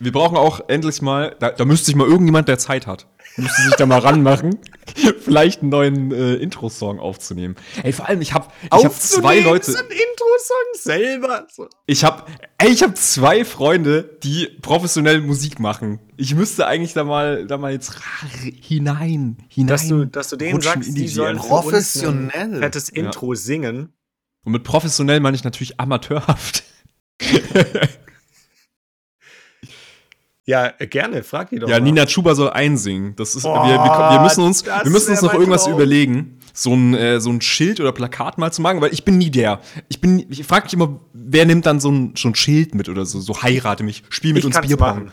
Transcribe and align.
Wir 0.00 0.12
brauchen 0.12 0.36
auch 0.36 0.68
endlich 0.68 1.02
mal, 1.02 1.36
da, 1.40 1.50
da 1.50 1.64
müsste 1.64 1.86
sich 1.86 1.96
mal 1.96 2.06
irgendjemand, 2.06 2.48
der 2.48 2.58
Zeit 2.58 2.86
hat, 2.86 3.06
müsste 3.36 3.62
sich 3.62 3.74
da 3.74 3.86
mal 3.86 3.98
ranmachen, 3.98 4.58
vielleicht 5.20 5.62
einen 5.62 5.70
neuen 5.70 6.12
äh, 6.12 6.34
Intro-Song 6.34 6.98
aufzunehmen. 7.00 7.56
Ey, 7.82 7.92
vor 7.92 8.08
allem, 8.08 8.20
ich 8.20 8.32
habe 8.32 8.48
ich 8.62 8.84
hab 8.84 8.94
zwei 8.94 9.40
Leute. 9.40 9.70
ein 9.72 9.84
Intro-Song 9.86 10.74
selber. 10.74 11.46
So. 11.50 11.68
Ich 11.86 12.04
habe, 12.04 12.24
ey, 12.58 12.70
ich 12.70 12.82
habe 12.82 12.94
zwei 12.94 13.44
Freunde, 13.44 14.18
die 14.22 14.46
professionell 14.62 15.20
Musik 15.20 15.58
machen. 15.58 16.00
Ich 16.16 16.34
müsste 16.34 16.66
eigentlich 16.66 16.92
da 16.92 17.04
mal, 17.04 17.46
da 17.46 17.58
mal 17.58 17.72
jetzt 17.72 17.94
hinein, 18.60 19.38
hinein. 19.48 19.66
Dass 19.66 19.88
du, 19.88 20.06
dass 20.06 20.28
du 20.28 20.36
denen 20.36 20.60
sagst, 20.60 20.88
in 20.88 20.94
die 20.94 21.02
die 21.02 21.08
sollen 21.08 21.36
DMs. 21.36 21.46
für 21.46 21.54
uns 21.54 21.62
Professionell. 21.64 22.54
ein 22.54 22.58
fettes 22.60 22.88
Intro 22.88 23.34
singen. 23.34 23.92
Und 24.44 24.52
mit 24.52 24.64
professionell 24.64 25.20
meine 25.20 25.36
ich 25.36 25.44
natürlich 25.44 25.80
amateurhaft. 25.80 26.64
Ja, 30.46 30.72
äh, 30.78 30.86
gerne, 30.86 31.22
frag 31.22 31.50
die 31.50 31.58
doch 31.58 31.68
Ja, 31.68 31.78
mal. 31.78 31.84
Nina 31.84 32.04
Chuba 32.06 32.34
soll 32.34 32.50
einsingen. 32.50 33.14
Das 33.16 33.34
ist, 33.34 33.44
Oh, 33.46 33.54
wir, 33.54 33.74
wir, 33.74 34.10
wir 34.12 34.20
müssen 34.20 34.44
uns, 34.44 34.64
wir 34.66 34.90
müssen 34.90 35.10
uns 35.12 35.22
noch 35.22 35.32
irgendwas 35.32 35.64
Traum. 35.64 35.74
überlegen, 35.74 36.38
so 36.52 36.74
ein, 36.74 36.94
äh, 36.94 37.18
so 37.20 37.30
ein 37.30 37.40
Schild 37.40 37.80
oder 37.80 37.92
Plakat 37.92 38.36
mal 38.38 38.52
zu 38.52 38.60
machen, 38.62 38.80
weil 38.80 38.92
ich 38.92 39.04
bin 39.04 39.16
nie 39.18 39.30
der. 39.30 39.60
Ich 39.88 40.00
bin, 40.00 40.26
ich 40.28 40.44
frage 40.44 40.64
mich 40.64 40.74
immer, 40.74 41.00
wer 41.14 41.46
nimmt 41.46 41.64
dann 41.66 41.80
so 41.80 41.90
ein, 41.90 42.12
so 42.16 42.28
ein 42.28 42.34
Schild 42.34 42.74
mit 42.74 42.88
oder 42.90 43.06
so, 43.06 43.20
so 43.20 43.42
heirate 43.42 43.82
mich, 43.84 44.02
spiel 44.10 44.32
mit 44.34 44.40
Ich 44.44 44.46
uns 44.54 44.60
Bierpong. 44.60 45.10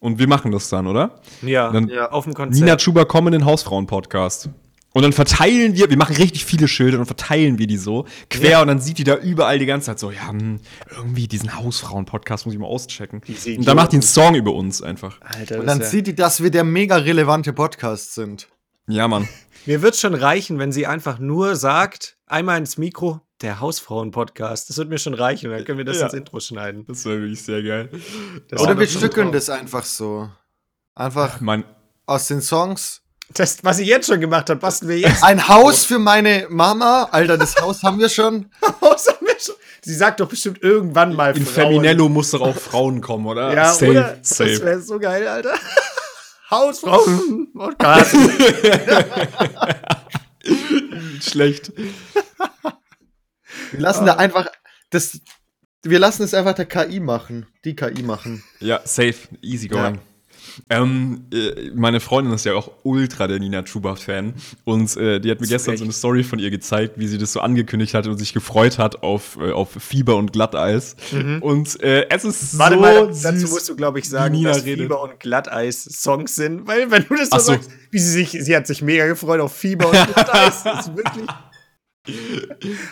Und 0.00 0.18
wir 0.18 0.26
machen 0.28 0.50
das 0.50 0.68
dann, 0.68 0.86
oder? 0.86 1.20
Ja, 1.40 1.70
Dann- 1.70 1.88
Ja. 1.88 2.10
auf 2.10 2.24
dem 2.24 2.34
Konzert. 2.34 2.60
Nina 2.62 2.76
Chuba 2.76 3.04
kommen 3.06 3.28
in 3.32 3.40
den 3.40 3.44
Hausfrauen-Podcast. 3.46 4.50
Und 4.94 5.02
dann 5.02 5.12
verteilen 5.12 5.74
wir, 5.74 5.90
wir 5.90 5.96
machen 5.96 6.14
richtig 6.16 6.44
viele 6.44 6.68
Schilder 6.68 7.00
und 7.00 7.06
verteilen 7.06 7.58
wir 7.58 7.66
die 7.66 7.76
so 7.78 8.06
quer 8.30 8.50
Ja. 8.50 8.62
und 8.62 8.68
dann 8.68 8.80
sieht 8.80 8.96
die 8.98 9.04
da 9.04 9.16
überall 9.16 9.58
die 9.58 9.66
ganze 9.66 9.86
Zeit 9.86 9.98
so, 9.98 10.10
ja, 10.12 10.28
hm, 10.30 10.60
irgendwie 10.96 11.26
diesen 11.28 11.54
Hausfrauen-Podcast 11.56 12.46
muss 12.46 12.54
ich 12.54 12.60
mal 12.60 12.66
auschecken. 12.68 13.20
Und 13.26 13.66
dann 13.66 13.76
macht 13.76 13.90
die 13.90 13.96
einen 13.96 14.02
Song 14.02 14.36
über 14.36 14.54
uns 14.54 14.80
einfach. 14.82 15.20
Alter, 15.20 15.58
Und 15.60 15.66
dann 15.66 15.80
wär- 15.80 15.86
sieht 15.88 16.06
die, 16.06 16.14
dass 16.14 16.42
wir 16.42 16.50
der 16.52 16.62
mega 16.64 16.96
relevante 16.96 17.52
Podcast 17.52 18.14
sind. 18.14 18.48
Ja, 18.86 19.08
Mann. 19.08 19.28
Mir 19.66 19.82
wird 19.82 19.96
schon 19.96 20.14
reichen, 20.14 20.58
wenn 20.60 20.70
sie 20.70 20.86
einfach 20.86 21.18
nur 21.18 21.56
sagt, 21.56 22.16
einmal 22.26 22.58
ins 22.58 22.78
Mikro, 22.78 23.20
der 23.42 23.58
Hausfrauen-Podcast. 23.60 24.70
Das 24.70 24.76
wird 24.78 24.90
mir 24.90 24.98
schon 24.98 25.14
reichen, 25.14 25.50
dann 25.50 25.64
können 25.64 25.78
wir 25.78 25.84
das 25.84 25.98
Ja. 25.98 26.04
ins 26.04 26.14
Intro 26.14 26.38
schneiden. 26.38 26.84
Das 26.86 27.04
wäre 27.04 27.20
wirklich 27.20 27.42
sehr 27.42 27.62
geil. 27.64 27.88
Das 28.48 28.60
Oder 28.60 28.78
wir 28.78 28.86
stückeln 28.86 29.32
das 29.32 29.50
einfach 29.50 29.84
so. 29.84 30.28
Einfach 30.94 31.40
Mein, 31.40 31.64
aus 32.06 32.28
den 32.28 32.40
Songs. 32.40 33.00
Das, 33.32 33.64
was 33.64 33.78
sie 33.78 33.84
jetzt 33.84 34.06
schon 34.06 34.20
gemacht 34.20 34.48
hat, 34.50 34.60
basteln 34.60 34.90
wir 34.90 34.98
jetzt 34.98 35.24
Ein 35.24 35.48
Haus 35.48 35.84
für 35.84 35.98
meine 35.98 36.46
Mama. 36.50 37.08
Alter, 37.10 37.38
das 37.38 37.56
Haus 37.60 37.82
haben 37.82 37.98
wir 37.98 38.08
schon. 38.08 38.50
aus. 38.80 39.08
haben 39.08 39.26
wir 39.26 39.38
schon- 39.40 39.54
Sie 39.82 39.94
sagt 39.94 40.20
doch 40.20 40.28
bestimmt 40.28 40.62
irgendwann 40.62 41.14
mal 41.14 41.36
in 41.36 41.44
Frauen. 41.44 41.72
Feminello 41.72 42.08
muss 42.08 42.30
doch 42.30 42.40
auch 42.42 42.56
Frauen 42.56 43.00
kommen, 43.00 43.26
oder? 43.26 43.52
Ja, 43.54 43.72
safe, 43.72 43.90
oder? 43.90 44.16
Das 44.18 44.28
safe. 44.30 44.62
wäre 44.62 44.80
so 44.80 44.98
geil, 44.98 45.26
Alter. 45.26 45.54
Hausfrauen-Podcast. 46.50 48.14
Schlecht. 51.20 51.72
Wir 53.72 53.80
lassen 53.80 54.06
da 54.06 54.16
einfach 54.16 54.46
das. 54.90 55.20
Wir 55.82 55.98
lassen 55.98 56.22
es 56.22 56.32
einfach 56.34 56.54
der 56.54 56.66
KI 56.66 57.00
machen. 57.00 57.46
Die 57.64 57.74
KI 57.76 58.02
machen. 58.02 58.42
Ja, 58.60 58.80
safe, 58.84 59.14
easy 59.42 59.68
going. 59.68 59.98
Ähm, 60.70 61.24
äh, 61.32 61.70
meine 61.74 62.00
Freundin 62.00 62.32
ist 62.34 62.44
ja 62.44 62.54
auch 62.54 62.70
ultra 62.82 63.26
der 63.26 63.38
Nina 63.38 63.62
Chuba-Fan 63.62 64.34
und 64.64 64.96
äh, 64.96 65.20
die 65.20 65.30
hat 65.30 65.40
mir 65.40 65.46
Zu 65.46 65.52
gestern 65.52 65.76
so 65.76 65.84
eine 65.84 65.92
Story 65.92 66.24
von 66.24 66.38
ihr 66.38 66.50
gezeigt, 66.50 66.98
wie 66.98 67.06
sie 67.06 67.18
das 67.18 67.32
so 67.32 67.40
angekündigt 67.40 67.94
hat 67.94 68.06
und 68.06 68.16
sich 68.18 68.32
gefreut 68.32 68.78
hat 68.78 69.02
auf, 69.02 69.36
äh, 69.40 69.50
auf 69.52 69.70
Fieber 69.78 70.16
und 70.16 70.32
Glatteis. 70.32 70.96
Und 71.40 71.82
äh, 71.82 72.08
es 72.08 72.24
ist 72.24 72.54
Mhm. 72.54 72.58
Warte 72.58 72.74
so 72.76 72.80
mal, 72.80 73.12
süß, 73.14 73.22
dazu 73.22 73.48
musst 73.48 73.68
du, 73.68 73.76
glaube 73.76 73.98
ich, 73.98 74.08
sagen, 74.08 74.34
wie 74.34 74.38
Nina 74.38 74.52
dass 74.52 74.64
redet. 74.64 74.80
Fieber 74.82 75.02
und 75.02 75.20
Glatteis 75.20 75.84
Songs 75.84 76.34
sind, 76.34 76.66
weil 76.66 76.90
wenn 76.90 77.04
du 77.08 77.14
das 77.16 77.30
so 77.30 77.38
so. 77.38 77.52
sagst, 77.52 77.70
wie 77.90 77.98
sie 77.98 78.10
sich, 78.10 78.30
sie 78.30 78.56
hat 78.56 78.66
sich 78.66 78.82
mega 78.82 79.06
gefreut 79.06 79.40
auf 79.40 79.54
Fieber 79.54 79.86
und 79.86 79.92
Glatteis, 79.92 80.62
das 80.62 80.86
ist 80.86 80.96
wirklich 80.96 81.26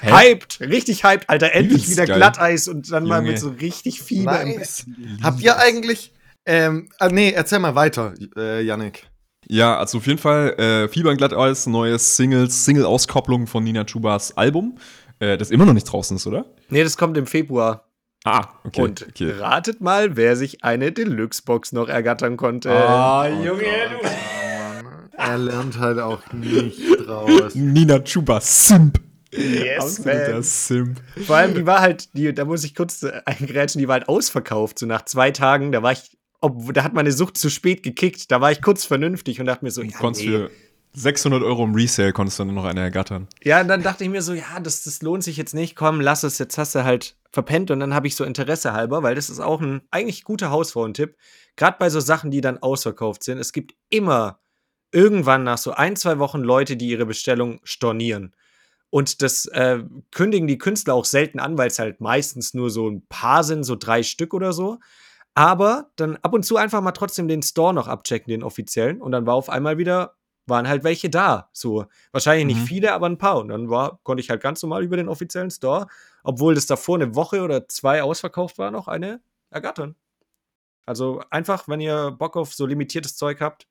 Hä? 0.00 0.10
hyped, 0.10 0.60
richtig 0.60 1.04
hyped, 1.04 1.28
Alter, 1.28 1.52
endlich 1.52 1.88
wieder 1.88 2.06
geil. 2.06 2.16
Glatteis 2.16 2.66
und 2.66 2.90
dann 2.90 3.04
mal 3.04 3.18
Junge. 3.18 3.32
mit 3.32 3.38
so 3.38 3.50
richtig 3.50 4.00
Fieber 4.00 4.40
im 4.40 4.56
Nice. 4.56 4.86
Habt 5.22 5.42
ihr 5.42 5.58
eigentlich. 5.58 6.12
Ähm, 6.44 6.88
ah, 6.98 7.08
nee, 7.08 7.30
erzähl 7.30 7.58
mal 7.58 7.74
weiter, 7.74 8.14
äh, 8.36 8.62
Yannick. 8.62 9.06
Ja, 9.48 9.76
also 9.78 9.98
auf 9.98 10.06
jeden 10.06 10.18
Fall 10.18 10.50
äh, 10.58 10.88
Fieber 10.88 11.10
und 11.10 11.16
Glatteis, 11.16 11.66
neue 11.66 11.98
Singles, 11.98 12.64
Single-Auskopplung 12.64 13.46
von 13.46 13.64
Nina 13.64 13.84
Chubas 13.84 14.36
Album, 14.36 14.78
äh, 15.18 15.36
das 15.36 15.50
immer 15.50 15.66
noch 15.66 15.72
nicht 15.72 15.84
draußen 15.84 16.16
ist, 16.16 16.26
oder? 16.26 16.46
Nee, 16.68 16.82
das 16.84 16.96
kommt 16.96 17.16
im 17.16 17.26
Februar. 17.26 17.88
Ah, 18.24 18.48
okay. 18.64 18.82
und 18.82 19.02
okay. 19.08 19.32
ratet 19.32 19.80
mal, 19.80 20.16
wer 20.16 20.36
sich 20.36 20.62
eine 20.62 20.92
Deluxe-Box 20.92 21.72
noch 21.72 21.88
ergattern 21.88 22.36
konnte. 22.36 22.70
Ah, 22.70 23.26
Oh 23.26 23.42
Junge, 23.44 23.62
du. 23.62 24.08
Er 25.16 25.38
lernt 25.38 25.78
halt 25.78 25.98
auch 25.98 26.32
nicht 26.32 26.80
draus. 27.04 27.54
Nina 27.54 27.98
Chuba, 28.00 28.40
Simp. 28.40 29.00
Yes, 29.32 30.04
man. 30.04 30.42
Simp. 30.42 31.00
Vor 31.26 31.36
allem, 31.36 31.54
die 31.54 31.66
war 31.66 31.80
halt, 31.80 32.14
die, 32.14 32.32
da 32.34 32.44
muss 32.44 32.64
ich 32.64 32.74
kurz 32.74 33.02
äh, 33.02 33.20
eingrätschen, 33.24 33.78
die 33.78 33.88
war 33.88 33.94
halt 33.94 34.08
ausverkauft. 34.08 34.78
So 34.78 34.86
nach 34.86 35.04
zwei 35.04 35.30
Tagen, 35.30 35.72
da 35.72 35.82
war 35.82 35.92
ich, 35.92 36.16
ob, 36.42 36.74
da 36.74 36.84
hat 36.84 36.92
meine 36.92 37.12
Sucht 37.12 37.38
zu 37.38 37.48
spät 37.48 37.82
gekickt. 37.82 38.30
Da 38.30 38.40
war 38.40 38.52
ich 38.52 38.60
kurz 38.60 38.84
vernünftig 38.84 39.40
und 39.40 39.46
dachte 39.46 39.64
mir 39.64 39.70
so, 39.70 39.82
Du 39.82 39.88
ja, 39.88 39.96
konntest 39.96 40.26
nee. 40.26 40.32
für 40.32 40.50
600 40.94 41.42
Euro 41.42 41.64
im 41.64 41.74
Resale 41.74 42.12
konntest 42.12 42.38
du 42.38 42.44
dann 42.44 42.54
noch 42.54 42.64
eine 42.64 42.80
ergattern. 42.80 43.28
ja, 43.42 43.62
und 43.62 43.68
dann 43.68 43.82
dachte 43.82 44.04
ich 44.04 44.10
mir 44.10 44.20
so, 44.20 44.34
ja, 44.34 44.60
das, 44.60 44.82
das 44.82 45.00
lohnt 45.00 45.24
sich 45.24 45.38
jetzt 45.38 45.54
nicht. 45.54 45.74
Komm, 45.74 46.00
lass 46.00 46.22
es, 46.22 46.38
jetzt 46.38 46.58
hast 46.58 46.74
du 46.74 46.84
halt 46.84 47.16
verpennt. 47.30 47.70
Und 47.70 47.80
dann 47.80 47.94
habe 47.94 48.06
ich 48.06 48.16
so 48.16 48.24
Interesse 48.24 48.74
halber, 48.74 49.02
weil 49.02 49.14
das 49.14 49.30
ist 49.30 49.40
auch 49.40 49.62
ein 49.62 49.80
eigentlich 49.90 50.24
guter 50.24 50.50
Hausfrauentipp. 50.50 51.16
Gerade 51.56 51.76
bei 51.78 51.88
so 51.88 52.00
Sachen, 52.00 52.30
die 52.30 52.42
dann 52.42 52.58
ausverkauft 52.58 53.22
sind. 53.22 53.38
Es 53.38 53.52
gibt 53.52 53.74
immer 53.88 54.40
irgendwann 54.90 55.44
nach 55.44 55.58
so 55.58 55.72
ein, 55.72 55.96
zwei 55.96 56.18
Wochen 56.18 56.40
Leute, 56.40 56.76
die 56.76 56.88
ihre 56.88 57.06
Bestellung 57.06 57.60
stornieren. 57.64 58.34
Und 58.90 59.22
das 59.22 59.46
äh, 59.46 59.78
kündigen 60.10 60.46
die 60.46 60.58
Künstler 60.58 60.92
auch 60.92 61.06
selten 61.06 61.40
an, 61.40 61.56
weil 61.56 61.68
es 61.68 61.78
halt 61.78 62.02
meistens 62.02 62.52
nur 62.52 62.68
so 62.68 62.90
ein 62.90 63.06
paar 63.08 63.42
sind, 63.42 63.64
so 63.64 63.76
drei 63.76 64.02
Stück 64.02 64.34
oder 64.34 64.52
so. 64.52 64.80
Aber 65.34 65.90
dann 65.96 66.16
ab 66.22 66.34
und 66.34 66.44
zu 66.44 66.56
einfach 66.56 66.80
mal 66.82 66.92
trotzdem 66.92 67.26
den 67.28 67.42
Store 67.42 67.72
noch 67.72 67.88
abchecken, 67.88 68.30
den 68.30 68.42
offiziellen. 68.42 69.00
Und 69.00 69.12
dann 69.12 69.26
war 69.26 69.34
auf 69.34 69.48
einmal 69.48 69.78
wieder, 69.78 70.14
waren 70.46 70.68
halt 70.68 70.84
welche 70.84 71.08
da. 71.08 71.48
So, 71.52 71.86
wahrscheinlich 72.10 72.46
nicht 72.46 72.60
Mhm. 72.60 72.66
viele, 72.66 72.92
aber 72.92 73.06
ein 73.08 73.16
paar. 73.18 73.38
Und 73.38 73.48
dann 73.48 73.70
war, 73.70 74.00
konnte 74.02 74.20
ich 74.22 74.28
halt 74.30 74.42
ganz 74.42 74.62
normal 74.62 74.82
über 74.82 74.96
den 74.96 75.08
offiziellen 75.08 75.50
Store, 75.50 75.86
obwohl 76.22 76.54
das 76.54 76.66
davor 76.66 76.96
eine 76.96 77.14
Woche 77.14 77.40
oder 77.42 77.66
zwei 77.68 78.02
ausverkauft 78.02 78.58
war, 78.58 78.70
noch 78.70 78.88
eine 78.88 79.20
ergattern. 79.50 79.94
Also 80.84 81.22
einfach, 81.30 81.68
wenn 81.68 81.80
ihr 81.80 82.10
Bock 82.10 82.36
auf 82.36 82.52
so 82.52 82.66
limitiertes 82.66 83.16
Zeug 83.16 83.40
habt. 83.40 83.66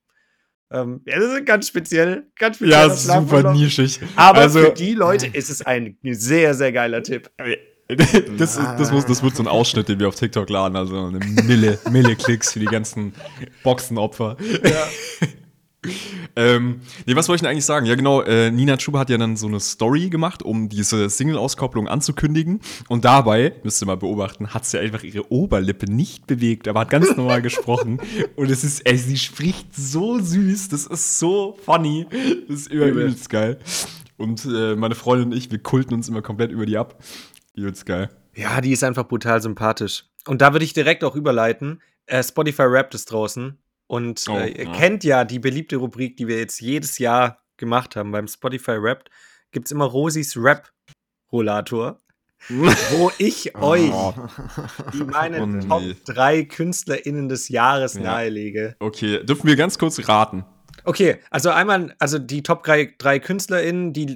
Ähm, 0.71 1.01
ja, 1.05 1.19
das 1.19 1.33
ist 1.33 1.45
ganz 1.45 1.67
speziell. 1.67 2.31
Ganz 2.37 2.55
speziell. 2.55 2.87
Ja, 2.87 2.89
super 2.89 3.51
nischig. 3.51 3.99
Aber 4.15 4.39
Also- 4.39 4.59
für 4.61 4.71
die 4.71 4.93
Leute 4.93 5.27
ist 5.33 5.49
es 5.49 5.61
ein 5.61 5.97
sehr, 6.03 6.53
sehr 6.53 6.71
geiler 6.71 7.03
Tipp. 7.03 7.29
Das, 8.37 8.55
das, 8.55 8.91
muss, 8.91 9.05
das 9.05 9.21
wird 9.23 9.35
so 9.35 9.43
ein 9.43 9.47
Ausschnitt, 9.47 9.89
den 9.89 9.99
wir 9.99 10.07
auf 10.07 10.15
TikTok 10.15 10.49
laden. 10.49 10.75
Also 10.75 11.05
eine 11.05 11.19
Mille, 11.19 11.79
Mille 11.91 12.15
Klicks 12.15 12.53
für 12.53 12.59
die 12.59 12.65
ganzen 12.65 13.13
Boxenopfer. 13.63 14.37
ähm, 16.35 16.81
nee, 17.05 17.15
was 17.15 17.27
wollte 17.27 17.37
ich 17.37 17.41
denn 17.41 17.51
eigentlich 17.51 17.65
sagen? 17.65 17.85
Ja, 17.85 17.95
genau, 17.95 18.21
äh, 18.21 18.51
Nina 18.51 18.77
Chuba 18.77 18.99
hat 18.99 19.09
ja 19.09 19.17
dann 19.17 19.35
so 19.35 19.47
eine 19.47 19.59
Story 19.59 20.09
gemacht, 20.09 20.43
um 20.43 20.69
diese 20.69 21.09
Single-Auskopplung 21.09 21.87
anzukündigen. 21.87 22.61
Und 22.87 23.05
dabei, 23.05 23.53
müsst 23.63 23.81
ihr 23.83 23.87
mal 23.87 23.97
beobachten, 23.97 24.53
hat 24.53 24.65
sie 24.65 24.79
einfach 24.79 25.03
ihre 25.03 25.31
Oberlippe 25.31 25.91
nicht 25.91 26.27
bewegt, 26.27 26.67
aber 26.67 26.81
hat 26.81 26.89
ganz 26.89 27.15
normal 27.17 27.41
gesprochen. 27.41 27.99
Und 28.35 28.49
es 28.49 28.63
ist, 28.63 28.85
ey, 28.85 28.97
sie 28.97 29.17
spricht 29.17 29.75
so 29.75 30.19
süß, 30.19 30.69
das 30.69 30.85
ist 30.85 31.19
so 31.19 31.57
funny. 31.65 32.07
Das 32.47 32.61
ist 32.61 32.71
übelst 32.71 33.29
geil. 33.29 33.59
Und 34.17 34.45
äh, 34.45 34.75
meine 34.75 34.95
Freundin 34.95 35.31
und 35.31 35.37
ich, 35.37 35.51
wir 35.51 35.59
kulten 35.59 35.95
uns 35.95 36.07
immer 36.07 36.21
komplett 36.21 36.51
über 36.51 36.65
die 36.65 36.77
ab. 36.77 37.03
Übelst 37.55 37.85
geil. 37.85 38.09
Ja, 38.35 38.61
die 38.61 38.71
ist 38.71 38.83
einfach 38.83 39.07
brutal 39.07 39.41
sympathisch. 39.41 40.05
Und 40.27 40.41
da 40.41 40.53
würde 40.53 40.63
ich 40.65 40.73
direkt 40.73 41.03
auch 41.03 41.15
überleiten. 41.15 41.81
Äh, 42.05 42.23
Spotify 42.23 42.63
Rap 42.63 42.93
ist 42.93 43.11
draußen. 43.11 43.57
Und 43.87 44.23
Oh, 44.29 44.37
äh, 44.37 44.49
ihr 44.51 44.65
ja. 44.65 44.71
kennt 44.73 45.03
ja 45.03 45.25
die 45.25 45.39
beliebte 45.39 45.75
Rubrik, 45.77 46.15
die 46.17 46.27
wir 46.27 46.37
jetzt 46.39 46.61
jedes 46.61 46.97
Jahr 46.97 47.41
gemacht 47.57 47.95
haben. 47.95 48.11
Beim 48.11 48.27
Spotify 48.27 48.71
Rap 48.71 49.09
gibt 49.51 49.67
es 49.67 49.71
immer 49.71 49.85
Rosis 49.85 50.37
Rap-Rollator, 50.37 51.99
wo 52.49 53.11
ich 53.17 53.53
euch 53.55 53.91
die 54.93 55.03
meine 55.03 55.41
Oh, 55.41 55.45
nee. 55.45 55.67
Top 55.67 55.83
3 56.05 56.43
KünstlerInnen 56.45 57.27
des 57.29 57.49
Jahres 57.49 57.95
Ja. 57.95 58.01
nahelege. 58.01 58.75
Okay, 58.79 59.23
dürfen 59.25 59.47
wir 59.47 59.55
ganz 59.55 59.77
kurz 59.77 60.07
raten? 60.07 60.45
Okay, 60.83 61.17
also 61.29 61.49
einmal, 61.49 61.93
also 61.99 62.17
die 62.17 62.41
Top 62.43 62.63
3, 62.63 62.95
drei 62.97 63.19
KünstlerInnen, 63.19 63.93
die, 63.93 64.15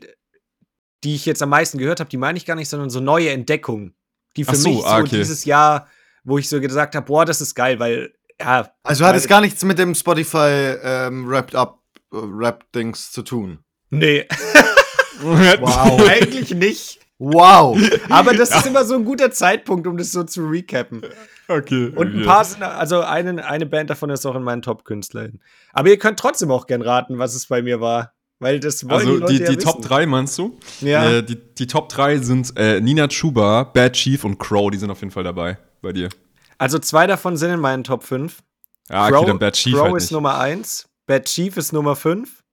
die 1.06 1.16
ich 1.16 1.26
jetzt 1.26 1.42
am 1.42 1.50
meisten 1.50 1.78
gehört 1.78 2.00
habe, 2.00 2.10
die 2.10 2.18
meine 2.18 2.38
ich 2.38 2.46
gar 2.46 2.56
nicht, 2.56 2.68
sondern 2.68 2.90
so 2.90 3.00
neue 3.00 3.30
Entdeckungen. 3.30 3.94
Die 4.36 4.44
für 4.44 4.56
so, 4.56 4.70
mich 4.70 4.80
so 4.80 4.86
ah, 4.86 5.00
okay. 5.00 5.18
dieses 5.18 5.46
Jahr, 5.46 5.88
wo 6.24 6.38
ich 6.38 6.50
so 6.50 6.60
gesagt 6.60 6.96
habe, 6.96 7.06
boah, 7.06 7.24
das 7.26 7.40
ist 7.40 7.56
geil, 7.56 7.80
weil, 7.80 8.14
ja. 8.42 8.70
Also 8.84 9.06
hat 9.06 9.16
es 9.16 9.28
gar 9.28 9.40
nichts 9.40 9.64
mit 9.64 9.78
dem 9.78 9.96
Spotify 9.96 10.76
ähm, 10.84 11.30
Wrapped 11.30 11.56
Up 11.56 11.80
äh, 12.12 12.18
Rap-Dings 12.18 13.12
zu 13.12 13.22
tun. 13.22 13.60
Nee, 13.92 14.28
Wow. 15.22 16.10
eigentlich 16.10 16.54
nicht. 16.54 17.00
Wow. 17.18 17.78
Aber 18.10 18.34
das 18.34 18.54
ist 18.54 18.66
immer 18.66 18.84
so 18.84 18.96
ein 18.96 19.06
guter 19.06 19.32
Zeitpunkt, 19.32 19.88
um 19.88 19.98
das 19.98 20.12
so 20.12 20.24
zu 20.24 20.46
recappen. 20.46 21.02
Okay. 21.48 21.94
Und 21.96 22.16
ein 22.16 22.26
paar 22.26 22.44
sind, 22.44 22.64
also 22.64 23.02
eine, 23.02 23.46
eine 23.46 23.66
Band 23.66 23.90
davon 23.90 24.10
ist 24.10 24.26
auch 24.26 24.36
in 24.36 24.44
meinen 24.44 24.62
Top-Künstlern. 24.62 25.40
Aber 25.72 25.90
ihr 25.90 26.00
könnt 26.00 26.20
trotzdem 26.20 26.52
auch 26.52 26.68
gern 26.68 26.82
raten, 26.82 27.18
was 27.20 27.36
es 27.36 27.48
bei 27.48 27.62
mir 27.62 27.80
war. 27.80 28.15
Weil 28.46 28.60
das 28.60 28.84
wollen 28.84 28.94
Also 28.94 29.14
die 29.14 29.18
Leute 29.22 29.34
die, 29.34 29.40
ja 29.40 29.50
die 29.50 29.58
Top 29.58 29.80
wissen. 29.80 29.90
3 29.90 30.06
meinst 30.06 30.38
du? 30.38 30.56
Ja. 30.82 31.10
Äh, 31.10 31.24
die, 31.24 31.36
die 31.36 31.66
Top 31.66 31.90
3 31.90 32.20
sind 32.20 32.56
äh, 32.56 32.80
Nina 32.80 33.08
Chuba, 33.08 33.64
Bad 33.64 33.94
Chief 33.94 34.24
und 34.24 34.38
Crow, 34.38 34.70
die 34.70 34.78
sind 34.78 34.92
auf 34.92 35.00
jeden 35.00 35.10
Fall 35.10 35.24
dabei 35.24 35.58
bei 35.82 35.92
dir. 35.92 36.10
Also 36.60 36.78
zwei 36.78 37.08
davon 37.08 37.38
sind 37.38 37.50
in 37.50 37.60
meinen 37.60 37.84
Top 37.84 38.04
5. 38.04 38.44
Ja, 38.88 39.10
Crow, 39.10 39.22
okay, 39.22 39.28
dann 39.30 39.40
Bad 39.40 39.56
Chief 39.56 39.74
Crow 39.74 39.86
halt 39.86 39.96
ist 39.96 40.04
nicht. 40.04 40.12
Nummer 40.12 40.38
1. 40.38 40.88
Bad 41.08 41.26
Chief 41.26 41.58
ist 41.58 41.74
Nummer 41.74 41.96
5. 41.96 42.44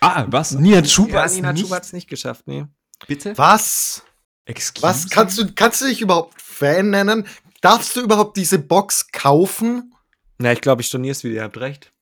Ah, 0.00 0.24
was? 0.28 0.52
Nina 0.52 0.80
Chuba 0.80 1.10
Ja, 1.10 1.24
ist 1.24 1.34
Nina? 1.34 1.52
Chuba 1.52 1.76
hat 1.76 1.84
es 1.84 1.92
nicht 1.92 2.08
geschafft, 2.08 2.46
nee. 2.46 2.64
Bitte? 3.06 3.36
Was? 3.36 4.02
Excuse 4.46 4.82
Was? 4.82 5.10
Kannst 5.10 5.36
du, 5.36 5.52
kannst 5.54 5.82
du 5.82 5.84
dich 5.84 6.00
überhaupt 6.00 6.40
Fan 6.40 6.88
nennen? 6.88 7.26
Darfst 7.60 7.94
du 7.94 8.00
überhaupt 8.00 8.38
diese 8.38 8.58
Box 8.58 9.08
kaufen? 9.12 9.92
Na, 10.38 10.50
ich 10.52 10.62
glaube, 10.62 10.80
ich 10.80 10.88
storniere 10.88 11.12
es 11.12 11.24
wieder, 11.24 11.34
ihr 11.34 11.42
habt 11.42 11.58
recht. 11.60 11.92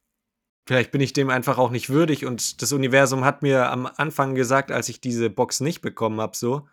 Vielleicht 0.66 0.92
bin 0.92 1.00
ich 1.00 1.12
dem 1.12 1.28
einfach 1.28 1.58
auch 1.58 1.70
nicht 1.70 1.90
würdig 1.90 2.24
und 2.24 2.62
das 2.62 2.72
Universum 2.72 3.24
hat 3.24 3.42
mir 3.42 3.70
am 3.70 3.86
Anfang 3.86 4.34
gesagt, 4.34 4.70
als 4.70 4.88
ich 4.88 5.00
diese 5.00 5.28
Box 5.28 5.60
nicht 5.60 5.82
bekommen 5.82 6.20
habe, 6.20 6.36
so, 6.36 6.66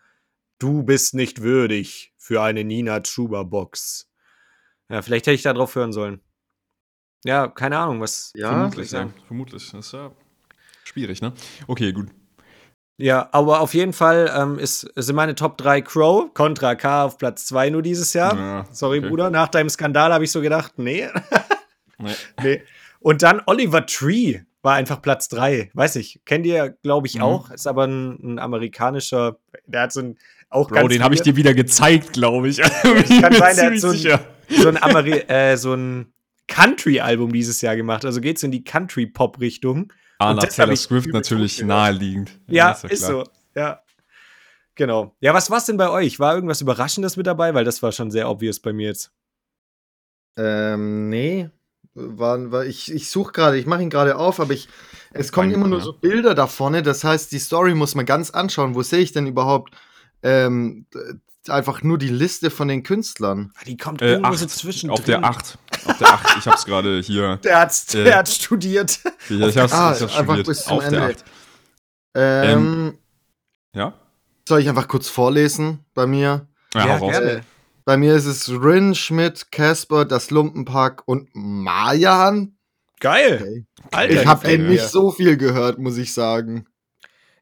du 0.58 0.82
bist 0.82 1.14
nicht 1.14 1.42
würdig 1.42 2.14
für 2.16 2.40
eine 2.42 2.64
Nina 2.64 3.00
Chuba 3.00 3.42
Box. 3.42 4.10
Ja, 4.88 5.02
vielleicht 5.02 5.26
hätte 5.26 5.34
ich 5.34 5.42
da 5.42 5.52
drauf 5.52 5.74
hören 5.74 5.92
sollen. 5.92 6.20
Ja, 7.24 7.48
keine 7.48 7.78
Ahnung, 7.78 8.00
was 8.00 8.32
Ja, 8.34 8.48
Vermutlich, 8.48 8.90
ja. 8.92 9.10
Vermutlich. 9.26 9.70
Das 9.70 9.86
ist 9.86 9.92
ja 9.92 10.10
schwierig, 10.84 11.20
ne? 11.20 11.32
Okay, 11.66 11.92
gut. 11.92 12.08
Ja, 12.96 13.28
aber 13.32 13.60
auf 13.60 13.74
jeden 13.74 13.92
Fall 13.92 14.32
ähm, 14.34 14.58
ist, 14.58 14.90
sind 14.96 15.16
meine 15.16 15.34
Top 15.34 15.58
3 15.58 15.82
Crow, 15.82 16.32
Contra 16.34 16.74
K 16.74 17.04
auf 17.04 17.18
Platz 17.18 17.46
2 17.46 17.70
nur 17.70 17.82
dieses 17.82 18.12
Jahr. 18.12 18.36
Ja, 18.36 18.64
Sorry, 18.70 18.98
okay. 18.98 19.08
Bruder. 19.08 19.30
Nach 19.30 19.48
deinem 19.48 19.68
Skandal 19.68 20.12
habe 20.12 20.24
ich 20.24 20.30
so 20.30 20.40
gedacht, 20.40 20.74
nee. 20.78 21.08
Nee. 21.98 22.14
nee. 22.42 22.62
Und 23.02 23.22
dann 23.22 23.42
Oliver 23.46 23.84
Tree 23.86 24.40
war 24.62 24.74
einfach 24.74 25.02
Platz 25.02 25.28
3. 25.28 25.70
Weiß 25.74 25.96
ich, 25.96 26.20
kennt 26.24 26.46
ihr, 26.46 26.70
glaube 26.82 27.06
ich, 27.06 27.16
Mhm. 27.16 27.22
auch. 27.22 27.50
Ist 27.50 27.66
aber 27.66 27.84
ein, 27.86 28.18
ein 28.22 28.38
amerikanischer, 28.38 29.38
der 29.66 29.82
hat 29.82 29.92
so 29.92 30.00
ein, 30.00 30.18
auch 30.50 30.68
Bro, 30.68 30.76
ganz 30.76 30.88
den 30.92 31.02
habe 31.02 31.14
ich 31.14 31.22
dir 31.22 31.34
wieder 31.36 31.54
gezeigt, 31.54 32.12
glaube 32.12 32.48
ich. 32.48 32.58
Kann 32.58 33.32
sein, 33.34 33.56
der 33.56 33.70
hat 33.72 33.78
so 33.80 33.88
ein- 33.90 34.20
so 34.48 34.68
ein, 34.68 34.82
Ameri 34.82 35.12
äh, 35.28 35.56
so 35.56 35.72
ein 35.74 36.12
Country-Album 36.46 37.32
dieses 37.32 37.60
Jahr 37.62 37.74
gemacht. 37.76 38.04
Also 38.04 38.20
geht 38.20 38.36
es 38.36 38.42
in 38.42 38.50
die 38.50 38.62
Country-Pop-Richtung. 38.62 39.92
Ah, 40.18 40.30
Und 40.30 40.36
nach 40.36 40.44
Taylor 40.44 40.72
ich 40.74 40.80
Swift 40.80 41.08
natürlich 41.12 41.62
naheliegend. 41.62 42.38
Ja, 42.46 42.76
ja 42.82 42.88
ist, 42.88 43.04
klar. 43.06 43.24
so. 43.24 43.30
Ja. 43.58 43.82
Genau. 44.74 45.16
Ja, 45.20 45.32
was 45.34 45.50
war's 45.50 45.64
denn 45.66 45.76
bei 45.76 45.88
euch? 45.90 46.20
War 46.20 46.34
irgendwas 46.34 46.60
Überraschendes 46.60 47.16
mit 47.16 47.26
dabei? 47.26 47.54
Weil 47.54 47.64
das 47.64 47.82
war 47.82 47.92
schon 47.92 48.10
sehr 48.10 48.28
obvious 48.28 48.60
bei 48.60 48.72
mir 48.72 48.88
jetzt. 48.88 49.10
Ähm, 50.36 51.08
nee. 51.08 51.48
War, 51.94 52.50
war, 52.50 52.64
ich 52.64 52.90
ich 52.90 53.10
suche 53.10 53.32
gerade, 53.32 53.58
ich 53.58 53.66
mache 53.66 53.82
ihn 53.82 53.90
gerade 53.90 54.16
auf, 54.16 54.40
aber 54.40 54.54
ich, 54.54 54.68
es 55.12 55.30
kommen 55.30 55.50
immer 55.50 55.68
nur 55.68 55.80
ja. 55.80 55.84
so 55.84 55.92
Bilder 55.92 56.34
da 56.34 56.46
vorne. 56.46 56.82
Das 56.82 57.04
heißt, 57.04 57.30
die 57.32 57.38
Story 57.38 57.74
muss 57.74 57.94
man 57.94 58.06
ganz 58.06 58.30
anschauen. 58.30 58.74
Wo 58.74 58.82
sehe 58.82 59.00
ich 59.00 59.12
denn 59.12 59.26
überhaupt 59.26 59.74
ähm, 60.22 60.86
einfach 61.48 61.82
nur 61.82 61.98
die 61.98 62.08
Liste 62.08 62.50
von 62.50 62.68
den 62.68 62.82
Künstlern? 62.82 63.52
Ah, 63.56 63.64
Die 63.66 63.76
kommt 63.76 64.00
Äh, 64.00 64.12
irgendwo 64.12 64.30
acht, 64.30 64.38
so 64.38 64.46
zwischendrin. 64.46 64.98
auf 64.98 65.04
der 65.04 65.22
8. 65.22 65.58
Auf 65.84 65.98
der 65.98 66.08
8. 66.14 66.36
Ich 66.38 66.46
hab's 66.46 66.64
gerade 66.64 67.00
hier. 67.00 67.36
Der, 67.44 67.60
hat's, 67.60 67.92
Äh. 67.94 68.04
der 68.04 68.16
hat 68.18 68.28
studiert. 68.30 69.00
Ich, 69.28 69.38
ich 69.40 69.58
hab's, 69.58 69.72
Ah, 69.74 69.92
ich 69.92 70.10
studiert. 70.10 70.46
bis 70.46 70.64
zum 70.64 70.78
auf 70.78 70.88
der 70.88 70.98
Ende. 71.02 71.14
8. 71.16 71.24
Ähm, 72.14 72.98
Ja? 73.74 73.94
soll 74.48 74.60
ich 74.60 74.68
einfach 74.68 74.88
kurz 74.88 75.08
vorlesen 75.08 75.84
bei 75.94 76.06
mir? 76.06 76.46
Ja, 76.74 76.86
Ja, 76.86 76.98
gerne. 76.98 77.44
Bei 77.84 77.96
mir 77.96 78.14
ist 78.14 78.26
es 78.26 78.48
Rin, 78.48 78.94
Schmidt, 78.94 79.50
Casper, 79.50 80.04
das 80.04 80.30
Lumpenpack 80.30 81.02
und 81.06 81.28
Marjan. 81.32 82.56
Geil. 83.00 83.40
Okay. 83.40 83.66
Alter, 83.90 84.14
Ich 84.14 84.26
habe 84.26 84.46
den 84.46 84.68
nicht 84.68 84.88
so 84.88 85.10
viel 85.10 85.36
gehört, 85.36 85.78
muss 85.78 85.96
ich 85.96 86.14
sagen. 86.14 86.66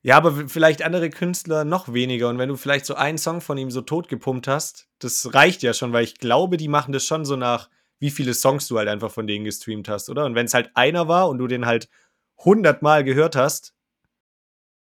Ja, 0.03 0.17
aber 0.17 0.49
vielleicht 0.49 0.83
andere 0.83 1.11
Künstler 1.11 1.65
noch 1.65 1.93
weniger. 1.93 2.31
Und 2.31 2.39
wenn 2.39 2.49
du 2.49 2.57
vielleicht 2.57 2.87
so 2.87 2.95
einen 2.95 3.19
Song 3.19 3.43
von 3.43 3.59
ihm 3.59 3.71
so 3.71 3.83
tot 3.83 4.09
gepumpt 4.09 4.49
hast, 4.49 4.89
das 4.99 5.35
reicht 5.35 5.63
ja 5.63 5.75
schon, 5.75 5.93
weil 5.93 6.05
ich 6.05 6.15
glaube, 6.15 6.57
die 6.57 6.69
machen 6.69 6.93
das 6.93 7.05
schon 7.05 7.27
so 7.27 7.37
nach, 7.37 7.69
wie 7.99 8.11
viele 8.11 8.33
Songs 8.33 8.67
du 8.69 8.79
halt 8.79 8.89
einfach 8.89 9.11
von 9.11 9.27
denen 9.27 9.45
gestreamt 9.45 9.91
hast, 9.91 10.09
oder? 10.09 10.25
Und 10.25 10.35
wenn 10.35 10.47
es 10.47 10.55
halt 10.55 10.71
einer 10.75 11.07
war 11.07 11.29
und 11.29 11.37
du 11.37 11.47
den 11.47 11.67
halt 11.67 11.91
hundertmal 12.39 13.05
gehört 13.05 13.37
hast, 13.37 13.75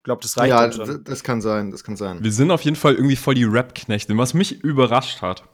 glaube, 0.09 0.23
das 0.23 0.37
reicht 0.39 0.51
ja, 0.51 0.63
dann 0.67 0.73
schon. 0.73 1.05
das 1.05 1.23
kann 1.23 1.41
sein, 1.41 1.71
das 1.71 1.85
kann 1.85 1.97
sein. 1.97 2.19
Wir 2.25 2.33
sind 2.33 2.51
auf 2.51 2.63
jeden 2.63 2.77
Fall 2.77 2.95
irgendwie 2.95 3.17
voll 3.17 3.35
die 3.35 3.45
Rap-Knechte. 3.45 4.17
Was 4.17 4.33
mich 4.35 4.63
überrascht 4.65 5.21
hat, 5.23 5.45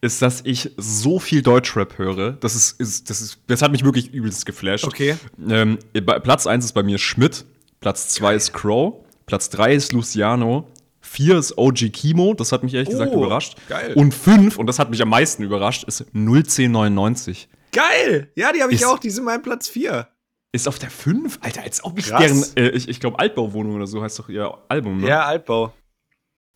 ist, 0.00 0.22
dass 0.22 0.40
ich 0.44 0.70
so 0.78 1.18
viel 1.20 1.42
Deutschrap 1.42 1.98
höre. 1.98 2.32
Das 2.32 2.54
ist, 2.54 2.80
ist, 2.80 3.10
das 3.10 3.20
ist, 3.20 3.38
das 3.46 3.60
hat 3.60 3.72
mich 3.72 3.84
wirklich 3.84 4.12
übelst 4.14 4.46
geflasht. 4.46 4.84
Okay. 4.84 5.16
Ähm, 5.48 5.78
Platz 6.22 6.46
1 6.46 6.64
ist 6.64 6.72
bei 6.72 6.82
mir 6.82 6.96
Schmidt, 6.98 7.44
Platz 7.80 8.08
2 8.08 8.34
ist 8.36 8.52
Crow, 8.54 9.04
Platz 9.26 9.50
3 9.50 9.74
ist 9.74 9.92
Luciano, 9.92 10.66
4 11.02 11.36
ist 11.38 11.58
OG 11.58 11.90
Kimo, 11.92 12.32
das 12.34 12.52
hat 12.52 12.62
mich 12.62 12.72
ehrlich 12.72 12.88
gesagt 12.88 13.12
Oh, 13.14 13.18
überrascht. 13.24 13.56
geil. 13.68 13.92
Und 13.96 14.14
5, 14.14 14.56
und 14.58 14.66
das 14.66 14.78
hat 14.78 14.88
mich 14.90 15.02
am 15.02 15.10
meisten 15.10 15.42
überrascht, 15.42 15.84
ist 15.84 16.06
01099. 16.14 17.48
Geil! 17.72 18.30
Ja, 18.34 18.52
die 18.52 18.62
habe 18.62 18.72
ich 18.72 18.80
Ist- 18.80 18.86
auch, 18.86 18.98
die 18.98 19.10
sind 19.10 19.24
mein 19.24 19.42
Platz 19.42 19.68
4. 19.68 20.08
Ist 20.52 20.66
auf 20.66 20.78
der 20.78 20.90
5? 20.90 21.38
Alter, 21.42 21.62
als 21.62 21.84
ob 21.84 21.98
ich 21.98 22.08
Krass. 22.08 22.20
deren, 22.54 22.56
äh, 22.56 22.70
ich, 22.70 22.88
ich 22.88 23.00
glaube, 23.00 23.18
Altbauwohnung 23.18 23.76
oder 23.76 23.86
so 23.86 24.02
heißt 24.02 24.18
doch 24.18 24.28
ihr 24.28 24.52
Album, 24.68 25.00
ne? 25.00 25.08
Ja, 25.08 25.24
Altbau. 25.24 25.72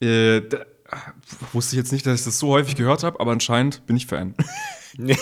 Äh, 0.00 0.40
da, 0.40 0.66
wusste 1.52 1.76
ich 1.76 1.78
jetzt 1.78 1.92
nicht, 1.92 2.04
dass 2.06 2.18
ich 2.18 2.24
das 2.24 2.38
so 2.38 2.48
häufig 2.48 2.76
gehört 2.76 3.04
habe, 3.04 3.20
aber 3.20 3.32
anscheinend 3.32 3.86
bin 3.86 3.96
ich 3.96 4.06
Fan. 4.06 4.34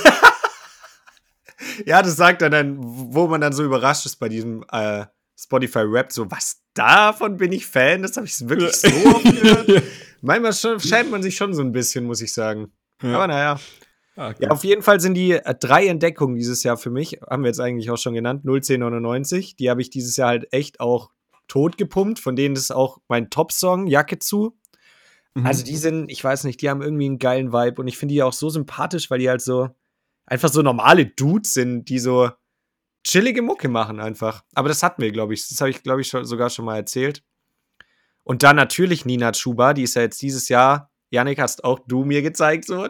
Ja, 1.87 2.03
das 2.03 2.17
sagt 2.17 2.43
er 2.43 2.51
dann, 2.51 2.77
wo 2.79 3.27
man 3.29 3.41
dann 3.41 3.53
so 3.53 3.65
überrascht 3.65 4.07
ist 4.07 4.17
bei 4.17 4.29
diesem 4.29 4.65
äh, 4.71 5.07
Spotify-Rap, 5.39 6.13
so, 6.13 6.31
was, 6.31 6.63
davon 6.75 7.37
bin 7.37 7.53
ich 7.53 7.67
Fan? 7.67 8.03
Das 8.03 8.17
habe 8.17 8.27
ich 8.27 8.49
wirklich 8.49 8.73
so 8.73 8.89
oft 9.15 9.25
gehört. 9.25 9.83
Manchmal 10.21 10.53
schämt 10.81 11.11
man 11.11 11.23
sich 11.23 11.37
schon 11.37 11.55
so 11.55 11.63
ein 11.63 11.73
bisschen, 11.73 12.05
muss 12.05 12.21
ich 12.21 12.33
sagen. 12.33 12.73
Ja. 13.03 13.15
Aber 13.15 13.27
naja. 13.27 13.61
Ah, 14.17 14.31
okay. 14.31 14.44
Ja, 14.44 14.50
auf 14.50 14.64
jeden 14.64 14.82
Fall 14.82 15.00
sind 15.00 15.14
die 15.14 15.32
äh, 15.32 15.55
drei 15.59 15.87
Entdeckungen 15.87 16.37
dieses 16.37 16.62
Jahr 16.62 16.76
für 16.76 16.91
mich, 16.91 17.20
haben 17.29 17.43
wir 17.43 17.49
jetzt 17.49 17.61
eigentlich 17.61 17.91
auch 17.91 17.97
schon 17.97 18.14
genannt, 18.14 18.44
01099. 18.44 19.56
Die 19.56 19.70
habe 19.70 19.81
ich 19.81 19.91
dieses 19.91 20.17
Jahr 20.17 20.29
halt 20.29 20.53
echt 20.53 20.81
auch 20.81 21.11
tot 21.49 21.79
gepumpt. 21.79 22.19
Von 22.19 22.37
denen 22.37 22.56
ist 22.56 22.70
auch 22.70 22.99
mein 23.09 23.31
Top-Song, 23.31 23.87
Jacke 23.87 24.19
zu. 24.19 24.59
Mhm. 25.35 25.47
Also 25.47 25.64
die 25.64 25.76
sind, 25.76 26.11
ich 26.11 26.23
weiß 26.23 26.44
nicht, 26.44 26.61
die 26.61 26.69
haben 26.69 26.82
irgendwie 26.82 27.06
einen 27.06 27.19
geilen 27.19 27.53
Vibe 27.53 27.81
und 27.81 27.88
ich 27.88 27.97
finde 27.97 28.14
die 28.14 28.23
auch 28.23 28.32
so 28.32 28.50
sympathisch, 28.50 29.11
weil 29.11 29.19
die 29.19 29.31
halt 29.31 29.41
so 29.41 29.70
einfach 30.26 30.50
so 30.50 30.62
normale 30.62 31.06
Dudes 31.06 31.55
sind, 31.55 31.88
die 31.88 31.99
so 31.99 32.31
chillige 33.05 33.43
Mucke 33.43 33.69
machen 33.69 33.98
einfach. 33.98 34.44
Aber 34.55 34.69
das 34.69 34.82
hatten 34.82 35.03
wir, 35.03 35.10
glaube 35.10 35.34
ich. 35.34 35.48
Das 35.48 35.60
habe 35.60 35.70
ich, 35.70 35.82
glaube 35.82 36.03
ich, 36.03 36.08
schon, 36.08 36.25
sogar 36.25 36.51
schon 36.51 36.65
mal 36.65 36.77
erzählt. 36.77 37.22
Und 38.25 38.43
dann 38.43 38.56
natürlich 38.56 39.05
Nina 39.05 39.32
Chuba, 39.32 39.75
die 39.75 39.82
ist 39.82 39.94
ja 39.94 40.03
jetzt 40.03 40.22
dieses 40.22 40.48
Jahr, 40.48 40.91
Yannick, 41.10 41.41
hast 41.41 41.65
auch 41.65 41.81
du 41.87 42.05
mir 42.05 42.22
gezeigt, 42.22 42.67
so. 42.67 42.89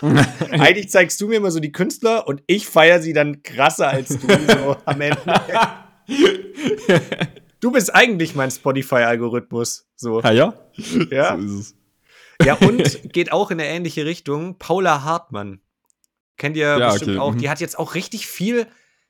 Eigentlich 0.50 0.90
zeigst 0.90 1.20
du 1.20 1.28
mir 1.28 1.36
immer 1.36 1.50
so 1.50 1.60
die 1.60 1.72
Künstler 1.72 2.26
und 2.26 2.42
ich 2.46 2.66
feiere 2.66 3.00
sie 3.00 3.12
dann 3.12 3.42
krasser 3.42 3.88
als 3.88 4.08
du 4.08 4.18
so 4.18 4.76
am 4.84 5.00
Ende. 5.00 5.20
Du 7.60 7.70
bist 7.72 7.94
eigentlich 7.94 8.34
mein 8.34 8.50
Spotify-Algorithmus. 8.50 9.86
So. 9.96 10.20
ah, 10.22 10.30
ja? 10.32 10.54
Ja. 11.10 11.38
So 11.38 11.44
ist 11.44 11.52
es. 11.60 11.76
Ja, 12.44 12.54
und 12.54 13.12
geht 13.12 13.32
auch 13.32 13.50
in 13.50 13.60
eine 13.60 13.68
ähnliche 13.68 14.04
Richtung. 14.04 14.58
Paula 14.58 15.02
Hartmann. 15.04 15.60
Kennt 16.36 16.56
ihr 16.56 16.76
Ja, 16.78 16.90
bestimmt 16.92 17.12
okay, 17.16 17.18
auch. 17.20 17.32
mhm. 17.32 17.38
Die 17.38 17.48
hat 17.48 17.60
jetzt 17.60 17.78
auch 17.78 17.94
richtig 17.94 18.26
viel 18.26 18.66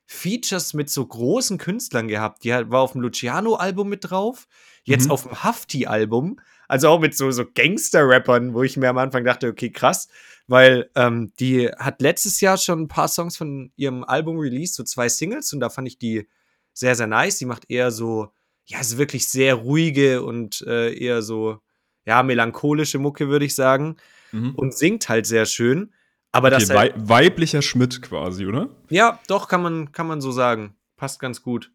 Features 0.06 0.74
mit 0.74 0.90
so 0.90 1.04
großen 1.06 1.56
Künstlern 1.58 2.06
gehabt. 2.08 2.44
Die 2.44 2.50
war 2.50 2.80
auf 2.82 2.92
dem 2.92 3.00
Luciano-Album 3.00 3.88
mit 3.88 4.10
drauf. 4.10 4.46
Jetzt 4.84 5.06
Mhm. 5.06 5.10
auf 5.12 5.22
dem 5.22 5.42
Hafti-Album. 5.42 6.38
Also 6.68 6.88
auch 6.88 7.00
mit 7.00 7.16
so, 7.16 7.30
so 7.30 7.44
Gangster-Rappern, 7.44 8.54
wo 8.54 8.62
ich 8.62 8.76
mir 8.76 8.88
am 8.88 8.98
Anfang 8.98 9.24
dachte, 9.24 9.48
okay, 9.48 9.70
krass. 9.70 10.08
Weil 10.46 10.90
ähm, 10.94 11.32
die 11.40 11.68
hat 11.68 12.00
letztes 12.02 12.40
Jahr 12.40 12.58
schon 12.58 12.82
ein 12.82 12.88
paar 12.88 13.08
Songs 13.08 13.36
von 13.36 13.72
ihrem 13.76 14.04
Album 14.04 14.38
released, 14.38 14.74
so 14.74 14.82
zwei 14.82 15.08
Singles. 15.08 15.52
Und 15.52 15.60
da 15.60 15.70
fand 15.70 15.88
ich 15.88 15.98
die 15.98 16.28
sehr, 16.72 16.94
sehr 16.94 17.06
nice. 17.06 17.38
Die 17.38 17.46
macht 17.46 17.70
eher 17.70 17.90
so, 17.90 18.32
ja, 18.66 18.80
ist 18.80 18.98
wirklich 18.98 19.28
sehr 19.28 19.54
ruhige 19.54 20.22
und 20.22 20.62
äh, 20.66 20.94
eher 20.94 21.22
so, 21.22 21.60
ja, 22.04 22.22
melancholische 22.22 22.98
Mucke, 22.98 23.28
würde 23.28 23.44
ich 23.44 23.54
sagen. 23.54 23.96
Mhm. 24.32 24.54
Und 24.54 24.74
singt 24.74 25.08
halt 25.08 25.26
sehr 25.26 25.46
schön. 25.46 25.92
Aber 26.32 26.50
das 26.50 26.64
Okay, 26.64 26.78
halt, 26.78 26.94
wei 26.96 27.24
weiblicher 27.26 27.62
Schmidt 27.62 28.02
quasi, 28.02 28.46
oder? 28.46 28.68
ja, 28.90 29.20
doch, 29.28 29.48
kann 29.48 29.62
man, 29.62 29.92
kann 29.92 30.06
man 30.06 30.20
so 30.20 30.32
sagen. 30.32 30.74
Passt 30.96 31.20
ganz 31.20 31.42
gut. 31.42 31.70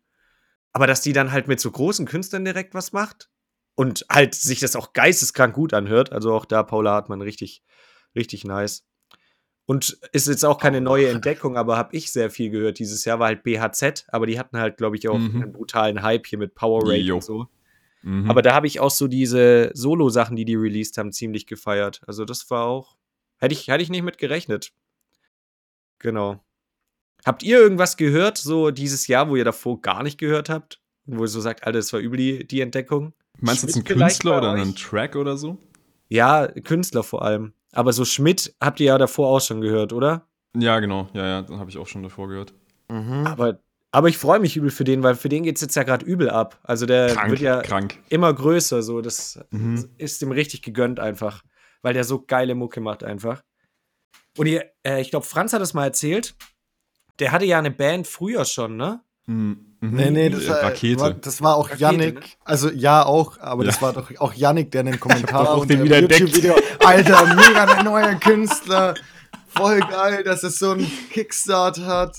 Aber 0.74 0.86
dass 0.86 1.02
die 1.02 1.14
dann 1.14 1.32
halt 1.32 1.48
mit 1.48 1.60
so 1.60 1.72
großen 1.72 2.06
Künstlern 2.06 2.46
direkt 2.46 2.74
was 2.74 2.92
macht 2.92 3.30
und 3.80 4.06
halt 4.12 4.36
sich 4.36 4.60
das 4.60 4.76
auch 4.76 4.92
geisteskrank 4.92 5.56
gut 5.56 5.74
anhört. 5.74 6.12
Also 6.12 6.34
auch 6.34 6.44
da 6.44 6.64
Paula 6.64 6.92
Hartmann 6.92 7.22
richtig, 7.22 7.64
richtig 8.14 8.44
nice. 8.44 8.86
Und 9.66 9.98
ist 10.12 10.28
jetzt 10.28 10.44
auch 10.44 10.58
keine 10.58 10.82
neue 10.82 11.08
Entdeckung, 11.08 11.56
aber 11.56 11.78
habe 11.78 11.96
ich 11.96 12.12
sehr 12.12 12.30
viel 12.30 12.50
gehört 12.50 12.78
dieses 12.80 13.06
Jahr, 13.06 13.20
war 13.20 13.28
halt 13.28 13.44
BHZ, 13.44 14.04
aber 14.10 14.26
die 14.26 14.38
hatten 14.38 14.58
halt, 14.58 14.76
glaube 14.76 14.98
ich, 14.98 15.08
auch 15.08 15.18
Mhm. 15.18 15.42
einen 15.44 15.52
brutalen 15.54 16.02
Hype 16.02 16.28
hier 16.28 16.38
mit 16.40 16.56
Powerade 16.56 16.98
Jo. 16.98 17.16
und 17.16 17.24
so. 17.24 17.48
Mhm. 18.02 18.30
Aber 18.30 18.42
da 18.42 18.54
habe 18.54 18.68
ich 18.68 18.82
auch 18.82 18.92
so 18.92 19.08
diese 19.08 19.72
Solo-Sachen, 19.74 20.36
die 20.36 20.44
die 20.44 20.56
released 20.56 20.98
haben, 20.98 21.14
ziemlich 21.14 21.48
gefeiert. 21.48 22.02
Also 22.06 22.26
das 22.26 22.50
war 22.50 22.66
auch, 22.66 22.98
hätte 23.38 23.54
ich, 23.54 23.70
hätte 23.70 23.82
ich 23.82 23.90
nicht 23.90 24.04
mit 24.04 24.18
gerechnet. 24.18 24.74
Genau. 26.00 26.44
Habt 27.26 27.44
ihr 27.44 27.60
irgendwas 27.60 27.96
gehört, 27.96 28.38
so 28.38 28.72
dieses 28.72 29.08
Jahr, 29.08 29.30
wo 29.30 29.38
ihr 29.38 29.46
davor 29.46 29.80
gar 29.82 30.04
nicht 30.04 30.18
gehört 30.18 30.50
habt? 30.50 30.82
Wo 31.06 31.24
ihr 31.24 31.28
so 31.30 31.40
sagt, 31.40 31.66
Alter, 31.66 31.80
das 31.80 31.94
war 31.94 32.02
übel 32.02 32.18
die, 32.18 32.46
die 32.46 32.60
Entdeckung? 32.60 33.14
Meinst 33.42 33.64
du 33.64 33.68
jetzt 33.68 33.76
einen 33.76 33.86
Künstler 33.86 34.38
oder 34.38 34.52
einen 34.52 34.76
Track 34.76 35.16
oder 35.16 35.38
so? 35.38 35.58
Ja, 36.08 36.48
Künstler 36.48 37.04
vor 37.04 37.24
allem. 37.24 37.54
Aber 37.72 37.94
so 37.94 38.04
Schmidt 38.06 38.56
habt 38.60 38.80
ihr 38.80 38.88
ja 38.88 38.98
davor 38.98 39.30
auch 39.30 39.42
schon 39.42 39.62
gehört, 39.62 39.94
oder? 39.94 40.28
Ja, 40.58 40.80
genau. 40.80 41.08
Ja, 41.14 41.26
ja, 41.26 41.42
das 41.44 41.58
habe 41.58 41.70
ich 41.70 41.78
auch 41.78 41.88
schon 41.88 42.02
davor 42.04 42.28
gehört. 42.28 42.54
Mhm. 42.90 43.28
Aber, 43.28 43.60
aber 43.92 44.10
ich 44.10 44.18
freue 44.18 44.40
mich 44.40 44.58
übel 44.58 44.72
für 44.72 44.84
den, 44.84 45.04
weil 45.04 45.14
für 45.16 45.30
den 45.30 45.44
geht 45.44 45.56
es 45.58 45.62
jetzt 45.62 45.76
ja 45.76 45.84
gerade 45.84 46.06
übel 46.06 46.30
ab. 46.30 46.60
Also 46.64 46.86
der 46.88 47.14
Krank, 47.14 47.30
wird 47.30 47.42
ja 47.42 47.62
krank. 47.62 48.00
immer 48.10 48.34
größer, 48.34 48.82
so. 48.82 49.02
Das 49.02 49.40
Mhm. 49.52 49.90
ist 49.98 50.22
ihm 50.24 50.32
richtig 50.32 50.64
gegönnt 50.64 51.00
einfach. 51.00 51.44
Weil 51.82 51.94
der 51.94 52.04
so 52.04 52.24
geile 52.26 52.56
Mucke 52.56 52.82
macht 52.82 53.04
einfach. 53.04 53.44
Und 54.38 54.48
ihr, 54.48 54.66
äh, 54.84 55.00
ich 55.02 55.12
glaube, 55.12 55.26
Franz 55.26 55.54
hat 55.54 55.62
es 55.62 55.74
mal 55.74 55.86
erzählt. 55.86 56.36
Der 57.20 57.32
hatte 57.32 57.46
ja 57.46 57.60
eine 57.60 57.72
Band 57.72 58.08
früher 58.08 58.46
schon, 58.46 58.76
ne? 58.78 59.02
Mhm. 59.30 59.58
Nee, 59.82 60.10
nee, 60.12 60.30
das, 60.30 60.44
Äh, 60.44 60.50
war, 60.50 60.64
Rakete. 60.64 61.00
War, 61.02 61.12
das 61.14 61.42
war 61.42 61.56
auch 61.56 61.66
Rakete, 61.70 61.82
Yannick. 61.82 62.16
ne? 62.16 62.22
Also 62.44 62.70
ja 62.70 63.06
auch, 63.06 63.40
aber 63.40 63.64
das 63.64 63.76
Ja. 63.76 63.82
war 63.84 63.94
doch 63.94 64.12
auch 64.20 64.34
Yannick, 64.34 64.72
der 64.72 64.82
einen 64.82 65.00
Kommentar 65.00 65.46
doch 65.46 65.52
auch 65.58 65.66
den 65.66 65.84
wieder. 65.84 66.00
YouTube-Video. 66.00 66.56
Alter, 66.84 67.36
mega 67.36 67.66
der 67.66 67.84
neue 67.84 68.16
Künstler. 68.18 68.96
Voll 69.56 69.80
geil, 69.80 70.24
dass 70.24 70.44
es 70.44 70.60
so 70.60 70.72
einen 70.72 70.90
Kickstart 71.12 71.80
hat. 71.86 72.18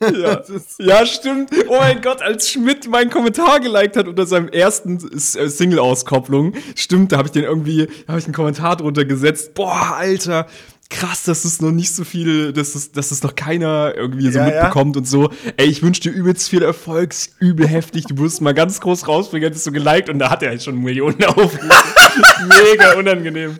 Ja. 0.00 0.36
Das 0.48 0.76
Ja, 0.78 1.06
stimmt. 1.06 1.50
Oh 1.68 1.76
mein 1.78 2.00
Gott, 2.02 2.20
als 2.20 2.50
Schmidt 2.50 2.88
meinen 2.88 3.10
Kommentar 3.10 3.60
geliked 3.60 3.96
hat 3.96 4.06
unter 4.08 4.26
seinem 4.26 4.48
ersten 4.48 4.98
äh, 4.98 5.48
Single-Auskopplung, 5.48 6.54
stimmt, 6.74 7.12
da 7.12 7.18
habe 7.18 7.28
ich 7.28 7.32
den 7.32 7.44
irgendwie, 7.44 7.86
da 8.06 8.08
habe 8.12 8.18
ich 8.18 8.24
einen 8.26 8.34
Kommentar 8.34 8.76
drunter 8.76 9.04
gesetzt. 9.04 9.54
Boah, 9.54 9.94
Alter, 9.96 10.46
krass, 10.90 11.24
dass 11.24 11.44
es 11.44 11.60
noch 11.60 11.70
nicht 11.70 11.94
so 11.94 12.04
viel, 12.04 12.52
dass 12.52 12.74
es, 12.74 12.92
dass 12.92 13.10
es 13.10 13.22
noch 13.22 13.34
keiner 13.34 13.92
irgendwie 13.96 14.30
so 14.30 14.38
Ja, 14.38 14.48
ja. 14.48 14.54
mitbekommt 14.62 14.96
und 14.96 15.06
so. 15.06 15.30
Ey, 15.56 15.66
ich 15.66 15.82
wünsche 15.82 16.00
dir 16.00 16.10
übelst 16.10 16.48
viel 16.48 16.62
Erfolg, 16.62 17.14
übel 17.40 17.66
heftig, 17.68 18.04
du 18.06 18.14
musst 18.14 18.40
mal 18.40 18.54
ganz 18.54 18.80
groß 18.80 19.06
rausbringen, 19.06 19.48
hättest 19.48 19.66
du 19.66 19.72
geliked 19.72 20.08
und 20.08 20.18
da 20.18 20.30
hat 20.30 20.42
er 20.42 20.50
halt 20.50 20.62
schon 20.62 20.78
Millionen 20.80 21.22
Aufrufe. 21.26 21.58
Mega 22.46 22.94
unangenehm. 22.94 23.58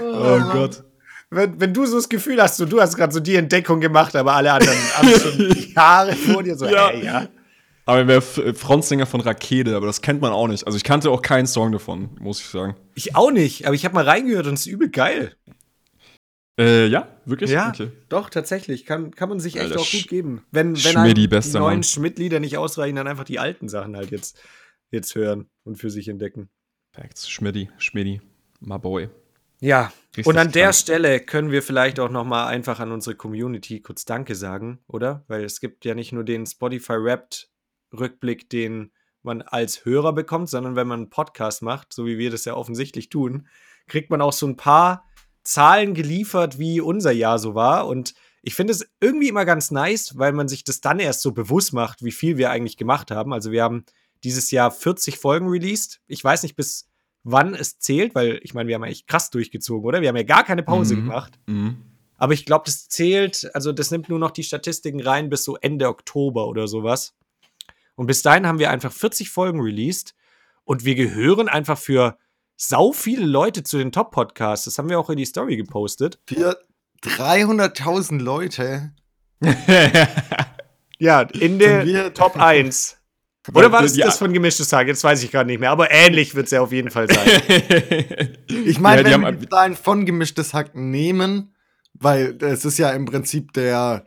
Oh 0.00 0.40
Gott. 0.52 0.82
Wenn, 1.30 1.58
wenn 1.60 1.72
du 1.72 1.86
so 1.86 1.96
das 1.96 2.08
Gefühl 2.08 2.42
hast, 2.42 2.58
so, 2.58 2.66
du 2.66 2.80
hast 2.80 2.96
gerade 2.96 3.12
so 3.12 3.20
die 3.20 3.36
Entdeckung 3.36 3.80
gemacht, 3.80 4.14
aber 4.16 4.34
alle 4.34 4.52
anderen 4.52 4.76
haben 4.94 5.08
schon 5.08 5.56
Jahre 5.74 6.12
vor 6.14 6.42
dir 6.42 6.56
so, 6.56 6.66
Ja. 6.66 6.88
ey, 6.90 7.04
ja. 7.04 7.28
Aber 7.86 7.98
er 7.98 8.06
wäre 8.08 8.18
F- 8.18 8.58
Frontsänger 8.58 9.06
von 9.06 9.20
Rakete, 9.22 9.74
aber 9.74 9.86
das 9.86 10.02
kennt 10.02 10.20
man 10.20 10.30
auch 10.32 10.46
nicht. 10.46 10.66
Also 10.66 10.76
ich 10.76 10.84
kannte 10.84 11.10
auch 11.10 11.22
keinen 11.22 11.46
Song 11.46 11.72
davon, 11.72 12.10
muss 12.20 12.38
ich 12.40 12.46
sagen. 12.46 12.76
Ich 12.94 13.16
auch 13.16 13.30
nicht, 13.32 13.64
aber 13.66 13.74
ich 13.74 13.84
habe 13.84 13.94
mal 13.94 14.04
reingehört 14.04 14.46
und 14.46 14.54
es 14.54 14.60
ist 14.60 14.66
übel 14.66 14.90
geil. 14.90 15.34
Äh, 16.58 16.86
ja, 16.86 17.08
wirklich? 17.24 17.50
Ja, 17.50 17.70
Okay. 17.70 17.90
doch, 18.08 18.28
tatsächlich. 18.28 18.84
Kann, 18.84 19.10
kann 19.12 19.28
man 19.28 19.40
sich 19.40 19.56
echt 19.56 19.66
Alter, 19.70 19.80
auch 19.80 19.90
gut 19.90 20.08
geben. 20.08 20.44
Wenn, 20.50 20.76
wenn 20.84 20.96
einem 20.96 21.14
die 21.14 21.28
neuen 21.28 21.60
Mann. 21.60 21.82
Schmidt-Lieder 21.82 22.40
nicht 22.40 22.58
ausreichen, 22.58 22.96
dann 22.96 23.06
einfach 23.08 23.24
die 23.24 23.38
alten 23.38 23.68
Sachen 23.68 23.96
halt 23.96 24.10
jetzt, 24.10 24.38
jetzt 24.90 25.14
hören 25.14 25.48
und 25.64 25.76
für 25.76 25.90
sich 25.90 26.08
entdecken. 26.08 26.50
Facts. 26.92 27.30
Schmidti, 27.30 27.70
Schmidti, 27.78 28.20
my 28.60 28.78
boy. 28.78 29.08
Ja, 29.60 29.92
Richtig 30.16 30.26
und 30.26 30.36
an 30.36 30.52
der 30.52 30.64
krank. 30.64 30.74
Stelle 30.74 31.20
können 31.20 31.50
wir 31.52 31.62
vielleicht 31.62 32.00
auch 32.00 32.10
noch 32.10 32.24
mal 32.24 32.48
einfach 32.48 32.80
an 32.80 32.92
unsere 32.92 33.14
Community 33.16 33.80
kurz 33.80 34.04
Danke 34.04 34.34
sagen, 34.34 34.80
oder? 34.88 35.24
Weil 35.28 35.44
es 35.44 35.60
gibt 35.60 35.84
ja 35.86 35.94
nicht 35.94 36.12
nur 36.12 36.24
den 36.24 36.44
Spotify 36.46 36.94
Wrapped 36.94 37.48
Rückblick, 37.98 38.50
den 38.50 38.90
man 39.22 39.40
als 39.40 39.84
Hörer 39.84 40.12
bekommt, 40.12 40.50
sondern 40.50 40.74
wenn 40.76 40.88
man 40.88 41.00
einen 41.00 41.10
Podcast 41.10 41.62
macht, 41.62 41.92
so 41.92 42.04
wie 42.06 42.18
wir 42.18 42.30
das 42.30 42.44
ja 42.44 42.54
offensichtlich 42.54 43.08
tun, 43.08 43.46
kriegt 43.86 44.10
man 44.10 44.20
auch 44.20 44.32
so 44.32 44.46
ein 44.46 44.56
paar 44.56 45.08
Zahlen 45.44 45.94
geliefert, 45.94 46.58
wie 46.58 46.80
unser 46.80 47.12
Jahr 47.12 47.38
so 47.38 47.54
war. 47.54 47.86
Und 47.86 48.14
ich 48.42 48.54
finde 48.54 48.72
es 48.72 48.86
irgendwie 49.00 49.28
immer 49.28 49.44
ganz 49.44 49.70
nice, 49.70 50.18
weil 50.18 50.32
man 50.32 50.48
sich 50.48 50.64
das 50.64 50.80
dann 50.80 51.00
erst 51.00 51.22
so 51.22 51.32
bewusst 51.32 51.72
macht, 51.72 52.02
wie 52.04 52.12
viel 52.12 52.36
wir 52.36 52.50
eigentlich 52.50 52.76
gemacht 52.76 53.10
haben. 53.10 53.32
Also 53.32 53.52
wir 53.52 53.62
haben 53.62 53.84
dieses 54.24 54.50
Jahr 54.50 54.70
40 54.70 55.18
Folgen 55.18 55.48
released. 55.48 56.00
Ich 56.06 56.22
weiß 56.22 56.42
nicht, 56.42 56.56
bis 56.56 56.88
wann 57.24 57.54
es 57.54 57.78
zählt, 57.78 58.14
weil 58.14 58.40
ich 58.42 58.54
meine, 58.54 58.68
wir 58.68 58.74
haben 58.74 58.82
eigentlich 58.84 59.06
krass 59.06 59.30
durchgezogen, 59.30 59.86
oder? 59.86 60.00
Wir 60.00 60.08
haben 60.08 60.16
ja 60.16 60.22
gar 60.24 60.44
keine 60.44 60.62
Pause 60.62 60.94
Mhm. 60.96 61.00
gemacht. 61.00 61.38
Mhm. 61.46 61.76
Aber 62.16 62.34
ich 62.34 62.44
glaube, 62.44 62.64
das 62.66 62.88
zählt, 62.88 63.50
also 63.54 63.72
das 63.72 63.90
nimmt 63.90 64.08
nur 64.08 64.18
noch 64.18 64.30
die 64.30 64.44
Statistiken 64.44 65.00
rein 65.00 65.28
bis 65.28 65.44
so 65.44 65.56
Ende 65.56 65.88
Oktober 65.88 66.46
oder 66.46 66.68
sowas. 66.68 67.14
Und 67.96 68.06
bis 68.06 68.22
dahin 68.22 68.46
haben 68.46 68.58
wir 68.58 68.70
einfach 68.70 68.92
40 68.92 69.30
Folgen 69.30 69.60
released 69.60 70.14
und 70.64 70.84
wir 70.84 70.94
gehören 70.94 71.48
einfach 71.48 71.78
für 71.78 72.16
sau 72.56 72.92
viele 72.92 73.26
Leute 73.26 73.62
zu 73.62 73.78
den 73.78 73.92
Top-Podcasts. 73.92 74.64
Das 74.66 74.78
haben 74.78 74.88
wir 74.88 74.98
auch 75.00 75.10
in 75.10 75.16
die 75.16 75.24
Story 75.24 75.56
gepostet. 75.56 76.20
für 76.26 76.56
300.000 77.04 78.20
Leute. 78.20 78.92
Ja, 80.98 81.22
in 81.22 81.58
der 81.58 82.14
Top 82.14 82.36
1. 82.40 82.96
Oder 83.54 83.72
war 83.72 83.82
das 83.82 83.96
Ja. 83.96 84.06
das 84.06 84.18
von 84.18 84.32
Gemischtes 84.32 84.68
Tag? 84.68 84.86
Jetzt 84.86 85.02
weiß 85.02 85.20
ich 85.24 85.32
gerade 85.32 85.48
nicht 85.50 85.58
mehr. 85.58 85.72
Aber 85.72 85.90
ähnlich 85.90 86.36
wird 86.36 86.44
es 86.46 86.52
ja 86.52 86.60
auf 86.60 86.70
jeden 86.70 86.90
Fall 86.90 87.08
sein. 87.08 87.26
Ich 88.48 88.78
meine, 88.78 89.02
Ja, 89.02 89.06
wenn 89.06 89.12
haben- 89.14 89.22
wir 89.24 89.32
die 89.32 89.48
Zahlen 89.48 89.74
von 89.74 90.06
gemischtes 90.06 90.54
Hack 90.54 90.76
nehmen, 90.76 91.56
weil 91.94 92.38
es 92.40 92.64
ist 92.64 92.78
ja 92.78 92.90
im 92.90 93.04
Prinzip 93.06 93.52
der, 93.54 94.06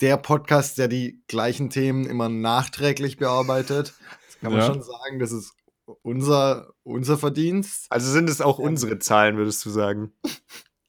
der 0.00 0.16
Podcast, 0.16 0.78
der 0.78 0.88
die 0.88 1.22
gleichen 1.28 1.70
Themen 1.70 2.06
immer 2.06 2.28
nachträglich 2.28 3.16
bearbeitet. 3.18 3.94
Das 4.26 4.40
kann 4.40 4.50
man 4.50 4.60
Ja. 4.62 4.66
schon 4.66 4.82
sagen, 4.82 5.20
das 5.20 5.30
ist 5.30 5.52
unser, 6.02 6.72
unser 6.82 7.18
Verdienst. 7.18 7.86
Also 7.90 8.10
sind 8.10 8.28
es 8.28 8.40
auch 8.40 8.58
unsere 8.58 8.98
Zahlen, 8.98 9.36
würdest 9.36 9.64
du 9.64 9.70
sagen? 9.70 10.12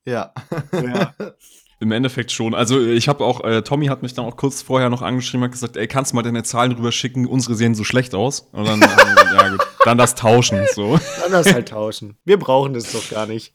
Ja. 0.05 0.33
Ja. 0.71 1.13
Im 1.81 1.93
Endeffekt 1.93 2.33
schon. 2.33 2.53
Also 2.55 2.81
ich 2.81 3.07
habe 3.07 3.23
auch, 3.23 3.41
äh, 3.45 3.61
Tommy 3.61 3.85
hat 3.85 4.01
mich 4.01 4.13
dann 4.13 4.25
auch 4.25 4.35
kurz 4.35 4.61
vorher 4.61 4.89
noch 4.89 5.01
angeschrieben 5.01 5.45
und 5.45 5.51
gesagt, 5.51 5.77
ey, 5.77 5.87
kannst 5.87 6.11
du 6.11 6.17
mal 6.17 6.23
deine 6.23 6.43
Zahlen 6.43 6.73
rüber 6.73 6.91
schicken? 6.91 7.25
Unsere 7.25 7.55
sehen 7.55 7.73
so 7.73 7.85
schlecht 7.85 8.13
aus. 8.15 8.41
Und 8.51 8.67
dann, 8.67 8.81
haben 8.83 9.15
wir- 9.31 9.33
ja 9.37 9.49
gut, 9.49 9.65
dann 9.85 9.97
das 9.97 10.13
Tauschen. 10.15 10.59
So. 10.73 10.99
Dann 11.21 11.31
das 11.31 11.53
halt 11.53 11.69
tauschen. 11.69 12.17
Wir 12.25 12.37
brauchen 12.37 12.73
das 12.73 12.91
doch 12.91 13.09
gar 13.09 13.27
nicht. 13.27 13.53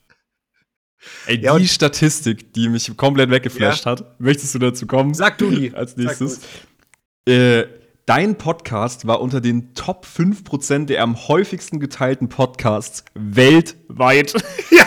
Ey, 1.26 1.38
Ja, 1.38 1.58
die 1.58 1.68
Statistik, 1.68 2.54
die 2.54 2.70
mich 2.70 2.96
komplett 2.96 3.28
weggeflasht 3.28 3.84
hat, 3.84 4.18
möchtest 4.18 4.54
du 4.54 4.58
dazu 4.58 4.86
kommen? 4.86 5.12
Sag 5.12 5.36
du 5.36 5.50
die. 5.50 5.74
Als 5.74 5.94
nächstes. 5.98 6.40
Äh, 7.28 7.64
dein 8.06 8.36
Podcast 8.36 9.06
war 9.06 9.20
unter 9.20 9.40
den 9.40 9.74
Top 9.74 10.06
5% 10.06 10.86
der 10.86 11.02
am 11.02 11.28
häufigsten 11.28 11.80
geteilten 11.80 12.28
Podcasts 12.28 13.04
weltweit. 13.14 14.34
Ja. 14.70 14.86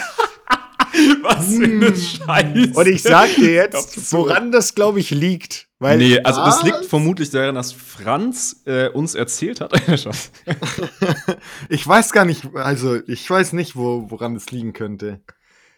Was 1.21 1.55
für 1.55 1.65
eine 1.65 1.95
Scheiße. 1.95 2.71
Und 2.73 2.87
ich 2.87 3.03
sag 3.03 3.35
dir 3.35 3.53
jetzt, 3.53 4.11
woran 4.11 4.51
das, 4.51 4.73
glaube 4.73 4.99
ich, 4.99 5.11
liegt. 5.11 5.67
Weil 5.77 5.99
nee, 5.99 6.19
also 6.19 6.43
das 6.43 6.63
liegt 6.63 6.85
vermutlich 6.85 7.29
daran, 7.29 7.53
dass 7.53 7.71
Franz 7.71 8.63
äh, 8.65 8.89
uns 8.89 9.13
erzählt 9.13 9.61
hat. 9.61 9.73
Ich 11.69 11.87
weiß 11.87 12.13
gar 12.13 12.25
nicht, 12.25 12.47
also 12.55 12.99
ich 13.07 13.29
weiß 13.29 13.53
nicht, 13.53 13.75
wo, 13.75 14.09
woran 14.09 14.35
es 14.35 14.49
liegen 14.51 14.73
könnte. 14.73 15.21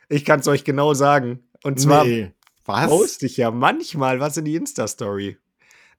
ich 0.07 0.23
kann 0.23 0.39
es 0.39 0.47
euch 0.47 0.63
genau 0.63 0.93
sagen. 0.93 1.43
Und 1.63 1.81
zwar 1.81 2.05
nee. 2.05 2.31
Was? 2.65 2.87
poste 2.87 3.25
ich 3.25 3.35
ja 3.35 3.51
manchmal 3.51 4.21
was 4.21 4.37
in 4.37 4.45
die 4.45 4.55
Insta-Story. 4.55 5.37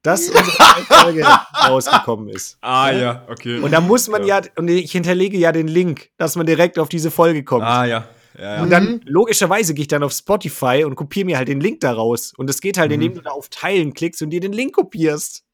Dass 0.03 0.29
unsere 0.29 0.47
Folge 0.87 1.23
rausgekommen 1.69 2.29
ist. 2.31 2.57
ah 2.63 2.91
ja, 2.91 3.27
okay. 3.29 3.59
Und 3.59 3.71
da 3.71 3.81
muss 3.83 4.09
man 4.09 4.25
ja, 4.25 4.41
und 4.57 4.69
ich 4.69 4.93
hinterlege 4.93 5.37
ja 5.37 5.53
den 5.53 5.69
Link, 5.69 6.09
dass 6.17 6.37
man 6.37 6.47
direkt 6.47 6.79
auf 6.79 6.89
diese 6.89 7.11
Folge 7.11 7.45
kommt. 7.45 7.65
ah 7.65 7.85
ja. 7.85 8.09
ja, 8.39 8.57
ja. 8.57 8.63
Und 8.63 8.71
dann, 8.71 9.03
logischerweise, 9.05 9.75
gehe 9.75 9.83
ich 9.83 9.89
dann 9.89 10.03
auf 10.03 10.13
Spotify 10.13 10.85
und 10.87 10.95
kopiere 10.97 11.27
mir 11.27 11.37
halt 11.37 11.49
den 11.49 11.61
Link 11.61 11.81
daraus. 11.81 12.33
Und 12.37 12.47
das 12.49 12.63
geht 12.63 12.79
halt, 12.79 12.89
Mhm. 12.91 12.95
indem 12.95 13.15
du 13.17 13.21
da 13.21 13.31
auf 13.31 13.51
Teilen 13.51 13.93
klickst 13.93 14.23
und 14.23 14.31
dir 14.31 14.41
den 14.41 14.55
Link 14.55 14.75
kopierst. 14.75 15.45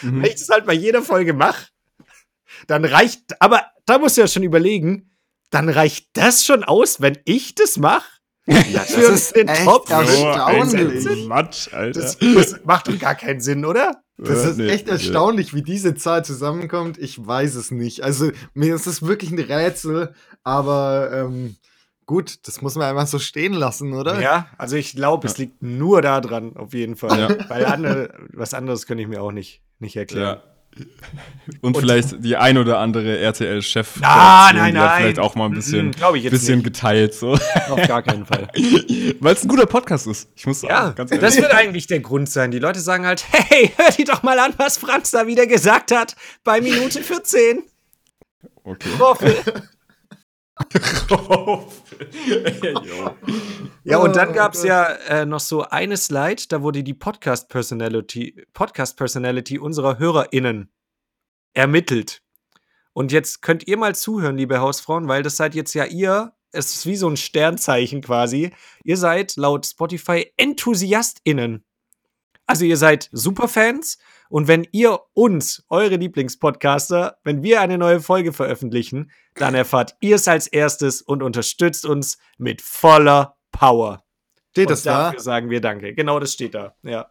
Mhm. 0.00 0.22
Wenn 0.22 0.30
ich 0.30 0.36
das 0.36 0.48
halt 0.48 0.64
bei 0.64 0.72
jeder 0.72 1.02
Folge 1.02 1.34
mache, 1.34 1.66
dann 2.68 2.84
reicht, 2.86 3.40
aber 3.42 3.66
da 3.84 3.98
musst 3.98 4.16
du 4.16 4.22
ja 4.22 4.28
schon 4.28 4.42
überlegen, 4.44 5.10
dann 5.50 5.68
reicht 5.68 6.08
das 6.14 6.44
schon 6.46 6.64
aus, 6.64 7.00
wenn 7.02 7.18
ich 7.26 7.54
das 7.54 7.76
mache? 7.76 8.09
Ja, 8.50 8.80
das 8.80 8.90
ist 8.96 9.36
den 9.36 9.46
Top 9.46 9.88
So 9.88 9.94
erstaunlich. 9.94 11.08
ein 11.08 11.28
Matsch, 11.28 11.72
Alter. 11.72 12.00
Das, 12.00 12.18
das 12.18 12.60
macht 12.64 12.88
doch 12.88 12.98
gar 12.98 13.14
keinen 13.14 13.40
Sinn, 13.40 13.64
oder? 13.64 14.02
Das 14.18 14.44
ist 14.44 14.58
echt 14.58 14.88
erstaunlich, 14.88 15.54
wie 15.54 15.62
diese 15.62 15.94
Zahl 15.94 16.24
zusammenkommt. 16.24 16.98
Ich 16.98 17.24
weiß 17.26 17.54
es 17.54 17.70
nicht. 17.70 18.02
Also, 18.02 18.30
mir 18.52 18.74
ist 18.74 18.86
es 18.86 19.02
wirklich 19.02 19.30
ein 19.30 19.38
Rätsel, 19.38 20.14
aber 20.42 21.10
ähm, 21.12 21.56
gut, 22.04 22.46
das 22.46 22.60
muss 22.60 22.74
man 22.74 22.88
einfach 22.88 23.06
so 23.06 23.18
stehen 23.18 23.54
lassen, 23.54 23.94
oder? 23.94 24.20
Ja, 24.20 24.48
also 24.58 24.76
ich 24.76 24.94
glaube, 24.94 25.26
es 25.26 25.38
liegt 25.38 25.62
nur 25.62 26.02
daran, 26.02 26.56
auf 26.56 26.74
jeden 26.74 26.96
Fall. 26.96 27.18
Ja. 27.18 27.48
Weil 27.48 27.64
andere, 27.64 28.12
was 28.32 28.52
anderes 28.52 28.86
könnte 28.86 29.02
ich 29.02 29.08
mir 29.08 29.22
auch 29.22 29.32
nicht, 29.32 29.62
nicht 29.78 29.96
erklären. 29.96 30.38
Ja. 30.44 30.49
Und, 31.62 31.76
vielleicht 31.76 32.22
die 32.24 32.36
ein 32.36 32.56
oder 32.58 32.78
andere 32.78 33.18
RTL-Chef. 33.18 33.98
Ah, 34.02 34.52
nein, 34.54 34.74
nein. 34.74 35.02
Vielleicht 35.02 35.18
auch 35.18 35.34
mal 35.34 35.46
ein 35.46 35.52
bisschen, 35.52 35.90
ich 35.90 36.22
jetzt 36.22 36.30
bisschen 36.30 36.58
nicht. 36.58 36.64
geteilt, 36.64 37.12
so. 37.14 37.32
Auf 37.68 37.88
gar 37.88 38.02
keinen 38.02 38.24
Fall. 38.24 38.48
Weil 39.20 39.34
es 39.34 39.42
ein 39.42 39.48
guter 39.48 39.66
Podcast 39.66 40.06
ist. 40.06 40.28
Ich 40.36 40.46
muss 40.46 40.60
sagen, 40.60 40.72
Ja, 40.72 40.90
ganz 40.90 41.10
das 41.10 41.36
wird 41.36 41.52
eigentlich 41.52 41.86
der 41.86 42.00
Grund 42.00 42.30
sein. 42.30 42.50
Die 42.50 42.58
Leute 42.58 42.80
sagen 42.80 43.04
halt, 43.04 43.24
hey, 43.30 43.72
hör 43.76 43.90
dir 43.90 44.04
doch 44.04 44.22
mal 44.22 44.38
an, 44.38 44.54
was 44.56 44.78
Franz 44.78 45.10
da 45.10 45.26
wieder 45.26 45.46
gesagt 45.46 45.92
hat 45.92 46.14
bei 46.44 46.60
Minute 46.60 47.02
14. 47.02 47.62
Okay. 48.64 49.34
Ja, 53.84 53.98
und 53.98 54.14
dann 54.14 54.32
gab 54.32 54.54
es 54.54 54.62
ja 54.62 54.84
äh, 55.08 55.26
noch 55.26 55.40
so 55.40 55.62
eine 55.62 55.96
Slide, 55.96 56.42
da 56.48 56.62
wurde 56.62 56.82
die 56.82 56.94
Podcast-Personality 56.94 58.46
Podcast 58.52 59.00
-Personality 59.00 59.58
unserer 59.58 59.98
HörerInnen 59.98 60.70
ermittelt. 61.54 62.22
Und 62.92 63.12
jetzt 63.12 63.42
könnt 63.42 63.66
ihr 63.66 63.76
mal 63.76 63.94
zuhören, 63.94 64.36
liebe 64.36 64.60
Hausfrauen, 64.60 65.08
weil 65.08 65.22
das 65.22 65.36
seid 65.36 65.54
jetzt 65.54 65.74
ja 65.74 65.84
ihr, 65.84 66.34
es 66.52 66.74
ist 66.74 66.86
wie 66.86 66.96
so 66.96 67.08
ein 67.08 67.16
Sternzeichen 67.16 68.02
quasi. 68.02 68.52
Ihr 68.84 68.96
seid 68.96 69.36
laut 69.36 69.66
Spotify 69.66 70.32
EnthusiastInnen. 70.36 71.64
Also 72.46 72.64
ihr 72.64 72.76
seid 72.76 73.08
Superfans 73.12 73.98
und 74.30 74.48
wenn 74.48 74.66
ihr 74.72 74.98
uns, 75.12 75.64
eure 75.68 75.96
Lieblingspodcaster, 75.96 77.18
wenn 77.24 77.42
wir 77.42 77.60
eine 77.60 77.76
neue 77.76 78.00
Folge 78.00 78.32
veröffentlichen, 78.32 79.10
dann 79.34 79.54
erfahrt 79.54 79.96
ihr 80.00 80.16
es 80.16 80.26
als 80.28 80.46
erstes 80.46 81.02
und 81.02 81.22
unterstützt 81.22 81.84
uns 81.84 82.18
mit 82.38 82.62
voller 82.62 83.36
Power. 83.52 84.04
Steht 84.52 84.66
und 84.68 84.70
das 84.72 84.82
da? 84.84 85.04
dafür 85.06 85.20
sagen 85.20 85.50
wir 85.50 85.60
Danke. 85.60 85.94
Genau, 85.94 86.18
das 86.18 86.32
steht 86.32 86.54
da. 86.54 86.74
Ja. 86.82 87.10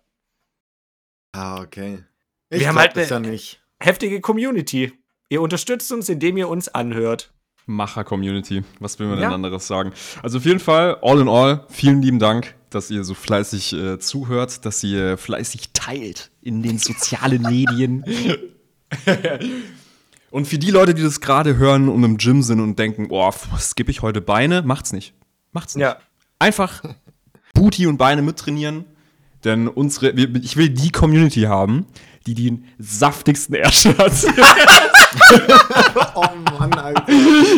Ah, 1.34 1.62
okay. 1.62 2.04
Wir 2.50 2.68
haben 2.68 2.80
halt 2.80 2.96
das 2.98 3.10
ne- 3.10 3.16
ja 3.16 3.20
nicht. 3.20 3.62
Heftige 3.80 4.20
Community. 4.22 4.92
Ihr 5.30 5.42
unterstützt 5.42 5.92
uns, 5.92 6.10
indem 6.10 6.38
ihr 6.38 6.50
uns 6.50 6.70
anhört. 6.70 7.34
Macher-Community. 7.68 8.64
Was 8.80 8.98
will 8.98 9.08
man 9.08 9.20
Ja. 9.20 9.26
denn 9.26 9.36
anderes 9.36 9.68
sagen? 9.68 9.94
Also 10.24 10.40
auf 10.40 10.46
jeden 10.46 10.60
Fall, 10.60 10.98
all 11.02 11.20
in 11.22 11.30
all, 11.30 11.66
vielen 11.70 12.02
lieben 12.02 12.18
Dank, 12.18 12.56
dass 12.70 12.92
ihr 12.92 13.04
so 13.04 13.14
fleißig 13.14 13.74
äh, 13.74 14.00
zuhört, 14.00 14.66
dass 14.66 14.84
ihr 14.84 15.18
fleißig 15.18 15.72
teilt 15.74 16.32
in 16.42 16.62
den 16.64 16.78
sozialen 16.78 17.42
Medien. 17.42 18.04
und 20.32 20.48
für 20.48 20.58
die 20.58 20.72
Leute, 20.72 20.94
die 20.94 21.04
das 21.04 21.22
gerade 21.22 21.58
hören 21.58 21.90
und 21.90 22.04
im 22.04 22.18
Gym 22.18 22.42
sind 22.44 22.60
und 22.60 22.78
denken, 22.80 23.10
boah, 23.10 23.34
skippe 23.58 23.92
ich 23.92 24.02
heute 24.02 24.22
Beine, 24.22 24.62
macht's 24.62 24.94
nicht. 24.94 25.14
Macht's 25.52 25.76
nicht. 25.76 25.84
Ja. 25.84 25.98
Einfach 26.40 26.84
Booty 27.54 27.88
und 27.88 27.98
Beine 27.98 28.22
mittrainieren, 28.22 28.86
denn 29.44 29.68
unsere, 29.68 30.12
ich 30.12 30.58
will 30.58 30.70
die 30.70 30.92
Community 30.92 31.42
haben, 31.42 31.88
die 32.34 32.50
den 32.50 32.66
saftigsten 32.78 33.56
Arsch 33.64 33.86
hat. 33.86 34.12
Oh 36.16 36.24
Mann, 36.60 36.74
Alter. 36.74 37.04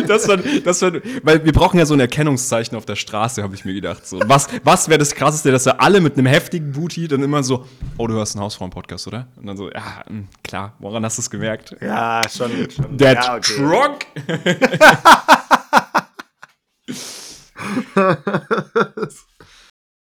Das 0.06 0.26
war, 0.26 0.36
das 0.36 0.80
war, 0.82 0.92
weil 1.22 1.44
wir 1.44 1.52
brauchen 1.52 1.78
ja 1.78 1.84
so 1.84 1.94
ein 1.94 2.00
Erkennungszeichen 2.00 2.76
auf 2.76 2.86
der 2.86 2.96
Straße, 2.96 3.42
habe 3.42 3.54
ich 3.54 3.64
mir 3.64 3.74
gedacht. 3.74 4.06
So, 4.06 4.20
was 4.26 4.48
was 4.64 4.88
wäre 4.88 4.98
das 4.98 5.14
Krasseste, 5.14 5.50
dass 5.52 5.66
wir 5.66 5.80
alle 5.80 6.00
mit 6.00 6.16
einem 6.16 6.26
heftigen 6.26 6.72
Booty 6.72 7.08
dann 7.08 7.22
immer 7.22 7.42
so, 7.42 7.66
oh, 7.98 8.06
du 8.06 8.14
hörst 8.14 8.34
einen 8.36 8.44
Hausfrauen-Podcast, 8.44 9.06
oder? 9.06 9.28
Und 9.36 9.46
dann 9.46 9.56
so, 9.56 9.70
ja, 9.70 10.02
mh, 10.08 10.24
klar, 10.42 10.74
woran 10.78 11.04
hast 11.04 11.18
du 11.18 11.22
es 11.22 11.30
gemerkt? 11.30 11.76
Ja, 11.80 12.22
schon. 12.28 12.50
schon. 12.70 12.96
Der 12.96 13.14
ja, 13.14 13.36
okay. 13.36 13.56
Trunk! 13.56 14.06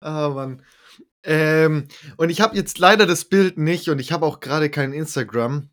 Ah, 0.02 0.30
Mann. 0.34 0.62
Ähm, 1.24 1.88
und 2.18 2.30
ich 2.30 2.42
habe 2.42 2.56
jetzt 2.56 2.80
leider 2.80 3.06
das 3.06 3.26
Bild 3.26 3.58
nicht 3.58 3.90
und 3.90 4.00
ich 4.00 4.12
habe 4.12 4.26
auch 4.26 4.40
gerade 4.40 4.70
kein 4.70 4.94
Instagram. 4.94 5.70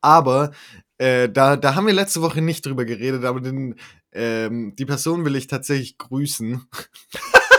Aber 0.00 0.52
äh, 0.98 1.28
da, 1.28 1.56
da 1.56 1.74
haben 1.74 1.86
wir 1.86 1.92
letzte 1.92 2.22
Woche 2.22 2.40
nicht 2.40 2.64
drüber 2.66 2.84
geredet, 2.84 3.24
aber 3.24 3.40
den, 3.40 3.76
ähm, 4.12 4.74
die 4.76 4.86
Person 4.86 5.24
will 5.24 5.36
ich 5.36 5.46
tatsächlich 5.46 5.98
grüßen. 5.98 6.66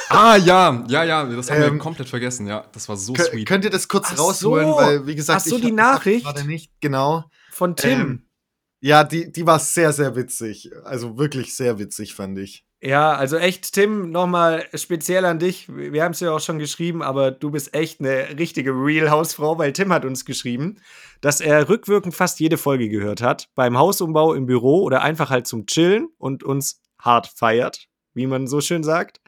Ah, 0.10 0.38
ja, 0.38 0.86
ja, 0.88 1.04
ja, 1.04 1.26
das 1.26 1.52
haben 1.52 1.62
Ähm, 1.62 1.74
wir 1.74 1.80
komplett 1.80 2.08
vergessen, 2.08 2.48
ja. 2.48 2.66
Das 2.72 2.88
war 2.88 2.96
so 2.96 3.14
sweet. 3.14 3.46
Könnt 3.46 3.66
ihr 3.66 3.70
das 3.70 3.90
kurz 3.90 4.08
Ach 4.14 4.20
rausholen? 4.20 4.66
so. 4.68 4.78
Weil, 4.78 5.06
wie 5.06 5.16
gesagt, 5.16 5.42
Ach 5.42 5.50
so, 5.50 5.58
ich 5.58 5.62
die 5.64 5.74
Nachricht? 5.74 6.26
gerade 6.26 6.46
nicht, 6.46 6.72
genau. 6.80 7.26
Von 7.52 7.76
Tim. 7.76 8.00
Ähm, 8.00 8.28
ja, 8.80 9.04
die, 9.04 9.32
die 9.32 9.46
war 9.46 9.60
sehr, 9.60 9.92
sehr 9.92 10.16
witzig. 10.16 10.72
Also 10.86 11.18
wirklich 11.18 11.56
sehr 11.56 11.78
witzig, 11.78 12.16
fand 12.16 12.40
ich. 12.40 12.66
Ja, 12.80 13.14
also 13.14 13.38
echt, 13.38 13.74
Tim, 13.74 14.12
nochmal 14.12 14.66
speziell 14.76 15.26
an 15.26 15.40
dich. 15.40 15.68
Wir 15.68 16.04
haben 16.04 16.12
es 16.12 16.20
ja 16.20 16.32
auch 16.32 16.40
schon 16.40 16.60
geschrieben, 16.60 17.02
aber 17.02 17.32
du 17.32 17.50
bist 17.50 17.74
echt 17.74 18.00
eine 18.00 18.38
richtige 18.38 18.72
Real-Hausfrau, 18.72 19.58
weil 19.58 19.74
Tim 19.74 19.92
hat 19.92 20.06
uns 20.06 20.26
geschrieben, 20.26 20.76
dass 21.20 21.42
er 21.42 21.70
rückwirkend 21.70 22.13
fast 22.13 22.40
jede 22.40 22.58
Folge 22.58 22.88
gehört 22.88 23.22
hat, 23.22 23.50
beim 23.56 23.80
Hausumbau 23.80 24.36
im 24.36 24.46
Büro 24.46 24.84
oder 24.84 25.02
einfach 25.02 25.32
halt 25.32 25.48
zum 25.48 25.66
Chillen 25.66 26.10
und 26.20 26.44
uns 26.44 26.80
hart 27.00 27.28
feiert, 27.28 27.88
wie 28.13 28.28
man 28.28 28.46
so 28.46 28.62
schön 28.62 28.84
sagt. 28.84 29.22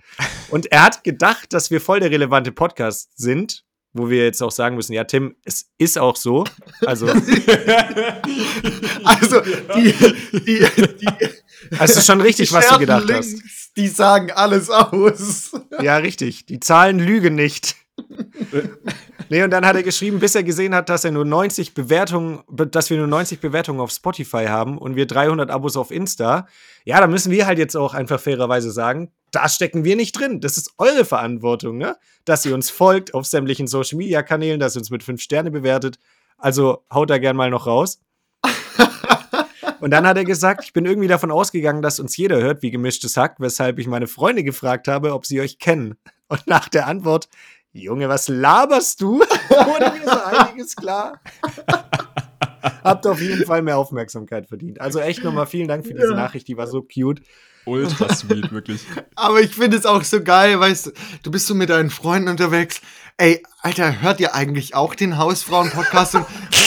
Und 0.51 0.71
er 0.71 0.83
hat 0.83 1.03
gedacht, 1.03 1.51
dass 1.51 1.71
wir 1.71 1.81
voll 1.81 1.99
der 1.99 2.11
relevante 2.11 2.51
Podcast 2.51 3.17
sind, 3.17 3.63
wo 3.99 4.09
wir 4.09 4.23
jetzt 4.23 4.41
auch 4.41 4.51
sagen 4.51 4.75
müssen, 4.75 4.93
ja, 4.93 5.03
Tim, 5.03 5.35
es 5.45 5.69
ist 5.77 5.97
auch 5.99 6.15
so. 6.15 6.43
Also, 6.85 7.07
Also, 9.03 9.41
die, 9.75 9.93
die, 10.33 10.59
die, 10.99 11.07
es 11.79 11.95
ist 11.97 12.05
schon 12.05 12.21
richtig, 12.21 12.51
was 12.53 12.67
du 12.69 12.79
gedacht 12.79 13.11
hast. 13.11 13.31
Links, 13.31 13.71
Die 13.75 13.87
sagen 13.87 14.31
alles 14.31 14.69
aus. 14.69 15.51
Ja, 15.81 15.97
richtig. 15.97 16.45
Die 16.45 16.59
Zahlen 16.59 16.99
lügen 16.99 17.35
nicht. 17.35 17.75
nee, 19.29 19.43
und 19.43 19.51
dann 19.51 19.65
hat 19.65 19.75
er 19.75 19.83
geschrieben, 19.83 20.19
bis 20.19 20.33
er 20.35 20.43
gesehen 20.43 20.73
hat, 20.73 20.87
dass 20.89 21.03
er 21.03 21.11
nur 21.11 21.25
90 21.25 21.73
Bewertungen, 21.73 22.39
be- 22.47 22.67
dass 22.67 22.89
wir 22.89 22.97
nur 22.97 23.07
90 23.07 23.39
Bewertungen 23.41 23.79
auf 23.81 23.91
Spotify 23.91 24.45
haben 24.45 24.77
und 24.77 24.95
wir 24.95 25.05
300 25.05 25.49
Abos 25.51 25.75
auf 25.75 25.91
Insta. 25.91 26.47
Ja, 26.85 27.01
da 27.01 27.07
müssen 27.07 27.31
wir 27.31 27.45
halt 27.45 27.59
jetzt 27.59 27.75
auch 27.75 27.93
einfach 27.93 28.19
fairerweise 28.19 28.71
sagen, 28.71 29.11
da 29.31 29.49
stecken 29.49 29.83
wir 29.83 29.95
nicht 29.95 30.13
drin. 30.13 30.41
Das 30.41 30.57
ist 30.57 30.73
eure 30.77 31.05
Verantwortung, 31.05 31.77
ne? 31.77 31.97
Dass 32.25 32.45
ihr 32.45 32.53
uns 32.53 32.69
folgt 32.69 33.13
auf 33.13 33.25
sämtlichen 33.25 33.67
Social 33.67 33.97
Media 33.97 34.23
Kanälen, 34.23 34.59
dass 34.59 34.75
ihr 34.75 34.79
uns 34.79 34.89
mit 34.89 35.03
5 35.03 35.21
Sterne 35.21 35.51
bewertet. 35.51 35.99
Also 36.37 36.83
haut 36.93 37.09
da 37.09 37.17
gern 37.17 37.35
mal 37.35 37.49
noch 37.49 37.67
raus. 37.67 38.01
Und 39.79 39.91
dann 39.91 40.05
hat 40.05 40.17
er 40.17 40.25
gesagt, 40.25 40.63
ich 40.63 40.73
bin 40.73 40.85
irgendwie 40.85 41.07
davon 41.07 41.31
ausgegangen, 41.31 41.81
dass 41.81 41.99
uns 41.99 42.17
jeder 42.17 42.41
hört, 42.41 42.61
wie 42.61 42.71
gemischtes 42.71 43.15
Hack, 43.17 43.35
weshalb 43.39 43.79
ich 43.79 43.87
meine 43.87 44.07
Freunde 44.07 44.43
gefragt 44.43 44.87
habe, 44.87 45.13
ob 45.13 45.25
sie 45.25 45.39
euch 45.39 45.57
kennen. 45.59 45.95
Und 46.27 46.47
nach 46.47 46.67
der 46.69 46.87
Antwort, 46.87 47.29
Junge, 47.71 48.09
was 48.09 48.27
laberst 48.27 49.01
du? 49.01 49.19
Wurde 49.49 49.91
mir 49.97 50.05
so 50.05 50.19
einiges 50.23 50.75
klar. 50.75 51.21
Habt 52.83 53.07
auf 53.07 53.21
jeden 53.21 53.45
Fall 53.45 53.61
mehr 53.61 53.77
Aufmerksamkeit 53.77 54.47
verdient. 54.47 54.81
Also 54.81 54.99
echt 54.99 55.23
nochmal 55.23 55.45
vielen 55.45 55.67
Dank 55.67 55.85
für 55.85 55.93
diese. 55.93 56.13
Nachricht, 56.13 56.47
die 56.47 56.57
war 56.57 56.67
so 56.67 56.81
cute. 56.81 57.21
Ultra 57.65 58.13
sweet, 58.15 58.51
wirklich. 58.51 58.81
Aber 59.15 59.41
ich 59.41 59.53
finde 59.55 59.77
es 59.77 59.85
auch 59.85 60.03
so 60.03 60.23
geil, 60.23 60.59
weißt 60.59 60.87
du, 60.87 60.91
du 61.23 61.31
bist 61.31 61.47
so 61.47 61.53
mit 61.55 61.69
deinen 61.69 61.89
Freunden 61.89 62.29
unterwegs. 62.29 62.81
Ey, 63.17 63.43
Alter, 63.61 64.01
hört 64.01 64.21
ihr 64.21 64.33
eigentlich 64.33 64.75
auch 64.75 64.95
den 64.95 65.17
Hausfrauen-Podcast? 65.17 66.15
und, 66.15 66.21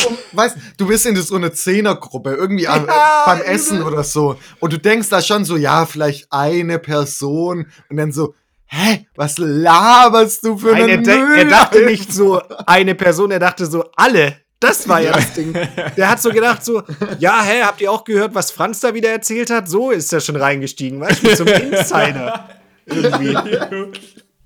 und, 0.06 0.18
weißt 0.32 0.56
du, 0.76 0.86
bist 0.86 1.06
in 1.06 1.16
so 1.16 1.34
einer 1.36 1.52
Zehnergruppe, 1.52 2.34
irgendwie 2.34 2.68
am- 2.68 2.86
Ja, 2.86 3.22
beim 3.24 3.38
übel. 3.38 3.50
Essen 3.50 3.82
oder 3.82 4.04
so. 4.04 4.38
Und 4.60 4.72
du 4.74 4.78
denkst 4.78 5.08
da 5.08 5.22
schon 5.22 5.46
so, 5.46 5.56
ja, 5.56 5.86
vielleicht 5.86 6.30
eine 6.30 6.78
Person. 6.78 7.66
Und 7.88 7.96
dann 7.96 8.12
so, 8.12 8.34
hä, 8.66 9.06
was 9.16 9.38
laberst 9.38 10.44
du 10.44 10.58
für 10.58 10.72
Nein, 10.72 10.90
einen 10.90 11.04
de- 11.04 11.18
Müll? 11.18 11.38
er 11.38 11.44
dachte 11.46 11.86
nicht 11.86 12.12
so 12.12 12.40
eine 12.66 12.94
Person, 12.94 13.30
er 13.30 13.38
dachte 13.40 13.64
so 13.64 13.86
alle. 13.96 14.36
Das 14.62 14.88
war 14.88 15.00
ja 15.00 15.12
das 15.12 15.32
Ding. 15.32 15.52
Der 15.96 16.08
hat 16.08 16.22
so 16.22 16.30
gedacht, 16.30 16.64
so, 16.64 16.84
ja, 17.18 17.42
hä, 17.42 17.62
habt 17.64 17.80
ihr 17.80 17.90
auch 17.90 18.04
gehört, 18.04 18.32
was 18.32 18.52
Franz 18.52 18.78
da 18.78 18.94
wieder 18.94 19.10
erzählt 19.10 19.50
hat? 19.50 19.68
So 19.68 19.90
ist 19.90 20.12
er 20.12 20.20
schon 20.20 20.36
reingestiegen, 20.36 21.00
weißt 21.00 21.40
du, 21.40 21.44
einem 21.44 21.72
Insider. 21.72 22.48
Irgendwie. 22.86 23.36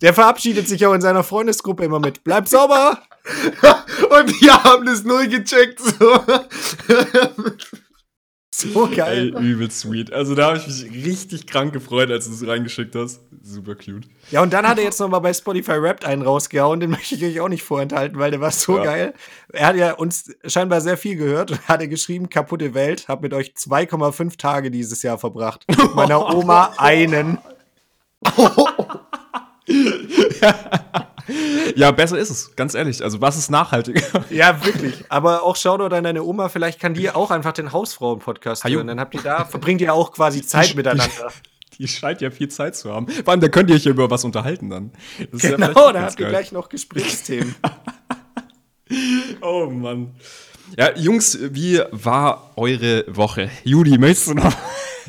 Der 0.00 0.14
verabschiedet 0.14 0.68
sich 0.68 0.86
auch 0.86 0.94
in 0.94 1.02
seiner 1.02 1.22
Freundesgruppe 1.22 1.84
immer 1.84 2.00
mit. 2.00 2.24
Bleib 2.24 2.48
sauber! 2.48 2.98
Und 4.10 4.40
die 4.40 4.50
haben 4.50 4.86
das 4.86 5.04
null 5.04 5.28
gecheckt. 5.28 5.80
So. 5.80 6.20
So 8.58 8.86
Ey, 8.88 8.96
geil. 8.96 9.34
übel 9.38 9.70
sweet. 9.70 10.10
Also 10.14 10.34
da 10.34 10.46
habe 10.46 10.56
ich 10.58 10.66
mich 10.66 11.04
richtig 11.04 11.46
krank 11.46 11.74
gefreut, 11.74 12.10
als 12.10 12.26
du 12.26 12.32
es 12.32 12.46
reingeschickt 12.46 12.94
hast. 12.94 13.20
Super 13.42 13.74
cute. 13.74 14.08
Ja, 14.30 14.42
und 14.42 14.50
dann 14.54 14.66
hat 14.66 14.78
er 14.78 14.84
jetzt 14.84 14.98
noch 14.98 15.08
mal 15.10 15.18
bei 15.18 15.34
Spotify 15.34 15.72
Wrapped 15.82 16.06
einen 16.06 16.22
rausgehauen. 16.22 16.80
Den 16.80 16.88
möchte 16.90 17.16
ich 17.16 17.22
euch 17.24 17.38
auch 17.40 17.50
nicht 17.50 17.62
vorenthalten, 17.62 18.18
weil 18.18 18.30
der 18.30 18.40
war 18.40 18.50
so 18.50 18.78
Ja. 18.78 18.84
geil. 18.84 19.14
Er 19.52 19.66
hat 19.66 19.76
ja 19.76 19.92
uns 19.92 20.34
scheinbar 20.46 20.80
sehr 20.80 20.96
viel 20.96 21.16
gehört 21.16 21.50
und 21.50 21.60
hat 21.68 21.82
er 21.82 21.88
geschrieben, 21.88 22.30
kaputte 22.30 22.72
Welt, 22.72 23.08
hab 23.08 23.20
mit 23.20 23.34
euch 23.34 23.52
2,5 23.58 24.38
Tage 24.38 24.70
dieses 24.70 25.02
Jahr 25.02 25.18
verbracht. 25.18 25.64
Mit 25.68 25.78
meiner 25.94 26.34
Oma 26.34 26.72
einen. 26.78 27.36
Ja, 31.74 31.90
besser 31.90 32.18
ist 32.18 32.30
es, 32.30 32.54
ganz 32.54 32.74
ehrlich. 32.74 33.02
Also, 33.02 33.20
was 33.20 33.36
ist 33.36 33.50
nachhaltiger? 33.50 34.00
Ja, 34.30 34.64
wirklich. 34.64 35.04
Aber 35.08 35.42
auch 35.42 35.56
Shoutout 35.56 35.94
an 35.94 36.04
deine 36.04 36.22
Oma, 36.22 36.48
vielleicht 36.48 36.80
kann 36.80 36.94
die 36.94 37.10
auch 37.10 37.30
einfach 37.30 37.52
den 37.52 37.72
Hausfrauen-Podcast 37.72 38.64
hören. 38.64 38.86
Dann 38.86 39.00
habt 39.00 39.14
ihr 39.14 39.22
da, 39.22 39.44
verbringt 39.44 39.80
ihr 39.80 39.92
auch 39.92 40.12
quasi 40.12 40.42
Zeit 40.42 40.74
miteinander. 40.74 41.32
Die 41.78 41.86
scheint 41.88 42.22
ja 42.22 42.30
viel 42.30 42.48
Zeit 42.48 42.74
zu 42.74 42.90
haben. 42.90 43.06
Vor 43.06 43.32
allem, 43.32 43.40
da 43.40 43.48
könnt 43.48 43.68
ihr 43.68 43.76
euch 43.76 43.84
ja 43.84 43.90
über 43.90 44.08
was 44.08 44.24
unterhalten 44.24 44.70
dann. 44.70 44.92
Das 45.30 45.42
ja 45.42 45.56
Genau, 45.56 45.72
auch 45.72 45.92
da 45.92 46.02
habt 46.02 46.18
ihr 46.18 46.28
gleich 46.28 46.50
noch 46.50 46.70
Gesprächsthemen. 46.70 47.54
Oh 49.42 49.66
Mann. 49.66 50.14
Ja, 50.78 50.96
Jungs, 50.96 51.38
wie 51.42 51.82
war 51.90 52.52
eure 52.56 53.04
Woche? 53.08 53.50
Judy, 53.64 53.98
möchtest 53.98 54.28
du 54.28 54.34
noch? 54.34 54.54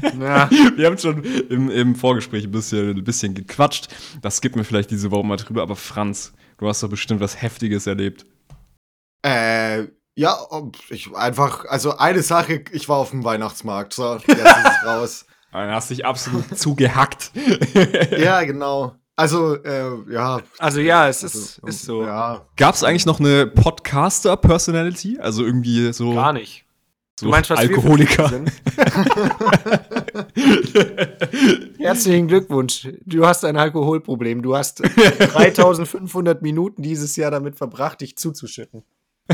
Ja. 0.20 0.50
Wir 0.76 0.86
haben 0.88 0.98
schon 0.98 1.24
im, 1.24 1.70
im 1.70 1.96
Vorgespräch 1.96 2.46
ein 2.46 2.52
bisschen, 2.52 2.98
ein 2.98 3.04
bisschen 3.04 3.34
gequatscht. 3.34 3.88
Das 4.22 4.42
gibt 4.42 4.56
mir 4.56 4.64
vielleicht 4.64 4.92
diese 4.92 5.12
Woche 5.12 5.26
mal 5.26 5.38
drüber. 5.38 5.62
Aber 5.62 5.76
Franz, 5.76 6.34
du 6.58 6.68
hast 6.68 6.84
doch 6.84 6.90
bestimmt 6.90 7.20
was 7.22 7.42
Heftiges 7.42 7.88
erlebt. 7.88 8.26
Äh, 9.24 9.88
Ja, 10.16 10.36
ich 10.90 11.14
einfach, 11.16 11.66
also 11.66 11.98
eine 11.98 12.22
Sache, 12.24 12.64
ich 12.72 12.90
war 12.90 12.98
auf 12.98 13.12
dem 13.12 13.24
Weihnachtsmarkt. 13.24 13.94
So, 13.94 14.16
jetzt 14.16 14.28
ist 14.30 14.38
es 14.38 14.86
raus. 14.86 15.26
Dann 15.52 15.72
hast 15.72 15.90
dich 15.90 16.06
absolut 16.06 16.58
zugehackt. 16.58 17.32
Ja, 18.18 18.44
genau. 18.44 18.96
Also, 19.16 19.56
äh, 19.64 20.12
ja. 20.12 20.42
Also 20.60 20.80
ja, 20.80 21.08
es 21.08 21.24
Also, 21.24 21.40
ist, 21.40 21.60
ist 21.66 21.86
so. 21.86 22.04
Ja. 22.04 22.46
Gab 22.56 22.76
es 22.76 22.84
eigentlich 22.84 23.08
noch 23.08 23.20
eine 23.20 23.48
Podcaster-Personality? 23.48 25.20
Also 25.20 25.44
irgendwie 25.44 25.92
so, 25.94 26.14
Gar 26.14 26.34
nicht. 26.34 26.66
So 27.20 27.28
wir 27.32 27.44
für 27.44 27.58
Alkoholiker. 27.58 28.32
Herzlichen 31.80 32.28
Glückwunsch. 32.28 32.88
Du 33.06 33.26
hast 33.26 33.46
ein 33.46 33.58
Alkoholproblem. 33.58 34.42
Du 34.42 34.56
hast 34.56 34.80
3500 34.80 36.42
Minuten 36.42 36.82
dieses 36.82 37.16
Jahr 37.16 37.32
damit 37.32 37.56
verbracht, 37.56 38.02
dich 38.02 38.18
zuzuschütten. 38.18 38.84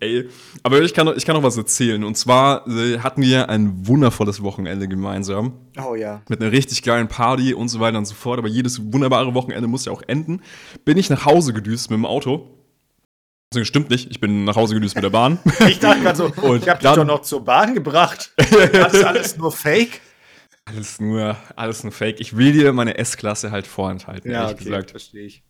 Ey, 0.00 0.28
aber 0.62 0.82
ich 0.82 0.92
kann, 0.92 1.06
noch- 1.06 1.16
ich 1.16 1.24
kann 1.24 1.34
noch 1.34 1.42
was 1.42 1.56
erzählen. 1.56 2.04
Und 2.04 2.16
zwar 2.18 2.66
äh, 2.68 2.98
hatten 2.98 3.22
wir 3.22 3.48
ein 3.48 3.86
wundervolles 3.86 4.42
Wochenende 4.42 4.86
gemeinsam. 4.88 5.54
Oh 5.82 5.94
ja. 5.94 6.20
Mit 6.28 6.40
einer 6.42 6.52
richtig 6.52 6.82
geilen 6.82 7.08
Party 7.08 7.54
und 7.54 7.68
so 7.68 7.80
weiter 7.80 7.96
und 7.98 8.04
so 8.04 8.14
fort. 8.14 8.38
Aber 8.38 8.48
jedes 8.48 8.92
wunderbare 8.92 9.32
Wochenende 9.34 9.66
muss 9.68 9.86
ja 9.86 9.92
auch 9.92 10.02
enden. 10.06 10.40
Bin 10.84 10.98
ich 10.98 11.08
nach 11.08 11.24
Hause 11.24 11.52
gedüst 11.54 11.90
mit 11.90 11.96
dem 11.98 12.04
Auto. 12.06 12.48
Stimmt 13.64 13.90
nicht. 13.90 14.10
Ich 14.10 14.20
bin 14.20 14.44
nach 14.44 14.56
Hause 14.56 14.74
gedüst 14.74 14.94
mit 14.94 15.04
der 15.04 15.10
Bahn. 15.10 15.38
Ich 15.68 15.78
dachte 15.78 16.00
gerade 16.00 16.16
so, 16.16 16.24
Und 16.42 16.62
ich 16.62 16.68
hab 16.68 16.80
dich 16.80 16.90
doch 16.90 17.04
noch 17.04 17.22
zur 17.22 17.44
Bahn 17.44 17.74
gebracht. 17.74 18.32
Das 18.36 18.94
ist 18.94 19.04
alles 19.04 19.36
nur 19.36 19.52
Fake? 19.52 20.00
Alles 20.64 21.00
nur, 21.00 21.36
alles 21.56 21.82
nur 21.82 21.92
Fake. 21.92 22.20
Ich 22.20 22.36
will 22.36 22.52
dir 22.52 22.72
meine 22.72 22.96
S-Klasse 22.98 23.50
halt 23.50 23.66
vorenthalten, 23.66 24.30
ehrlich 24.30 24.56
gesagt. 24.56 24.90
verstehe 24.92 25.24
ich. 25.26 25.42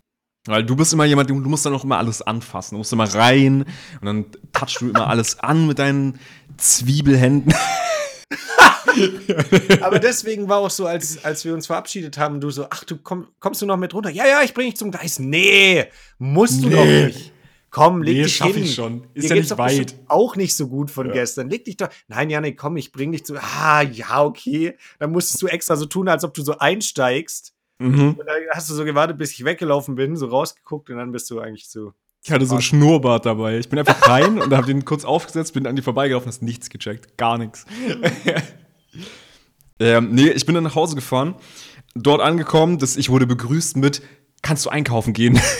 Weil 0.46 0.64
du 0.64 0.74
bist 0.74 0.92
immer 0.92 1.04
jemand, 1.04 1.30
du 1.30 1.34
musst 1.36 1.64
dann 1.66 1.74
auch 1.74 1.84
immer 1.84 1.98
alles 1.98 2.20
anfassen. 2.22 2.74
Du 2.74 2.78
musst 2.78 2.92
immer 2.92 3.04
rein 3.14 3.64
und 4.00 4.04
dann 4.06 4.24
touchst 4.52 4.80
du 4.80 4.88
immer 4.88 5.06
alles 5.06 5.38
an 5.38 5.66
mit 5.68 5.78
deinen 5.78 6.18
Zwiebelhänden. 6.56 7.54
Aber 9.80 9.98
deswegen 9.98 10.48
war 10.48 10.58
auch 10.58 10.70
so, 10.70 10.86
als, 10.86 11.24
als 11.24 11.44
wir 11.44 11.54
uns 11.54 11.66
verabschiedet 11.66 12.18
haben, 12.18 12.40
du 12.40 12.50
so, 12.50 12.66
ach, 12.70 12.84
du 12.84 12.96
komm, 12.96 13.28
kommst 13.40 13.62
du 13.62 13.66
noch 13.66 13.76
mit 13.76 13.94
runter? 13.94 14.10
Ja, 14.10 14.26
ja, 14.26 14.42
ich 14.42 14.52
bring 14.54 14.66
dich 14.66 14.76
zum 14.76 14.90
Gleis. 14.90 15.18
Nee, 15.18 15.86
musst 16.18 16.62
du 16.62 16.68
Nee. 16.68 16.74
doch 16.74 16.84
nicht. 16.84 17.32
Komm, 17.72 18.02
leg 18.02 18.16
Nee, 18.18 18.22
dich 18.24 18.36
schaff 18.36 18.54
hin. 18.54 18.64
ich 18.64 18.74
schon. 18.74 19.06
Ist 19.14 19.24
Dir 19.30 19.36
ja 19.36 19.40
nicht 19.42 19.58
weit. 19.58 19.96
Auch 20.06 20.36
nicht 20.36 20.54
so 20.54 20.68
gut 20.68 20.90
von 20.90 21.06
Ja. 21.06 21.14
gestern. 21.14 21.48
Leg 21.48 21.64
dich 21.64 21.78
doch. 21.78 21.88
Nein, 22.06 22.28
Janik, 22.28 22.58
komm, 22.58 22.76
ich 22.76 22.92
bring 22.92 23.12
dich 23.12 23.24
zu. 23.24 23.34
Ah, 23.42 23.80
ja, 23.82 24.22
okay. 24.22 24.76
Dann 24.98 25.10
musstest 25.10 25.40
du 25.42 25.46
extra 25.46 25.74
so 25.76 25.86
tun, 25.86 26.06
als 26.08 26.22
ob 26.22 26.34
du 26.34 26.42
so 26.42 26.58
einsteigst. 26.58 27.54
Mhm. 27.78 28.10
Und 28.10 28.26
dann 28.26 28.36
hast 28.52 28.68
du 28.68 28.74
so 28.74 28.84
gewartet, 28.84 29.16
bis 29.16 29.32
ich 29.32 29.44
weggelaufen 29.44 29.94
bin, 29.94 30.16
so 30.16 30.26
rausgeguckt 30.26 30.90
und 30.90 30.98
dann 30.98 31.12
bist 31.12 31.30
du 31.30 31.40
eigentlich 31.40 31.68
so. 31.68 31.94
Ich 32.22 32.30
hatte 32.30 32.44
so 32.46 32.56
ein 32.56 32.62
Schnurrbart 32.62 33.24
dabei. 33.26 33.58
Ich 33.58 33.68
bin 33.70 33.78
einfach 33.80 34.06
rein 34.06 34.38
und 34.40 34.52
habe 34.54 34.66
den 34.66 34.84
kurz 34.84 35.04
aufgesetzt, 35.06 35.54
bin 35.54 35.66
an 35.66 35.74
die 35.74 35.82
vorbeigelaufen, 35.82 36.28
hast 36.28 36.42
nichts 36.42 36.68
gecheckt. 36.70 37.16
Gar 37.16 37.38
nichts. 37.38 37.64
ähm, 39.80 40.10
nee, 40.12 40.28
ich 40.28 40.46
bin 40.46 40.54
dann 40.54 40.64
nach 40.64 40.74
Hause 40.74 40.94
gefahren. 40.94 41.34
Dort 41.94 42.20
angekommen, 42.20 42.78
dass 42.78 42.96
ich 42.96 43.08
wurde 43.10 43.26
begrüßt 43.26 43.76
mit, 43.78 44.02
kannst 44.42 44.66
du 44.66 44.70
einkaufen 44.70 45.12
gehen? 45.14 45.40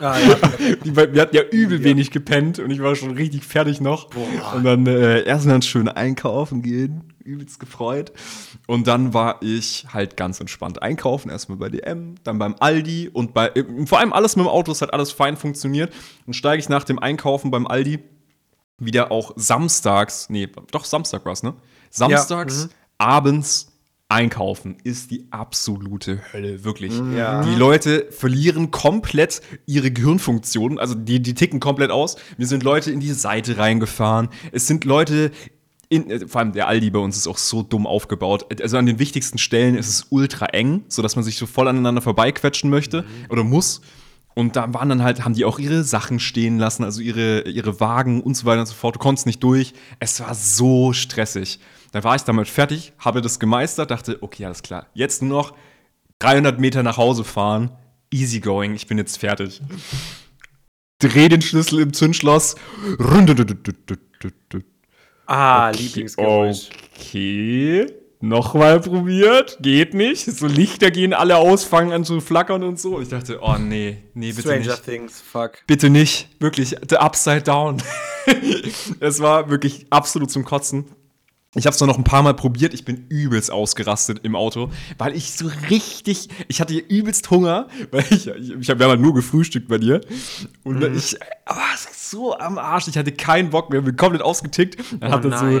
Ah, 0.00 0.18
ja. 0.18 0.36
Wir 0.82 1.22
hatten 1.22 1.36
ja 1.36 1.42
übel 1.42 1.84
wenig 1.84 2.10
gepennt 2.10 2.58
und 2.58 2.70
ich 2.70 2.82
war 2.82 2.96
schon 2.96 3.12
richtig 3.12 3.44
fertig 3.44 3.80
noch. 3.80 4.10
Und 4.54 4.64
dann 4.64 4.86
äh, 4.86 5.22
erst 5.22 5.46
mal 5.46 5.62
schön 5.62 5.88
einkaufen 5.88 6.62
gehen, 6.62 7.12
übelst 7.22 7.60
gefreut. 7.60 8.12
Und 8.66 8.88
dann 8.88 9.14
war 9.14 9.40
ich 9.40 9.86
halt 9.92 10.16
ganz 10.16 10.40
entspannt 10.40 10.82
einkaufen, 10.82 11.30
erstmal 11.30 11.58
bei 11.58 11.68
DM, 11.68 12.16
dann 12.24 12.38
beim 12.38 12.56
Aldi 12.58 13.08
und 13.12 13.34
bei, 13.34 13.48
äh, 13.48 13.64
vor 13.86 14.00
allem 14.00 14.12
alles 14.12 14.34
mit 14.34 14.44
dem 14.44 14.48
Auto, 14.48 14.72
es 14.72 14.82
hat 14.82 14.92
alles 14.92 15.12
fein 15.12 15.36
funktioniert. 15.36 15.92
Dann 16.26 16.34
steige 16.34 16.58
ich 16.58 16.68
nach 16.68 16.82
dem 16.82 16.98
Einkaufen 16.98 17.52
beim 17.52 17.68
Aldi 17.68 18.00
wieder 18.78 19.12
auch 19.12 19.32
samstags, 19.36 20.28
nee, 20.28 20.48
doch 20.72 20.84
Samstag 20.84 21.24
war's, 21.24 21.44
ne? 21.44 21.54
Samstags 21.90 22.64
mhm. 22.64 22.70
abends 22.98 23.73
einkaufen 24.08 24.76
ist 24.84 25.10
die 25.10 25.26
absolute 25.30 26.20
Hölle, 26.32 26.64
wirklich. 26.64 26.92
Ja. 27.16 27.42
Die 27.42 27.54
Leute 27.54 28.06
verlieren 28.10 28.70
komplett 28.70 29.40
ihre 29.66 29.90
Gehirnfunktionen, 29.90 30.78
also 30.78 30.94
die, 30.94 31.20
die 31.20 31.34
ticken 31.34 31.58
komplett 31.58 31.90
aus. 31.90 32.16
Wir 32.36 32.46
sind 32.46 32.62
Leute 32.62 32.90
in 32.90 33.00
die 33.00 33.12
Seite 33.12 33.58
reingefahren. 33.58 34.28
Es 34.52 34.66
sind 34.66 34.84
Leute 34.84 35.30
in, 35.88 36.10
äh, 36.10 36.26
vor 36.26 36.40
allem 36.40 36.52
der 36.52 36.68
Aldi 36.68 36.90
bei 36.90 36.98
uns 36.98 37.16
ist 37.16 37.26
auch 37.26 37.38
so 37.38 37.62
dumm 37.62 37.86
aufgebaut. 37.86 38.46
Also 38.60 38.76
an 38.76 38.86
den 38.86 38.98
wichtigsten 38.98 39.38
Stellen 39.38 39.76
ist 39.76 39.88
es 39.88 40.06
ultra 40.10 40.46
eng, 40.46 40.84
sodass 40.88 41.16
man 41.16 41.24
sich 41.24 41.36
so 41.36 41.46
voll 41.46 41.68
aneinander 41.68 42.02
vorbeiquetschen 42.02 42.70
möchte 42.70 43.04
oder 43.28 43.44
muss. 43.44 43.80
Und 44.34 44.56
da 44.56 44.72
waren 44.74 44.88
dann 44.88 45.02
halt, 45.02 45.24
haben 45.24 45.34
die 45.34 45.44
auch 45.44 45.60
ihre 45.60 45.84
Sachen 45.84 46.18
stehen 46.18 46.58
lassen, 46.58 46.82
also 46.82 47.00
ihre, 47.00 47.42
ihre 47.42 47.78
Wagen 47.78 48.20
und 48.20 48.36
so 48.36 48.46
weiter 48.46 48.60
und 48.60 48.66
so 48.66 48.74
fort. 48.74 48.96
Du 48.96 48.98
konntest 48.98 49.26
nicht 49.26 49.42
durch. 49.42 49.74
Es 50.00 50.20
war 50.20 50.34
so 50.34 50.92
stressig. 50.92 51.60
Da 51.94 52.02
war 52.02 52.16
ich 52.16 52.22
damit 52.22 52.48
fertig, 52.48 52.92
habe 52.98 53.22
das 53.22 53.38
gemeistert, 53.38 53.92
dachte, 53.92 54.18
okay, 54.20 54.46
alles 54.46 54.64
klar. 54.64 54.88
Jetzt 54.94 55.22
nur 55.22 55.38
noch 55.38 55.54
300 56.18 56.58
Meter 56.58 56.82
nach 56.82 56.96
Hause 56.96 57.22
fahren. 57.22 57.70
Easy 58.12 58.40
going, 58.40 58.74
ich 58.74 58.88
bin 58.88 58.98
jetzt 58.98 59.16
fertig. 59.16 59.62
Dreh 60.98 61.28
den 61.28 61.40
Schlüssel 61.40 61.78
im 61.78 61.92
Zündschloss. 61.92 62.56
Ah, 65.26 65.68
Okay, 65.68 65.82
Lieblingsgeräusch. 65.82 66.70
Okay. 66.98 67.86
Nochmal 68.18 68.80
probiert. 68.80 69.58
Geht 69.60 69.94
nicht. 69.94 70.24
So 70.24 70.48
Lichter 70.48 70.90
gehen 70.90 71.12
alle 71.14 71.36
aus, 71.36 71.62
fangen 71.62 71.92
an 71.92 72.04
zu 72.04 72.20
flackern 72.20 72.64
und 72.64 72.80
so. 72.80 73.00
Ich 73.00 73.10
dachte, 73.10 73.38
oh 73.40 73.56
nee, 73.56 73.98
nee, 74.14 74.30
bitte 74.32 74.42
Stranger 74.42 74.66
nicht. 74.66 74.84
Things, 74.84 75.20
fuck. 75.20 75.58
Bitte 75.68 75.90
nicht. 75.90 76.28
Wirklich, 76.40 76.74
the 76.88 76.96
upside 76.96 77.42
down. 77.42 77.80
es 78.98 79.20
war 79.20 79.48
wirklich 79.48 79.86
absolut 79.90 80.32
zum 80.32 80.44
Kotzen. 80.44 80.86
Ich 81.56 81.66
habe 81.66 81.74
es 81.74 81.80
noch 81.80 81.98
ein 81.98 82.04
paar 82.04 82.22
Mal 82.22 82.34
probiert. 82.34 82.74
Ich 82.74 82.84
bin 82.84 83.06
übelst 83.08 83.50
ausgerastet 83.50 84.20
im 84.24 84.34
Auto, 84.34 84.70
weil 84.98 85.14
ich 85.16 85.32
so 85.32 85.48
richtig, 85.70 86.28
ich 86.48 86.60
hatte 86.60 86.74
übelst 86.74 87.30
Hunger, 87.30 87.68
weil 87.90 88.04
ich, 88.10 88.26
ich, 88.26 88.50
ich 88.52 88.70
habe 88.70 88.82
ja 88.82 88.88
mal 88.88 88.96
nur 88.96 89.14
gefrühstückt 89.14 89.68
bei 89.68 89.78
dir 89.78 90.00
und 90.64 90.80
Mhm. 90.80 90.96
ich 90.96 91.14
war 91.46 91.62
so 91.92 92.36
am 92.36 92.58
Arsch. 92.58 92.88
Ich 92.88 92.96
hatte 92.98 93.12
keinen 93.12 93.50
Bock 93.50 93.70
mehr, 93.70 93.80
bin 93.82 93.96
komplett 93.96 94.22
ausgetickt. 94.22 94.78
Dann 95.00 95.10
Oh 95.10 95.14
hat 95.16 95.24
dann 95.24 95.60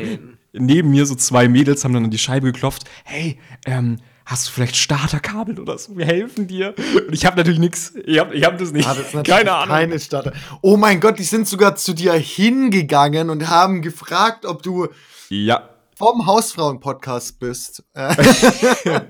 neben 0.52 0.90
mir 0.90 1.06
so 1.06 1.14
zwei 1.14 1.48
Mädels 1.48 1.84
haben 1.84 1.94
dann 1.94 2.04
an 2.04 2.10
die 2.10 2.18
Scheibe 2.18 2.52
geklopft. 2.52 2.84
Hey, 3.04 3.38
ähm, 3.66 3.98
hast 4.24 4.46
du 4.46 4.52
vielleicht 4.52 4.76
Starterkabel 4.76 5.58
oder 5.60 5.76
so? 5.78 5.96
Wir 5.96 6.06
helfen 6.06 6.46
dir. 6.46 6.74
Und 7.06 7.12
ich 7.12 7.26
habe 7.26 7.36
natürlich 7.36 7.58
nichts. 7.58 7.92
Ich 8.06 8.18
habe 8.18 8.34
ich 8.34 8.44
hab 8.44 8.56
das 8.58 8.72
nicht. 8.72 8.86
Ah, 8.88 8.94
das 8.94 9.22
Keine 9.24 9.52
Ahnung. 9.52 9.68
Keine 9.68 9.98
Starter. 10.00 10.32
Oh 10.60 10.76
mein 10.76 11.00
Gott, 11.00 11.18
die 11.18 11.24
sind 11.24 11.46
sogar 11.48 11.76
zu 11.76 11.92
dir 11.92 12.12
hingegangen 12.14 13.30
und 13.30 13.48
haben 13.48 13.82
gefragt, 13.82 14.46
ob 14.46 14.62
du 14.62 14.88
Ja, 15.28 15.68
vom 15.96 16.26
Hausfrauen-Podcast 16.26 17.38
bist. 17.38 17.84
Äh, 17.94 18.14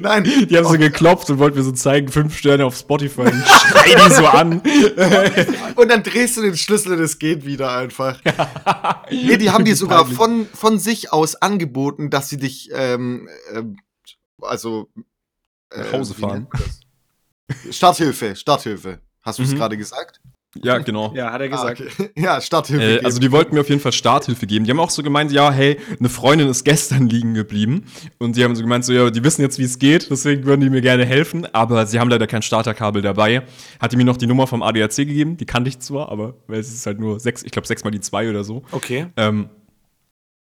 Nein, 0.00 0.24
Die 0.24 0.56
haben 0.56 0.66
so 0.66 0.78
geklopft 0.78 1.30
und 1.30 1.38
wollten 1.38 1.56
mir 1.58 1.64
so 1.64 1.72
zeigen, 1.72 2.08
fünf 2.08 2.36
Sterne 2.36 2.64
auf 2.64 2.76
Spotify. 2.76 3.22
Und 3.22 3.44
schrei 3.46 3.94
die 4.08 4.14
so 4.14 4.26
an. 4.26 4.60
und 5.76 5.88
dann 5.90 6.02
drehst 6.02 6.36
du 6.36 6.42
den 6.42 6.56
Schlüssel 6.56 6.92
und 6.92 7.00
es 7.00 7.18
geht 7.18 7.44
wieder 7.46 7.76
einfach. 7.76 8.20
nee, 9.10 9.36
die 9.36 9.50
haben 9.50 9.64
dir 9.64 9.76
sogar 9.76 10.06
von, 10.06 10.46
von 10.52 10.78
sich 10.78 11.12
aus 11.12 11.36
angeboten, 11.36 12.10
dass 12.10 12.28
sie 12.28 12.36
dich, 12.36 12.70
ähm, 12.72 13.28
ähm, 13.52 13.78
also 14.40 14.88
äh, 15.70 15.80
Nach 15.80 15.92
Hause 15.92 16.14
fahren. 16.14 16.48
Starthilfe, 17.70 18.36
Starthilfe. 18.36 19.00
Hast 19.22 19.38
du 19.38 19.42
es 19.42 19.50
Mhm. 19.52 19.56
gerade 19.56 19.76
gesagt? 19.76 20.20
Ja, 20.64 20.78
genau. 20.86 21.12
Ja, 21.14 21.32
hat 21.32 21.40
er 21.40 21.46
Ah, 21.52 21.70
gesagt. 21.72 21.80
okay. 21.80 22.10
Ja, 22.16 22.40
Starthilfe. 22.40 22.82
Äh, 22.82 22.92
geben. 22.94 23.04
also 23.06 23.18
die 23.20 23.30
wollten 23.32 23.54
mir 23.54 23.60
auf 23.60 23.68
jeden 23.68 23.80
Fall 23.80 23.92
Starthilfe 23.92 24.46
geben. 24.46 24.64
Die 24.64 24.70
haben 24.70 24.80
auch 24.80 24.90
so 24.90 25.02
gemeint, 25.02 25.32
ja, 25.32 25.50
hey, 25.50 25.78
eine 25.98 26.08
Freundin 26.08 26.48
ist 26.48 26.64
gestern 26.64 27.08
liegen 27.08 27.34
geblieben. 27.34 27.84
Und 28.18 28.36
die 28.36 28.44
haben 28.44 28.54
so 28.56 28.62
gemeint, 28.62 28.84
so, 28.84 28.92
ja, 28.92 29.10
die 29.10 29.22
wissen 29.24 29.42
jetzt, 29.42 29.58
wie 29.58 29.64
es 29.64 29.78
geht, 29.78 30.10
deswegen 30.10 30.44
würden 30.44 30.60
die 30.60 30.70
mir 30.70 30.80
gerne 30.82 31.04
helfen, 31.04 31.46
aber 31.52 31.86
sie 31.86 31.98
haben 32.00 32.08
leider 32.10 32.26
kein 32.26 32.42
Starterkabel 32.42 33.02
dabei. 33.02 33.42
Hat 33.80 33.92
die 33.92 33.96
mir 33.96 34.04
noch 34.04 34.16
die 34.16 34.26
Nummer 34.26 34.46
vom 34.46 34.62
ADAC 34.62 34.96
gegeben, 34.96 35.36
die 35.36 35.46
kannte 35.46 35.68
ich 35.68 35.78
zwar, 35.80 36.10
aber 36.10 36.34
weil 36.46 36.60
es 36.60 36.72
ist 36.72 36.86
halt 36.86 36.98
nur 37.00 37.20
sechs, 37.20 37.42
ich 37.42 37.50
glaube 37.52 37.66
sechs 37.68 37.84
mal 37.84 37.90
die 37.90 38.00
zwei 38.00 38.28
oder 38.30 38.44
so. 38.44 38.62
Okay. 38.72 39.06
Ähm, 39.16 39.48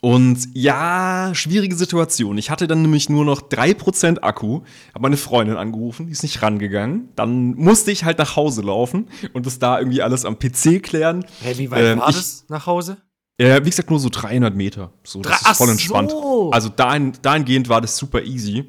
und 0.02 0.38
ja, 0.54 1.32
schwierige 1.34 1.76
Situation. 1.76 2.38
Ich 2.38 2.50
hatte 2.52 2.68
dann 2.68 2.82
nämlich 2.84 3.10
nur 3.10 3.26
noch 3.26 3.42
3% 3.42 4.20
Akku, 4.22 4.62
habe 4.94 5.02
meine 5.02 5.18
Freundin 5.18 5.58
angerufen, 5.58 6.06
die 6.06 6.12
ist 6.12 6.24
nicht 6.24 6.42
rangegangen. 6.42 7.10
Dann 7.16 7.56
musste 7.56 7.92
ich 7.92 8.04
halt 8.04 8.20
nach 8.20 8.36
Hause 8.36 8.62
laufen 8.62 9.08
und 9.34 9.46
das 9.46 9.58
da 9.60 9.80
irgendwie 9.80 10.02
alles 10.02 10.24
am 10.26 10.38
PC 10.38 10.82
klären. 10.84 11.26
Hey, 11.42 11.58
wie 11.58 11.72
weit 11.72 11.84
Ähm, 11.84 12.00
war 12.00 12.10
ich- 12.10 12.16
das 12.16 12.46
nach 12.50 12.66
Hause? 12.68 12.98
Äh, 13.40 13.62
wie 13.64 13.70
gesagt, 13.70 13.90
nur 13.90 14.00
so 14.00 14.10
300 14.10 14.56
Meter. 14.56 14.94
So, 15.04 15.22
das 15.22 15.42
Ach 15.46 15.52
ist 15.52 15.58
voll 15.58 15.70
entspannt. 15.70 16.10
so. 16.12 16.50
Also 16.52 16.70
dahin, 16.70 17.14
dahingehend 17.22 17.70
war 17.70 17.82
das 17.82 17.96
super 17.98 18.22
easy, 18.24 18.66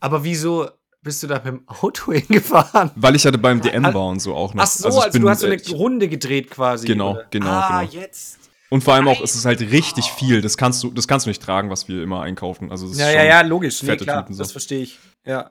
Aber 0.00 0.22
wieso 0.24 0.68
bist 1.02 1.22
du 1.22 1.26
da 1.28 1.38
dem 1.40 1.62
Auto 1.68 2.12
hingefahren? 2.12 2.90
weil 2.96 3.16
ich 3.16 3.24
hatte 3.26 3.38
beim 3.38 3.60
DM 3.60 3.82
war 3.84 4.06
und 4.06 4.20
so 4.20 4.34
auch 4.34 4.54
noch. 4.54 4.62
Ach 4.64 4.68
so, 4.68 4.86
also, 4.86 5.06
ich 5.06 5.12
bin, 5.12 5.22
du 5.22 5.28
hast 5.28 5.40
so 5.40 5.46
eine 5.46 5.60
Runde 5.72 6.08
gedreht 6.08 6.50
quasi. 6.50 6.86
Genau, 6.86 7.12
oder? 7.12 7.26
genau, 7.30 7.46
Ah, 7.48 7.80
genau. 7.84 7.92
jetzt. 7.92 8.38
Und 8.72 8.82
vor 8.82 8.94
allem 8.94 9.06
auch, 9.06 9.20
es 9.20 9.34
ist 9.34 9.44
halt 9.44 9.60
richtig 9.60 10.06
viel. 10.12 10.40
Das 10.40 10.56
kannst 10.56 10.82
du, 10.82 10.90
das 10.90 11.06
kannst 11.06 11.26
du 11.26 11.28
nicht 11.28 11.42
tragen, 11.42 11.68
was 11.68 11.88
wir 11.88 12.02
immer 12.02 12.22
einkaufen. 12.22 12.70
Also 12.70 12.86
Ja, 12.86 13.04
schon 13.04 13.16
ja, 13.16 13.24
ja, 13.24 13.40
logisch. 13.42 13.82
Nee, 13.82 13.90
fette 13.90 14.04
klar, 14.04 14.22
Tüten 14.22 14.32
so. 14.32 14.42
das 14.42 14.50
verstehe 14.50 14.80
ich. 14.80 14.98
Ja. 15.26 15.50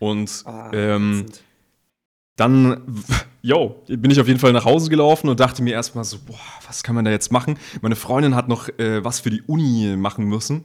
Und 0.00 0.42
Ah, 0.44 0.72
ähm. 0.74 1.26
Dann, 2.34 2.92
yo, 3.42 3.84
bin 3.86 4.10
ich 4.10 4.18
auf 4.18 4.26
jeden 4.26 4.40
Fall 4.40 4.52
nach 4.52 4.64
Hause 4.64 4.90
gelaufen 4.90 5.28
und 5.28 5.38
dachte 5.38 5.62
mir 5.62 5.74
erstmal 5.74 6.02
so, 6.02 6.18
boah, 6.18 6.34
was 6.66 6.82
kann 6.82 6.96
man 6.96 7.04
da 7.04 7.12
jetzt 7.12 7.30
machen? 7.30 7.56
Meine 7.82 7.94
Freundin 7.94 8.34
hat 8.34 8.48
noch 8.48 8.68
äh, 8.80 9.04
was 9.04 9.20
für 9.20 9.30
die 9.30 9.42
Uni 9.42 9.94
machen 9.96 10.24
müssen. 10.24 10.64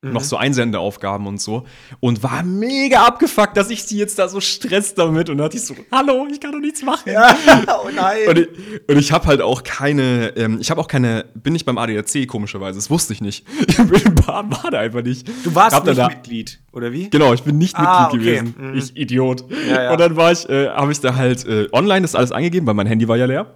Mhm. 0.00 0.12
Noch 0.12 0.22
so 0.22 0.36
Einsendeaufgaben 0.36 1.26
und 1.26 1.40
so. 1.40 1.64
Und 1.98 2.22
war 2.22 2.44
mega 2.44 3.04
abgefuckt, 3.04 3.56
dass 3.56 3.68
ich 3.68 3.82
sie 3.82 3.98
jetzt 3.98 4.16
da 4.20 4.28
so 4.28 4.40
stresst 4.40 4.96
damit. 4.96 5.28
Und 5.28 5.38
da 5.38 5.44
dachte 5.44 5.56
ich 5.56 5.64
so, 5.64 5.74
hallo, 5.90 6.24
ich 6.30 6.38
kann 6.40 6.52
doch 6.52 6.60
nichts 6.60 6.84
machen. 6.84 7.10
oh 7.66 7.88
nein. 7.92 8.18
Und 8.28 8.38
ich, 8.38 8.48
und 8.88 8.96
ich 8.96 9.10
habe 9.10 9.26
halt 9.26 9.40
auch 9.42 9.64
keine, 9.64 10.28
ähm, 10.36 10.58
ich 10.60 10.70
habe 10.70 10.80
auch 10.80 10.86
keine, 10.86 11.24
bin 11.34 11.52
nicht 11.52 11.66
beim 11.66 11.78
ADAC 11.78 12.28
komischerweise, 12.28 12.78
das 12.78 12.90
wusste 12.90 13.12
ich 13.12 13.20
nicht. 13.20 13.44
Ich 13.68 13.76
bin 13.76 14.14
war 14.26 14.44
da 14.70 14.78
einfach 14.80 15.02
nicht. 15.02 15.26
du 15.44 15.54
warst 15.54 15.74
Hab 15.74 15.84
nicht 15.84 15.98
da- 15.98 16.08
Mitglied, 16.08 16.60
oder 16.72 16.92
wie? 16.92 17.10
Genau, 17.10 17.32
ich 17.32 17.42
bin 17.42 17.58
nicht 17.58 17.74
Ah, 17.76 18.08
Mitglied 18.12 18.20
okay. 18.22 18.40
gewesen. 18.50 18.70
Mhm. 18.72 18.78
Ich 18.78 18.96
Idiot. 18.96 19.44
Ja, 19.68 19.82
ja. 19.84 19.92
Und 19.92 19.98
dann 20.00 20.14
war 20.16 20.30
ich, 20.30 20.48
äh, 20.48 20.68
habe 20.68 20.92
ich 20.92 21.00
da 21.00 21.14
halt 21.16 21.44
äh, 21.46 21.68
online 21.72 22.02
das 22.02 22.14
alles 22.14 22.30
eingegeben, 22.30 22.66
weil 22.68 22.74
mein 22.74 22.86
Handy 22.86 23.08
war 23.08 23.16
ja 23.16 23.24
leer. 23.26 23.52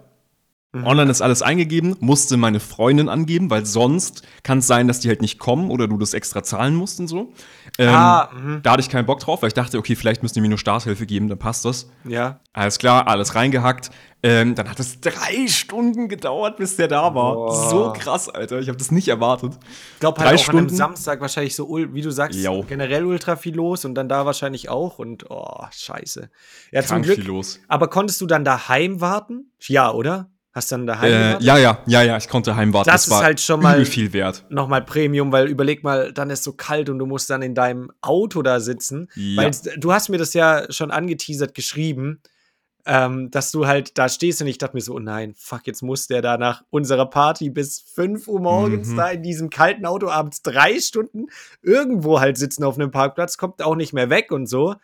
Mhm. 0.75 0.87
Online 0.87 1.11
ist 1.11 1.21
alles 1.21 1.43
eingegeben, 1.43 1.97
musste 2.01 2.39
meine 2.39 2.59
Freundin 2.59 3.11
angeben, 3.11 3.51
weil 3.51 3.67
sonst 3.67 4.23
kann 4.43 4.59
es 4.59 4.67
sein, 4.67 4.89
dass 4.89 5.01
die 5.01 5.09
halt 5.09 5.21
nicht 5.21 5.39
kommen 5.39 5.71
oder 5.71 5.87
du 5.87 5.99
das 5.99 6.15
extra 6.15 6.43
zahlen 6.43 6.75
musst 6.75 6.99
und 6.99 7.09
so. 7.09 7.33
Ähm, 7.79 7.91
Ah, 7.91 8.31
mhm. 8.35 8.61
Da 8.63 8.73
hatte 8.73 8.81
ich 8.81 8.89
keinen 8.89 9.05
Bock 9.05 9.21
drauf, 9.21 9.43
weil 9.43 9.49
ich 9.49 9.55
dachte, 9.55 9.77
okay, 9.77 9.95
vielleicht 9.97 10.23
müssen 10.23 10.35
die 10.35 10.41
mir 10.41 10.49
nur 10.49 10.57
Starthilfe 10.57 11.05
geben, 11.05 11.29
dann 11.29 11.39
passt 11.39 11.67
das. 11.67 11.91
Ja. 12.05 12.41
Alles 12.55 12.79
klar, 12.79 13.07
alles 13.07 13.35
reingehackt. 13.35 13.91
Ähm, 14.23 14.55
dann 14.55 14.71
hat 14.71 14.79
es 14.81 15.01
drei 15.01 15.47
Stunden 15.49 16.09
gedauert, 16.09 16.57
bis 16.57 16.77
der 16.77 16.89
da 16.89 17.15
war. 17.15 17.35
Boah. 17.35 17.69
So 17.71 17.93
krass, 17.93 18.29
Alter. 18.31 18.61
Ich 18.61 18.69
habe 18.69 18.79
das 18.79 18.91
nicht 18.93 19.09
erwartet. 19.09 19.59
Ich 19.95 20.01
glaube 20.01 20.19
Drei 20.21 20.29
halt 20.29 20.41
auch 20.41 20.49
an 20.49 20.57
einem 20.57 20.67
Stunden? 20.69 20.77
Samstag 20.77 21.21
wahrscheinlich 21.21 21.55
so, 21.57 21.69
wie 21.69 22.01
du 22.03 22.11
sagst, 22.11 22.39
Jo. 22.39 22.65
generell 22.67 23.05
ultra 23.05 23.37
viel 23.37 23.57
los 23.57 23.85
und 23.85 23.95
dann 23.95 24.09
da 24.09 24.25
wahrscheinlich 24.25 24.69
auch 24.71 24.99
und 24.99 25.29
oh, 25.29 25.65
scheiße. 25.71 26.31
Ja, 26.71 26.81
zum 26.83 26.89
Krank 26.89 27.05
Glück. 27.05 27.17
viel 27.17 27.27
los. 27.27 27.59
Aber 27.69 27.89
konntest 27.89 28.21
du 28.21 28.27
dann 28.27 28.45
daheim 28.45 29.01
warten? 29.01 29.51
Ja, 29.67 29.91
oder? 29.93 30.31
Hast 30.55 30.71
dann 30.71 30.87
daheim 30.87 31.11
Äh, 31.13 31.39
ja, 31.43 31.57
ja, 31.57 31.79
ja, 31.87 32.03
ja, 32.03 32.17
ich 32.19 32.29
konnte 32.29 32.55
heimwarten. 32.57 32.91
Das 32.91 33.05
ist 33.05 33.11
war 33.11 33.23
halt 33.23 33.41
schon 33.41 33.61
mal- 33.63 33.85
viel 33.87 34.13
wert. 34.13 34.45
Nochmal 34.51 34.83
Premium, 34.85 35.33
weil 35.33 35.49
überleg 35.49 35.83
mal, 35.83 36.13
dann 36.13 36.29
ist 36.29 36.45
so 36.45 36.53
kalt 36.53 36.91
und 36.91 36.99
du 36.99 37.07
musst 37.07 37.31
dann 37.31 37.41
in 37.41 37.55
deinem 37.55 37.91
Auto 38.03 38.43
da 38.43 38.61
sitzen. 38.61 39.09
Ja. 39.15 39.43
Weil 39.45 39.51
du 39.79 39.93
hast 39.95 40.11
mir 40.11 40.19
das 40.19 40.35
ja 40.35 40.71
schon 40.71 40.91
angeteasert 40.91 41.55
geschrieben, 41.55 42.21
ähm, 42.85 43.31
dass 43.31 43.51
du 43.53 43.67
halt 43.67 43.97
da 43.97 44.09
stehst 44.09 44.43
und 44.43 44.49
ich 44.49 44.59
dachte 44.59 44.75
mir 44.77 44.81
so, 44.83 44.95
oh 44.95 44.99
nein, 44.99 45.35
fuck, 45.39 45.67
jetzt 45.67 45.83
muss 45.83 46.07
der 46.09 46.21
da 46.21 46.37
nach 46.37 46.65
unserer 46.69 47.07
Party 47.09 47.49
bis 47.49 47.81
5 47.95 48.27
Uhr 48.29 48.41
morgens 48.41 48.89
Mhm. 48.89 48.97
da 48.97 49.09
in 49.11 49.23
diesem 49.23 49.51
kalten 49.51 49.87
Auto 49.87 50.09
abends 50.11 50.43
drei 50.43 50.79
Stunden 50.81 51.27
irgendwo 51.63 52.21
halt 52.21 52.37
sitzen 52.37 52.65
auf 52.65 52.75
einem 52.75 52.91
Parkplatz, 52.91 53.39
kommt 53.39 53.63
auch 53.63 53.77
nicht 53.77 53.93
mehr 53.93 54.11
weg 54.11 54.33
und 54.33 54.47
so. 54.49 54.75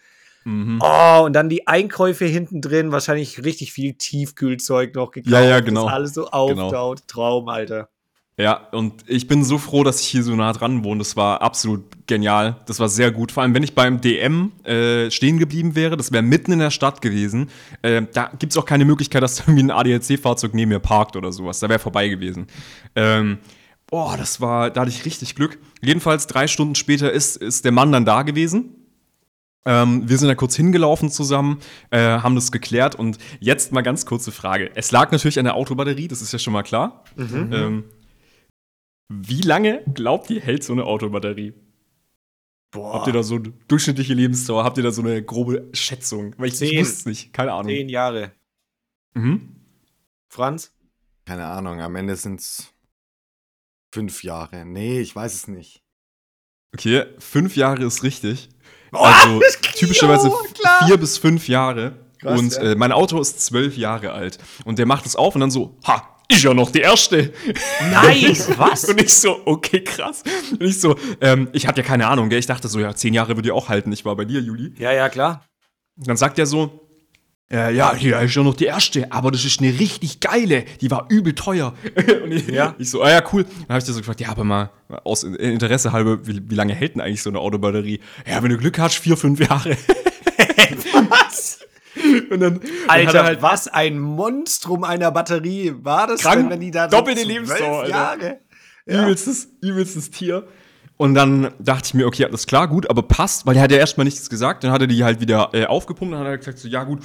Mhm. 0.48 0.78
Oh, 0.82 1.24
und 1.26 1.34
dann 1.34 1.50
die 1.50 1.66
Einkäufe 1.66 2.24
hinten 2.24 2.62
drin, 2.62 2.90
wahrscheinlich 2.90 3.44
richtig 3.44 3.72
viel 3.72 3.92
Tiefkühlzeug 3.94 4.94
noch 4.94 5.10
gekauft. 5.10 5.30
Ja, 5.32 5.42
ja, 5.42 5.60
genau. 5.60 5.84
Das 5.84 5.92
alles 5.92 6.14
so 6.14 6.22
Genau. 6.24 6.64
auftaut. 6.64 7.06
Traum, 7.06 7.48
Alter. 7.48 7.90
Ja, 8.38 8.68
und 8.70 9.02
ich 9.08 9.26
bin 9.26 9.44
so 9.44 9.58
froh, 9.58 9.82
dass 9.84 10.00
ich 10.00 10.06
hier 10.06 10.22
so 10.22 10.34
nah 10.36 10.52
dran 10.52 10.84
wohne. 10.84 10.98
Das 11.00 11.16
war 11.16 11.42
absolut 11.42 11.82
genial. 12.06 12.56
Das 12.66 12.78
war 12.78 12.88
sehr 12.88 13.10
gut. 13.10 13.32
Vor 13.32 13.42
allem, 13.42 13.52
wenn 13.52 13.64
ich 13.64 13.74
beim 13.74 14.00
DM 14.00 14.52
äh, 14.64 15.10
stehen 15.10 15.38
geblieben 15.38 15.74
wäre, 15.74 15.96
das 15.96 16.12
wäre 16.12 16.22
mitten 16.22 16.52
in 16.52 16.60
der 16.60 16.70
Stadt 16.70 17.02
gewesen. 17.02 17.50
Äh, 17.82 18.02
da 18.14 18.30
gibt 18.38 18.52
es 18.52 18.56
auch 18.56 18.64
keine 18.64 18.84
Möglichkeit, 18.84 19.22
dass 19.22 19.40
irgendwie 19.46 19.64
ein 19.64 19.70
ADAC-Fahrzeug 19.72 20.54
neben 20.54 20.70
mir 20.70 20.78
parkt 20.78 21.16
oder 21.16 21.32
sowas. 21.32 21.58
Da 21.58 21.68
wäre 21.68 21.80
vorbei 21.80 22.08
gewesen. 22.08 22.46
Ähm, 22.94 23.38
boah, 23.88 24.16
das 24.16 24.40
war, 24.40 24.70
da 24.70 24.82
hatte 24.82 24.90
ich 24.90 25.04
richtig 25.04 25.34
Glück. 25.34 25.58
Jedenfalls 25.82 26.26
drei 26.28 26.46
Stunden 26.46 26.76
später 26.76 27.12
ist, 27.12 27.36
ist 27.36 27.64
der 27.64 27.72
Mann 27.72 27.90
dann 27.92 28.04
da 28.04 28.22
gewesen. 28.22 28.77
Ähm, 29.66 30.08
wir 30.08 30.18
sind 30.18 30.28
da 30.28 30.34
kurz 30.34 30.56
hingelaufen 30.56 31.10
zusammen, 31.10 31.58
äh, 31.90 31.98
haben 31.98 32.34
das 32.34 32.52
geklärt 32.52 32.94
und 32.94 33.18
jetzt 33.40 33.72
mal 33.72 33.82
ganz 33.82 34.06
kurze 34.06 34.32
Frage. 34.32 34.70
Es 34.74 34.92
lag 34.92 35.10
natürlich 35.10 35.38
an 35.38 35.44
der 35.44 35.56
Autobatterie, 35.56 36.08
das 36.08 36.22
ist 36.22 36.32
ja 36.32 36.38
schon 36.38 36.52
mal 36.52 36.62
klar. 36.62 37.04
Mhm. 37.16 37.52
Ähm, 37.52 37.84
wie 39.08 39.40
lange 39.40 39.82
glaubt 39.94 40.30
ihr, 40.30 40.40
hält 40.40 40.64
so 40.64 40.72
eine 40.72 40.84
Autobatterie? 40.84 41.54
Boah. 42.70 42.94
Habt 42.94 43.06
ihr 43.06 43.14
da 43.14 43.22
so 43.22 43.36
eine 43.36 43.52
durchschnittliche 43.68 44.12
Lebensdauer? 44.14 44.64
Habt 44.64 44.76
ihr 44.76 44.84
da 44.84 44.90
so 44.90 45.02
eine 45.02 45.22
grobe 45.22 45.70
Schätzung? 45.72 46.34
Weil 46.36 46.48
ich, 46.48 46.60
ich 46.60 46.78
wusste 46.78 46.94
es 46.94 47.06
nicht, 47.06 47.32
keine 47.32 47.52
Ahnung. 47.52 47.68
Zehn 47.68 47.88
Jahre. 47.88 48.32
Mhm. 49.14 49.56
Franz? 50.30 50.74
Keine 51.24 51.46
Ahnung, 51.46 51.80
am 51.80 51.96
Ende 51.96 52.16
sind 52.16 52.40
es 52.40 52.74
fünf 53.94 54.22
Jahre. 54.22 54.66
Nee, 54.66 55.00
ich 55.00 55.16
weiß 55.16 55.34
es 55.34 55.48
nicht. 55.48 55.82
Okay, 56.74 57.04
fünf 57.18 57.56
Jahre 57.56 57.84
ist 57.84 58.02
richtig. 58.02 58.48
Boah, 58.90 59.06
also 59.06 59.40
typischerweise 59.74 60.30
klar. 60.54 60.86
vier 60.86 60.96
bis 60.96 61.18
fünf 61.18 61.48
Jahre. 61.48 61.94
Krass, 62.18 62.38
und 62.38 62.52
ja. 62.54 62.62
äh, 62.62 62.74
mein 62.74 62.92
Auto 62.92 63.20
ist 63.20 63.40
zwölf 63.44 63.76
Jahre 63.76 64.12
alt. 64.12 64.38
Und 64.64 64.78
der 64.78 64.86
macht 64.86 65.06
es 65.06 65.14
auf 65.14 65.34
und 65.34 65.40
dann 65.40 65.50
so, 65.50 65.78
ha, 65.86 66.16
ich 66.28 66.42
ja 66.42 66.52
noch 66.52 66.70
die 66.70 66.80
erste. 66.80 67.32
Nice, 67.90 68.50
was? 68.58 68.84
Und 68.84 69.00
ich 69.00 69.14
so, 69.14 69.40
okay, 69.46 69.82
krass. 69.82 70.22
Und 70.52 70.62
ich 70.62 70.80
so, 70.80 70.96
ähm, 71.20 71.48
ich 71.52 71.66
hatte 71.66 71.80
ja 71.80 71.86
keine 71.86 72.06
Ahnung, 72.08 72.28
gell? 72.28 72.38
Ich 72.38 72.46
dachte 72.46 72.68
so, 72.68 72.80
ja, 72.80 72.94
zehn 72.94 73.14
Jahre 73.14 73.36
würde 73.36 73.48
ja 73.48 73.54
auch 73.54 73.68
halten. 73.68 73.92
Ich 73.92 74.04
war 74.04 74.16
bei 74.16 74.24
dir, 74.24 74.40
Juli. 74.40 74.74
Ja, 74.78 74.92
ja, 74.92 75.08
klar. 75.08 75.46
Und 75.96 76.08
dann 76.08 76.16
sagt 76.16 76.38
er 76.38 76.46
so, 76.46 76.87
äh, 77.52 77.74
ja, 77.74 77.94
hier 77.94 78.20
ist 78.20 78.34
ja 78.34 78.42
noch 78.42 78.54
die 78.54 78.66
erste, 78.66 79.10
aber 79.10 79.30
das 79.30 79.44
ist 79.44 79.60
eine 79.60 79.78
richtig 79.78 80.20
geile, 80.20 80.64
die 80.80 80.90
war 80.90 81.06
übel 81.08 81.34
teuer. 81.34 81.74
Und 82.24 82.32
ich, 82.32 82.46
Ja. 82.48 82.74
ich 82.78 82.90
so, 82.90 83.02
ah 83.02 83.10
ja, 83.10 83.22
cool. 83.32 83.44
Dann 83.44 83.68
habe 83.68 83.78
ich 83.78 83.84
dir 83.84 83.92
so 83.92 84.00
gefragt, 84.00 84.20
ja, 84.20 84.28
aber 84.28 84.44
mal 84.44 84.70
aus 85.04 85.22
Interesse 85.22 85.92
halber, 85.92 86.26
wie, 86.26 86.42
wie 86.50 86.54
lange 86.54 86.74
hält 86.74 86.94
denn 86.94 87.00
eigentlich 87.00 87.22
so 87.22 87.30
eine 87.30 87.38
Autobatterie? 87.38 88.00
Ja, 88.28 88.42
wenn 88.42 88.50
du 88.50 88.58
Glück 88.58 88.78
hast, 88.78 88.98
vier, 88.98 89.16
fünf 89.16 89.40
Jahre. 89.40 89.76
Was? 91.10 91.58
Und 92.30 92.40
dann, 92.40 92.60
dann 92.60 92.62
Alter, 92.86 93.18
er 93.18 93.24
halt 93.24 93.42
was 93.42 93.66
ein 93.66 93.98
Monstrum 93.98 94.84
einer 94.84 95.10
Batterie 95.10 95.74
war 95.82 96.06
das 96.06 96.20
Krank, 96.20 96.42
denn, 96.42 96.50
wenn 96.50 96.60
die 96.60 96.70
da 96.70 96.86
doppelte 96.86 97.22
zwölf 97.22 97.32
Lebensdauer, 97.34 97.80
Alter. 97.80 97.90
Jahre. 97.90 98.38
Ja. 98.86 99.02
übelstes, 99.02 99.48
übelstes 99.60 100.10
Tier. 100.10 100.46
Und 100.98 101.14
dann 101.14 101.52
dachte 101.60 101.86
ich 101.86 101.94
mir, 101.94 102.06
okay, 102.06 102.24
alles 102.24 102.46
klar, 102.46 102.66
gut, 102.66 102.90
aber 102.90 103.02
passt, 103.02 103.46
weil 103.46 103.56
er 103.56 103.62
hat 103.62 103.70
ja 103.70 103.78
erstmal 103.78 104.04
nichts 104.04 104.28
gesagt. 104.28 104.64
Dann 104.64 104.72
hat 104.72 104.80
er 104.80 104.88
die 104.88 105.04
halt 105.04 105.20
wieder 105.20 105.50
äh, 105.52 105.64
aufgepumpt 105.64 106.12
und 106.12 106.18
dann 106.18 106.26
hat 106.26 106.32
er 106.34 106.38
gesagt, 106.38 106.58
so, 106.58 106.68
ja 106.68 106.82
gut, 106.82 106.98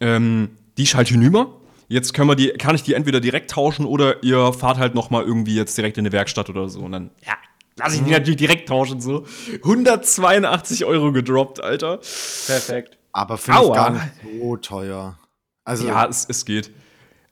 ähm, 0.00 0.50
die 0.76 0.82
ist 0.82 0.94
halt 0.94 1.08
hinüber. 1.08 1.56
Jetzt 1.88 2.12
können 2.12 2.28
wir 2.28 2.36
die, 2.36 2.48
kann 2.50 2.74
ich 2.74 2.82
die 2.82 2.92
entweder 2.92 3.20
direkt 3.20 3.50
tauschen 3.50 3.86
oder 3.86 4.22
ihr 4.22 4.52
fahrt 4.52 4.76
halt 4.76 4.94
noch 4.94 5.08
mal 5.08 5.24
irgendwie 5.24 5.54
jetzt 5.54 5.76
direkt 5.78 5.96
in 5.96 6.02
eine 6.02 6.12
Werkstatt 6.12 6.50
oder 6.50 6.68
so. 6.68 6.80
Und 6.80 6.92
dann, 6.92 7.10
ja, 7.26 7.32
lass 7.78 7.94
ich 7.94 8.04
die 8.04 8.10
natürlich 8.10 8.36
direkt 8.36 8.68
tauschen, 8.68 9.00
so. 9.00 9.24
182 9.54 10.84
Euro 10.84 11.10
gedroppt, 11.12 11.62
Alter. 11.62 11.96
Perfekt. 11.96 12.98
Aber 13.12 13.38
fünf 13.38 13.56
Aua. 13.56 13.74
gar 13.74 13.90
nicht 13.92 14.04
so 14.40 14.56
teuer. 14.58 15.18
Also, 15.64 15.88
Ja, 15.88 16.06
es, 16.06 16.26
es 16.28 16.44
geht. 16.44 16.70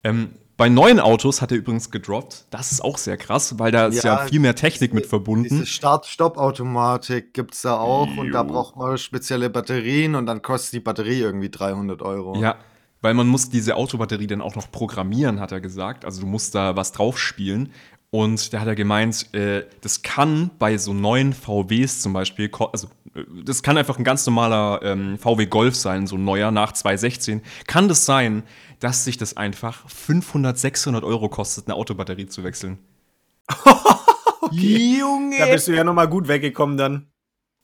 Ähm, 0.03 0.31
bei 0.57 0.69
neuen 0.69 1.01
Autos 1.01 1.43
hat 1.43 1.53
er 1.53 1.59
übrigens 1.59 1.91
gedroppt. 1.91 2.47
Das 2.51 2.73
ist 2.73 2.81
auch 2.83 2.97
sehr 2.99 3.17
krass, 3.17 3.59
weil 3.59 3.73
da 3.73 3.87
ist 3.87 4.03
ja, 4.05 4.23
Ja, 4.23 4.27
viel 4.27 4.41
mehr 4.41 4.55
Technik 4.55 4.95
mit 4.95 5.07
verbunden. 5.07 5.49
diese 5.51 5.67
Start-Stopp-Automatik 5.67 7.35
gibt 7.35 7.55
es 7.55 7.63
da 7.63 7.77
auch 7.79 8.17
und 8.17 8.31
da 8.33 8.43
Jo. 8.43 8.49
braucht 8.49 8.77
man 8.77 8.97
spezielle 8.99 9.51
Batterien 9.51 10.15
und 10.15 10.27
dann 10.27 10.43
kostet 10.43 10.73
die 10.75 10.81
Batterie 10.81 11.21
irgendwie 11.21 11.51
300 11.51 12.03
Euro. 12.03 12.37
Ja, 12.41 12.57
weil 13.03 13.15
man 13.15 13.27
muss 13.29 13.51
diese 13.51 13.77
Autobatterie 13.77 14.27
dann 14.27 14.41
auch 14.41 14.55
noch 14.55 14.71
programmieren, 14.71 15.41
hat 15.41 15.53
er 15.53 15.61
gesagt. 15.61 16.05
Also 16.05 16.21
du 16.23 16.27
musst 16.27 16.55
da 16.55 16.77
was 16.77 16.93
draufspielen. 16.93 17.73
Und 18.11 18.53
da 18.55 18.61
hat 18.61 18.69
er 18.69 18.77
gemeint, 18.77 19.35
äh, 19.35 19.65
das 19.83 20.01
kann 20.03 20.51
bei 20.59 20.79
so 20.79 20.95
neuen 20.95 21.33
VWs 21.35 22.01
zum 22.01 22.13
Beispiel, 22.13 22.51
also 22.73 22.87
äh, 23.15 23.25
das 23.45 23.63
kann 23.63 23.77
einfach 23.77 23.99
ein 23.99 24.05
ganz 24.05 24.25
normaler 24.25 24.81
ähm, 24.85 25.19
VW 25.19 25.47
Golf 25.47 25.75
sein, 25.75 26.07
so 26.07 26.17
ein 26.17 26.25
neuer 26.25 26.51
nach 26.53 26.73
2016. 26.73 27.43
Kann 27.67 27.89
das 27.89 28.07
sein, 28.07 28.45
dass 28.81 29.05
sich 29.05 29.17
das 29.17 29.37
einfach 29.37 29.89
500, 29.89 30.59
600 30.59 31.05
Euro 31.05 31.29
kostet, 31.29 31.67
eine 31.67 31.75
Autobatterie 31.75 32.27
zu 32.27 32.45
wechseln? 32.45 32.79
Junge! 34.51 35.39
Da 35.39 35.47
bist 35.47 35.69
du 35.69 35.75
ja 35.75 35.85
noch 35.85 35.95
mal 35.95 36.07
gut 36.07 36.29
weggekommen 36.29 36.77
dann. 36.77 37.07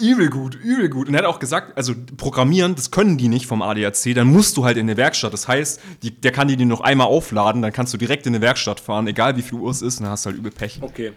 Übel 0.01 0.31
gut, 0.31 0.57
übel 0.57 0.89
gut. 0.89 1.09
Und 1.09 1.15
er 1.15 1.19
hat 1.19 1.27
auch 1.27 1.39
gesagt, 1.39 1.77
also 1.77 1.95
programmieren, 2.17 2.75
das 2.75 2.91
können 2.91 3.19
die 3.19 3.29
nicht 3.29 3.47
vom 3.47 3.63
ADAC, 3.63 4.15
dann 4.15 4.27
musst 4.27 4.57
du 4.57 4.65
halt 4.65 4.77
in 4.77 4.87
eine 4.87 4.97
Werkstatt. 4.97 5.33
Das 5.33 5.47
heißt, 5.47 5.81
die, 6.03 6.11
der 6.11 6.33
kann 6.33 6.49
die 6.49 6.57
dir 6.57 6.67
noch 6.67 6.81
einmal 6.81 7.07
aufladen, 7.07 7.63
dann 7.63 7.73
kannst 7.73 7.95
du 7.95 7.99
direkt 7.99 8.27
in 8.27 8.35
eine 8.35 8.43
Werkstatt 8.43 8.81
fahren, 8.81 9.07
egal 9.07 9.37
wie 9.37 9.43
viel 9.43 9.59
Uhr 9.59 9.71
es 9.71 9.81
ist, 9.83 9.99
und 9.99 10.05
dann 10.05 10.13
hast 10.13 10.25
du 10.25 10.31
halt 10.31 10.39
übel 10.39 10.51
Pech. 10.51 10.81
Okay. 10.83 11.13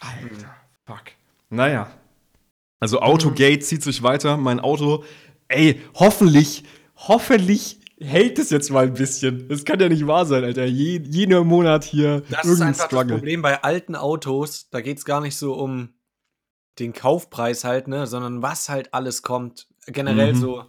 Alter, 0.00 0.54
fuck. 0.86 1.02
Naja. 1.50 1.90
Also 2.80 3.00
Autogate 3.00 3.60
zieht 3.60 3.82
sich 3.82 4.02
weiter. 4.04 4.36
Mein 4.36 4.60
Auto, 4.60 5.04
ey, 5.48 5.80
hoffentlich, 5.94 6.62
hoffentlich 6.94 7.80
hält 8.00 8.38
es 8.38 8.50
jetzt 8.50 8.70
mal 8.70 8.86
ein 8.86 8.94
bisschen. 8.94 9.48
Das 9.48 9.64
kann 9.64 9.80
ja 9.80 9.88
nicht 9.88 10.06
wahr 10.06 10.26
sein, 10.26 10.44
Alter. 10.44 10.64
Je, 10.64 11.00
jeder 11.04 11.44
Monat 11.44 11.84
hier 11.84 12.22
Das 12.30 12.44
ist 12.46 12.60
einfach 12.60 12.84
das 12.84 12.90
Struggle. 12.90 13.14
Problem 13.16 13.42
bei 13.42 13.62
alten 13.62 13.96
Autos. 13.96 14.68
Da 14.70 14.80
geht 14.80 14.98
es 14.98 15.04
gar 15.04 15.20
nicht 15.20 15.36
so 15.36 15.54
um 15.54 15.94
den 16.78 16.92
Kaufpreis 16.92 17.64
halt, 17.64 17.88
ne, 17.88 18.06
sondern 18.06 18.40
was 18.42 18.68
halt 18.68 18.94
alles 18.94 19.22
kommt. 19.22 19.66
Generell 19.86 20.32
Mhm. 20.34 20.38
so 20.38 20.64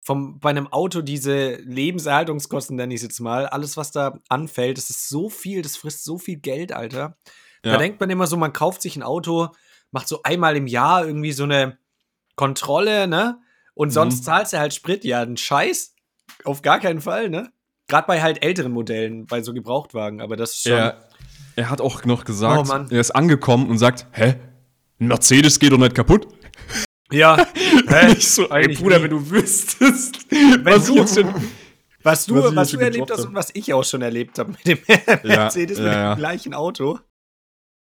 vom, 0.00 0.40
bei 0.40 0.50
einem 0.50 0.66
Auto 0.72 1.00
diese 1.00 1.54
Lebenserhaltungskosten, 1.56 2.74
nenne 2.76 2.92
ich 2.92 2.98
es 2.98 3.04
jetzt 3.04 3.20
mal, 3.20 3.46
alles, 3.46 3.76
was 3.76 3.92
da 3.92 4.18
anfällt, 4.28 4.78
das 4.78 4.90
ist 4.90 5.08
so 5.08 5.28
viel, 5.30 5.62
das 5.62 5.76
frisst 5.76 6.02
so 6.02 6.18
viel 6.18 6.38
Geld, 6.40 6.72
Alter. 6.72 7.16
Da 7.62 7.70
Ja. 7.72 7.76
denkt 7.78 8.00
man 8.00 8.10
immer 8.10 8.26
so, 8.26 8.36
man 8.36 8.52
kauft 8.52 8.82
sich 8.82 8.96
ein 8.96 9.04
Auto, 9.04 9.50
macht 9.92 10.08
so 10.08 10.20
einmal 10.24 10.56
im 10.56 10.66
Jahr 10.66 11.06
irgendwie 11.06 11.30
so 11.30 11.44
eine 11.44 11.78
Kontrolle, 12.34 13.06
ne? 13.06 13.38
Und 13.74 13.90
sonst 13.90 14.20
Mhm. 14.20 14.24
zahlst 14.24 14.52
du 14.54 14.58
halt 14.58 14.74
Sprit. 14.74 15.04
Ja, 15.04 15.20
ein 15.22 15.36
Scheiß. 15.36 15.91
Auf 16.44 16.62
gar 16.62 16.80
keinen 16.80 17.00
Fall, 17.00 17.28
ne? 17.30 17.50
Gerade 17.88 18.06
bei 18.06 18.22
halt 18.22 18.42
älteren 18.44 18.72
Modellen, 18.72 19.26
bei 19.26 19.42
so 19.42 19.52
Gebrauchtwagen, 19.52 20.20
aber 20.20 20.36
das 20.36 20.52
ist 20.52 20.62
schon. 20.62 20.72
Er, 20.72 21.08
er 21.56 21.70
hat 21.70 21.80
auch 21.80 22.04
noch 22.04 22.24
gesagt, 22.24 22.68
Oh, 22.70 22.74
er 22.94 23.00
ist 23.00 23.10
angekommen 23.10 23.68
und 23.68 23.78
sagt, 23.78 24.06
hä? 24.12 24.34
Ein 25.00 25.08
Mercedes 25.08 25.58
geht 25.58 25.72
doch 25.72 25.78
nicht 25.78 25.94
kaputt? 25.94 26.26
Ja. 27.10 27.46
Ich 28.16 28.30
so, 28.30 28.48
ey 28.48 28.74
Bruder, 28.74 28.98
nie. 28.98 29.04
wenn 29.04 29.10
du 29.10 29.30
wüsstest, 29.30 30.30
Wenn 30.30 30.84
du- 30.84 30.96
jetzt 30.96 31.14
schon- 31.18 31.34
Was 32.02 32.26
du, 32.26 32.34
Was 32.36 32.54
was, 32.56 32.72
ich 32.72 32.78
du 32.78 32.84
erlebt 32.84 33.10
hast 33.10 33.26
und 33.26 33.34
was 33.34 33.50
ich 33.54 33.72
auch 33.74 33.84
schon 33.84 34.02
erlebt 34.02 34.38
habe 34.38 34.52
mit 34.52 34.66
dem 34.66 34.78
Mercedes, 35.24 35.78
ja, 35.78 35.84
mit 35.84 35.92
ja. 35.92 36.14
dem 36.14 36.18
gleichen 36.18 36.54
Auto. 36.54 36.98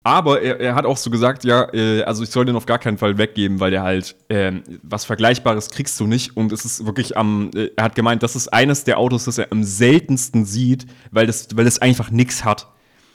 Aber 0.05 0.43
er, 0.43 0.59
er 0.59 0.75
hat 0.75 0.85
auch 0.85 0.97
so 0.97 1.11
gesagt, 1.11 1.45
ja, 1.45 1.73
äh, 1.73 2.03
also 2.03 2.25
ich 2.25 2.31
soll 2.31 2.45
den 2.45 2.57
auf 2.57 2.67
gar 2.67 2.79
keinen 2.79 2.99
Fall 2.99 3.19
weggeben, 3.19 3.61
weil 3.61 3.71
der 3.71 3.83
halt 3.83 4.17
ähm, 4.29 4.63
was 4.83 5.05
Vergleichbares 5.05 5.71
kriegst 5.71 5.99
du 6.01 6.07
nicht. 6.07 6.37
Und 6.37 6.51
es 6.51 6.65
ist 6.65 6.85
wirklich 6.87 7.17
am, 7.17 7.51
äh, 7.55 7.71
er 7.77 7.85
hat 7.85 7.95
gemeint, 7.95 8.23
das 8.23 8.35
ist 8.35 8.49
eines 8.49 8.83
der 8.83 8.99
Autos, 8.99 9.25
das 9.25 9.39
er 9.39 9.53
am 9.53 9.63
seltensten 9.63 10.45
sieht, 10.45 10.87
weil 11.13 11.27
das, 11.27 11.49
weil 11.57 11.67
es 11.67 11.81
einfach 11.81 12.11
nix 12.11 12.45
hat. 12.45 12.69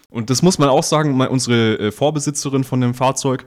Und 0.09 0.29
das 0.29 0.41
muss 0.41 0.59
man 0.59 0.69
auch 0.69 0.83
sagen, 0.83 1.17
mal 1.17 1.27
unsere 1.27 1.77
äh, 1.77 1.91
Vorbesitzerin 1.91 2.63
von 2.63 2.79
dem 2.79 2.93
Fahrzeug, 2.93 3.45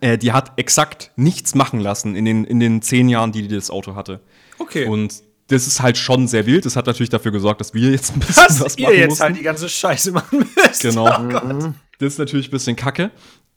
äh, 0.00 0.16
die 0.16 0.30
hat 0.30 0.52
exakt 0.56 1.10
nichts 1.16 1.56
machen 1.56 1.80
lassen 1.80 2.14
in 2.14 2.24
den, 2.24 2.44
in 2.44 2.60
den 2.60 2.82
zehn 2.82 3.08
Jahren, 3.08 3.32
die 3.32 3.42
die 3.48 3.54
das 3.54 3.70
Auto 3.70 3.96
hatte. 3.96 4.20
Okay. 4.58 4.86
Und 4.86 5.22
das 5.48 5.66
ist 5.66 5.82
halt 5.82 5.98
schon 5.98 6.28
sehr 6.28 6.46
wild. 6.46 6.64
Das 6.64 6.76
hat 6.76 6.86
natürlich 6.86 7.10
dafür 7.10 7.32
gesorgt, 7.32 7.60
dass 7.60 7.74
wir 7.74 7.90
jetzt 7.90 8.14
ein 8.14 8.20
bisschen 8.20 8.44
was, 8.44 8.60
was 8.60 8.78
ihr 8.78 8.86
machen 8.86 8.96
jetzt 8.96 9.08
mussten. 9.08 9.24
halt 9.24 9.36
die 9.36 9.42
ganze 9.42 9.68
Scheiße 9.68 10.12
machen 10.12 10.46
müsst. 10.56 10.82
Genau. 10.82 11.06
Oh 11.06 11.28
Gott. 11.28 11.74
Das 11.98 12.12
ist 12.14 12.18
natürlich 12.18 12.48
ein 12.48 12.52
bisschen 12.52 12.76
kacke. 12.76 13.10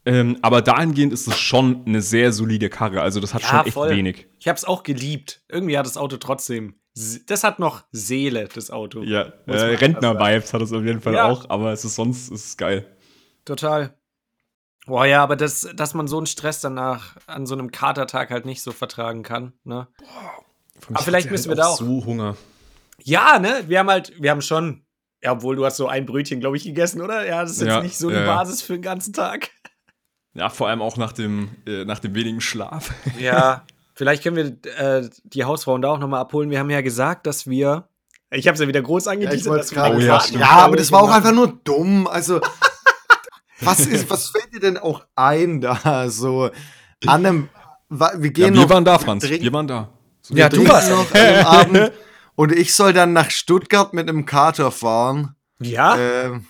Ähm, 0.05 0.37
aber 0.41 0.61
dahingehend 0.61 1.11
ist 1.11 1.27
es 1.27 1.37
schon 1.37 1.85
eine 1.85 2.01
sehr 2.01 2.31
solide 2.31 2.69
Karre. 2.69 3.01
Also, 3.01 3.19
das 3.19 3.33
hat 3.33 3.41
Ja, 3.41 3.47
schon 3.49 3.59
echt 3.65 3.73
voll. 3.73 3.89
wenig. 3.89 4.27
Ich 4.39 4.47
hab's 4.47 4.63
auch 4.63 4.83
geliebt. 4.83 5.41
Irgendwie 5.49 5.77
hat 5.77 5.85
das 5.85 5.97
Auto 5.97 6.15
trotzdem. 6.17 6.75
Das 7.27 7.43
hat 7.43 7.59
noch 7.59 7.83
Seele, 7.91 8.47
das 8.53 8.71
Auto. 8.71 9.03
Ja, 9.03 9.33
äh, 9.45 9.51
Rentner-Vibes 9.75 10.53
hat 10.53 10.61
es 10.61 10.71
auf 10.71 10.83
jeden 10.83 11.01
Fall 11.01 11.13
Ja. 11.15 11.25
auch. 11.25 11.49
Aber 11.49 11.71
es 11.73 11.83
ist 11.85 11.95
sonst 11.95 12.31
ist 12.31 12.45
es 12.45 12.57
geil. 12.57 12.87
Total. 13.45 13.95
Boah, 14.85 15.05
ja, 15.05 15.21
aber 15.21 15.35
das, 15.35 15.67
dass 15.75 15.93
man 15.93 16.07
so 16.07 16.17
einen 16.17 16.25
Stress 16.27 16.61
danach 16.61 17.17
an 17.27 17.45
so 17.45 17.53
einem 17.55 17.69
Katertag 17.71 18.31
halt 18.31 18.45
nicht 18.45 18.61
so 18.63 18.71
vertragen 18.71 19.21
kann, 19.21 19.51
ne? 19.65 19.87
Aber 20.89 21.03
vielleicht 21.03 21.29
müssen 21.29 21.49
wir 21.49 21.55
da 21.55 21.67
auch- 21.67 21.77
so 21.77 22.05
Hunger. 22.05 22.37
Ja, 23.03 23.37
ne? 23.39 23.65
Wir 23.67 23.79
haben 23.79 23.89
halt, 23.89 24.13
wir 24.19 24.31
haben 24.31 24.41
schon, 24.41 24.85
ja, 25.23 25.31
obwohl 25.33 25.55
du 25.55 25.65
hast 25.65 25.77
so 25.77 25.87
ein 25.87 26.05
Brötchen, 26.05 26.39
glaube 26.39 26.57
ich, 26.57 26.63
gegessen, 26.63 27.01
oder? 27.01 27.25
Ja, 27.25 27.41
das 27.41 27.51
ist 27.51 27.61
jetzt 27.61 27.67
Ja, 27.69 27.81
nicht 27.81 27.97
so 27.97 28.07
eine 28.09 28.17
ja, 28.19 28.25
ja. 28.25 28.35
Basis 28.35 28.61
für 28.61 28.73
den 28.73 28.81
ganzen 28.81 29.13
Tag. 29.13 29.49
Ja, 30.33 30.49
vor 30.49 30.67
allem 30.67 30.81
auch 30.81 30.97
nach 30.97 31.11
dem, 31.13 31.49
äh, 31.65 31.83
nach 31.85 31.99
dem 31.99 32.13
wenigen 32.15 32.41
Schlaf. 32.41 32.91
Ja, 33.19 33.63
vielleicht 33.95 34.21
können 34.23 34.35
wir 34.35 34.75
äh, 34.77 35.09
die 35.23 35.43
Hausfrauen 35.43 35.81
da 35.81 35.89
auch 35.89 35.97
nochmal 35.99 36.19
abholen. 36.21 36.49
Wir 36.51 36.59
haben 36.59 36.69
ja 36.69 36.81
gesagt, 36.81 37.25
dass 37.25 37.47
wir. 37.47 37.87
Ich 38.29 38.47
habe 38.47 38.53
es 38.55 38.61
ja 38.61 38.67
wieder 38.67 38.81
groß 38.81 39.07
Ja, 39.29 39.31
ich 39.33 39.43
gerade 39.71 39.95
Oh 39.95 39.99
ja. 39.99 40.21
Ja, 40.31 40.49
aber 40.49 40.75
das 40.75 40.91
war 40.91 41.01
auch 41.01 41.09
einfach 41.11 41.31
nur 41.31 41.47
dumm. 41.63 42.05
Also, 42.07 42.39
was 43.61 43.79
ist, 43.87 44.09
was 44.09 44.29
fällt 44.29 44.53
dir 44.53 44.59
denn 44.59 44.77
auch 44.77 45.05
ein 45.15 45.61
da? 45.61 46.09
So, 46.09 46.51
an 47.07 47.25
einem, 47.25 47.49
wir 47.89 48.07
Ja, 48.07 48.17
gehen 48.29 48.53
wir 48.53 48.61
noch, 48.61 48.69
waren 48.69 48.85
da, 48.85 48.99
Franz. 48.99 49.23
trinken- 49.23 49.43
Wir 49.43 49.53
waren 49.53 49.67
da. 49.67 49.89
So, 50.21 50.35
Ja, 50.35 50.49
du 50.49 50.67
warst 50.67 50.91
noch 50.91 51.09
dem 51.11 51.45
Abend 51.45 51.91
und 52.37 52.51
ich 52.53 52.73
soll 52.73 52.93
dann 52.93 53.11
nach 53.11 53.29
Stuttgart 53.31 53.93
mit 53.93 54.07
einem 54.07 54.25
Kater 54.25 54.71
fahren. 54.71 55.35
Ja, 55.59 55.97
Ähm, 55.97 56.45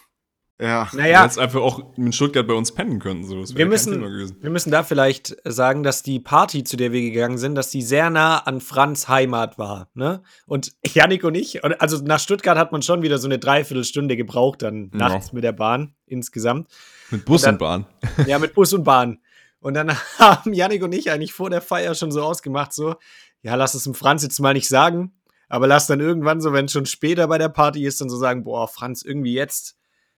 ja. 0.59 0.89
Naja, 0.91 1.23
jetzt 1.23 1.37
einfach 1.39 1.61
auch 1.61 1.95
in 1.97 2.11
Stuttgart 2.11 2.45
bei 2.47 2.55
uns 2.55 2.71
pennen 2.73 2.97
können. 2.99 3.23
So. 3.23 3.35
Wir 3.55 3.67
müssen- 3.67 4.01
wir 4.41 4.49
müssen 4.49 4.71
da 4.71 4.81
vielleicht 4.83 5.37
sagen, 5.45 5.83
dass 5.83 6.01
die 6.03 6.19
Party, 6.19 6.63
zu 6.63 6.77
der 6.77 6.91
wir 6.91 7.01
gegangen 7.01 7.37
sind, 7.37 7.53
dass 7.55 7.69
die 7.69 7.83
sehr 7.83 8.09
nah 8.09 8.39
an 8.39 8.59
Franz 8.59 9.07
Heimat 9.07 9.57
war. 9.59 9.87
Ne? 9.93 10.23
Und 10.47 10.73
Yannick 10.85 11.23
und 11.23 11.35
ich, 11.35 11.63
und- 11.63 11.79
also 11.79 12.03
nach 12.03 12.19
Stuttgart 12.19 12.57
hat 12.57 12.71
man 12.71 12.81
schon 12.81 13.01
wieder 13.03 13.17
so 13.19 13.27
eine 13.27 13.37
Dreiviertelstunde 13.39 14.17
gebraucht, 14.17 14.63
dann 14.63 14.89
Ja. 14.93 15.09
nachts 15.09 15.31
mit 15.31 15.43
der 15.43 15.51
Bahn 15.53 15.93
insgesamt. 16.07 16.69
Mit 17.11 17.23
Bus 17.25 17.43
dann- 17.43 17.55
und 17.55 17.59
Bahn. 17.59 17.85
Ja, 18.25 18.39
mit 18.39 18.53
Bus 18.55 18.73
und 18.73 18.83
Bahn. 18.83 19.19
Und 19.59 19.75
dann 19.75 19.89
haben 20.19 20.53
Yannick 20.53 20.83
und 20.83 20.91
ich 20.91 21.11
eigentlich 21.11 21.33
vor 21.33 21.49
der 21.49 21.61
Feier 21.61 21.93
schon 21.95 22.11
so 22.11 22.23
ausgemacht, 22.23 22.73
so, 22.73 22.95
ja, 23.43 23.53
lass 23.55 23.75
es 23.75 23.83
dem 23.83 23.93
Franz 23.93 24.23
jetzt 24.23 24.39
mal 24.39 24.53
nicht 24.55 24.67
sagen, 24.67 25.13
aber 25.47 25.67
lass 25.67 25.87
dann 25.87 25.99
irgendwann 25.99 26.41
so, 26.41 26.53
wenn 26.53 26.65
es 26.65 26.71
schon 26.71 26.85
später 26.85 27.27
bei 27.27 27.37
der 27.37 27.49
Party 27.49 27.85
ist, 27.85 28.01
dann 28.01 28.09
so 28.09 28.17
sagen, 28.17 28.43
boah, 28.43 28.67
Franz, 28.67 29.01
irgendwie 29.01 29.33
jetzt 29.33 29.77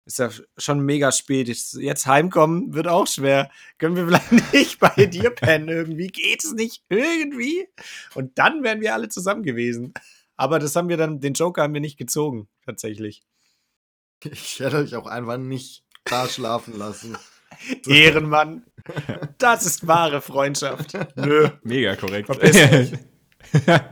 ist 0.08 0.18
ja 0.18 0.30
schon 0.56 0.80
mega 0.80 1.12
spät. 1.12 1.48
Jetzt 1.48 1.74
jetzt 1.74 2.06
heimkommen 2.06 2.72
wird 2.72 2.88
auch 2.88 3.06
schwer. 3.06 3.50
Können 3.76 3.94
wir 3.94 4.06
vielleicht 4.06 4.32
nicht 4.52 4.78
bei 4.80 5.06
dir 5.06 5.30
pennen 5.30 5.68
irgendwie? 5.68 6.06
Geht 6.08 6.42
es 6.42 6.54
nicht 6.54 6.82
irgendwie? 6.88 7.68
Und 8.14 8.38
dann 8.38 8.62
wären 8.62 8.80
wir 8.80 8.94
alle 8.94 9.10
zusammen 9.10 9.42
gewesen. 9.42 9.92
Aber 10.36 10.58
das 10.58 10.74
haben 10.76 10.88
wir 10.88 10.96
dann, 10.96 11.20
den 11.20 11.34
Joker 11.34 11.62
haben 11.62 11.74
wir 11.74 11.80
nicht 11.80 11.98
gezogen, 11.98 12.48
tatsächlich. 12.64 13.22
Ich 14.24 14.60
hätte 14.60 14.78
euch 14.78 14.96
auch 14.96 15.06
einfach 15.06 15.36
nicht 15.36 15.84
da 16.04 16.26
schlafen 16.26 16.78
lassen. 16.78 17.18
Ehrenmann. 17.86 18.64
Das 19.36 19.66
ist 19.66 19.86
wahre 19.86 20.22
Freundschaft. 20.22 20.92
Nö. 21.16 21.50
Mega 21.62 21.96
korrekt. 21.96 22.26
Verpiss 22.26 22.52
dich. 22.52 23.88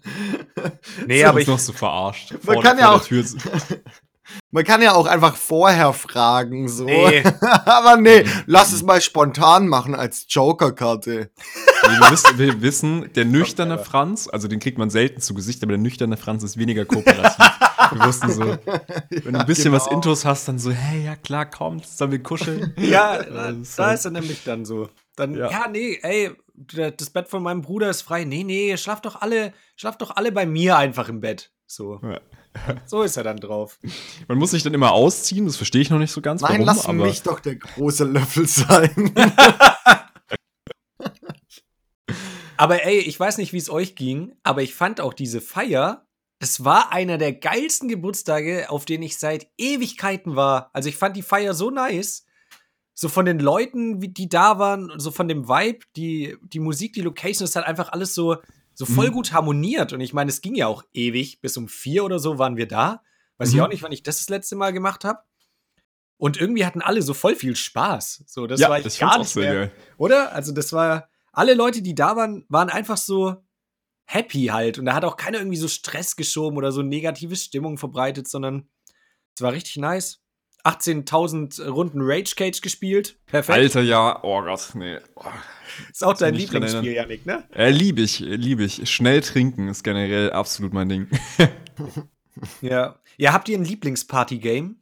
Nee, 1.06 1.22
So, 1.22 1.28
aber 1.28 1.40
ich, 1.40 1.46
noch 1.46 1.58
so 1.58 1.72
verarscht. 1.72 2.34
Man 2.44 2.60
kann 2.60 2.78
ja 2.78 2.92
auch-. 2.92 3.06
Man 4.50 4.64
kann 4.64 4.82
ja 4.82 4.94
auch 4.94 5.06
einfach 5.06 5.36
vorher 5.36 5.92
fragen, 5.92 6.68
so. 6.68 6.84
Nee. 6.84 7.22
Aber 7.64 7.96
nee, 7.96 8.24
lass 8.46 8.72
es 8.72 8.82
mal 8.82 9.00
spontan 9.00 9.68
machen 9.68 9.94
als 9.94 10.26
Joker-Karte. 10.28 11.30
Wir, 11.82 12.10
wissen, 12.10 12.38
wir 12.38 12.62
wissen, 12.62 13.12
der 13.14 13.24
nüchterne 13.24 13.78
Franz, 13.78 14.28
also 14.28 14.48
den 14.48 14.60
kriegt 14.60 14.78
man 14.78 14.90
selten 14.90 15.20
zu 15.20 15.34
Gesicht, 15.34 15.62
aber 15.62 15.72
der 15.72 15.80
nüchterne 15.80 16.16
Franz 16.16 16.44
ist 16.44 16.56
weniger 16.56 16.84
kooperativ. 16.84 17.44
wir 17.90 18.06
wussten 18.06 18.30
so, 18.30 18.56
wenn 19.24 19.32
du 19.34 19.40
ein 19.40 19.46
bisschen 19.46 19.72
was 19.72 19.84
genau. 19.84 19.96
Intos 19.96 20.24
hast, 20.24 20.46
dann 20.48 20.58
so, 20.58 20.70
hey, 20.70 21.04
ja 21.04 21.16
klar, 21.16 21.46
kommt, 21.46 21.86
sollen 21.86 22.12
wir 22.12 22.22
kuscheln? 22.22 22.72
ja, 22.78 23.22
da, 23.22 23.52
da 23.76 23.92
ist 23.92 24.04
er 24.04 24.10
nämlich 24.12 24.44
dann 24.44 24.64
so. 24.64 24.88
Dann, 25.16 25.34
ja. 25.34 25.50
Ja. 25.50 25.68
nee, 25.68 25.98
ey, 26.02 26.30
das 26.66 27.10
Bett 27.10 27.28
von 27.28 27.42
meinem 27.42 27.62
Bruder 27.62 27.90
ist 27.90 28.02
frei. 28.02 28.24
Nee, 28.24 28.44
nee, 28.44 28.76
schlaft 28.76 29.04
doch 29.04 29.20
alle, 29.20 29.52
schlaft 29.76 30.02
doch 30.02 30.16
alle 30.16 30.32
bei 30.32 30.46
mir 30.46 30.76
einfach 30.76 31.08
im 31.08 31.20
Bett. 31.20 31.52
So. 31.66 32.00
Ja. 32.02 32.20
So 32.84 33.02
ist 33.02 33.16
er 33.16 33.24
dann 33.24 33.38
drauf. 33.38 33.78
Man 34.28 34.36
muss 34.36 34.50
sich 34.50 34.62
dann 34.62 34.74
immer 34.74 34.92
ausziehen, 34.92 35.46
das 35.46 35.56
verstehe 35.56 35.80
ich 35.80 35.88
noch 35.88 35.98
nicht 35.98 36.12
so 36.12 36.20
ganz. 36.20 36.42
Nein, 36.42 36.52
warum, 36.52 36.66
lass 36.66 36.84
aber 36.84 37.04
mich 37.06 37.22
doch 37.22 37.40
der 37.40 37.56
große 37.56 38.04
Löffel 38.04 38.46
sein. 38.46 39.10
Aber 42.58 42.84
ey, 42.84 42.98
ich 42.98 43.18
weiß 43.18 43.38
nicht, 43.38 43.52
wie 43.52 43.58
es 43.58 43.70
euch 43.70 43.96
ging, 43.96 44.36
aber 44.44 44.62
ich 44.62 44.72
fand 44.72 45.00
auch 45.00 45.14
diese 45.14 45.40
Feier, 45.40 46.06
es 46.38 46.64
war 46.64 46.92
einer 46.92 47.18
der 47.18 47.32
geilsten 47.32 47.88
Geburtstage, 47.88 48.70
auf 48.70 48.84
denen 48.84 49.02
ich 49.02 49.18
seit 49.18 49.48
Ewigkeiten 49.58 50.36
war. 50.36 50.70
Also 50.72 50.88
ich 50.88 50.96
fand 50.96 51.16
die 51.16 51.22
Feier 51.22 51.54
so 51.54 51.70
nice. 51.70 52.24
So 52.94 53.08
von 53.08 53.24
den 53.24 53.38
Leuten, 53.38 54.02
wie 54.02 54.08
die 54.08 54.28
da 54.28 54.58
waren, 54.58 54.92
so 54.98 55.10
von 55.10 55.26
dem 55.28 55.48
Vibe, 55.48 55.80
die, 55.96 56.36
die 56.42 56.60
Musik, 56.60 56.92
die 56.92 57.00
Location, 57.00 57.44
es 57.44 57.56
hat 57.56 57.64
einfach 57.66 57.90
alles 57.92 58.14
so, 58.14 58.36
so 58.74 58.84
voll 58.86 59.08
Mhm. 59.08 59.12
gut 59.14 59.32
harmoniert. 59.32 59.92
Und 59.92 60.00
ich 60.00 60.12
meine, 60.12 60.30
es 60.30 60.40
ging 60.42 60.54
ja 60.54 60.66
auch 60.66 60.84
ewig. 60.92 61.40
Bis 61.40 61.56
um 61.56 61.68
vier 61.68 62.04
oder 62.04 62.18
so 62.18 62.38
waren 62.38 62.56
wir 62.56 62.68
da. 62.68 63.02
Weiß 63.38 63.48
ich 63.50 63.56
Mhm. 63.56 63.60
auch 63.62 63.68
nicht, 63.68 63.82
wann 63.82 63.92
ich 63.92 64.02
das 64.02 64.18
das 64.18 64.28
letzte 64.28 64.56
Mal 64.56 64.72
gemacht 64.72 65.04
habe. 65.04 65.20
Und 66.18 66.36
irgendwie 66.40 66.64
hatten 66.64 66.82
alle 66.82 67.02
so 67.02 67.14
voll 67.14 67.34
viel 67.34 67.56
Spaß. 67.56 68.24
So, 68.26 68.46
das 68.46 68.60
ja, 68.60 68.68
war 68.70 68.78
ich 68.78 68.84
das 68.84 68.98
gar 68.98 69.18
nicht 69.18 69.34
mehr. 69.36 69.52
geil. 69.54 69.72
Oder? 69.96 70.32
Also, 70.32 70.52
das 70.52 70.72
war. 70.72 71.08
Alle 71.32 71.54
Leute, 71.54 71.80
die 71.82 71.94
da 71.94 72.14
waren, 72.14 72.44
waren 72.48 72.68
einfach 72.68 72.98
so 72.98 73.36
happy 74.04 74.46
halt. 74.46 74.78
Und 74.78 74.84
da 74.84 74.94
hat 74.94 75.04
auch 75.04 75.16
keiner 75.16 75.38
irgendwie 75.38 75.56
so 75.56 75.66
Stress 75.66 76.14
geschoben 76.14 76.58
oder 76.58 76.70
so 76.72 76.82
negative 76.82 77.34
Stimmung 77.36 77.78
verbreitet, 77.78 78.28
sondern 78.28 78.68
es 79.34 79.40
war 79.40 79.52
richtig 79.52 79.76
nice. 79.78 80.21
18.000 80.64 81.68
Runden 81.68 82.00
Rage 82.02 82.34
Cage 82.36 82.60
gespielt. 82.60 83.16
Perfekt. 83.26 83.58
Alter, 83.58 83.82
ja, 83.82 84.22
oh 84.22 84.42
Gott, 84.42 84.70
nee. 84.74 84.98
Oh. 85.16 85.24
ist 85.90 86.04
auch 86.04 86.16
dein 86.16 86.34
Lieblingsspiel, 86.34 86.92
Janik, 86.92 87.26
ne? 87.26 87.44
Äh, 87.52 87.70
liebe 87.70 88.02
ich, 88.02 88.20
liebe 88.20 88.64
ich. 88.64 88.88
Schnell 88.90 89.20
trinken 89.22 89.68
ist 89.68 89.82
generell 89.82 90.30
absolut 90.32 90.72
mein 90.72 90.88
Ding. 90.88 91.08
Ja. 92.60 92.96
Ja, 93.18 93.32
habt 93.32 93.48
ihr 93.48 93.58
ein 93.58 93.64
Lieblingsparty-Game? 93.64 94.76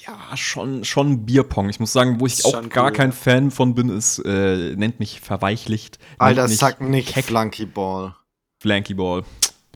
Ja, 0.00 0.36
schon, 0.36 0.84
schon 0.84 1.26
Bierpong. 1.26 1.68
Ich 1.68 1.78
muss 1.78 1.92
sagen, 1.92 2.18
wo 2.18 2.26
ich 2.26 2.44
auch 2.44 2.68
gar 2.70 2.86
cool, 2.86 2.92
kein 2.92 3.10
ja. 3.10 3.16
Fan 3.16 3.50
von 3.50 3.74
bin, 3.74 3.90
ist, 3.90 4.18
äh, 4.24 4.74
nennt 4.74 5.00
mich 5.00 5.20
verweichlicht. 5.20 5.98
Alter, 6.18 6.48
mich 6.48 6.56
sag 6.56 6.80
nicht 6.80 7.12
Keck 7.12 7.26
Flunky 7.26 7.66
Ball. 7.66 8.16
Flanky 8.58 8.94
Ball. 8.94 9.22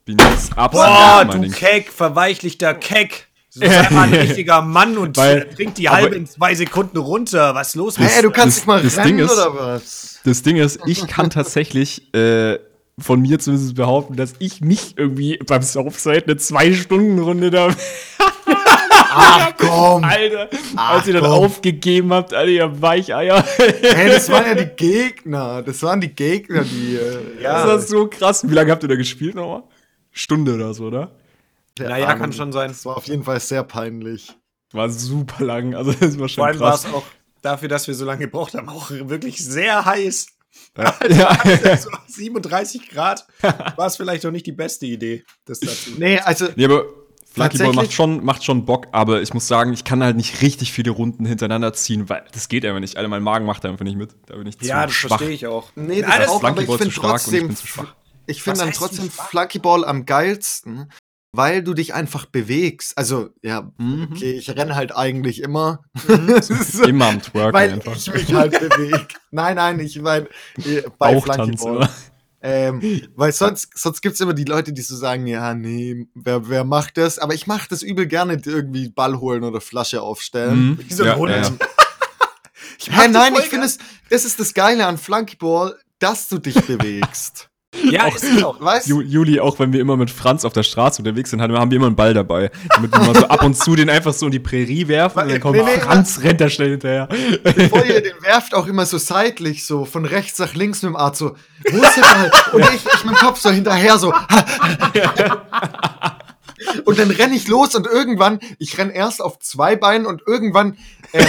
Bin 0.04 0.18
jetzt 0.18 0.56
absolut 0.56 0.88
Boah, 0.88 1.24
du. 1.24 1.50
Keck, 1.50 1.90
verweichlichter 1.90 2.74
Keck. 2.74 3.28
So, 3.58 3.66
sei 3.66 3.88
mal 3.90 4.08
ein 4.08 4.14
richtiger 4.14 4.60
Mann 4.60 4.98
und 4.98 5.16
Weil- 5.16 5.48
trinkt 5.54 5.78
die 5.78 5.88
halbe 5.88 6.14
in 6.14 6.26
zwei 6.26 6.54
Sekunden 6.54 6.98
runter. 6.98 7.54
Was 7.54 7.68
ist 7.68 7.74
los 7.76 7.98
mit 7.98 8.08
Hä, 8.10 8.20
du 8.22 8.30
kannst 8.30 8.58
das- 8.58 8.60
dich 8.62 8.66
mal 8.66 8.82
das 8.82 8.98
rennen 8.98 9.16
Ding 9.16 9.18
ist- 9.26 9.32
oder 9.32 9.54
was? 9.54 10.20
Das 10.24 10.42
Ding 10.42 10.56
ist, 10.56 10.78
ich 10.86 11.06
kann 11.06 11.30
tatsächlich 11.30 12.12
äh, 12.14 12.58
von 12.98 13.20
mir 13.20 13.38
zumindest 13.38 13.74
behaupten, 13.74 14.16
dass 14.16 14.34
ich 14.40 14.60
nicht 14.60 14.98
irgendwie 14.98 15.38
beim 15.46 15.62
Southside 15.62 16.24
eine 16.26 16.36
Zwei-Stunden-Runde 16.36 17.50
da. 17.50 17.68
Ach 19.18 19.52
komm. 19.58 20.04
Alter, 20.04 20.48
Ach, 20.76 20.96
als 20.96 21.06
ihr 21.06 21.14
dann 21.14 21.22
komm. 21.22 21.32
aufgegeben 21.32 22.12
habt, 22.12 22.34
Alter, 22.34 22.50
ihr 22.50 22.82
Weicheier. 22.82 23.44
Hey, 23.82 24.08
das 24.10 24.28
waren 24.30 24.46
ja 24.46 24.54
die 24.54 24.66
Gegner. 24.76 25.62
Das 25.62 25.82
waren 25.82 26.00
die 26.00 26.08
Gegner, 26.14 26.62
die. 26.64 26.96
Äh, 26.96 27.42
Ja. 27.42 27.66
Das 27.66 27.84
ist 27.84 27.90
so 27.90 28.06
krass. 28.08 28.48
Wie 28.48 28.54
lange 28.54 28.70
habt 28.70 28.82
ihr 28.82 28.88
da 28.88 28.96
gespielt 28.96 29.34
nochmal? 29.34 29.62
Stunde 30.12 30.54
oder 30.54 30.74
so, 30.74 30.84
oder? 30.84 31.10
Der 31.78 31.88
Naja, 31.90 32.08
Arme. 32.08 32.20
kann 32.20 32.32
schon 32.32 32.52
sein. 32.52 32.68
Das 32.68 32.84
war 32.86 32.96
auf 32.96 33.06
jeden 33.06 33.22
Fall 33.24 33.38
sehr 33.40 33.62
peinlich. 33.62 34.34
War 34.72 34.88
super 34.90 35.44
lang, 35.44 35.74
also 35.74 35.92
das 36.00 36.18
war 36.18 36.28
schon 36.28 36.36
Vor 36.42 36.46
allem 36.46 36.60
war 36.60 36.74
es 36.74 36.86
auch 36.86 37.04
dafür, 37.42 37.68
dass 37.68 37.86
wir 37.86 37.94
so 37.94 38.04
lange 38.04 38.20
gebraucht 38.20 38.54
haben, 38.54 38.68
auch 38.68 38.90
wirklich 38.90 39.44
sehr 39.44 39.84
heiß. 39.84 40.26
Ja. 40.76 40.94
ja. 41.08 41.76
so 41.76 41.90
37 42.08 42.88
Grad 42.88 43.26
war 43.76 43.86
es 43.86 43.96
vielleicht 43.96 44.24
auch 44.26 44.30
nicht 44.30 44.46
die 44.46 44.52
beste 44.52 44.86
Idee. 44.86 45.24
Das 45.44 45.60
dazu. 45.60 45.90
Nee, 45.98 46.18
also 46.18 46.48
Nee, 46.56 46.64
aber 46.64 46.84
Flunkyball 47.30 47.48
Tatsächlich- 47.50 47.76
macht 47.76 47.92
schon, 47.92 48.24
macht 48.24 48.44
schon 48.44 48.64
Bock, 48.64 48.86
aber 48.92 49.20
ich 49.20 49.34
muss 49.34 49.46
sagen, 49.46 49.74
ich 49.74 49.84
kann 49.84 50.02
halt 50.02 50.16
nicht 50.16 50.40
richtig 50.40 50.72
viele 50.72 50.90
Runden 50.90 51.26
hintereinander 51.26 51.74
ziehen, 51.74 52.08
weil 52.08 52.24
das 52.32 52.48
geht 52.48 52.64
einfach 52.64 52.80
nicht. 52.80 52.96
Alter, 52.96 53.08
mein 53.10 53.22
Magen 53.22 53.44
macht 53.44 53.62
da 53.64 53.68
einfach 53.68 53.84
nicht 53.84 53.98
mit. 53.98 54.14
Da 54.26 54.36
bin 54.36 54.46
ich 54.46 54.58
zu 54.58 54.64
Ja, 54.64 54.86
das 54.86 54.94
schwach. 54.94 55.18
verstehe 55.18 55.30
ich 55.34 55.46
auch. 55.46 55.70
Nee, 55.74 56.00
das 56.00 56.08
Nein, 56.10 56.20
das 56.22 56.30
auch, 56.30 56.42
aber 56.42 56.62
ich 56.62 56.66
finde 56.68 56.86
ich 56.88 56.94
trotzdem, 56.94 57.46
bin 57.48 57.56
zu 57.56 57.66
schwach. 57.66 57.94
ich 58.26 58.42
finde 58.42 58.60
dann 58.60 58.72
trotzdem? 58.72 59.10
Flunkyball 59.10 59.84
am 59.84 60.06
geilsten, 60.06 60.90
weil 61.36 61.62
du 61.62 61.74
dich 61.74 61.94
einfach 61.94 62.26
bewegst. 62.26 62.96
Also, 62.96 63.30
ja, 63.42 63.70
Mhm. 63.78 64.08
okay, 64.12 64.32
ich 64.32 64.48
renne 64.50 64.74
halt 64.74 64.94
eigentlich 64.96 65.42
immer. 65.42 65.82
Mhm. 66.08 66.40
So, 66.42 66.84
Immer 66.84 67.06
am 67.08 67.22
Twerken 67.22 67.52
weil 67.52 67.72
einfach. 67.72 67.96
ich 67.96 68.12
mich 68.12 68.32
halt 68.34 68.58
bewege. 68.58 69.06
Nein, 69.30 69.56
nein, 69.56 69.80
ich 69.80 70.00
meine, 70.00 70.26
äh, 70.64 70.82
bei 70.98 71.16
oder? 71.16 71.90
Ähm, 72.42 73.02
weil 73.16 73.32
sonst, 73.32 73.76
sonst 73.76 74.02
gibt 74.02 74.14
es 74.14 74.20
immer 74.20 74.34
die 74.34 74.44
Leute, 74.44 74.72
die 74.72 74.82
so 74.82 74.94
sagen, 74.94 75.26
ja, 75.26 75.54
nee, 75.54 76.06
wer, 76.14 76.48
wer 76.48 76.64
macht 76.64 76.96
das? 76.96 77.18
Aber 77.18 77.34
ich 77.34 77.46
mache 77.46 77.66
das 77.68 77.82
übel 77.82 78.06
gerne, 78.06 78.40
irgendwie 78.44 78.88
Ball 78.88 79.18
holen 79.18 79.42
oder 79.42 79.60
Flasche 79.60 80.00
aufstellen. 80.02 80.70
Mhm. 80.70 80.78
Wie 80.86 80.92
so 80.94 81.02
ein 81.02 81.08
Ja, 81.08 81.16
Hund. 81.16 81.30
ja. 81.32 81.50
Ich 82.78 82.84
die 82.90 83.08
nein, 83.08 83.34
ich 83.34 83.48
finde 83.48 83.66
es, 83.66 83.78
das 84.10 84.24
ist 84.24 84.38
das 84.38 84.54
Geile 84.54 84.86
an 84.86 84.98
Flunkyball, 84.98 85.76
dass 85.98 86.28
du 86.28 86.38
dich 86.38 86.54
bewegst. 86.66 87.48
Ja, 87.90 88.06
ist 88.08 88.24
es 88.24 88.42
auch. 88.42 88.60
Weißt 88.60 88.88
Ju- 88.88 89.02
Juli, 89.02 89.40
auch 89.40 89.58
wenn 89.58 89.72
wir 89.72 89.80
immer 89.80 89.96
mit 89.96 90.10
Franz 90.10 90.44
auf 90.44 90.52
der 90.52 90.62
Straße 90.62 91.00
unterwegs 91.02 91.30
sind, 91.30 91.40
haben 91.42 91.52
wir 91.70 91.76
immer 91.76 91.86
einen 91.86 91.96
Ball 91.96 92.14
dabei. 92.14 92.50
Damit 92.74 92.92
wir 92.92 93.00
mal 93.00 93.14
so 93.14 93.26
ab 93.28 93.42
und 93.44 93.56
zu 93.56 93.74
den 93.76 93.90
einfach 93.90 94.12
so 94.12 94.26
in 94.26 94.32
die 94.32 94.38
Prärie 94.40 94.88
werfen 94.88 95.22
und 95.22 95.28
dann 95.30 95.40
kommt 95.40 95.56
Nee, 95.56 95.62
nee, 95.64 95.80
Franz, 95.80 96.20
rennt 96.22 96.40
da 96.40 96.48
schnell 96.48 96.70
hinterher. 96.70 97.08
Bevor 97.42 97.84
ihr 97.84 98.00
den 98.02 98.14
werft, 98.22 98.54
auch 98.54 98.66
immer 98.66 98.86
so 98.86 98.98
seitlich, 98.98 99.64
so 99.66 99.84
von 99.84 100.04
rechts 100.04 100.38
nach 100.38 100.54
links 100.54 100.82
mit 100.82 100.90
dem 100.90 100.96
Art 100.96 101.16
so, 101.16 101.36
wo 101.70 101.82
ist 101.82 101.96
der 101.96 102.02
Ball? 102.02 102.30
Und 102.52 102.60
ich, 102.74 102.80
ich 102.94 103.04
mit 103.04 103.14
dem 103.14 103.18
Kopf 103.18 103.40
so 103.40 103.50
hinterher 103.50 103.98
so. 103.98 104.12
Und 106.84 106.98
dann 106.98 107.10
renne 107.10 107.34
ich 107.34 107.48
los 107.48 107.74
und 107.74 107.86
irgendwann, 107.86 108.40
ich 108.58 108.78
renn 108.78 108.90
erst 108.90 109.20
auf 109.22 109.38
zwei 109.40 109.76
Beinen 109.76 110.06
und 110.06 110.22
irgendwann 110.26 110.78
ähm, 111.12 111.26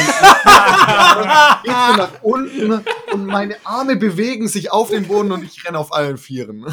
geht's 1.64 1.88
so 1.88 1.96
nach 1.98 2.24
unten 2.24 2.84
und 3.14 3.26
meine 3.26 3.56
Arme 3.64 3.96
bewegen 3.96 4.48
sich 4.48 4.72
auf 4.72 4.90
den 4.90 5.08
Boden 5.08 5.32
und 5.32 5.44
ich 5.44 5.66
renne 5.66 5.78
auf 5.80 5.94
allen 5.94 6.18
Vieren. 6.18 6.66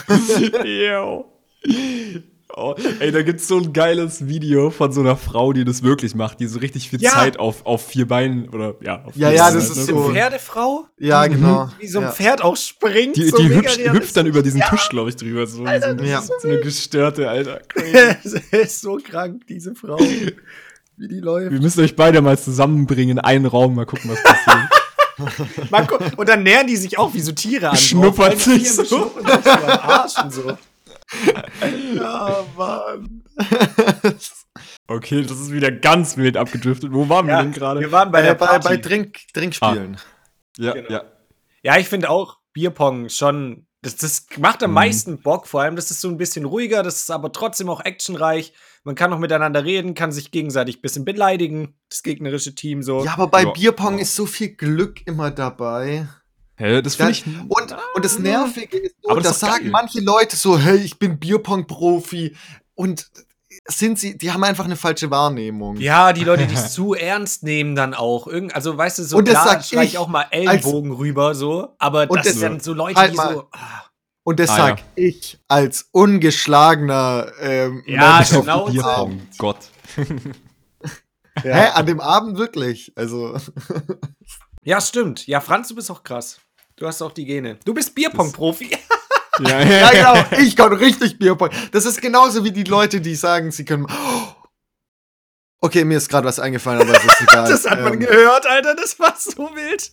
Yo. 0.64 1.30
Oh, 2.56 2.74
ey, 3.00 3.10
da 3.10 3.22
gibt's 3.22 3.48
so 3.48 3.56
ein 3.58 3.72
geiles 3.72 4.28
Video 4.28 4.70
von 4.70 4.92
so 4.92 5.00
einer 5.00 5.16
Frau, 5.16 5.52
die 5.52 5.64
das 5.64 5.82
wirklich 5.82 6.14
macht, 6.14 6.38
die 6.38 6.46
so 6.46 6.60
richtig 6.60 6.88
viel 6.88 7.00
Ja. 7.02 7.10
Zeit 7.10 7.36
auf, 7.38 7.66
auf 7.66 7.84
vier 7.84 8.06
Beinen 8.06 8.48
oder 8.50 8.76
ja, 8.80 9.02
auf 9.02 9.16
Ja, 9.16 9.30
ja, 9.30 9.44
Beinen 9.46 9.58
das 9.58 9.70
hat, 9.70 9.76
ist 9.76 9.88
ne? 9.88 9.94
so. 9.94 10.12
Pferdefrau, 10.12 10.84
Ja, 10.98 11.26
genau. 11.26 11.68
wie 11.80 11.88
so 11.88 11.98
ein 11.98 12.04
ja. 12.04 12.12
Pferd 12.12 12.44
auch 12.44 12.56
springt. 12.56 13.16
Die, 13.16 13.28
so 13.28 13.38
die 13.38 13.48
hüpft, 13.48 13.78
hüpft 13.80 14.16
dann 14.16 14.26
über 14.26 14.40
diesen 14.42 14.60
Tisch, 14.60 14.88
glaube 14.88 15.08
ich, 15.10 15.16
drüber. 15.16 15.48
So, 15.48 15.64
Alter, 15.64 15.90
so, 15.90 15.96
das 15.96 16.08
ja. 16.08 16.18
ist 16.20 16.32
so 16.42 16.48
eine 16.48 16.60
gestörte, 16.60 17.28
Alter. 17.28 17.60
Sie 18.22 18.40
ist 18.52 18.80
so 18.82 18.98
krank, 19.02 19.46
diese 19.48 19.74
Frau. 19.74 19.98
Wie 20.96 21.08
die 21.08 21.20
läuft. 21.20 21.50
Wir 21.52 21.60
müssen 21.60 21.80
euch 21.82 21.96
beide 21.96 22.20
mal 22.22 22.38
zusammenbringen 22.38 23.18
in 23.18 23.24
einen 23.24 23.46
Raum, 23.46 23.74
mal 23.74 23.86
gucken, 23.86 24.10
was 24.10 24.22
passiert. 24.22 24.68
Marco, 25.70 25.98
und 26.16 26.28
dann 26.28 26.42
nähern 26.42 26.66
die 26.66 26.76
sich 26.76 26.98
auch 26.98 27.14
wie 27.14 27.20
so 27.20 27.32
Tiere 27.32 27.70
an. 27.70 27.76
Schnuppert 27.76 28.38
sich 28.38 28.70
so. 28.72 28.84
sich 28.84 29.26
Arsch 29.46 30.18
und 30.22 30.32
so. 30.32 30.58
Ja, 31.94 32.44
Mann. 32.56 33.22
Okay, 34.86 35.22
das 35.22 35.38
ist 35.40 35.52
wieder 35.52 35.70
ganz 35.72 36.16
wild 36.16 36.36
abgedriftet. 36.36 36.92
Wo 36.92 37.08
waren 37.08 37.26
wir 37.26 37.34
Ja, 37.34 37.42
denn 37.42 37.52
gerade? 37.52 37.80
wir 37.80 37.92
waren 37.92 38.10
bei 38.10 38.18
Bei, 38.18 38.22
der 38.22 38.32
äh, 38.32 38.34
bei, 38.36 38.46
Party. 38.46 38.68
bei 38.68 38.76
Drink, 38.76 39.18
Trinkspielen. 39.32 39.96
Ja, 40.58 40.72
genau. 40.72 40.90
ja. 40.90 41.04
Ja, 41.62 41.78
ich 41.78 41.88
finde 41.88 42.10
auch 42.10 42.38
Bierpong 42.52 43.08
schon. 43.08 43.66
Das, 43.82 43.96
das 43.96 44.26
macht 44.38 44.62
am 44.62 44.70
Mhm. 44.70 44.74
meisten 44.74 45.22
Bock, 45.22 45.46
vor 45.46 45.62
allem, 45.62 45.76
das 45.76 45.90
ist 45.90 46.00
so 46.00 46.08
ein 46.08 46.16
bisschen 46.16 46.44
ruhiger, 46.44 46.82
das 46.82 47.00
ist 47.00 47.10
aber 47.10 47.32
trotzdem 47.32 47.68
auch 47.68 47.80
actionreich. 47.84 48.52
Man 48.84 48.94
kann 48.94 49.12
auch 49.12 49.18
miteinander 49.18 49.64
reden, 49.64 49.94
kann 49.94 50.12
sich 50.12 50.30
gegenseitig 50.30 50.78
ein 50.78 50.82
bisschen 50.82 51.04
beleidigen, 51.06 51.74
das 51.88 52.02
gegnerische 52.02 52.54
Team 52.54 52.82
so. 52.82 53.02
Ja, 53.04 53.14
aber 53.14 53.26
bei 53.28 53.42
Ja. 53.44 53.50
Bierpong 53.50 53.98
ist 53.98 54.14
so 54.14 54.26
viel 54.26 54.50
Glück 54.50 55.06
immer 55.06 55.30
dabei. 55.30 56.06
Hä, 56.56 56.82
das 56.82 56.96
Da, 56.98 57.06
finde 57.06 57.18
ich. 57.18 57.26
und, 57.48 57.76
und 57.94 58.04
das 58.04 58.18
Nervige 58.18 58.76
ist, 58.78 58.94
so, 59.02 59.08
Aber 59.10 59.20
das 59.20 59.24
da 59.24 59.30
ist 59.34 59.42
doch 59.42 59.48
sagen 59.48 59.62
geil. 59.64 59.72
manche 59.72 60.00
Leute 60.00 60.36
so, 60.36 60.58
hey, 60.58 60.76
ich 60.76 60.98
bin 60.98 61.18
Bierpong-Profi. 61.18 62.36
Und 62.74 63.10
sind 63.66 63.98
sie, 63.98 64.18
die 64.18 64.30
haben 64.32 64.44
einfach 64.44 64.64
eine 64.64 64.76
falsche 64.76 65.10
Wahrnehmung. 65.10 65.76
Ja, 65.78 66.12
die 66.12 66.24
Leute, 66.24 66.46
die 66.46 66.54
es 66.54 66.72
zu 66.74 66.92
ernst 66.94 67.42
nehmen, 67.42 67.74
dann 67.74 67.94
auch. 67.94 68.26
Irgend, 68.26 68.54
also, 68.54 68.76
weißt 68.76 68.98
du, 68.98 69.04
so 69.04 69.16
Und 69.16 69.28
das 69.28 69.42
klar, 69.42 69.60
sag 69.62 69.84
ich 69.84 69.96
auch 69.96 70.08
mal 70.08 70.26
Ellenbogen 70.30 70.92
rüber, 70.92 71.34
so. 71.34 71.68
Aber 71.78 72.06
das 72.06 72.24
das- 72.26 72.32
sind 72.34 72.42
dann 72.42 72.60
so 72.60 72.74
Leute, 72.74 73.00
Halt 73.00 73.12
die 73.12 73.16
mal. 73.16 73.32
so. 73.34 73.48
Ah, 73.52 73.83
Und 74.24 74.40
das 74.40 74.50
Ah, 74.50 74.56
sag 74.56 74.78
ja. 74.78 74.84
ich 74.96 75.38
als 75.48 75.88
ungeschlagener 75.92 77.30
ähm, 77.40 77.82
Ja, 77.86 78.16
Mensch 78.16 78.32
auf 78.32 78.40
genau. 78.44 78.64
Bierpong, 78.66 79.20
Gott. 79.38 79.58
Hä, 81.42 81.66
an 81.74 81.86
dem 81.86 82.00
Abend 82.00 82.38
wirklich. 82.38 82.92
Also, 82.96 83.36
ja, 84.62 84.80
stimmt. 84.80 85.26
Ja, 85.26 85.40
Franz, 85.40 85.68
du 85.68 85.74
bist 85.74 85.90
auch 85.90 86.02
krass. 86.02 86.38
Du 86.76 86.86
hast 86.86 87.02
auch 87.02 87.12
die 87.12 87.24
Gene. 87.26 87.58
Du 87.64 87.74
bist 87.74 87.94
Bierpong-Profi. 87.94 88.70
Ja, 89.40 89.60
ja, 89.64 89.90
genau, 89.90 90.38
ich 90.40 90.54
kann 90.54 90.72
richtig 90.74 91.18
Bierpong. 91.18 91.50
Das 91.72 91.86
ist 91.86 92.00
genauso 92.00 92.44
wie 92.44 92.52
die 92.52 92.62
Leute, 92.62 93.00
die 93.00 93.16
sagen, 93.16 93.50
sie 93.50 93.64
können. 93.64 93.84
Okay, 95.64 95.84
mir 95.84 95.96
ist 95.96 96.08
gerade 96.10 96.26
was 96.26 96.38
eingefallen, 96.38 96.82
aber 96.82 96.92
es 96.98 97.04
ist 97.04 97.20
egal. 97.22 97.48
Das 97.50 97.64
hat 97.64 97.80
man 97.80 97.94
Ähm, 97.94 98.00
gehört, 98.00 98.46
Alter. 98.46 98.74
Das 98.74 98.98
war 99.00 99.14
so 99.18 99.48
wild. 99.54 99.92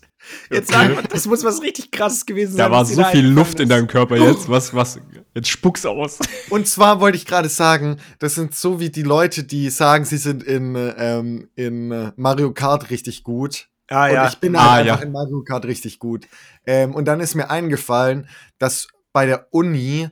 Jetzt 0.49 0.69
sag 0.71 0.93
mal, 0.93 1.03
das 1.09 1.25
muss 1.25 1.43
was 1.45 1.61
richtig 1.61 1.91
krasses 1.91 2.25
gewesen 2.25 2.51
sein. 2.57 2.69
Da 2.69 2.71
war 2.71 2.83
so 2.85 3.03
viel 3.05 3.25
Luft 3.25 3.59
in 3.59 3.63
ist. 3.63 3.69
deinem 3.71 3.87
Körper 3.87 4.17
jetzt. 4.17 4.49
Was, 4.49 4.73
was? 4.73 4.99
Jetzt 5.33 5.47
spuck's 5.49 5.85
aus. 5.85 6.19
Und 6.49 6.67
zwar 6.67 6.99
wollte 6.99 7.17
ich 7.17 7.25
gerade 7.25 7.47
sagen, 7.49 7.97
das 8.19 8.35
sind 8.35 8.53
so 8.53 8.79
wie 8.81 8.89
die 8.89 9.01
Leute, 9.03 9.43
die 9.45 9.69
sagen, 9.69 10.03
sie 10.05 10.17
sind 10.17 10.43
in, 10.43 10.75
ähm, 10.97 11.49
in 11.55 12.11
Mario 12.17 12.51
Kart 12.53 12.89
richtig 12.89 13.23
gut. 13.23 13.69
Ah, 13.89 14.07
Und 14.07 14.13
ja. 14.13 14.27
ich 14.27 14.37
bin 14.39 14.55
Ah, 14.57 14.71
halt 14.73 14.87
einfach 14.87 14.99
ja. 15.01 15.05
in 15.05 15.11
Mario 15.13 15.41
Kart 15.43 15.65
richtig 15.65 15.99
gut. 15.99 16.27
Ähm, 16.65 16.93
und 16.93 17.05
dann 17.05 17.19
ist 17.21 17.33
mir 17.35 17.49
eingefallen, 17.49 18.27
dass 18.59 18.87
bei 19.13 19.25
der 19.25 19.47
Uni 19.51 20.09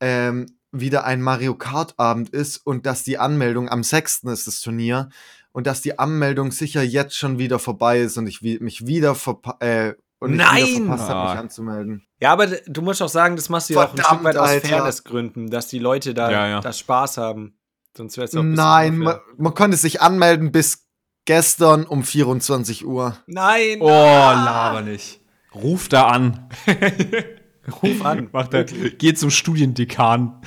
ähm, 0.00 0.46
wieder 0.72 1.04
ein 1.04 1.20
Mario 1.22 1.54
Kart 1.54 1.94
Abend 1.98 2.30
ist 2.30 2.56
und 2.58 2.86
dass 2.86 3.04
die 3.04 3.18
Anmeldung 3.18 3.68
am 3.68 3.82
6. 3.82 4.24
ist 4.24 4.46
das 4.46 4.60
Turnier 4.60 5.10
und 5.52 5.66
dass 5.66 5.82
die 5.82 5.98
Anmeldung 5.98 6.50
sicher 6.50 6.82
jetzt 6.82 7.16
schon 7.16 7.38
wieder 7.38 7.58
vorbei 7.58 8.00
ist 8.00 8.16
und 8.16 8.26
ich 8.26 8.40
mich 8.42 8.86
wieder 8.86 9.14
verpa 9.14 9.56
äh, 9.60 9.94
und 10.18 10.32
ich 10.32 10.38
Nein! 10.38 10.64
wieder 10.66 10.78
verpasst 10.86 11.08
habe, 11.10 11.20
Ah. 11.20 11.30
mich 11.32 11.40
anzumelden. 11.40 12.06
Ja, 12.20 12.32
aber 12.32 12.46
du 12.46 12.80
musst 12.82 13.02
auch 13.02 13.08
sagen, 13.08 13.36
das 13.36 13.48
machst 13.48 13.68
du 13.70 13.74
ja 13.74 13.84
auch 13.84 13.92
ein 13.92 14.02
Stück 14.02 14.24
weit 14.24 14.36
aus 14.36 14.48
Alter. 14.48 14.68
Fairnessgründen, 14.68 15.50
dass 15.50 15.66
die 15.68 15.78
Leute 15.80 16.14
da, 16.14 16.30
Ja, 16.30 16.46
ja. 16.48 16.60
da 16.60 16.72
Spaß 16.72 17.18
haben. 17.18 17.58
Sonst 17.96 18.16
wäre 18.16 18.26
es 18.26 18.34
auch 18.36 18.42
Nein, 18.42 18.98
man, 18.98 19.16
man 19.36 19.52
konnte 19.54 19.76
sich 19.76 20.00
anmelden 20.00 20.52
bis 20.52 20.86
gestern 21.26 21.84
um 21.84 22.02
24 22.02 22.86
Uhr. 22.86 23.16
Nein! 23.26 23.78
Oh, 23.80 23.88
laber 23.88 24.80
nicht. 24.82 25.20
Ruf 25.54 25.88
da 25.88 26.06
an. 26.06 26.48
Ruf 27.82 28.04
an. 28.04 28.28
Macht 28.32 28.54
er. 28.54 28.64
Geh 28.64 29.14
zum 29.14 29.30
Studiendekan. 29.30 30.40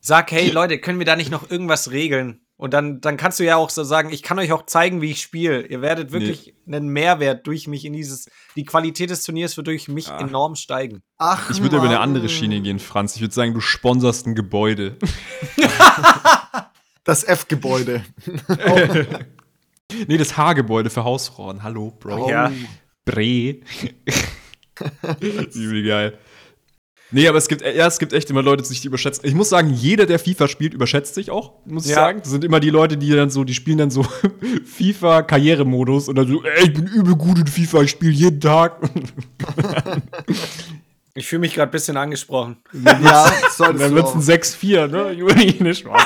Sag, 0.00 0.30
hey 0.32 0.50
Leute, 0.50 0.78
können 0.78 0.98
wir 0.98 1.06
da 1.06 1.16
nicht 1.16 1.30
noch 1.30 1.50
irgendwas 1.50 1.90
regeln? 1.90 2.40
Und 2.56 2.74
dann, 2.74 3.00
dann 3.00 3.16
kannst 3.16 3.38
du 3.38 3.44
ja 3.44 3.54
auch 3.56 3.70
so 3.70 3.84
sagen, 3.84 4.10
ich 4.12 4.24
kann 4.24 4.36
euch 4.40 4.50
auch 4.50 4.66
zeigen, 4.66 5.00
wie 5.00 5.12
ich 5.12 5.20
spiele. 5.22 5.64
Ihr 5.66 5.80
werdet 5.80 6.10
wirklich 6.10 6.54
einen 6.66 6.88
Mehrwert 6.88 7.46
durch 7.46 7.68
mich 7.68 7.84
in 7.84 7.92
dieses, 7.92 8.28
die 8.56 8.64
Qualität 8.64 9.10
des 9.10 9.22
Turniers 9.22 9.56
wird 9.56 9.68
durch 9.68 9.86
mich 9.86 10.08
Ah. 10.10 10.18
enorm 10.18 10.56
steigen. 10.56 11.00
Ach, 11.18 11.50
Ich 11.50 11.62
würde 11.62 11.76
über 11.76 11.84
eine 11.86 12.00
andere 12.00 12.28
Schiene 12.28 12.60
gehen, 12.60 12.80
Franz. 12.80 13.14
Ich 13.14 13.20
würde 13.22 13.32
sagen, 13.34 13.54
du 13.54 13.60
sponserst 13.60 14.26
ein 14.26 14.34
Gebäude. 14.34 14.96
Das 17.04 17.24
F-Gebäude. 17.24 18.04
nee, 20.08 20.18
das 20.18 20.36
H-Gebäude 20.36 20.90
für 20.90 21.04
Hausfrauen. 21.04 21.62
Hallo, 21.62 21.90
Bro. 21.98 22.28
Ja. 22.28 22.52
Bre. 23.06 23.60
Übel 25.54 25.82
geil. 25.84 26.18
Nee, 27.10 27.26
aber 27.26 27.38
es 27.38 27.48
gibt, 27.48 27.62
ja, 27.62 27.86
es 27.86 27.98
gibt 27.98 28.12
echt 28.12 28.28
immer 28.28 28.42
Leute, 28.42 28.62
die 28.62 28.68
sich 28.68 28.84
überschätzen. 28.84 29.24
Ich 29.26 29.34
muss 29.34 29.48
sagen, 29.48 29.72
jeder, 29.72 30.04
der 30.04 30.18
FIFA 30.18 30.46
spielt, 30.46 30.74
überschätzt 30.74 31.14
sich 31.14 31.30
auch, 31.30 31.54
muss 31.64 31.84
ich 31.86 31.90
Ja. 31.92 31.96
sagen. 31.96 32.20
Das 32.22 32.30
sind 32.30 32.44
immer 32.44 32.60
die 32.60 32.68
Leute, 32.68 32.98
die 32.98 33.08
dann 33.10 33.30
so, 33.30 33.44
die 33.44 33.54
spielen 33.54 33.78
dann 33.78 33.90
so 33.90 34.04
FIFA-Karrieremodus 34.64 36.08
und 36.08 36.16
dann 36.16 36.28
so, 36.28 36.44
ey, 36.44 36.64
ich 36.66 36.74
bin 36.74 36.86
übel 36.86 37.16
gut 37.16 37.38
in 37.38 37.46
FIFA, 37.46 37.82
ich 37.82 37.90
spiele 37.90 38.12
jeden 38.12 38.40
Tag. 38.40 38.78
Ich 41.14 41.26
fühle 41.26 41.40
mich 41.40 41.54
gerade 41.54 41.68
ein 41.68 41.72
bisschen 41.72 41.96
angesprochen. 41.96 42.58
Ja, 43.02 43.32
dann 43.58 43.78
wird's 43.92 44.10
auch. 44.10 44.14
ein 44.14 44.20
6-4, 44.22 44.86
ne? 44.86 45.10
Juli, 45.10 45.56
ne 45.60 45.74
Spaß. 45.74 46.00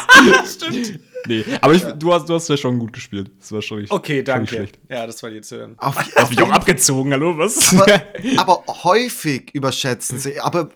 Stimmt. 0.55 1.01
Nee, 1.27 1.45
aber 1.61 1.75
ich, 1.75 1.83
du, 1.83 2.13
hast, 2.13 2.29
du 2.29 2.35
hast 2.35 2.49
ja 2.49 2.57
schon 2.57 2.79
gut 2.79 2.93
gespielt. 2.93 3.31
Das 3.39 3.53
war 3.53 3.63
schon 3.63 3.79
richtig. 3.79 3.97
Okay, 3.97 4.23
danke. 4.23 4.49
schlecht. 4.49 4.79
Ja, 4.89 5.07
das 5.07 5.23
war 5.23 5.31
dir 5.31 5.43
zu 5.43 5.57
hören. 5.57 5.75
Auf, 5.79 5.97
Hast 6.17 6.31
mich 6.31 6.43
auch 6.43 6.51
abgezogen, 6.51 7.13
hallo, 7.13 7.39
was? 7.39 7.75
aber, 7.79 8.03
aber 8.37 8.65
häufig 8.85 9.55
überschätzen 9.55 10.19
sie. 10.19 10.41
Aber 10.41 10.71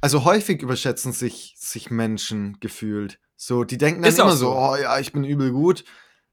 also 0.00 0.24
häufig 0.24 0.60
überschätzen 0.62 1.12
sich, 1.12 1.54
sich 1.56 1.90
Menschen 1.90 2.58
gefühlt. 2.60 3.18
So, 3.36 3.64
die 3.64 3.78
denken 3.78 4.02
dann 4.02 4.10
Ist 4.10 4.18
immer 4.18 4.32
so, 4.32 4.52
so. 4.52 4.56
oh 4.56 4.76
ja, 4.76 4.98
ich 4.98 5.12
bin 5.12 5.24
übel 5.24 5.52
gut. 5.52 5.84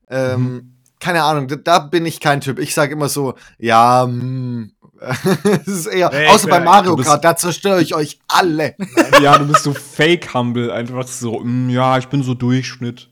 Ähm, 0.09 0.77
Keine 0.99 1.23
Ahnung, 1.23 1.47
da, 1.47 1.55
da 1.55 1.79
bin 1.79 2.05
ich 2.05 2.19
kein 2.19 2.41
Typ. 2.41 2.59
Ich 2.59 2.73
sage 2.73 2.93
immer 2.93 3.09
so, 3.09 3.35
ja, 3.57 4.03
hm. 4.07 4.73
Es 5.65 5.67
ist 5.67 5.85
eher, 5.85 6.09
Nee, 6.11 6.27
außer 6.27 6.49
bei 6.49 6.59
Mario 6.59 6.97
Kart, 6.97 7.23
da 7.23 7.35
zerstöre 7.35 7.81
ich 7.81 7.95
euch 7.95 8.19
alle. 8.27 8.75
Ja, 9.21 9.37
du 9.37 9.47
bist 9.47 9.63
so 9.63 9.73
fake 9.73 10.33
humble, 10.33 10.71
einfach 10.71 11.07
so, 11.07 11.39
mm, 11.39 11.69
ja, 11.69 11.97
ich 11.97 12.07
bin 12.07 12.21
so 12.21 12.33
Durchschnitt. 12.33 13.09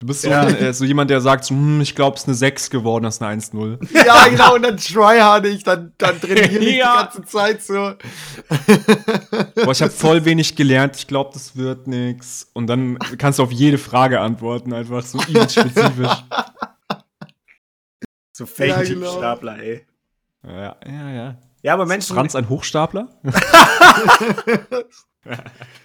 Du 0.00 0.06
bist 0.08 0.22
so, 0.22 0.28
Ja. 0.28 0.42
ein, 0.42 0.56
äh, 0.56 0.72
so 0.74 0.84
jemand, 0.84 1.08
der 1.10 1.20
sagt, 1.20 1.44
so, 1.44 1.54
hm, 1.54 1.80
ich 1.80 1.94
glaube, 1.94 2.16
es 2.16 2.22
ist 2.22 2.28
eine 2.28 2.34
6 2.34 2.68
geworden, 2.70 3.04
das 3.04 3.14
ist 3.16 3.22
eine 3.22 3.30
1-0. 3.40 3.78
ja, 4.06 4.28
genau, 4.28 4.54
und 4.56 4.62
dann 4.62 4.76
tryhard 4.76 5.46
ich, 5.46 5.62
dann, 5.62 5.92
dann 5.98 6.20
trainiere 6.20 6.58
ich 6.58 6.76
Ja. 6.76 7.08
die 7.10 7.18
ganze 7.18 7.24
Zeit 7.30 7.62
so. 7.62 7.94
Boah, 9.64 9.72
ich 9.72 9.80
habe 9.82 9.90
voll 9.92 10.24
wenig 10.24 10.56
gelernt, 10.56 10.96
ich 10.96 11.06
glaube, 11.06 11.30
das 11.32 11.56
wird 11.56 11.86
nix. 11.86 12.48
Und 12.52 12.66
dann 12.66 12.98
kannst 13.18 13.38
du 13.38 13.44
auf 13.44 13.52
jede 13.52 13.78
Frage 13.78 14.20
antworten, 14.20 14.72
einfach 14.72 15.02
so 15.02 15.18
spezifisch. 15.20 16.24
So 18.36 18.44
Ja, 18.44 18.46
fake 18.46 18.86
genau. 18.88 19.16
Stapler, 19.16 19.58
ey. 19.62 19.86
Ja, 20.46 20.76
ja, 20.86 21.10
ja. 21.10 21.38
Ja, 21.62 21.72
aber 21.72 21.86
Menschen, 21.86 22.14
Franz 22.14 22.34
ein 22.34 22.48
Hochstapler? 22.50 23.08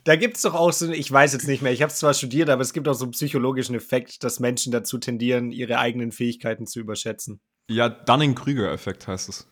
da 0.04 0.16
gibt 0.16 0.38
es 0.38 0.44
doch 0.44 0.54
auch 0.54 0.72
so, 0.72 0.90
ich 0.92 1.12
weiß 1.12 1.34
jetzt 1.34 1.48
nicht 1.48 1.62
mehr, 1.62 1.72
ich 1.72 1.82
habe 1.82 1.92
es 1.92 2.00
zwar 2.00 2.14
studiert, 2.14 2.50
aber 2.50 2.62
es 2.62 2.74
gibt 2.74 2.88
auch 2.88 2.94
so 2.94 3.06
einen 3.06 3.12
psychologischen 3.12 3.76
Effekt, 3.76 4.24
dass 4.24 4.40
Menschen 4.40 4.72
dazu 4.72 4.98
tendieren, 4.98 5.52
ihre 5.52 5.80
eigenen 5.80 6.12
Fähigkeiten 6.12 6.68
zu 6.68 6.80
überschätzen. 6.80 7.40
Ja, 7.70 7.90
Dunning-Krüger-Effekt 7.90 9.08
heißt 9.08 9.30
es. 9.30 9.48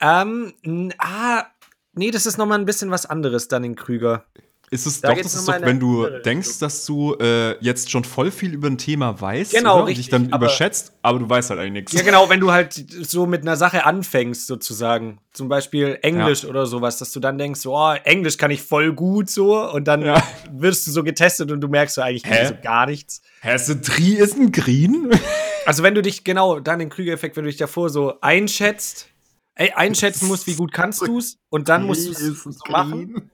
Ähm, 0.00 0.52
ah, 0.98 1.46
nee, 1.94 2.10
das 2.10 2.26
ist 2.26 2.38
nochmal 2.38 2.58
ein 2.58 2.66
bisschen 2.66 2.90
was 2.90 3.06
anderes 3.06 3.48
dann 3.48 3.64
in 3.64 3.74
Krüger. 3.74 4.26
Ist 4.70 4.86
es 4.86 5.00
Da 5.00 5.14
doch, 5.14 5.22
das 5.22 5.34
ist 5.34 5.48
doch, 5.48 5.60
wenn 5.62 5.80
du 5.80 6.06
denkst, 6.24 6.58
dass 6.58 6.84
du 6.84 7.14
äh, 7.14 7.56
jetzt 7.64 7.90
schon 7.90 8.04
voll 8.04 8.30
viel 8.30 8.52
über 8.52 8.68
ein 8.68 8.76
Thema 8.78 9.20
weißt 9.20 9.52
Genau, 9.52 9.74
oder? 9.74 9.82
und 9.82 9.88
richtig, 9.88 10.06
dich 10.06 10.10
dann 10.10 10.26
aber- 10.32 10.46
überschätzt, 10.46 10.92
aber 11.02 11.18
du 11.18 11.28
weißt 11.28 11.50
halt 11.50 11.60
eigentlich 11.60 11.72
nichts. 11.72 11.92
Ja, 11.92 12.02
genau, 12.02 12.28
wenn 12.28 12.40
du 12.40 12.52
halt 12.52 12.72
so 12.74 13.26
mit 13.26 13.42
einer 13.42 13.56
Sache 13.56 13.86
anfängst, 13.86 14.46
sozusagen. 14.46 15.18
Zum 15.32 15.48
Beispiel 15.48 15.98
Englisch 16.02 16.44
oder 16.44 16.66
sowas, 16.66 16.98
dass 16.98 17.12
du 17.12 17.20
dann 17.20 17.38
denkst, 17.38 17.60
so, 17.60 17.76
oh, 17.76 17.94
Englisch 18.04 18.36
kann 18.38 18.50
ich 18.50 18.62
voll 18.62 18.92
gut 18.92 19.30
so 19.30 19.58
und 19.72 19.86
dann 19.88 20.02
Ja. 20.02 20.22
wirst 20.52 20.86
du 20.86 20.90
so 20.90 21.02
getestet 21.02 21.50
und 21.50 21.60
du 21.60 21.68
merkst 21.68 21.94
so 21.94 22.02
eigentlich 22.02 22.24
Hä? 22.26 22.48
so 22.48 22.54
gar 22.62 22.86
nichts. 22.86 23.22
Hesse 23.40 23.80
Tri 23.80 24.14
ist 24.14 24.36
ein 24.36 24.52
Green? 24.52 25.10
Also 25.66 25.82
wenn 25.82 25.94
du 25.94 26.00
dich, 26.00 26.24
genau, 26.24 26.60
dann 26.60 26.78
den 26.78 26.88
Krüger-Effekt, 26.88 27.36
wenn 27.36 27.44
du 27.44 27.50
dich 27.50 27.58
davor 27.58 27.90
so 27.90 28.14
einschätzt, 28.22 29.08
ey, 29.54 29.70
einschätzen 29.72 30.26
musst, 30.26 30.46
wie 30.46 30.54
gut 30.54 30.72
kannst 30.72 31.02
du's 31.06 31.36
und 31.50 31.68
dann 31.68 31.82
musst 31.84 32.06
du 32.06 32.12
es 32.12 32.20
Ist 32.20 32.42
so 32.42 32.50
machen 32.72 33.30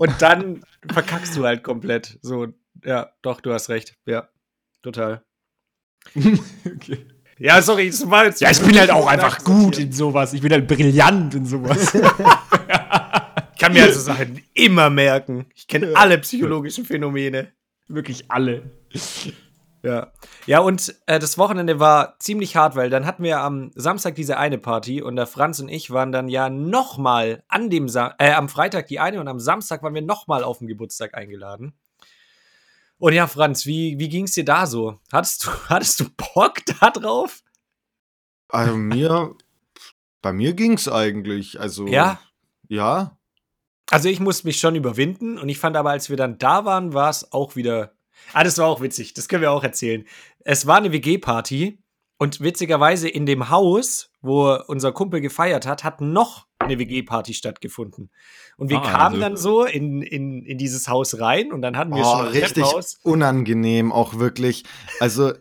und 0.00 0.22
dann 0.22 0.62
verkackst 0.90 1.36
du 1.36 1.44
halt 1.44 1.62
komplett. 1.62 2.18
So, 2.22 2.48
ja, 2.82 3.12
doch, 3.20 3.42
du 3.42 3.52
hast 3.52 3.68
recht. 3.68 3.98
Ja, 4.06 4.30
total. 4.80 5.22
okay. 6.16 7.06
Ja, 7.38 7.60
sorry, 7.60 7.90
das 7.90 8.08
war 8.08 8.24
jetzt. 8.24 8.40
Ja, 8.40 8.50
ich 8.50 8.60
bin 8.60 8.78
halt 8.78 8.90
auch 8.90 9.06
einfach 9.06 9.44
gut 9.44 9.78
in 9.78 9.92
sowas. 9.92 10.32
Ich 10.32 10.40
bin 10.40 10.52
halt 10.52 10.66
brillant 10.66 11.34
in 11.34 11.44
sowas. 11.44 11.92
Ich 13.52 13.62
kann 13.62 13.74
mir 13.74 13.82
also 13.82 14.00
Sachen 14.00 14.42
immer 14.54 14.88
merken. 14.88 15.44
Ich 15.54 15.68
kenne 15.68 15.94
alle 15.94 16.16
psychologischen 16.16 16.86
Phänomene. 16.86 17.52
Wirklich 17.88 18.30
alle. 18.30 18.70
Ja. 19.82 20.12
Ja, 20.46 20.60
und 20.60 20.94
äh, 21.06 21.18
das 21.18 21.38
Wochenende 21.38 21.80
war 21.80 22.18
ziemlich 22.18 22.56
hart, 22.56 22.76
weil 22.76 22.90
dann 22.90 23.06
hatten 23.06 23.22
wir 23.22 23.40
am 23.40 23.70
Samstag 23.74 24.14
diese 24.14 24.36
eine 24.36 24.58
Party 24.58 25.00
und 25.00 25.16
der 25.16 25.26
Franz 25.26 25.58
und 25.60 25.68
ich 25.68 25.90
waren 25.90 26.12
dann 26.12 26.28
ja 26.28 26.50
nochmal 26.50 27.42
an 27.48 27.70
dem 27.70 27.88
Sa 27.88 28.14
äh, 28.18 28.32
am 28.32 28.48
Freitag 28.48 28.88
die 28.88 29.00
eine 29.00 29.20
und 29.20 29.28
am 29.28 29.40
Samstag 29.40 29.82
waren 29.82 29.94
wir 29.94 30.02
nochmal 30.02 30.44
auf 30.44 30.58
den 30.58 30.66
Geburtstag 30.66 31.14
eingeladen. 31.14 31.74
Und 32.98 33.14
ja, 33.14 33.26
Franz, 33.26 33.64
wie, 33.64 33.98
wie 33.98 34.10
ging 34.10 34.24
es 34.24 34.32
dir 34.32 34.44
da 34.44 34.66
so? 34.66 35.00
Hattest 35.10 35.46
du, 35.46 35.50
hattest 35.68 36.00
du 36.00 36.04
Bock 36.34 36.56
da 36.80 36.90
drauf? 36.90 37.42
Also 38.48 38.76
mir, 38.76 39.34
bei 40.20 40.32
mir 40.32 40.52
ging's 40.52 40.88
eigentlich. 40.88 41.58
Also, 41.58 41.86
Ja. 41.86 42.20
Ja. 42.68 43.16
Also 43.90 44.08
ich 44.08 44.20
musste 44.20 44.46
mich 44.46 44.60
schon 44.60 44.76
überwinden 44.76 45.38
und 45.38 45.48
ich 45.48 45.58
fand 45.58 45.76
aber, 45.76 45.90
als 45.90 46.10
wir 46.10 46.16
dann 46.16 46.38
da 46.38 46.64
waren, 46.64 46.92
war 46.92 47.10
es 47.10 47.32
auch 47.32 47.56
wieder. 47.56 47.92
Ah, 48.32 48.44
das 48.44 48.58
war 48.58 48.66
auch 48.66 48.80
witzig. 48.80 49.14
Das 49.14 49.28
können 49.28 49.42
wir 49.42 49.52
auch 49.52 49.64
erzählen. 49.64 50.04
Es 50.44 50.66
war 50.66 50.76
eine 50.78 50.92
WG-Party 50.92 51.78
und 52.18 52.40
witzigerweise 52.40 53.08
in 53.08 53.26
dem 53.26 53.50
Haus, 53.50 54.10
wo 54.20 54.54
unser 54.66 54.92
Kumpel 54.92 55.20
gefeiert 55.20 55.66
hat, 55.66 55.84
hat 55.84 56.00
noch 56.00 56.46
eine 56.58 56.78
WG-Party 56.78 57.32
stattgefunden. 57.32 58.10
Und 58.58 58.68
wir 58.68 58.78
Ah, 58.78 58.82
kamen 58.92 59.14
also- 59.14 59.20
dann 59.20 59.36
so 59.38 59.64
in, 59.64 60.02
in, 60.02 60.44
in 60.44 60.58
dieses 60.58 60.88
Haus 60.88 61.18
rein 61.18 61.50
und 61.52 61.62
dann 61.62 61.76
hatten 61.78 61.90
wir 61.94 62.02
Oh, 62.02 62.10
schon 62.18 62.20
ein 62.26 62.32
richtig 62.32 62.62
Treppenhaus. 62.64 62.98
unangenehm, 63.02 63.90
auch 63.92 64.18
wirklich. 64.18 64.64
Also, 65.00 65.32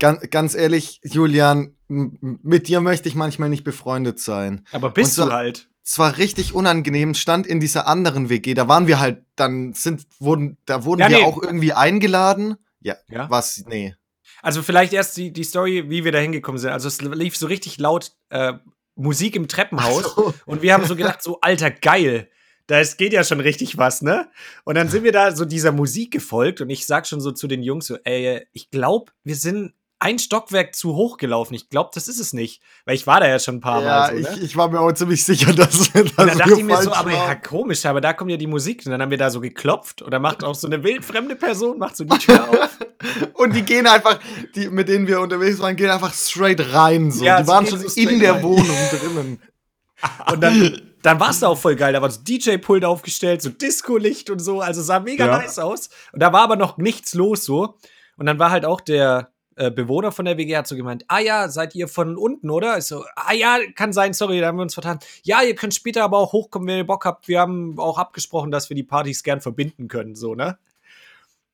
ganz, 0.00 0.28
ganz 0.30 0.54
ehrlich, 0.56 1.00
Julian, 1.04 1.76
mit 1.88 2.66
dir 2.66 2.80
möchte 2.80 3.08
ich 3.08 3.14
manchmal 3.14 3.48
nicht 3.50 3.62
befreundet 3.62 4.18
sein. 4.18 4.64
Aber 4.72 4.90
bist 4.90 5.14
so- 5.14 5.26
du 5.26 5.32
halt. 5.32 5.68
Es 5.86 5.98
war 5.98 6.16
richtig 6.16 6.54
unangenehm, 6.54 7.14
stand 7.14 7.46
in 7.46 7.60
dieser 7.60 7.86
anderen 7.86 8.30
WG. 8.30 8.54
Da 8.54 8.68
waren 8.68 8.86
wir 8.86 9.00
halt, 9.00 9.22
dann 9.36 9.74
sind, 9.74 10.06
wurden, 10.18 10.56
da 10.64 10.84
wurden 10.84 11.00
Ja, 11.00 11.10
wir 11.10 11.18
nee. 11.18 11.24
auch 11.24 11.42
irgendwie 11.42 11.74
eingeladen. 11.74 12.56
Ja, 12.80 12.96
Ja? 13.08 13.28
was? 13.28 13.64
Nee. 13.68 13.94
Also 14.42 14.62
vielleicht 14.62 14.92
erst 14.92 15.16
die, 15.16 15.32
die 15.32 15.44
Story, 15.44 15.88
wie 15.90 16.04
wir 16.04 16.12
da 16.12 16.18
hingekommen 16.18 16.58
sind. 16.58 16.70
Also 16.70 16.88
es 16.88 17.00
lief 17.00 17.36
so 17.36 17.46
richtig 17.46 17.78
laut 17.78 18.12
äh, 18.30 18.54
Musik 18.94 19.36
im 19.36 19.46
Treppenhaus. 19.48 20.14
So. 20.14 20.34
Und 20.46 20.62
wir 20.62 20.72
haben 20.72 20.86
so 20.86 20.96
gedacht, 20.96 21.22
so, 21.22 21.40
alter, 21.40 21.70
geil. 21.70 22.28
Da 22.66 22.80
ist, 22.80 22.96
geht 22.96 23.12
ja 23.12 23.22
schon 23.24 23.40
richtig 23.40 23.76
was, 23.76 24.00
ne? 24.00 24.30
Und 24.64 24.76
dann 24.76 24.88
sind 24.88 25.04
wir 25.04 25.12
da 25.12 25.36
so 25.36 25.44
dieser 25.44 25.72
Musik 25.72 26.10
gefolgt 26.12 26.62
und 26.62 26.70
ich 26.70 26.86
sag 26.86 27.06
schon 27.06 27.20
so 27.20 27.30
zu 27.32 27.46
den 27.46 27.62
Jungs 27.62 27.86
so, 27.86 27.98
ey, 28.04 28.46
ich 28.52 28.70
glaube, 28.70 29.12
wir 29.22 29.36
sind 29.36 29.74
ein 30.04 30.18
Stockwerk 30.18 30.74
zu 30.76 30.94
hoch 30.94 31.16
gelaufen. 31.16 31.54
Ich 31.54 31.70
glaube, 31.70 31.90
das 31.94 32.08
ist 32.08 32.20
es 32.20 32.34
nicht. 32.34 32.60
Weil 32.84 32.94
ich 32.94 33.06
war 33.06 33.20
da 33.20 33.26
ja 33.26 33.38
schon 33.38 33.56
ein 33.56 33.60
paar 33.60 33.82
Ja, 33.82 33.88
Mal 33.88 34.10
so, 34.10 34.16
ich, 34.18 34.36
ne? 34.36 34.44
ich 34.44 34.56
war 34.56 34.68
mir 34.68 34.78
auch 34.80 34.92
ziemlich 34.92 35.24
sicher, 35.24 35.52
dass, 35.54 35.92
dass 35.92 35.94
Und 35.94 36.12
dann 36.18 36.36
dachte 36.38 36.52
ich 36.58 36.62
mir 36.62 36.76
so, 36.76 36.90
falsch 36.90 36.98
aber 36.98 37.12
ja, 37.12 37.34
komisch, 37.36 37.86
aber 37.86 38.02
da 38.02 38.12
kommt 38.12 38.30
ja 38.30 38.36
die 38.36 38.46
Musik. 38.46 38.82
Und 38.84 38.92
dann 38.92 39.00
haben 39.00 39.10
wir 39.10 39.16
da 39.16 39.30
so 39.30 39.40
geklopft 39.40 40.02
und 40.02 40.10
dann 40.12 40.20
macht 40.20 40.44
auch 40.44 40.54
so 40.54 40.66
eine 40.66 40.84
wildfremde 40.84 41.36
Person, 41.36 41.78
macht 41.78 41.96
so 41.96 42.04
die 42.04 42.18
Tür 42.18 42.48
auf. 42.50 42.78
Und 43.34 43.54
die 43.54 43.62
gehen 43.62 43.86
einfach, 43.86 44.18
die, 44.54 44.68
mit 44.70 44.88
denen 44.88 45.06
wir 45.06 45.20
unterwegs 45.20 45.58
waren, 45.58 45.76
gehen 45.76 45.90
einfach 45.90 46.12
straight 46.14 46.72
rein. 46.72 47.10
So. 47.10 47.24
Ja, 47.24 47.42
die 47.42 47.48
waren 47.48 47.66
schon 47.66 47.80
so 47.80 48.00
in 48.00 48.18
der 48.18 48.34
rein. 48.34 48.42
Wohnung 48.42 48.76
drinnen. 48.90 49.42
Und 50.32 50.40
dann, 50.42 50.80
dann 51.02 51.20
war 51.20 51.30
es 51.30 51.40
da 51.40 51.48
auch 51.48 51.58
voll 51.58 51.76
geil. 51.76 51.92
Da 51.92 52.00
war 52.02 52.10
so 52.10 52.20
DJ-Pult 52.22 52.84
aufgestellt, 52.84 53.42
so 53.42 53.50
Disco-Licht 53.50 54.30
und 54.30 54.38
so. 54.38 54.60
Also 54.60 54.80
sah 54.82 55.00
mega 55.00 55.26
Ja. 55.26 55.38
nice 55.38 55.58
aus. 55.58 55.90
Und 56.12 56.20
da 56.22 56.32
war 56.32 56.42
aber 56.42 56.56
noch 56.56 56.76
nichts 56.78 57.14
los 57.14 57.44
so. 57.44 57.76
Und 58.16 58.26
dann 58.26 58.38
war 58.38 58.50
halt 58.50 58.64
auch 58.64 58.80
der 58.80 59.33
äh, 59.56 59.70
Bewohner 59.70 60.12
von 60.12 60.24
der 60.24 60.36
WG 60.36 60.56
hat 60.56 60.66
so 60.66 60.76
gemeint, 60.76 61.04
ah 61.08 61.18
ja, 61.18 61.48
seid 61.48 61.74
ihr 61.74 61.88
von 61.88 62.16
unten, 62.16 62.50
oder? 62.50 62.78
Ich 62.78 62.84
so, 62.84 63.04
ah 63.16 63.32
ja, 63.32 63.58
kann 63.74 63.92
sein, 63.92 64.12
sorry, 64.12 64.40
da 64.40 64.48
haben 64.48 64.58
wir 64.58 64.62
uns 64.62 64.74
vertan. 64.74 64.98
Ja, 65.22 65.42
ihr 65.42 65.54
könnt 65.54 65.74
später 65.74 66.04
aber 66.04 66.18
auch 66.18 66.32
hochkommen, 66.32 66.68
wenn 66.68 66.78
ihr 66.78 66.86
Bock 66.86 67.04
habt. 67.04 67.28
Wir 67.28 67.40
haben 67.40 67.78
auch 67.78 67.98
abgesprochen, 67.98 68.50
dass 68.50 68.68
wir 68.68 68.74
die 68.74 68.82
Partys 68.82 69.22
gern 69.22 69.40
verbinden 69.40 69.88
können, 69.88 70.14
so, 70.14 70.34
ne? 70.34 70.58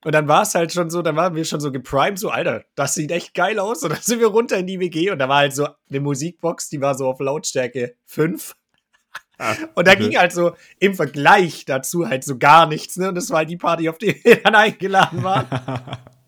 Und 0.02 0.14
dann 0.14 0.28
war 0.28 0.42
es 0.42 0.54
halt 0.54 0.72
schon 0.72 0.88
so, 0.88 1.02
dann 1.02 1.16
waren 1.16 1.34
wir 1.34 1.44
schon 1.44 1.60
so 1.60 1.70
geprimed, 1.70 2.18
so, 2.18 2.30
Alter, 2.30 2.64
das 2.74 2.94
sieht 2.94 3.10
echt 3.10 3.34
geil 3.34 3.58
aus. 3.58 3.82
Und 3.82 3.90
dann 3.90 4.00
sind 4.00 4.18
wir 4.18 4.28
runter 4.28 4.56
in 4.56 4.66
die 4.66 4.80
WG 4.80 5.10
und 5.10 5.18
da 5.18 5.28
war 5.28 5.38
halt 5.38 5.54
so 5.54 5.68
eine 5.90 6.00
Musikbox, 6.00 6.70
die 6.70 6.80
war 6.80 6.94
so 6.94 7.06
auf 7.06 7.20
Lautstärke 7.20 7.96
5. 8.06 8.54
Und 9.74 9.86
da 9.86 9.92
okay. 9.92 10.02
ging 10.02 10.18
halt 10.18 10.32
so 10.32 10.52
im 10.78 10.94
Vergleich 10.94 11.64
dazu 11.64 12.06
halt 12.06 12.24
so 12.24 12.38
gar 12.38 12.66
nichts, 12.66 12.96
ne? 12.96 13.08
Und 13.08 13.14
das 13.14 13.30
war 13.30 13.38
halt 13.38 13.50
die 13.50 13.56
Party, 13.56 13.88
auf 13.88 13.98
die 13.98 14.22
wir 14.22 14.42
dann 14.42 14.54
eingeladen 14.54 15.22
waren. 15.22 15.46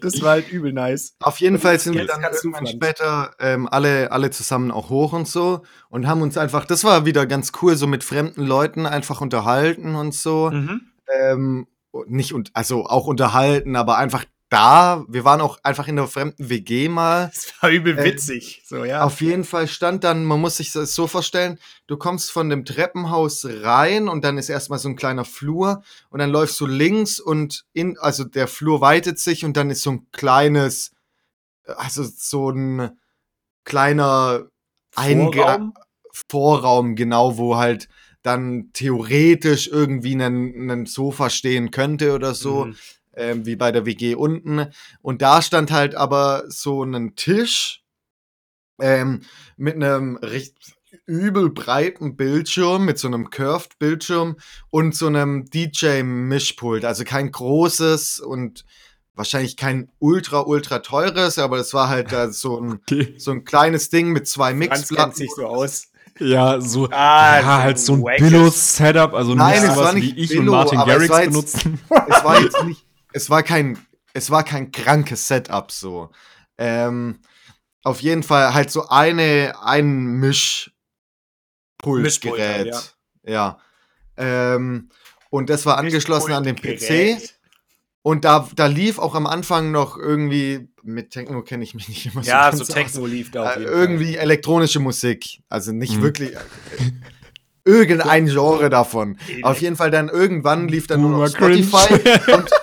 Das 0.00 0.20
war 0.22 0.30
halt 0.30 0.50
übel 0.50 0.72
nice. 0.72 1.16
Auf 1.20 1.38
jeden 1.38 1.58
Fall 1.58 1.78
sind 1.78 1.94
wir 1.94 2.06
dann 2.06 2.22
irgendwann 2.22 2.66
später 2.66 3.34
ähm, 3.38 3.68
alle, 3.70 4.12
alle 4.12 4.30
zusammen 4.30 4.70
auch 4.70 4.90
hoch 4.90 5.12
und 5.12 5.28
so 5.28 5.62
und 5.88 6.06
haben 6.06 6.22
uns 6.22 6.36
einfach, 6.36 6.64
das 6.64 6.84
war 6.84 7.06
wieder 7.06 7.26
ganz 7.26 7.52
cool, 7.62 7.76
so 7.76 7.86
mit 7.86 8.04
fremden 8.04 8.42
Leuten 8.42 8.86
einfach 8.86 9.20
unterhalten 9.20 9.94
und 9.94 10.14
so. 10.14 10.50
Mhm. 10.50 10.80
Ähm, 11.20 11.66
nicht 12.06 12.32
und 12.32 12.50
also 12.54 12.86
auch 12.86 13.06
unterhalten, 13.06 13.76
aber 13.76 13.98
einfach 13.98 14.24
da. 14.52 15.04
Wir 15.08 15.24
waren 15.24 15.40
auch 15.40 15.58
einfach 15.62 15.88
in 15.88 15.96
der 15.96 16.06
fremden 16.06 16.48
WG 16.50 16.88
mal. 16.88 17.30
Das 17.34 17.52
war 17.60 17.70
übel 17.70 17.98
Äh, 17.98 18.04
witzig. 18.04 18.62
So, 18.66 18.84
ja. 18.84 19.02
Auf 19.02 19.20
jeden 19.20 19.44
Fall 19.44 19.66
stand 19.66 20.04
dann, 20.04 20.24
man 20.24 20.40
muss 20.40 20.58
sich 20.58 20.72
das 20.72 20.94
so 20.94 21.06
vorstellen, 21.06 21.58
du 21.86 21.96
kommst 21.96 22.30
von 22.30 22.50
dem 22.50 22.64
Treppenhaus 22.64 23.46
rein 23.48 24.08
und 24.08 24.24
dann 24.24 24.38
ist 24.38 24.48
erstmal 24.48 24.78
so 24.78 24.88
ein 24.88 24.96
kleiner 24.96 25.24
Flur 25.24 25.82
und 26.10 26.18
dann 26.18 26.30
läufst 26.30 26.60
du 26.60 26.66
links 26.66 27.18
und 27.20 27.64
in, 27.72 27.98
also 27.98 28.24
der 28.24 28.48
Flur 28.48 28.80
weitet 28.80 29.18
sich 29.18 29.44
und 29.44 29.56
dann 29.56 29.70
ist 29.70 29.82
so 29.82 29.92
ein 29.92 30.06
kleines, 30.12 30.92
also 31.64 32.04
so 32.04 32.50
ein 32.50 32.98
kleiner 33.64 34.48
Vorraum. 34.90 35.74
Vorraum, 36.28 36.94
genau, 36.94 37.38
wo 37.38 37.56
halt 37.56 37.88
dann 38.22 38.70
theoretisch 38.74 39.66
irgendwie 39.68 40.14
ein, 40.14 40.70
ein 40.70 40.86
Sofa 40.86 41.30
stehen 41.30 41.70
könnte 41.70 42.14
oder 42.14 42.34
so 42.34 42.66
Mhm. 42.66 42.76
Ähm, 43.16 43.44
wie 43.46 43.56
bei 43.56 43.72
der 43.72 43.86
WG 43.86 44.14
unten. 44.14 44.66
Und 45.00 45.22
da 45.22 45.42
stand 45.42 45.70
halt 45.70 45.94
aber 45.94 46.44
so 46.48 46.82
ein 46.84 47.14
Tisch 47.16 47.82
ähm, 48.80 49.22
mit 49.56 49.76
einem, 49.76 50.16
richt- 50.16 50.74
übel 51.06 51.48
breiten 51.48 52.16
Bildschirm 52.16 52.84
mit 52.84 52.98
so 52.98 53.08
einem 53.08 53.30
Curved 53.30 53.78
Bildschirm 53.78 54.36
und 54.68 54.94
so 54.94 55.06
einem 55.06 55.46
DJ-Mischpult. 55.46 56.84
Also 56.84 57.04
kein 57.04 57.30
großes 57.30 58.20
und 58.20 58.64
wahrscheinlich 59.14 59.56
kein 59.56 59.90
ultra, 60.00 60.40
ultra 60.40 60.80
teures, 60.80 61.38
aber 61.38 61.56
das 61.56 61.72
war 61.72 61.88
halt 61.88 62.12
da 62.12 62.28
so 62.32 62.60
ein, 62.60 62.72
Okay. 62.74 63.14
so 63.18 63.30
ein 63.30 63.44
kleines 63.44 63.88
Ding 63.88 64.10
mit 64.12 64.28
zwei 64.28 64.52
Mixplatten. 64.52 65.14
sich 65.14 65.30
so 65.34 65.46
aus. 65.46 65.88
Ja, 66.18 66.60
so 66.60 66.88
Ah, 66.90 67.36
ja, 67.36 67.42
so 67.42 67.48
halt 67.48 67.78
so 67.78 67.94
ein 67.94 68.04
Billo-Setup, 68.18 69.14
also 69.14 69.34
Nein, 69.34 69.52
nicht 69.52 69.62
es 69.70 69.74
sowas 69.74 69.86
war 69.86 69.92
nicht 69.94 70.14
wie 70.16 70.20
ich 70.20 70.28
Billo, 70.28 70.42
und 70.42 70.48
Martin 70.58 70.78
Garrix 70.80 71.20
benutzen. 71.24 71.80
es 71.88 72.22
war 72.24 72.38
jetzt 72.42 72.62
nicht, 72.64 72.81
es 73.12 73.30
war 73.30 73.42
kein, 73.42 73.78
es 74.14 74.30
war 74.30 74.44
kein 74.44 74.70
krankes 74.72 75.26
Setup 75.28 75.70
so. 75.70 76.10
Ähm, 76.58 77.18
auf 77.82 78.00
jeden 78.00 78.22
Fall 78.22 78.54
halt 78.54 78.70
so 78.70 78.88
eine, 78.88 79.54
ein 79.62 80.04
Mischpult 80.20 80.72
Mischpultgerät. 81.86 82.72
halt, 82.74 82.96
ja. 83.24 83.58
Ähm, 84.16 84.90
und 85.30 85.50
das 85.50 85.66
war 85.66 85.78
angeschlossen 85.78 86.32
an 86.32 86.44
den 86.44 86.56
PC. 86.56 87.18
Und 88.02 88.24
da, 88.24 88.48
da 88.56 88.66
lief 88.66 88.98
auch 88.98 89.14
am 89.14 89.26
Anfang 89.26 89.70
noch 89.70 89.96
irgendwie, 89.96 90.68
mit 90.82 91.10
Techno 91.10 91.42
kenne 91.42 91.62
ich 91.62 91.74
mich 91.74 91.88
nicht 91.88 92.06
immer 92.06 92.22
Ja, 92.24 92.50
ganz 92.50 92.58
so 92.58 92.64
aus. 92.64 92.68
Techno 92.76 93.06
lief 93.06 93.30
da 93.30 93.44
auf 93.44 93.56
Äh, 93.56 93.60
jeden 93.60 93.72
irgendwie 93.72 94.16
elektronische 94.16 94.80
Musik. 94.80 95.40
Also 95.48 95.72
nicht 95.72 95.96
Mhm. 95.98 96.02
wirklich. 96.02 96.32
Äh, 96.34 96.38
irgendein 97.64 98.26
Genre 98.32 98.70
davon. 98.70 99.16
Fall. 99.18 99.44
Auf 99.44 99.60
jeden 99.60 99.76
Fall 99.76 99.90
dann 99.92 100.08
irgendwann 100.08 100.66
lief 100.68 100.88
dann 100.88 101.00
nur 101.00 101.10
noch 101.10 101.28
Spotify. 101.28 101.94
und? 102.32 102.50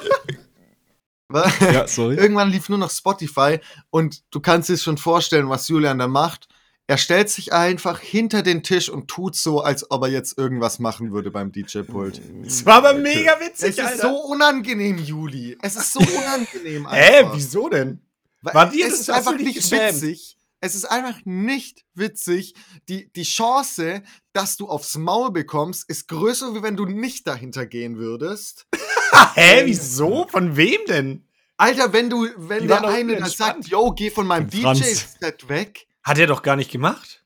Ja, 1.32 1.88
sorry. 1.88 2.16
Irgendwann 2.16 2.50
lief 2.50 2.70
nur 2.70 2.78
noch 2.80 2.92
Spotify 2.92 3.60
und 3.90 4.24
du 4.32 4.40
kannst 4.40 4.70
dir 4.70 4.78
schon 4.78 4.98
vorstellen, 4.98 5.50
was 5.50 5.68
Julian 5.68 6.00
da 6.00 6.08
macht. 6.08 6.48
Er 6.88 6.98
stellt 6.98 7.30
sich 7.30 7.54
einfach 7.54 8.00
hinter 8.00 8.42
den 8.42 8.64
Tisch 8.64 8.90
und 8.90 9.08
tut 9.08 9.36
so, 9.36 9.62
als 9.62 9.92
ob 9.92 10.02
er 10.06 10.10
jetzt 10.10 10.40
irgendwas 10.40 10.80
machen 10.80 11.12
würde 11.12 11.30
beim 11.30 11.52
DJ-Pult. 11.52 12.20
Das 12.44 12.66
war 12.66 12.78
aber 12.78 12.96
mega 12.96 13.34
Es 13.40 13.46
witzig, 13.48 13.78
ist 13.78 13.80
Alter. 13.86 14.02
so 14.10 14.16
unangenehm, 14.24 14.98
Juli. 14.98 15.56
Es 15.62 15.76
ist 15.76 15.94
so 15.94 16.00
unangenehm. 16.18 16.90
Hä, 16.90 17.20
einfach. 17.20 17.36
wieso 17.36 17.70
denn? 17.70 18.02
War 18.42 18.68
dir 18.72 18.86
es 18.88 18.92
das- 18.94 19.00
ist 19.02 19.10
einfach 19.12 19.38
nicht 19.38 19.54
geschämt? 19.56 20.02
witzig. 20.02 20.36
Es 20.62 20.76
ist 20.76 20.86
einfach 20.86 21.20
nicht 21.24 21.86
witzig. 21.93 22.53
Die, 22.89 23.12
die 23.14 23.24
Chance, 23.24 24.03
dass 24.34 24.57
du 24.57 24.68
aufs 24.68 24.97
Maul 24.97 25.32
bekommst, 25.32 25.89
ist 25.89 26.10
größer, 26.10 26.53
wie 26.53 26.64
wenn 26.64 26.76
du 26.76 26.86
nicht 26.86 27.28
dahinter 27.28 27.66
gehen 27.66 27.97
würdest. 27.97 28.68
Hä, 29.36 29.62
wieso? 29.66 30.28
Von 30.28 30.57
wem 30.57 30.82
denn? 30.88 31.26
Alter, 31.55 31.93
wenn 31.93 32.10
du, 32.10 32.28
wenn 32.38 32.68
der 32.68 32.88
eine 32.88 33.14
da 33.14 33.26
entspannt. 33.26 33.64
sagt, 33.64 33.68
yo, 33.68 33.91
geh 33.91 34.10
von 34.10 34.28
meinem. 34.28 34.49
DJ-Set 34.49 35.47
weg. 35.47 35.88
Hat 36.03 36.18
er 36.18 36.28
doch 36.28 36.41
gar 36.41 36.55
nicht 36.55 36.72
gemacht. 36.72 37.24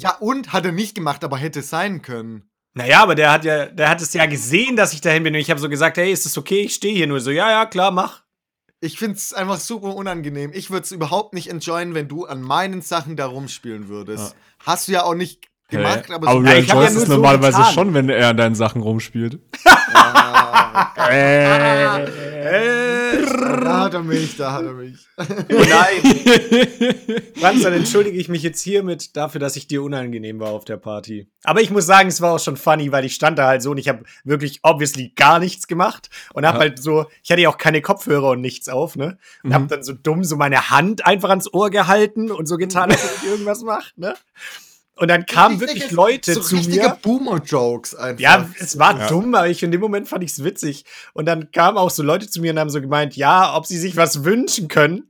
Ja, 0.00 0.16
und 0.16 0.52
hat 0.52 0.64
er 0.64 0.72
nicht 0.72 0.94
gemacht, 0.94 1.24
aber 1.24 1.36
hätte 1.36 1.62
sein 1.62 2.02
können. 2.02 2.48
Naja, 2.74 3.02
aber 3.02 3.16
der 3.16 3.32
hat 3.32 3.44
ja, 3.44 3.66
der 3.66 3.88
hat 3.88 4.00
es 4.00 4.12
ja 4.12 4.26
gesehen, 4.26 4.76
dass 4.76 4.92
ich 4.92 5.00
dahin 5.00 5.24
bin. 5.24 5.34
Und 5.34 5.40
ich 5.40 5.50
habe 5.50 5.60
so 5.60 5.68
gesagt, 5.68 5.96
hey, 5.96 6.12
ist 6.12 6.26
das 6.26 6.38
okay? 6.38 6.60
Ich 6.60 6.74
stehe 6.74 6.94
hier 6.94 7.08
nur 7.08 7.20
so. 7.20 7.30
Ja, 7.30 7.50
ja, 7.50 7.66
klar, 7.66 7.90
mach. 7.90 8.22
Ich 8.80 8.98
find's 8.98 9.32
einfach 9.32 9.58
super 9.58 9.96
unangenehm. 9.96 10.52
Ich 10.54 10.70
würde 10.70 10.84
es 10.84 10.92
überhaupt 10.92 11.34
nicht 11.34 11.50
enjoyen, 11.50 11.94
wenn 11.94 12.06
du 12.06 12.26
an 12.26 12.42
meinen 12.42 12.80
Sachen 12.80 13.16
da 13.16 13.26
rumspielen 13.26 13.88
würdest. 13.88 14.36
Hast 14.60 14.86
du 14.86 14.92
ja 14.92 15.02
auch 15.02 15.14
nicht 15.14 15.48
gemacht, 15.68 16.04
Hä? 16.08 16.12
aber 16.14 16.28
aber 16.28 16.38
so. 16.38 16.42
du 16.44 16.50
Ja, 16.50 16.56
ich 16.58 16.70
hab 16.70 16.82
ja 16.82 16.90
so 16.90 17.04
normalerweise 17.06 17.58
getan. 17.58 17.74
schon, 17.74 17.94
wenn 17.94 18.08
er 18.08 18.28
an 18.30 18.36
deinen 18.36 18.54
Sachen 18.54 18.82
rumspielt. 18.82 19.38
Ah, 19.64 20.92
Äh, 21.10 22.06
da 23.64 23.80
hat 23.84 23.94
er 23.94 24.02
mich, 24.02 24.36
da 24.36 24.52
hat 24.52 24.64
er 24.64 24.72
mich. 24.72 24.96
nein. 25.48 27.22
Franz, 27.40 27.62
dann 27.62 27.72
entschuldige 27.72 28.18
ich 28.18 28.28
mich 28.28 28.42
jetzt 28.42 28.60
hiermit 28.62 29.16
dafür, 29.16 29.40
dass 29.40 29.56
ich 29.56 29.66
dir 29.66 29.82
unangenehm 29.82 30.40
war 30.40 30.50
auf 30.50 30.64
der 30.64 30.76
Party. 30.76 31.28
Aber 31.44 31.60
ich 31.60 31.70
muss 31.70 31.86
sagen, 31.86 32.08
es 32.08 32.20
war 32.20 32.34
auch 32.34 32.40
schon 32.40 32.56
funny, 32.56 32.92
weil 32.92 33.04
ich 33.04 33.14
stand 33.14 33.38
da 33.38 33.46
halt 33.46 33.62
so 33.62 33.70
und 33.72 33.78
ich 33.78 33.88
habe 33.88 34.02
wirklich 34.24 34.60
obviously 34.62 35.12
gar 35.14 35.38
nichts 35.38 35.66
gemacht 35.66 36.10
und 36.32 36.46
habe 36.46 36.56
Ja. 36.58 36.60
halt 36.60 36.82
so, 36.82 37.06
ich 37.22 37.30
hatte 37.30 37.40
ja 37.42 37.48
auch 37.48 37.58
keine 37.58 37.80
Kopfhörer 37.82 38.30
und 38.30 38.40
nichts 38.40 38.68
auf, 38.68 38.96
ne? 38.96 39.18
Und 39.42 39.50
Mhm. 39.50 39.54
habe 39.54 39.66
dann 39.66 39.82
so 39.82 39.92
dumm 39.92 40.24
so 40.24 40.36
meine 40.36 40.70
Hand 40.70 41.06
einfach 41.06 41.30
ans 41.30 41.52
Ohr 41.52 41.70
gehalten 41.70 42.30
und 42.30 42.46
so 42.46 42.56
getan, 42.56 42.90
als 42.90 43.02
ob 43.04 43.10
ich 43.22 43.24
irgendwas 43.30 43.62
mache, 43.62 43.92
ne? 43.96 44.14
Und 44.98 45.08
dann 45.08 45.26
kamen 45.26 45.60
wirklich 45.60 45.90
Leute 45.92 46.34
so 46.34 46.40
zu 46.40 46.56
richtige 46.56 46.82
mir. 46.82 46.98
Boomer-Jokes 47.00 47.94
einfach. 47.94 48.20
Ja, 48.20 48.48
es 48.58 48.78
war 48.78 48.98
Ja. 48.98 49.08
dumm, 49.08 49.34
aber 49.34 49.48
ich 49.48 49.62
in 49.62 49.70
dem 49.70 49.80
Moment 49.80 50.08
fand 50.08 50.24
ich 50.24 50.32
es 50.32 50.42
witzig. 50.42 50.84
Und 51.14 51.26
dann 51.26 51.52
kamen 51.52 51.78
auch 51.78 51.90
so 51.90 52.02
Leute 52.02 52.28
zu 52.28 52.40
mir 52.40 52.52
und 52.52 52.58
haben 52.58 52.70
so 52.70 52.80
gemeint, 52.80 53.16
ja, 53.16 53.56
ob 53.56 53.64
sie 53.66 53.78
sich 53.78 53.96
was 53.96 54.24
wünschen 54.24 54.66
können. 54.68 55.04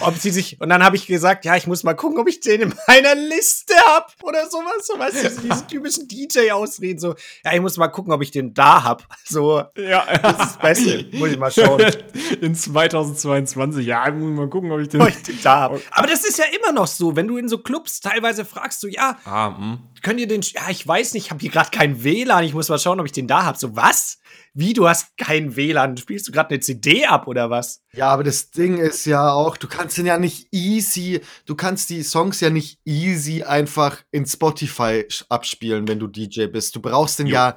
Ob 0.00 0.16
sie 0.16 0.30
sich. 0.30 0.60
Und 0.60 0.68
dann 0.68 0.82
habe 0.84 0.96
ich 0.96 1.06
gesagt, 1.06 1.44
ja, 1.44 1.56
ich 1.56 1.66
muss 1.66 1.82
mal 1.84 1.94
gucken, 1.94 2.18
ob 2.18 2.28
ich 2.28 2.40
den 2.40 2.60
in 2.62 2.74
meiner 2.86 3.14
Liste 3.14 3.74
hab 3.86 4.12
oder 4.22 4.48
sowas. 4.48 4.86
So, 4.86 4.98
weißt 4.98 5.24
du, 5.24 5.40
diese, 5.42 5.66
typischen 5.68 6.08
DJ-Ausreden. 6.08 6.98
So, 6.98 7.14
ja, 7.44 7.52
ich 7.54 7.60
muss 7.60 7.76
mal 7.76 7.88
gucken, 7.88 8.12
ob 8.12 8.22
ich 8.22 8.30
den 8.30 8.54
da 8.54 8.84
hab. 8.84 9.06
So, 9.24 9.62
ja, 9.76 10.04
das 10.22 10.32
ist 10.32 10.38
das 10.38 10.58
Beste. 10.58 11.06
Muss 11.12 11.30
ich 11.30 11.38
mal 11.38 11.50
schauen, 11.50 11.82
In 12.40 12.54
2022, 12.54 13.86
ja, 13.86 14.06
ich 14.08 14.14
muss 14.14 14.30
mal 14.36 14.48
gucken, 14.48 14.70
ob 14.72 14.80
ich 14.80 14.88
den. 14.88 15.00
ob 15.00 15.08
ich 15.08 15.22
den 15.22 15.38
da 15.42 15.60
hab. 15.60 15.80
Aber 15.90 16.06
das 16.06 16.24
ist 16.24 16.38
ja 16.38 16.44
immer 16.56 16.72
noch 16.72 16.86
so, 16.86 17.16
wenn 17.16 17.28
du 17.28 17.36
in 17.36 17.48
so 17.48 17.58
Clubs 17.58 18.00
teilweise 18.00 18.44
fragst, 18.44 18.80
so, 18.80 18.88
ja, 18.88 19.18
Ah, 19.24 19.56
hm. 19.56 19.78
könnt 20.02 20.20
ihr 20.20 20.26
den, 20.28 20.42
ja, 20.42 20.62
ich 20.68 20.86
weiß 20.86 21.14
nicht, 21.14 21.26
ich 21.26 21.30
habe 21.30 21.40
hier 21.40 21.50
gerade 21.50 21.70
kein 21.70 22.02
WLAN, 22.04 22.44
ich 22.44 22.54
muss 22.54 22.68
mal 22.68 22.78
schauen, 22.78 23.00
ob 23.00 23.06
ich 23.06 23.12
den 23.12 23.26
da 23.28 23.44
hab. 23.44 23.56
So, 23.56 23.74
was? 23.76 24.18
Wie, 24.54 24.72
du 24.72 24.88
hast 24.88 25.16
kein 25.16 25.56
WLAN? 25.56 25.96
Spielst 25.96 26.28
du 26.28 26.32
gerade 26.32 26.50
eine 26.50 26.60
CD 26.60 27.04
ab 27.06 27.26
oder 27.26 27.50
was? 27.50 27.82
Ja, 27.92 28.08
aber 28.08 28.22
das 28.22 28.50
Ding 28.50 28.78
ist 28.78 29.04
ja 29.04 29.32
auch, 29.32 29.56
du 29.56 29.66
kannst 29.66 29.98
den 29.98 30.06
ja 30.06 30.16
nicht 30.16 30.46
easy, 30.52 31.20
du 31.44 31.56
kannst 31.56 31.90
die 31.90 32.02
Songs 32.04 32.40
ja 32.40 32.50
nicht 32.50 32.78
easy 32.84 33.42
einfach 33.42 33.98
in 34.12 34.24
Spotify 34.26 35.04
abspielen, 35.28 35.88
wenn 35.88 35.98
du 35.98 36.06
DJ 36.06 36.46
bist. 36.46 36.76
Du 36.76 36.80
brauchst 36.80 37.18
den 37.18 37.26
Jo. 37.26 37.34
ja 37.34 37.56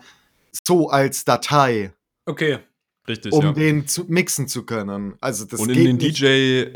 so 0.65 0.89
als 0.89 1.23
Datei, 1.23 1.93
Okay. 2.27 2.59
Richtig, 3.09 3.31
um 3.31 3.43
ja. 3.43 3.51
den 3.53 3.87
zu 3.87 4.05
mixen 4.09 4.47
zu 4.49 4.63
können. 4.65 5.13
Also 5.21 5.45
das 5.45 5.61
Und 5.61 5.69
in 5.69 5.75
geht 5.75 5.87
den 5.87 5.95
nicht. 5.95 6.19
DJ, 6.21 6.25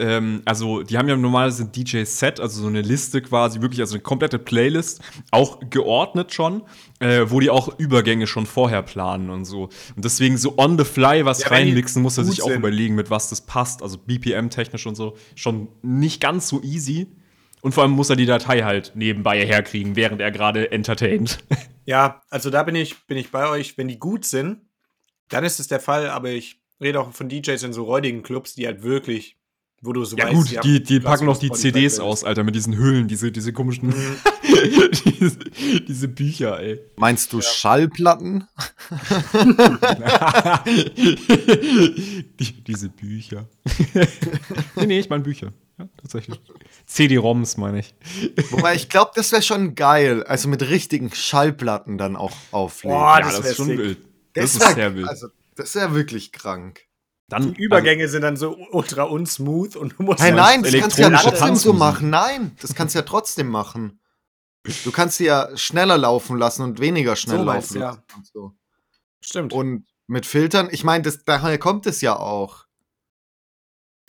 ähm, 0.02 0.42
also 0.46 0.82
die 0.82 0.98
haben 0.98 1.10
ja 1.10 1.18
normalerweise 1.18 1.64
ein 1.64 1.72
DJ-Set, 1.74 2.40
also 2.40 2.62
so 2.62 2.68
eine 2.68 2.82
Liste 2.82 3.22
quasi, 3.22 3.62
wirklich, 3.62 3.82
also 3.82 3.96
eine 3.96 4.02
komplette 4.02 4.40
Playlist, 4.40 5.02
auch 5.32 5.60
geordnet 5.70 6.34
schon, 6.34 6.64
äh, 7.00 7.26
wo 7.28 7.42
die 7.42 7.50
auch 7.50 7.78
Übergänge 7.80 8.28
schon 8.28 8.46
vorher 8.46 8.82
planen 8.82 9.30
und 9.30 9.44
so. 9.44 9.64
Und 9.96 10.06
deswegen 10.06 10.38
so 10.38 10.58
on 10.58 10.78
the 10.78 10.86
fly 10.86 11.26
was 11.26 11.42
Ja, 11.42 11.50
reinmixen, 11.50 12.02
muss 12.02 12.18
er 12.18 12.24
sich 12.24 12.42
auch 12.44 12.48
sind. 12.48 12.60
überlegen, 12.60 12.96
mit 12.96 13.10
was 13.10 13.30
das 13.30 13.42
passt. 13.42 13.84
Also 13.84 13.98
BPM-technisch 13.98 14.88
und 14.88 14.96
so, 14.96 15.18
schon 15.36 15.68
nicht 15.82 16.22
ganz 16.22 16.48
so 16.48 16.62
easy. 16.64 17.08
Und 17.62 17.74
vor 17.74 17.84
allem 17.84 17.92
muss 17.92 18.10
er 18.10 18.16
die 18.16 18.26
Datei 18.26 18.62
halt 18.62 18.94
nebenbei 18.96 19.46
herkriegen, 19.46 19.96
während 19.96 20.22
er 20.22 20.32
gerade 20.32 20.72
entertaint. 20.72 21.40
Ja, 21.84 22.22
also 22.30 22.52
da 22.52 22.62
bin 22.62 22.76
ich, 22.76 23.08
bin 23.08 23.18
ich 23.18 23.32
bei 23.32 23.50
euch. 23.50 23.76
Wenn 23.76 23.88
die 23.88 23.98
gut 23.98 24.24
sind, 24.24 24.60
dann 25.32 25.44
ist 25.44 25.60
es 25.60 25.68
der 25.68 25.80
Fall, 25.80 26.10
aber 26.10 26.30
ich 26.30 26.60
rede 26.80 27.00
auch 27.00 27.12
von 27.14 27.30
DJs 27.30 27.64
in 27.64 27.74
so 27.74 27.84
räudigen 27.84 28.22
Clubs, 28.24 28.54
die 28.56 28.66
halt 28.68 28.84
wirklich, 28.84 29.38
wo 29.82 29.94
du 29.94 30.04
so 30.06 30.16
Ja 30.18 30.26
weißt, 30.26 30.36
gut, 30.36 30.58
haben 30.58 30.62
die, 30.64 30.84
die 30.84 31.00
krasse 31.00 31.06
packen 31.06 31.26
noch 31.26 31.38
die 31.38 31.52
CDs 31.52 32.00
aus, 32.00 32.24
Alter, 32.24 32.44
mit 32.44 32.56
diesen 32.56 32.78
Hüllen, 32.78 33.08
diese, 33.08 33.32
diese 33.32 33.54
komischen, 33.54 33.90
Mhm. 33.90 34.18
diese, 35.20 35.38
diese 35.88 36.08
Bücher, 36.08 36.60
ey. 36.60 36.80
Meinst 36.98 37.32
du 37.34 37.42
Schallplatten? 37.42 38.48
Die, 42.40 42.64
diese 42.68 42.90
Bücher. 42.90 43.48
nee, 44.76 44.86
nee, 44.86 45.00
ich 45.00 45.10
meine 45.10 45.24
Bücher. 45.24 45.54
Ja, 45.80 45.88
tatsächlich. 45.98 46.40
CD-ROMs 46.86 47.58
meine 47.58 47.80
ich. 47.80 47.94
Wobei 48.52 48.76
ich 48.76 48.90
glaube, 48.90 49.12
das 49.16 49.32
wäre 49.32 49.42
schon 49.42 49.76
geil. 49.76 50.24
Also 50.24 50.48
mit 50.48 50.62
richtigen 50.70 51.12
Schallplatten 51.14 51.98
dann 51.98 52.16
auch 52.16 52.34
auflegen. 52.52 52.98
Boah, 52.98 53.18
ja, 53.20 53.26
das 53.26 53.38
das 53.38 53.52
ist 53.52 53.56
schon 53.58 53.68
sick. 53.68 53.78
wild. 53.80 53.98
Das, 54.34 54.60
wär- 54.60 54.68
ist 54.70 54.76
sehr 54.76 54.96
wild. 54.96 55.08
Also, 55.08 55.28
das 55.56 55.76
wäre 55.76 55.94
wirklich 55.96 56.32
krank. 56.32 56.82
Dann, 57.30 57.54
Die 57.54 57.62
Übergänge 57.64 58.08
sind 58.10 58.24
dann 58.24 58.36
so 58.36 58.58
ultra 58.72 59.04
unsmooth 59.04 59.76
und 59.78 59.98
du 59.98 60.04
musst 60.04 60.20
dann- 60.20 60.36
nein, 60.36 60.64
das 60.64 60.74
kannst 60.74 60.98
du 60.98 61.02
ja 61.02 61.08
elektronische 61.08 61.24
trotzdem 61.38 61.56
so 61.56 61.70
Tanzmusik. 61.72 61.80
machen. 61.80 62.10
Nein, 62.10 62.56
das 62.62 62.76
kannst 62.76 62.96
du 62.96 63.00
ja 63.00 63.06
trotzdem 63.06 63.48
machen. 63.48 64.00
Du 64.84 64.92
kannst 64.92 65.18
sie 65.18 65.26
ja 65.26 65.50
schneller 65.58 65.98
laufen 65.98 66.38
lassen 66.38 66.64
und 66.64 66.80
weniger 66.80 67.16
schnell 67.16 67.38
So 67.40 67.44
laufen 67.46 67.78
ja. 67.80 67.82
lassen. 67.92 68.04
Und, 68.16 68.28
so. 68.28 68.56
Stimmt. 69.22 69.54
und 69.54 69.86
mit 70.08 70.26
Filtern, 70.26 70.68
ich 70.72 70.84
meine, 70.84 71.04
das- 71.04 71.24
daher 71.24 71.58
kommt 71.58 71.86
es 71.88 72.02
ja 72.02 72.16
auch. 72.18 72.66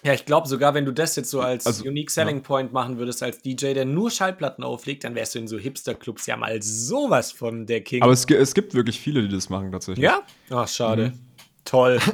Ja, 0.04 0.12
ich 0.12 0.24
glaube 0.24 0.48
sogar, 0.48 0.74
wenn 0.74 0.84
du 0.84 0.92
das 0.92 1.14
jetzt 1.16 1.30
so 1.30 1.40
als 1.40 1.66
Also, 1.66 1.84
Unique 1.84 2.10
Selling 2.10 2.42
Point 2.42 2.72
machen 2.72 2.98
würdest 2.98 3.22
als 3.22 3.38
DJ, 3.40 3.72
der 3.74 3.84
nur 3.84 4.10
Schallplatten 4.10 4.64
auflegt, 4.64 5.04
dann 5.04 5.14
wärst 5.14 5.34
du 5.34 5.38
in 5.38 5.46
so 5.48 5.58
Hipster-Clubs 5.58 6.26
ja 6.26 6.36
mal 6.36 6.60
sowas 6.62 7.30
von 7.32 7.66
der 7.66 7.82
King. 7.82 8.02
aber 8.02 8.12
es, 8.12 8.24
es 8.28 8.54
gibt 8.54 8.74
wirklich 8.74 8.98
viele, 9.00 9.22
die 9.22 9.28
das 9.28 9.48
machen 9.48 9.70
tatsächlich. 9.70 10.02
ja? 10.04 10.22
Ach, 10.50 10.66
schade. 10.68 11.10
Mhm. 11.10 11.20
Toll. 11.64 12.00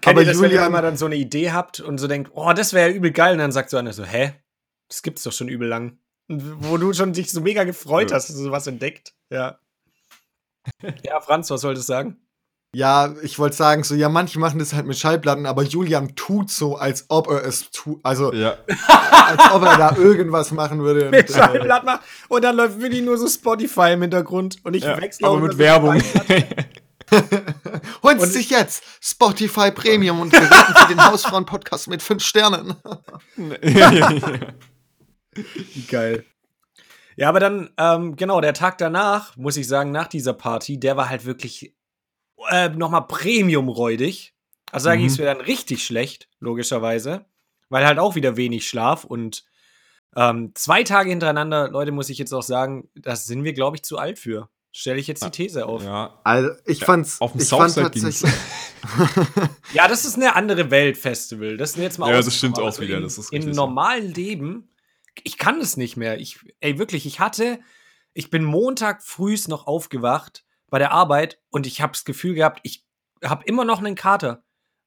Kennt 0.00 0.06
Aber 0.06 0.20
ihr 0.22 0.26
das, 0.26 0.36
wenn 0.38 0.44
ihr 0.44 0.56
Julian- 0.56 0.66
immer 0.68 0.82
dann 0.82 0.96
so 0.96 1.06
eine 1.06 1.16
Idee 1.16 1.52
habt 1.52 1.80
und 1.80 1.98
so 1.98 2.08
denkt, 2.08 2.30
oh, 2.34 2.52
das 2.52 2.72
wäre 2.72 2.90
ja 2.90 2.94
übel 2.96 3.12
geil, 3.12 3.32
und 3.34 3.38
dann 3.38 3.52
sagt 3.52 3.70
so 3.70 3.76
einer 3.76 3.92
so, 3.92 4.04
hä? 4.04 4.34
Das 4.88 5.02
gibt's 5.02 5.22
doch 5.22 5.32
schon 5.32 5.48
übel 5.48 5.68
lang. 5.68 5.98
Wo 6.28 6.76
du 6.78 6.92
schon 6.92 7.12
dich 7.12 7.30
so 7.30 7.40
mega 7.40 7.64
gefreut 7.64 8.10
Ja. 8.10 8.16
hast, 8.16 8.28
dass 8.28 8.36
du 8.36 8.42
sowas 8.42 8.66
entdeckt. 8.66 9.14
Ja. 9.30 9.58
ja, 11.02 11.20
Franz, 11.20 11.50
was 11.50 11.60
solltest 11.60 11.88
du 11.88 11.92
sagen? 11.92 12.23
Ja, 12.74 13.14
ich 13.22 13.38
wollte 13.38 13.56
sagen, 13.56 13.84
so, 13.84 13.94
ja, 13.94 14.08
manche 14.08 14.38
machen 14.38 14.58
das 14.58 14.74
halt 14.74 14.86
mit 14.86 14.98
Schallplatten, 14.98 15.46
aber 15.46 15.62
Julian 15.62 16.14
tut 16.16 16.50
so, 16.50 16.76
als 16.76 17.06
ob 17.08 17.28
er 17.28 17.44
es 17.44 17.70
tut. 17.70 18.00
Also, 18.02 18.32
Ja. 18.32 18.56
als 19.10 19.52
ob 19.52 19.62
er 19.62 19.76
da 19.78 19.96
irgendwas 19.96 20.50
machen 20.50 20.80
würde. 20.82 21.10
Mit 21.10 21.28
Und, 21.30 21.36
äh, 21.36 21.38
Schallplatten 21.38 21.86
machen. 21.86 22.00
Und 22.28 22.42
dann 22.44 22.56
läuft 22.56 22.80
wirklich 22.80 23.02
nur 23.02 23.16
so 23.16 23.28
Spotify 23.28 23.92
im 23.92 24.02
Hintergrund. 24.02 24.56
Und 24.64 24.74
ich 24.74 24.82
ja. 24.84 25.00
wechsle 25.00 25.26
Aber 25.26 25.36
auch 25.36 25.40
mit 25.40 25.56
Werbung. 25.56 26.02
Holt 28.02 28.18
Und- 28.20 28.26
sich 28.28 28.50
jetzt 28.50 28.82
Spotify 29.00 29.70
Premium 29.70 30.20
und 30.20 30.30
bewerten 30.32 30.74
Sie 30.80 30.94
den 30.94 31.04
Hausfrauen-Podcast 31.04 31.88
mit 31.88 32.02
fünf 32.02 32.24
Sternen. 32.24 32.74
Geil. 35.90 36.24
Ja, 37.16 37.28
aber 37.28 37.38
dann, 37.40 37.70
ähm, 37.78 38.16
genau, 38.16 38.40
der 38.40 38.54
Tag 38.54 38.78
danach, 38.78 39.36
muss 39.36 39.56
ich 39.56 39.68
sagen, 39.68 39.92
nach 39.92 40.08
dieser 40.08 40.32
Party, 40.32 40.80
der 40.80 40.96
war 40.96 41.08
halt 41.08 41.24
wirklich 41.24 41.74
äh, 42.54 42.68
nochmal 42.70 43.06
Premium-räudig. 43.06 44.34
Also 44.70 44.88
da 44.88 44.94
Mhm. 44.94 44.98
ging 45.00 45.06
es 45.08 45.18
mir 45.18 45.24
dann 45.24 45.40
richtig 45.40 45.84
schlecht, 45.84 46.28
logischerweise. 46.40 47.24
Weil 47.68 47.86
halt 47.86 47.98
auch 47.98 48.14
wieder 48.14 48.36
wenig 48.36 48.68
Schlaf 48.68 49.04
und 49.04 49.44
ähm, 50.16 50.52
zwei 50.54 50.84
Tage 50.84 51.10
hintereinander, 51.10 51.68
Leute, 51.70 51.90
muss 51.90 52.08
ich 52.08 52.18
jetzt 52.18 52.32
auch 52.32 52.42
sagen, 52.42 52.88
das 52.94 53.24
sind 53.26 53.42
wir, 53.42 53.52
glaube 53.52 53.76
ich, 53.76 53.82
zu 53.82 53.98
alt 53.98 54.18
für. 54.18 54.48
Stelle 54.70 54.98
ich 55.00 55.06
jetzt 55.06 55.24
die 55.24 55.30
These 55.30 55.66
auf. 55.66 55.82
Ja. 55.82 55.88
ja. 55.88 56.20
Also, 56.24 56.50
ich 56.66 56.84
fand's. 56.84 57.20
Auf 57.20 57.32
dem 57.32 57.40
ich 57.40 57.48
fand 57.48 57.72
Southside 57.72 57.90
ging's. 57.90 58.20
tatsächlich. 58.82 59.50
das 59.74 60.04
ist 60.04 60.16
eine 60.16 60.34
andere 60.36 60.70
Welt, 60.70 60.96
Festival. 60.96 61.56
Das 61.56 61.70
ist 61.70 61.76
jetzt 61.78 61.98
mal 61.98 62.10
Ja, 62.10 62.20
das 62.20 62.36
stimmt 62.36 62.58
auch 62.58 62.66
Also 62.66 62.82
wieder, 62.82 62.96
In, 62.98 63.02
das 63.02 63.18
ist 63.18 63.32
Im 63.32 63.38
richtig. 63.38 63.56
normalen 63.56 64.12
Leben, 64.12 64.68
ich 65.22 65.38
kann 65.38 65.60
es 65.60 65.76
nicht 65.76 65.96
mehr. 65.96 66.18
Ich, 66.20 66.38
ey, 66.60 66.78
wirklich, 66.78 67.06
ich 67.06 67.20
hatte, 67.20 67.60
ich 68.14 68.30
bin 68.30 68.44
Montag 68.44 69.02
frühs 69.02 69.48
noch 69.48 69.66
aufgewacht 69.66 70.43
bei 70.70 70.78
der 70.78 70.92
Arbeit 70.92 71.38
und 71.50 71.66
ich 71.66 71.80
habe 71.80 71.92
das 71.92 72.04
Gefühl 72.04 72.34
gehabt, 72.34 72.60
ich 72.62 72.84
habe 73.24 73.44
immer 73.44 73.64
noch 73.64 73.78
einen 73.78 73.94
Kater. 73.94 74.44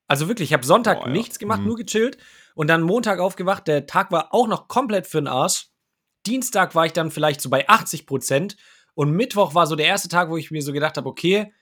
Also 0.07 0.27
wirklich, 0.27 0.49
ich 0.49 0.53
habe 0.53 0.65
Sonntag 0.65 0.99
Boah, 0.99 1.07
ja. 1.07 1.13
nichts 1.13 1.39
gemacht, 1.39 1.59
Mhm. 1.61 1.67
nur 1.67 1.75
gechillt 1.77 2.17
und 2.55 2.67
dann 2.67 2.81
Montag 2.81 3.19
aufgewacht. 3.19 3.67
Der 3.67 3.85
Tag 3.87 4.11
war 4.11 4.33
auch 4.33 4.47
noch 4.47 4.67
komplett 4.67 5.05
für 5.07 5.19
den 5.19 5.27
Arsch. 5.27 5.67
Dienstag 6.25 6.75
war 6.75 6.85
ich 6.85 6.93
dann 6.93 7.11
vielleicht 7.11 7.41
so 7.41 7.49
bei 7.49 7.67
80 7.67 8.05
Prozent 8.05 8.57
und 8.95 9.11
Mittwoch 9.11 9.53
war 9.53 9.67
so 9.67 9.75
der 9.75 9.85
erste 9.85 10.07
Tag, 10.09 10.29
wo 10.29 10.37
ich 10.37 10.51
mir 10.51 10.61
so 10.61 10.73
gedacht 10.73 10.97
habe, 10.97 11.07
okay, 11.09 11.53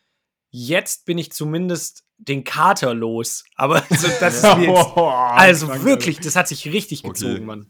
jetzt 0.51 1.05
bin 1.05 1.17
ich 1.17 1.31
zumindest 1.31 2.03
den 2.17 2.43
Kater 2.43 2.93
los. 2.93 3.43
Aber 3.55 3.79
so, 3.89 4.07
das 4.19 4.35
ist 4.37 4.57
jetzt, 4.57 4.87
also 4.97 5.83
wirklich, 5.83 6.19
das 6.19 6.35
hat 6.35 6.47
sich 6.47 6.65
richtig 6.71 6.99
Okay. 7.03 7.09
gezogen, 7.13 7.45
Mann. 7.45 7.69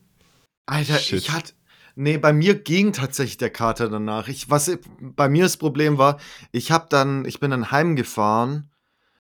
Alter, 0.68 0.98
Shit. 1.00 1.20
ich 1.20 1.32
hatte. 1.32 1.54
Nee, 1.96 2.18
bei 2.18 2.34
mir 2.34 2.56
ging 2.56 2.92
tatsächlich 2.92 3.38
der 3.38 3.50
Kater 3.50 3.90
danach. 3.90 4.28
Ich, 4.28 4.50
was 4.50 4.78
bei 5.00 5.30
mir 5.30 5.44
das 5.44 5.58
Problem 5.58 5.98
war, 5.98 6.20
ich 6.52 6.72
hab 6.72 6.90
dann, 6.90 7.24
ich 7.26 7.40
bin 7.40 7.52
dann 7.52 7.72
heimgefahren 7.72 8.70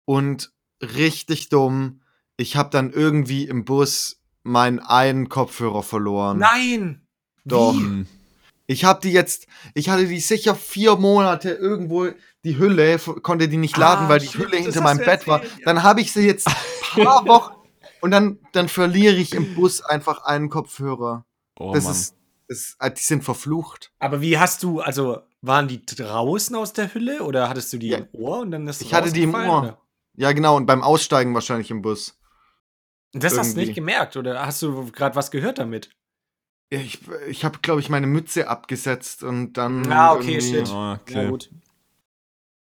und 0.05 0.51
richtig 0.81 1.49
dumm, 1.49 2.01
ich 2.35 2.55
hab 2.55 2.71
dann 2.71 2.91
irgendwie 2.91 3.47
im 3.47 3.63
Bus 3.63 4.19
meinen 4.43 4.79
einen 4.79 5.29
Kopfhörer 5.29 5.83
verloren. 5.83 6.39
Nein! 6.39 7.01
Doch. 7.45 7.73
Wie? 7.73 7.79
Hm. 7.79 8.07
Ich 8.69 8.83
hab 8.83 8.99
die 9.01 9.13
jetzt, 9.13 9.47
ich 9.75 9.89
hatte 9.89 10.05
die 10.07 10.19
sicher 10.19 10.53
vier 10.53 10.97
Monate 10.97 11.51
irgendwo, 11.51 12.09
die 12.43 12.57
Hülle, 12.57 12.99
konnte 12.99 13.47
die 13.47 13.55
nicht 13.55 13.77
laden, 13.77 14.07
Ah, 14.07 14.09
weil 14.09 14.19
die 14.19 14.27
stimmt, 14.27 14.47
Hülle 14.47 14.57
hinter 14.57 14.81
meinem 14.81 14.97
Bett 14.97 15.25
war. 15.25 15.41
Dann 15.63 15.83
habe 15.83 16.01
ich 16.01 16.11
sie 16.11 16.25
jetzt 16.27 16.47
ein 16.47 17.03
paar 17.05 17.25
Wochen 17.27 17.53
und 18.01 18.11
dann, 18.11 18.39
dann 18.51 18.67
verliere 18.67 19.15
ich 19.15 19.33
im 19.33 19.55
Bus 19.55 19.81
einfach 19.81 20.25
einen 20.25 20.49
Kopfhörer. 20.49 21.25
Oh 21.57 21.73
das 21.73 21.85
Mann. 21.85 21.93
ist, 21.93 22.16
das, 22.47 22.75
äh, 22.79 22.91
die 22.91 23.03
sind 23.03 23.23
verflucht. 23.23 23.91
Aber 23.99 24.21
wie 24.21 24.37
hast 24.37 24.63
du, 24.63 24.79
also 24.81 25.21
waren 25.41 25.67
die 25.67 25.85
draußen 25.85 26.55
aus 26.55 26.73
der 26.73 26.93
Hülle 26.93 27.23
oder 27.23 27.49
hattest 27.49 27.71
du 27.73 27.77
die 27.77 27.89
Ja. 27.89 27.99
im 27.99 28.07
Ohr 28.13 28.39
und 28.39 28.51
dann 28.51 28.67
ist 28.67 28.81
Ich 28.81 28.93
hatte 28.93 29.11
die 29.11 29.23
im 29.23 29.33
Ohr. 29.35 29.59
oder? 29.61 29.81
Ja, 30.15 30.31
genau, 30.31 30.55
und 30.57 30.65
beim 30.65 30.81
Aussteigen 30.83 31.33
wahrscheinlich 31.33 31.69
im 31.71 31.81
Bus. 31.81 32.17
Das 33.13 33.37
hast 33.37 33.47
du 33.47 33.51
Irgendwie. 33.51 33.65
nicht 33.67 33.75
gemerkt 33.75 34.17
oder 34.17 34.45
hast 34.45 34.61
du 34.61 34.91
gerade 34.91 35.15
was 35.15 35.31
gehört 35.31 35.59
damit? 35.59 35.89
Ich, 36.69 36.99
ich 37.29 37.45
habe, 37.45 37.59
glaube 37.61 37.79
ich, 37.79 37.89
meine 37.89 38.07
Mütze 38.07 38.49
abgesetzt 38.49 39.23
und 39.23 39.53
dann. 39.53 39.89
Ah, 39.91 40.13
okay, 40.13 40.33
irgendwie- 40.35 40.41
shit. 40.57 40.67
Ah, 40.69 40.73
Ja, 40.73 40.99
okay. 41.01 41.27
gut. 41.29 41.49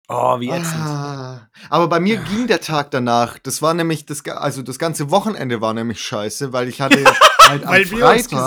Oh, 0.08 0.38
wie 0.38 0.48
ätzend. 0.50 0.76
Ah, 0.76 1.48
aber 1.68 1.88
bei 1.88 1.98
mir 1.98 2.18
ging 2.18 2.46
der 2.46 2.60
Tag 2.60 2.92
danach. 2.92 3.38
Das 3.40 3.60
war 3.60 3.74
nämlich 3.74 4.06
das, 4.06 4.24
also 4.26 4.62
das 4.62 4.78
ganze 4.78 5.10
Wochenende 5.10 5.60
war 5.60 5.74
nämlich 5.74 6.00
scheiße, 6.00 6.52
weil 6.52 6.68
ich 6.68 6.80
hatte 6.80 7.02
halt 7.40 7.64
am 7.64 7.70
Weil 7.72 7.90
wir 7.90 8.06
uns 8.08 8.26
Freitag. 8.28 8.38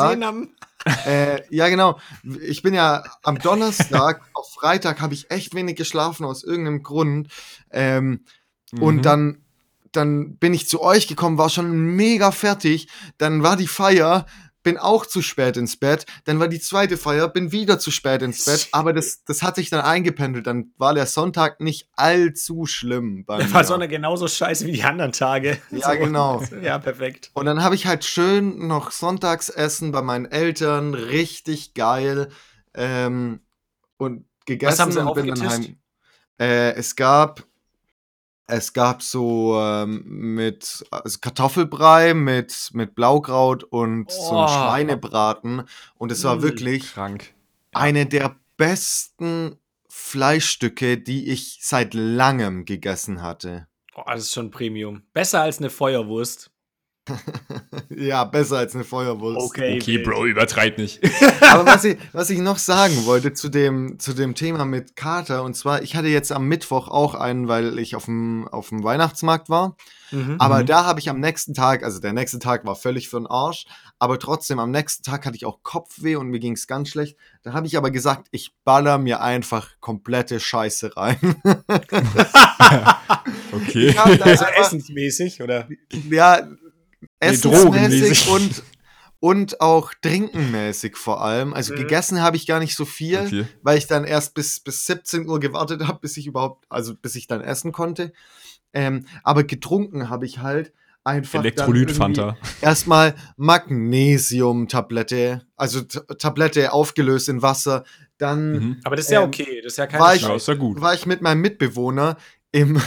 Äh, 1.05 1.41
ja, 1.49 1.67
genau. 1.69 1.99
Ich 2.41 2.61
bin 2.61 2.73
ja 2.73 3.03
am 3.23 3.39
Donnerstag, 3.39 4.21
auf 4.33 4.49
Freitag 4.53 5.01
habe 5.01 5.13
ich 5.13 5.29
echt 5.29 5.53
wenig 5.53 5.75
geschlafen 5.75 6.25
aus 6.25 6.43
irgendeinem 6.43 6.83
Grund. 6.83 7.29
Ähm, 7.71 8.25
Mhm. 8.71 8.83
Und 8.83 9.01
dann, 9.03 9.37
dann 9.91 10.35
bin 10.37 10.53
ich 10.53 10.67
zu 10.67 10.81
euch 10.81 11.07
gekommen, 11.07 11.37
war 11.37 11.49
schon 11.49 11.71
mega 11.95 12.31
fertig. 12.31 12.87
Dann 13.17 13.43
war 13.43 13.57
die 13.57 13.67
Feier, 13.67 14.25
bin 14.63 14.77
auch 14.77 15.05
zu 15.05 15.21
spät 15.21 15.57
ins 15.57 15.77
Bett. 15.77 16.05
Dann 16.25 16.39
war 16.39 16.47
die 16.47 16.59
zweite 16.59 16.97
Feier, 16.97 17.27
bin 17.27 17.51
wieder 17.51 17.79
zu 17.79 17.91
spät 17.91 18.21
ins 18.21 18.45
Bett. 18.45 18.67
Aber 18.71 18.93
das, 18.93 19.23
das 19.23 19.41
hat 19.41 19.55
sich 19.55 19.69
dann 19.69 19.81
eingependelt. 19.81 20.47
Dann 20.47 20.73
war 20.77 20.93
der 20.93 21.05
Sonntag 21.05 21.61
nicht 21.61 21.87
allzu 21.95 22.65
schlimm. 22.65 23.25
Bei 23.25 23.37
Der 23.37 23.53
war 23.53 23.63
Sonne 23.63 23.87
genauso 23.87 24.27
scheiße 24.27 24.65
wie 24.65 24.73
die 24.73 24.83
anderen 24.83 25.11
Tage. 25.11 25.57
Ja, 25.71 25.95
genau. 25.95 26.43
Ja, 26.61 26.77
perfekt. 26.77 27.31
Und 27.33 27.45
dann 27.45 27.63
habe 27.63 27.75
ich 27.75 27.85
halt 27.85 28.03
schön 28.03 28.67
noch 28.67 28.91
Sonntagsessen 28.91 29.91
bei 29.91 30.01
meinen 30.01 30.25
Eltern, 30.25 30.93
richtig 30.93 31.73
geil. 31.73 32.29
Ähm, 32.73 33.41
und 33.97 34.25
gegessen 34.45 34.79
haben 34.79 34.91
sie 34.91 34.99
und 34.99 35.13
bin 35.13 35.27
dann 35.27 35.49
heim. 35.49 35.77
Äh, 36.39 36.73
es 36.73 36.95
gab 36.95 37.43
es 38.49 38.73
gab 38.73 39.01
so 39.01 39.57
ähm, 39.61 40.03
mit 40.35 40.85
also 40.91 41.19
Kartoffelbrei 41.19 42.13
mit 42.13 42.69
mit 42.73 42.95
Blaukraut 42.95 43.63
und 43.63 44.11
so 44.11 44.31
Oh. 44.31 44.37
ein 44.39 44.47
Schweinebraten 44.49 45.63
und 45.95 46.11
es 46.11 46.23
war 46.23 46.41
wirklich 46.41 46.93
Krank. 46.93 47.33
eine 47.73 48.05
der 48.05 48.35
besten 48.57 49.55
Fleischstücke, 49.87 50.97
die 50.97 51.29
ich 51.31 51.59
seit 51.61 51.93
langem 51.93 52.65
gegessen 52.65 53.21
hatte. 53.21 53.67
Oh, 53.95 54.03
das 54.05 54.21
ist 54.23 54.33
schon 54.33 54.51
Premium. 54.51 55.03
Besser 55.13 55.41
als 55.41 55.59
eine 55.59 55.69
Feuerwurst. 55.69 56.51
Ja, 57.89 58.23
besser 58.23 58.57
als 58.57 58.75
eine 58.75 58.83
Feuerwurst. 58.83 59.37
Okay, 59.47 59.79
wild. 59.85 60.03
Bro, 60.03 60.25
übertreib 60.25 60.77
nicht. 60.77 60.99
Aber 61.51 61.65
was 61.65 61.83
ich, 61.83 61.97
was 62.13 62.29
ich 62.29 62.39
noch 62.39 62.57
sagen 62.57 63.05
wollte 63.05 63.33
zu 63.33 63.49
dem, 63.49 63.99
zu 63.99 64.13
dem 64.13 64.35
Thema 64.35 64.65
mit 64.65 64.95
Kater, 64.95 65.43
und 65.43 65.55
zwar, 65.55 65.81
ich 65.81 65.95
hatte 65.95 66.07
jetzt 66.07 66.31
am 66.31 66.47
Mittwoch 66.47 66.87
auch 66.87 67.15
einen, 67.15 67.47
weil 67.47 67.79
ich 67.79 67.95
auf 67.95 68.05
dem, 68.05 68.47
auf 68.47 68.69
dem 68.69 68.83
Weihnachtsmarkt 68.83 69.49
war. 69.49 69.75
Mhm. 70.11 70.35
Aber 70.39 70.59
Mhm. 70.61 70.65
da 70.65 70.85
habe 70.85 70.99
ich 70.99 71.09
am 71.09 71.19
nächsten 71.19 71.53
Tag, 71.53 71.83
also 71.83 71.99
der 71.99 72.13
nächste 72.13 72.39
Tag 72.39 72.65
war 72.65 72.75
völlig 72.75 73.09
für 73.09 73.19
den 73.19 73.27
Arsch, 73.27 73.65
aber 73.99 74.17
trotzdem 74.17 74.57
am 74.59 74.71
nächsten 74.71 75.03
Tag 75.03 75.25
hatte 75.25 75.35
ich 75.35 75.45
auch 75.45 75.61
Kopfweh 75.61 76.15
und 76.15 76.29
mir 76.29 76.39
ging 76.39 76.53
es 76.53 76.65
ganz 76.65 76.89
schlecht. 76.89 77.15
Da 77.43 77.53
habe 77.53 77.67
ich 77.67 77.77
aber 77.77 77.91
gesagt, 77.91 78.27
ich 78.31 78.53
baller 78.63 78.97
mir 78.97 79.21
einfach 79.21 79.69
komplette 79.79 80.39
Scheiße 80.39 80.95
rein. 80.97 81.17
Okay. 83.51 83.95
Also 83.97 84.23
einfach- 84.45 84.51
essensmäßig, 84.59 85.41
oder? 85.41 85.67
ja, 86.09 86.47
essensmäßig 87.19 88.25
drogenmäßig. 88.25 88.29
und, 88.29 88.63
und 89.19 89.61
auch 89.61 89.93
trinkenmäßig 90.01 90.95
vor 90.95 91.23
allem. 91.23 91.53
Also 91.53 91.73
Mhm. 91.73 91.77
gegessen 91.79 92.21
habe 92.21 92.37
ich 92.37 92.47
gar 92.47 92.59
nicht 92.59 92.75
so 92.75 92.85
viel. 92.85 93.19
okay. 93.19 93.45
weil 93.61 93.77
ich 93.77 93.87
dann 93.87 94.05
erst 94.05 94.33
bis, 94.33 94.59
bis 94.59 94.85
17 94.85 95.27
Uhr 95.27 95.39
gewartet 95.39 95.85
habe, 95.87 95.99
bis 95.99 96.17
ich 96.17 96.27
überhaupt, 96.27 96.65
also 96.69 96.95
bis 96.95 97.15
ich 97.15 97.27
dann 97.27 97.41
essen 97.41 97.71
konnte. 97.71 98.13
Ähm, 98.73 99.05
aber 99.23 99.43
getrunken 99.43 100.09
habe 100.09 100.25
ich 100.25 100.39
halt 100.39 100.73
einfach 101.03 101.39
Elektrolyt-Fanta. 101.39 102.37
erstmal 102.61 103.15
Magnesium-Tablette, 103.37 105.41
also 105.55 105.81
T 105.81 105.99
Tablette 106.17 106.71
aufgelöst 106.73 107.29
in 107.29 107.41
Wasser. 107.41 107.83
Dann 108.17 108.51
Mhm. 108.51 108.77
Aber 108.83 108.95
das 108.95 109.05
ist 109.05 109.11
ja 109.11 109.21
Ähm, 109.21 109.27
okay. 109.29 109.61
Das 109.63 109.73
ist 109.73 109.77
ja 109.77 109.83
war 109.93 110.11
keine 110.11 110.15
ich- 110.15 110.21
Ja, 110.23 110.53
ja 110.53 110.59
gut. 110.59 110.81
war 110.81 110.93
ich 110.93 111.05
mit 111.05 111.21
meinem 111.21 111.41
Mitbewohner 111.41 112.17
im, 112.51 112.81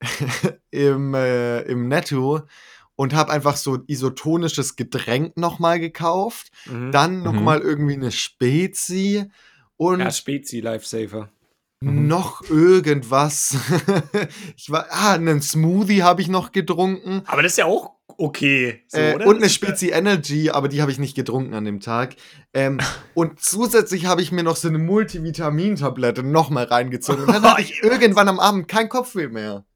im, 0.70 1.14
äh, 1.14 1.60
im 1.62 1.88
Netto 1.88 2.42
und 2.96 3.14
habe 3.14 3.30
einfach 3.30 3.56
so 3.56 3.78
isotonisches 3.86 4.76
Getränk 4.76 5.36
nochmal 5.36 5.78
gekauft. 5.78 6.50
Mhm. 6.66 6.90
Dann 6.92 7.18
Mhm. 7.18 7.22
nochmal 7.22 7.60
irgendwie 7.60 7.94
eine 7.94 8.10
Spezi 8.10 9.24
und 9.76 10.00
ja, 10.00 10.10
Spezi 10.10 10.60
Lifesaver. 10.60 11.28
Mhm. 11.80 12.08
noch 12.08 12.42
irgendwas. 12.50 13.54
ich 14.56 14.70
war, 14.70 14.86
ah, 14.90 15.12
einen 15.12 15.42
Smoothie 15.42 16.02
habe 16.02 16.22
ich 16.22 16.28
noch 16.28 16.52
getrunken. 16.52 17.22
Aber 17.26 17.42
das 17.42 17.52
ist 17.52 17.58
ja 17.58 17.66
auch 17.66 17.92
okay. 18.16 18.82
So, 18.88 18.96
äh, 18.98 19.14
oder? 19.14 19.26
und 19.26 19.36
eine 19.36 19.50
Spezi 19.50 19.90
Energy, 19.90 20.48
aber 20.48 20.68
die 20.68 20.80
habe 20.80 20.90
ich 20.90 20.98
nicht 20.98 21.14
getrunken 21.14 21.52
an 21.52 21.66
dem 21.66 21.80
Tag. 21.80 22.16
Ähm, 22.54 22.78
und 23.14 23.40
zusätzlich 23.40 24.06
habe 24.06 24.22
ich 24.22 24.32
mir 24.32 24.42
noch 24.42 24.56
so 24.56 24.68
eine 24.68 24.78
Multivitamintablette 24.78 26.22
nochmal 26.22 26.64
reingezogen. 26.64 27.24
Und 27.24 27.32
dann 27.34 27.42
hatte 27.42 27.60
ich 27.60 27.82
irgendwann 27.82 28.28
am 28.28 28.40
Abend 28.40 28.68
kein 28.68 28.88
Kopfweh 28.88 29.28
mehr. 29.28 29.66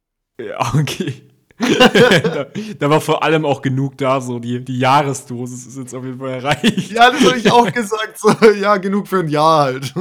Ja, 0.40 0.72
okay. 0.74 1.29
da, 2.22 2.46
da 2.78 2.90
war 2.90 3.00
vor 3.00 3.22
allem 3.22 3.44
auch 3.44 3.62
genug 3.62 3.98
da, 3.98 4.20
so 4.20 4.38
die, 4.38 4.64
die 4.64 4.78
Jahresdosis 4.78 5.66
ist 5.66 5.76
jetzt 5.76 5.94
auf 5.94 6.04
jeden 6.04 6.18
Fall 6.18 6.30
erreicht. 6.30 6.90
Ja, 6.90 7.10
das 7.10 7.24
habe 7.24 7.38
ich 7.38 7.52
auch 7.52 7.70
gesagt. 7.70 8.18
So, 8.18 8.34
ja, 8.52 8.76
genug 8.78 9.08
für 9.08 9.20
ein 9.20 9.28
Jahr 9.28 9.64
halt. 9.64 9.94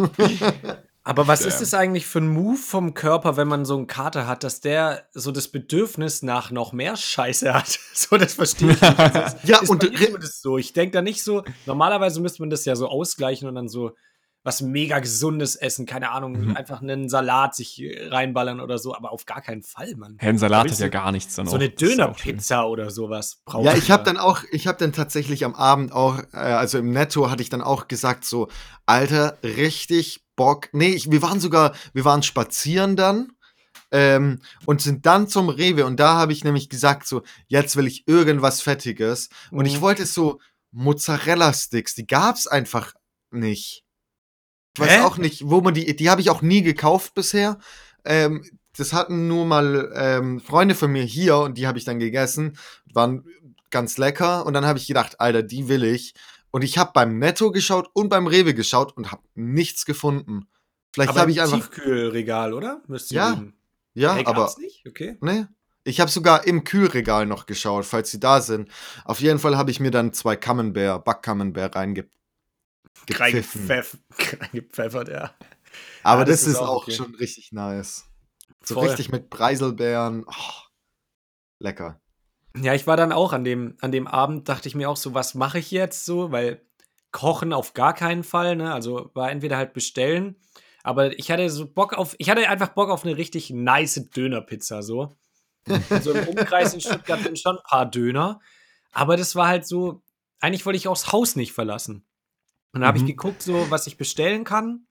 Aber 1.04 1.28
was 1.28 1.46
ist 1.46 1.60
es 1.60 1.74
eigentlich 1.74 2.06
für 2.06 2.20
ein 2.20 2.28
Move 2.28 2.58
vom 2.58 2.94
Körper, 2.94 3.36
wenn 3.36 3.48
man 3.48 3.66
so 3.66 3.76
einen 3.76 3.88
Kater 3.88 4.28
hat, 4.28 4.44
dass 4.44 4.62
der 4.62 5.08
so 5.12 5.32
das 5.32 5.48
Bedürfnis 5.48 6.22
nach 6.22 6.52
noch 6.52 6.72
mehr 6.72 6.96
Scheiße 6.96 7.54
hat? 7.54 7.80
So, 7.94 8.16
das 8.16 8.34
verstehe 8.36 8.72
ich 8.72 8.82
nicht. 8.82 9.00
Das 9.00 9.34
ist, 9.34 9.44
Ja, 9.44 9.58
ist 9.58 9.70
und 9.70 9.84
zumindest 9.84 10.42
so. 10.42 10.58
Ich 10.58 10.72
denke 10.72 10.94
da 10.94 11.02
nicht 11.02 11.24
so, 11.24 11.44
normalerweise 11.66 12.22
müsste 12.22 12.42
man 12.42 12.50
das 12.50 12.64
ja 12.64 12.76
so 12.76 12.88
ausgleichen 12.88 13.48
und 13.48 13.56
dann 13.56 13.68
so 13.68 13.92
was 14.44 14.62
mega 14.62 15.00
gesundes 15.00 15.56
essen, 15.58 15.86
keine 15.86 16.12
Ahnung, 16.12 16.46
Mhm. 16.48 16.56
einfach 16.56 16.82
einen 16.82 17.10
Salat 17.10 17.56
sich 17.56 17.82
äh, 17.82 18.08
reinballern 18.08 18.62
oder 18.62 18.78
so, 18.78 18.96
aber 18.96 19.12
auf 19.12 19.26
gar 19.26 19.42
keinen 19.42 19.64
Fall, 19.64 19.96
Mann. 19.96 20.16
Herrn 20.20 20.38
Salat 20.38 20.72
hat 20.72 20.80
ja 20.80 20.88
gar 20.88 21.12
nichts 21.12 21.36
dann 21.36 21.46
So 21.46 21.52
auch. 21.52 21.56
eine. 21.60 21.70
Dönerpizza 21.70 22.64
oder 22.64 22.90
sowas 22.90 23.42
braucht 23.46 23.66
Ja, 23.66 23.76
ich 23.76 23.92
habe 23.92 24.04
da. 24.04 24.14
dann 24.14 24.18
auch, 24.22 24.44
ich 24.52 24.66
habe 24.68 24.78
dann 24.78 24.94
tatsächlich 24.94 25.44
am 25.44 25.56
Abend 25.56 25.92
auch, 25.92 26.20
äh, 26.32 26.38
also 26.38 26.78
im 26.78 26.92
Netto 26.92 27.30
hatte 27.30 27.42
ich 27.44 27.50
dann 27.50 27.62
auch 27.62 27.88
gesagt 27.90 28.24
so, 28.24 28.48
Alter, 28.86 29.38
richtig 29.44 30.24
Bock. 30.38 30.70
Nee, 30.72 30.90
ich, 30.94 31.12
wir 31.12 31.22
waren 31.22 31.42
sogar, 31.42 31.74
wir 31.94 32.06
waren 32.06 32.24
spazieren 32.24 32.96
dann 32.96 33.34
ähm, 33.92 34.40
und 34.66 34.82
sind 34.82 35.06
dann 35.06 35.28
zum 35.28 35.50
Rewe 35.50 35.86
und 35.86 36.00
da 36.00 36.14
habe 36.16 36.32
ich 36.32 36.46
nämlich 36.46 36.70
gesagt 36.70 37.06
so, 37.08 37.24
jetzt 37.48 37.76
will 37.76 37.88
ich 37.88 38.08
irgendwas 38.08 38.62
Fettiges 38.62 39.28
und 39.52 39.66
ich 39.66 39.78
Mhm. 39.78 39.82
wollte 39.82 40.06
so 40.06 40.40
Mozzarella-Sticks, 40.72 41.96
die 41.96 42.08
gab's 42.08 42.48
einfach 42.48 42.94
nicht. 43.32 43.84
Ich 44.76 44.82
weiß 44.82 44.92
Hä? 44.92 45.02
auch 45.02 45.18
nicht, 45.18 45.50
wo 45.50 45.62
man 45.62 45.74
die, 45.74 45.96
die 45.96 46.10
habe 46.10 46.22
ich 46.22 46.30
auch 46.30 46.42
nie 46.42 46.62
gekauft 46.62 47.14
bisher. 47.16 47.58
Ähm, 48.06 48.46
das 48.78 48.94
hatten 48.94 49.28
nur 49.28 49.46
mal 49.46 49.92
ähm, 49.96 50.40
Freunde 50.40 50.76
von 50.76 50.92
mir 50.92 51.04
hier 51.04 51.38
und 51.38 51.58
die 51.58 51.68
habe 51.68 51.78
ich 51.78 51.86
dann 51.86 52.00
gegessen. 52.00 52.58
Waren 52.94 53.26
ganz 53.72 53.98
lecker. 53.98 54.46
Und 54.46 54.54
dann 54.54 54.66
habe 54.66 54.80
ich 54.80 54.88
gedacht, 54.88 55.20
Alter, 55.20 55.44
die 55.44 55.68
will 55.68 55.84
ich. 55.84 56.14
Und 56.52 56.64
ich 56.64 56.78
habe 56.78 56.92
beim 56.94 57.20
Netto 57.20 57.52
geschaut 57.52 57.90
und 57.94 58.10
beim 58.10 58.26
Rewe 58.28 58.54
geschaut 58.54 58.96
und 58.96 59.12
habe 59.12 59.22
nichts 59.36 59.86
gefunden. 59.86 60.48
Vielleicht 60.94 61.16
habe 61.16 61.30
ich 61.32 61.42
einfach. 61.42 61.58
Tiefkühlregal, 61.58 62.54
oder? 62.54 62.82
Müsste 62.88 63.14
Ja, 63.16 63.32
geben. 63.32 63.56
Ja, 63.94 64.16
Hey, 64.16 64.26
aber. 64.26 64.52
nicht? 64.60 64.84
Okay. 64.88 65.18
Nee. 65.22 65.46
Ich 65.84 66.00
habe 66.00 66.10
sogar 66.12 66.46
im 66.46 66.64
Kühlregal 66.64 67.26
noch 67.26 67.46
geschaut, 67.46 67.86
falls 67.86 68.12
sie 68.12 68.20
da 68.20 68.42
sind. 68.42 68.70
Auf 69.06 69.20
jeden 69.22 69.40
Fall 69.40 69.58
habe 69.58 69.72
ich 69.72 69.80
mir 69.80 69.92
dann 69.92 70.14
zwei 70.14 70.36
Camembert, 70.36 71.04
Back-Camembert 71.06 71.76
reinge 71.76 72.08
Reingepfeff- 73.10 73.98
Reingepfeffert, 74.40 75.10
ja. 75.10 75.34
Aber 76.04 76.22
Ja, 76.22 76.26
das, 76.26 76.42
das 76.42 76.50
ist 76.54 76.58
auch 76.58 76.84
okay. 76.84 76.92
schon 76.94 77.16
richtig 77.16 77.52
nice. 77.52 78.06
So 78.64 78.76
Voll. 78.76 78.88
richtig 78.88 79.12
mit 79.12 79.30
Preiselbeeren. 79.30 80.26
Oh, 80.28 80.54
lecker. 81.60 82.02
Ja, 82.58 82.74
ich 82.74 82.88
war 82.88 82.98
dann 82.98 83.12
auch 83.12 83.32
an 83.34 83.44
dem, 83.44 83.78
an 83.82 83.92
dem 83.92 84.08
Abend, 84.08 84.50
dachte 84.50 84.68
ich 84.68 84.76
mir 84.76 84.90
auch 84.90 84.98
so, 84.98 85.14
was 85.14 85.36
mache 85.36 85.60
ich 85.60 85.72
jetzt 85.72 86.06
so? 86.06 86.32
Weil 86.32 86.66
kochen 87.12 87.54
auf 87.54 87.74
gar 87.74 87.94
keinen 87.94 88.24
Fall, 88.24 88.56
ne? 88.56 88.74
Also 88.74 89.12
war 89.14 89.32
entweder 89.32 89.58
halt 89.58 89.74
bestellen, 89.74 90.36
aber 90.84 91.18
ich 91.18 91.32
hatte 91.32 91.50
so 91.50 91.68
Bock 91.68 91.94
auf, 91.94 92.16
ich 92.20 92.30
hatte 92.30 92.48
einfach 92.50 92.70
Bock 92.70 92.90
auf 92.90 93.04
eine 93.06 93.18
richtig 93.18 93.50
nice 93.52 94.10
Dönerpizza, 94.16 94.82
so. 94.82 95.16
so 96.02 96.14
im 96.14 96.28
Umkreis 96.28 96.74
in 96.74 96.82
Stuttgart 96.82 97.22
sind 97.22 97.38
schon 97.40 97.58
ein 97.58 97.64
paar 97.64 97.86
Döner, 97.90 98.40
aber 98.92 99.18
das 99.18 99.36
war 99.36 99.48
halt 99.48 99.68
so, 99.68 100.02
eigentlich 100.40 100.66
wollte 100.66 100.78
ich 100.78 100.88
auch 100.88 100.96
das 100.98 101.12
Haus 101.12 101.36
nicht 101.36 101.52
verlassen. 101.54 102.06
Und 102.72 102.82
dann 102.82 102.88
habe 102.88 102.98
ich 102.98 103.04
Mhm. 103.04 103.08
geguckt, 103.08 103.42
so, 103.42 103.70
was 103.72 103.88
ich 103.88 103.98
bestellen 103.98 104.44
kann. 104.44 104.86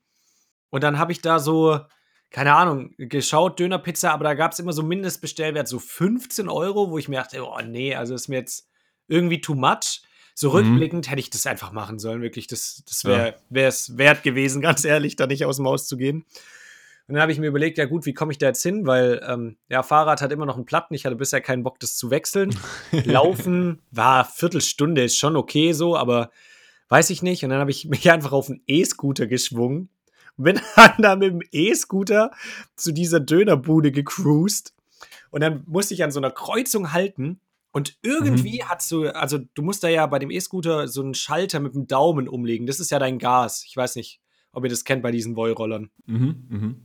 Und 0.71 0.83
dann 0.85 0.99
habe 0.99 1.13
ich 1.13 1.21
da 1.23 1.39
so, 1.39 1.79
keine 2.31 2.55
Ahnung, 2.55 2.93
geschaut, 2.99 3.59
Dönerpizza, 3.59 4.11
aber 4.13 4.25
da 4.25 4.35
gab 4.35 4.53
es 4.53 4.59
immer 4.59 4.73
so 4.73 4.83
Mindestbestellwert, 4.83 5.67
so 5.69 5.79
15 5.79 6.49
Euro, 6.49 6.91
wo 6.91 6.99
ich 6.99 7.09
mir 7.09 7.17
dachte, 7.17 7.43
oh 7.47 7.59
nee, 7.65 7.95
also 7.95 8.15
ist 8.15 8.29
mir 8.29 8.37
jetzt 8.37 8.69
irgendwie 9.07 9.41
too 9.41 9.55
much. 9.55 10.03
So 10.35 10.49
Mhm. 10.51 10.55
rückblickend 10.57 11.11
hätte 11.11 11.21
ich 11.21 11.31
das 11.31 11.47
einfach 11.47 11.73
machen 11.73 11.99
sollen, 11.99 12.21
wirklich. 12.23 12.47
Das, 12.47 12.83
das 12.87 13.03
Ja. 13.05 13.35
wäre 13.49 13.69
es 13.69 13.97
wert 13.97 14.23
gewesen, 14.23 14.61
ganz 14.63 14.85
ehrlich, 14.85 15.17
da 15.17 15.27
nicht 15.27 15.45
aus 15.45 15.57
dem 15.57 15.67
Haus 15.67 15.87
zu 15.87 15.97
gehen. 15.97 16.25
Und 17.07 17.15
dann 17.15 17.23
habe 17.23 17.33
ich 17.33 17.39
mir 17.39 17.47
überlegt, 17.47 17.79
ja 17.79 17.87
gut, 17.87 18.05
wie 18.05 18.13
komme 18.13 18.33
ich 18.33 18.39
da 18.39 18.49
jetzt 18.49 18.63
hin? 18.63 18.87
Weil, 18.87 19.25
ähm, 19.27 19.57
ja, 19.71 19.83
Fahrrad 19.83 20.21
hat 20.21 20.31
immer 20.31 20.45
noch 20.45 20.57
einen 20.57 20.67
Platten. 20.67 20.93
Ich 20.93 21.07
hatte 21.07 21.17
bisher 21.17 21.41
keinen 21.41 21.63
Bock, 21.63 21.81
das 21.81 21.97
zu 21.97 22.11
wechseln. 22.11 22.55
Laufen 23.05 23.81
war 23.91 24.27
Viertelstunde, 24.27 25.05
ist 25.05 25.17
schon 25.17 25.35
okay 25.35 25.73
so, 25.73 25.97
aber 25.97 26.31
weiß 26.89 27.11
ich 27.11 27.23
nicht. 27.23 27.45
Und 27.45 27.51
dann 27.51 27.61
habe 27.61 27.71
ich 27.71 27.85
mich 27.89 28.11
einfach 28.11 28.33
auf 28.33 28.49
einen 28.49 28.63
E-Scooter 28.67 29.27
geschwungen 29.27 29.89
und 30.37 30.45
bin 30.45 30.61
dann 30.77 30.95
da 30.99 31.17
mit 31.17 31.31
dem 31.31 31.43
E-Scooter 31.53 32.31
zu 32.77 32.93
dieser 32.93 33.21
Dönerbude 33.21 33.93
gecruised. 33.93 34.75
Und 35.31 35.43
dann 35.43 35.63
musste 35.67 35.95
ich 35.95 36.03
an 36.03 36.11
so 36.11 36.21
einer 36.21 36.31
Kreuzung 36.31 36.93
halten. 36.93 37.41
Und 37.71 37.99
irgendwie 38.03 38.65
hat 38.65 38.83
so, 38.83 39.05
also 39.09 39.39
du 39.55 39.63
musst 39.63 39.85
da 39.85 39.89
ja 39.89 40.07
bei 40.07 40.19
dem 40.19 40.31
E-Scooter 40.31 40.89
so 40.89 41.03
einen 41.03 41.15
Schalter 41.15 41.61
mit 41.61 41.75
dem 41.75 41.87
Daumen 41.87 42.29
umlegen. 42.29 42.67
Das 42.67 42.81
ist 42.81 42.91
ja 42.91 42.99
dein 42.99 43.19
Gas. 43.19 43.63
Ich 43.67 43.77
weiß 43.77 43.97
nicht, 43.97 44.21
ob 44.53 44.65
ihr 44.65 44.71
das 44.71 44.85
kennt 44.85 45.03
bei 45.03 45.11
diesen 45.11 45.37
Wollrollern. 45.37 45.91
Mhm, 46.07 46.47
mhm. 46.49 46.83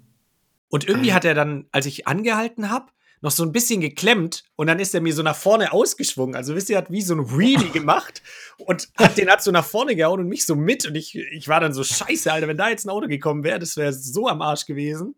Und 0.67 0.87
irgendwie 0.87 1.13
hat 1.13 1.23
er 1.23 1.35
dann, 1.35 1.67
als 1.71 1.85
ich 1.85 2.07
angehalten 2.07 2.69
habe, 2.69 2.87
noch 3.23 3.31
so 3.31 3.43
ein 3.43 3.53
bisschen 3.53 3.79
geklemmt 3.79 4.43
und 4.57 4.67
dann 4.67 4.79
ist 4.79 4.93
er 4.93 4.99
mir 4.99 5.13
so 5.13 5.23
nach 5.23 5.35
vorne 5.35 5.71
ausgeschwungen. 5.71 6.35
Also 6.35 6.55
wisst 6.55 6.69
ihr, 6.69 6.75
er 6.75 6.81
hat 6.81 6.91
wie 6.91 7.01
so 7.01 7.15
ein 7.15 7.37
Wheelie 7.37 7.69
gemacht 7.73 8.21
und 8.57 8.89
hat 8.97 9.17
den 9.17 9.29
hat 9.31 9.41
so 9.41 9.49
nach 9.51 9.63
vorne 9.65 9.95
gehauen 9.95 10.19
und 10.19 10.27
mich 10.27 10.45
so 10.45 10.55
mit. 10.55 10.85
Und 10.85 10.95
ich, 10.95 11.15
ich 11.15 11.47
war 11.47 11.61
dann 11.61 11.73
so, 11.73 11.83
scheiße, 11.85 12.31
Alter, 12.31 12.49
wenn 12.49 12.57
da 12.57 12.69
jetzt 12.69 12.85
ein 12.85 12.89
Auto 12.89 13.07
gekommen 13.07 13.45
wäre, 13.45 13.59
das 13.59 13.77
wäre 13.77 13.93
so 13.93 14.27
am 14.27 14.41
Arsch 14.41 14.65
gewesen. 14.65 15.15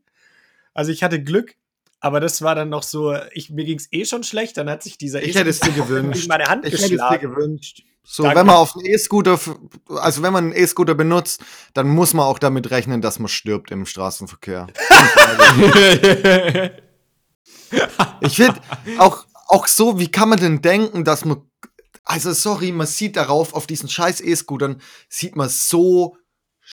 Also 0.75 0.91
ich 0.91 1.01
hatte 1.01 1.21
Glück, 1.23 1.55
aber 1.99 2.19
das 2.19 2.43
war 2.43 2.53
dann 2.53 2.69
noch 2.69 2.83
so, 2.83 3.17
ich, 3.33 3.49
mir 3.49 3.65
ging 3.65 3.79
es 3.79 3.87
eh 3.91 4.05
schon 4.05 4.23
schlecht, 4.23 4.57
dann 4.57 4.69
hat 4.69 4.83
sich 4.83 4.99
dieser 4.99 5.23
Ich 5.23 5.35
hätte 5.35 5.49
es 5.49 5.59
dir 5.59 5.69
E-Scooter 5.71 5.87
gewünscht. 5.87 6.27
meine 6.29 6.45
Hand 6.45 6.63
Ich 6.65 6.73
hätte 6.73 6.83
es 6.83 6.89
dir 6.89 6.97
geschlagen. 6.97 7.31
gewünscht. 7.31 7.81
So, 8.03 8.21
Danke. 8.21 8.37
wenn 8.39 8.45
man 8.45 8.55
auf 8.57 8.75
einen 8.75 8.85
E-Scooter, 8.85 9.39
also 9.95 10.21
wenn 10.21 10.31
man 10.31 10.43
einen 10.43 10.53
E-Scooter 10.55 10.93
benutzt, 10.93 11.43
dann 11.73 11.87
muss 11.87 12.13
man 12.13 12.27
auch 12.27 12.37
damit 12.37 12.69
rechnen, 12.69 13.01
dass 13.01 13.17
man 13.17 13.29
stirbt 13.29 13.71
im 13.71 13.87
Straßenverkehr. 13.87 14.67
Ich 18.21 18.35
finde 18.35 18.59
auch, 18.99 19.25
auch 19.47 19.67
so, 19.67 19.99
wie 19.99 20.09
kann 20.09 20.29
man 20.29 20.39
denn 20.39 20.61
denken, 20.61 21.03
dass 21.03 21.25
man, 21.25 21.41
also 22.03 22.33
sorry, 22.33 22.71
man 22.71 22.87
sieht 22.87 23.15
darauf, 23.15 23.53
auf 23.53 23.67
diesen 23.67 23.89
scheiß 23.89 24.21
E-Scootern, 24.21 24.81
sieht 25.09 25.35
man 25.35 25.49
so 25.49 26.17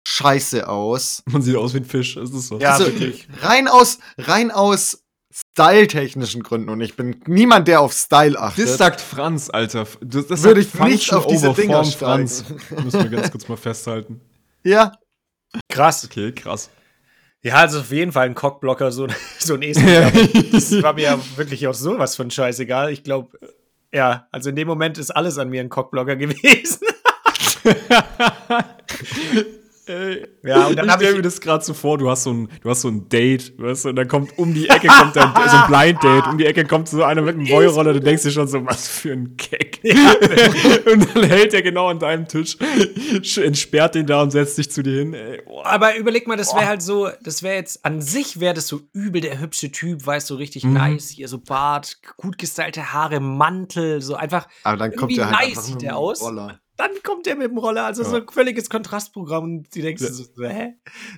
scheiße 0.04 0.68
aus. 0.68 1.22
Man 1.26 1.42
sieht 1.42 1.56
aus 1.56 1.74
wie 1.74 1.78
ein 1.78 1.84
Fisch, 1.84 2.16
ist 2.16 2.32
es 2.32 2.48
so? 2.48 2.58
Ja, 2.58 2.72
also, 2.72 2.86
wirklich. 2.86 3.28
rein 3.40 3.68
aus, 3.68 3.98
rein 4.18 4.50
aus 4.50 5.04
styletechnischen 5.32 6.42
Gründen 6.42 6.68
und 6.68 6.80
ich 6.82 6.94
bin 6.94 7.22
niemand, 7.26 7.66
der 7.66 7.80
auf 7.80 7.94
Style 7.94 8.38
achtet. 8.38 8.68
Das 8.68 8.76
sagt 8.76 9.00
Franz, 9.00 9.48
Alter. 9.48 9.86
Das, 10.02 10.26
das 10.26 10.42
Würde 10.42 10.62
sagt 10.62 10.74
ich 10.74 10.80
nicht 10.80 11.06
Function 11.06 11.18
auf 11.18 11.26
diese 11.26 11.52
Dinger. 11.54 11.84
Franz. 11.84 12.44
Müssen 12.84 13.02
wir 13.02 13.10
ganz 13.10 13.30
kurz 13.30 13.48
mal 13.48 13.56
festhalten. 13.56 14.20
ja, 14.62 14.92
Krass. 15.68 16.04
Okay, 16.04 16.32
krass. 16.32 16.70
Ja, 17.42 17.56
also 17.56 17.80
auf 17.80 17.90
jeden 17.90 18.12
Fall 18.12 18.26
ein 18.26 18.34
Cockblocker, 18.34 18.92
so, 18.92 19.08
so 19.38 19.54
ein 19.54 19.62
E-Scooter. 19.62 20.12
das 20.52 20.82
war 20.82 20.92
mir 20.94 21.02
ja 21.02 21.18
wirklich 21.36 21.66
auch 21.66 21.74
sowas 21.74 22.14
von 22.14 22.30
scheißegal. 22.30 22.92
Ich 22.92 23.02
glaube, 23.02 23.38
ja, 23.92 24.28
also 24.30 24.50
in 24.50 24.56
dem 24.56 24.68
Moment 24.68 24.96
ist 24.96 25.10
alles 25.10 25.38
an 25.38 25.50
mir 25.50 25.60
ein 25.60 25.68
Cockblocker 25.68 26.16
gewesen. 26.16 26.86
Ey. 29.92 30.26
Ja, 30.42 30.66
und 30.68 30.76
dann 30.76 30.86
ich 30.86 30.90
hab 30.90 31.00
stell 31.00 31.10
ich- 31.10 31.16
mir 31.16 31.22
das 31.22 31.40
gerade 31.40 31.62
so 31.64 31.74
vor, 31.74 31.98
du 31.98 32.08
hast 32.08 32.22
so 32.24 32.32
ein, 32.32 32.48
du 32.62 32.70
hast 32.70 32.80
so 32.80 32.88
ein 32.88 33.08
Date, 33.08 33.52
weißt 33.58 33.84
du, 33.84 33.88
und 33.90 33.96
dann 33.96 34.08
kommt 34.08 34.38
um 34.38 34.54
die 34.54 34.68
Ecke 34.68 34.88
kommt 34.88 35.14
dann 35.16 35.32
so 35.34 35.56
ein 35.56 35.66
Blind 35.68 36.02
Date, 36.02 36.26
um 36.28 36.38
die 36.38 36.46
Ecke 36.46 36.64
kommt 36.64 36.88
so 36.88 37.02
einer 37.04 37.22
mit 37.22 37.36
einem 37.36 37.46
Boyroller, 37.46 37.92
du 37.92 38.00
denkst 38.00 38.22
dir 38.22 38.30
schon 38.30 38.48
so, 38.48 38.64
was 38.64 38.88
für 38.88 39.12
ein 39.12 39.36
Keck. 39.36 39.80
und 40.92 41.14
dann 41.14 41.24
hält 41.24 41.54
er 41.54 41.62
genau 41.62 41.88
an 41.88 41.98
deinem 41.98 42.26
Tisch, 42.28 42.56
sch- 42.58 43.42
entsperrt 43.42 43.94
den 43.94 44.06
da 44.06 44.22
und 44.22 44.30
setzt 44.30 44.56
sich 44.56 44.70
zu 44.70 44.82
dir 44.82 44.98
hin. 45.00 45.14
Ey. 45.14 45.42
Aber 45.64 45.96
überleg 45.96 46.26
mal, 46.26 46.36
das 46.36 46.54
wäre 46.54 46.66
halt 46.66 46.82
so, 46.82 47.08
das 47.22 47.42
wäre 47.42 47.56
jetzt 47.56 47.84
an 47.84 48.00
sich 48.00 48.40
wäre 48.40 48.54
das 48.54 48.68
so 48.68 48.80
übel 48.92 49.20
der 49.20 49.40
hübsche 49.40 49.70
Typ, 49.70 50.06
weißt 50.06 50.30
du, 50.30 50.34
so 50.34 50.38
richtig 50.38 50.64
Mhm. 50.64 50.72
nice, 50.74 51.08
hier 51.10 51.28
so 51.28 51.38
Bart, 51.38 51.98
gut 52.16 52.38
gestylte 52.38 52.92
Haare, 52.92 53.20
Mantel, 53.20 54.00
so 54.00 54.14
einfach. 54.14 54.48
aber 54.64 54.76
dann 54.78 54.94
kommt 54.96 55.12
Irgendwie 55.12 55.20
er 55.32 55.38
halt 55.38 55.54
nice 55.54 55.66
sieht 55.66 55.82
der 55.82 55.96
aus. 55.96 56.22
Roller. 56.22 56.60
Dann 56.82 56.90
kommt 57.04 57.26
der 57.26 57.36
mit 57.36 57.48
dem 57.48 57.58
Roller, 57.58 57.84
also 57.84 58.02
so 58.02 58.16
Ja. 58.16 58.22
ein 58.22 58.28
völliges 58.28 58.68
Kontrastprogramm 58.68 59.44
und 59.44 59.72
du 59.76 59.80
denkst 59.82 60.02
dir 60.02 60.12
so, 60.12 60.24
hä? 60.42 60.72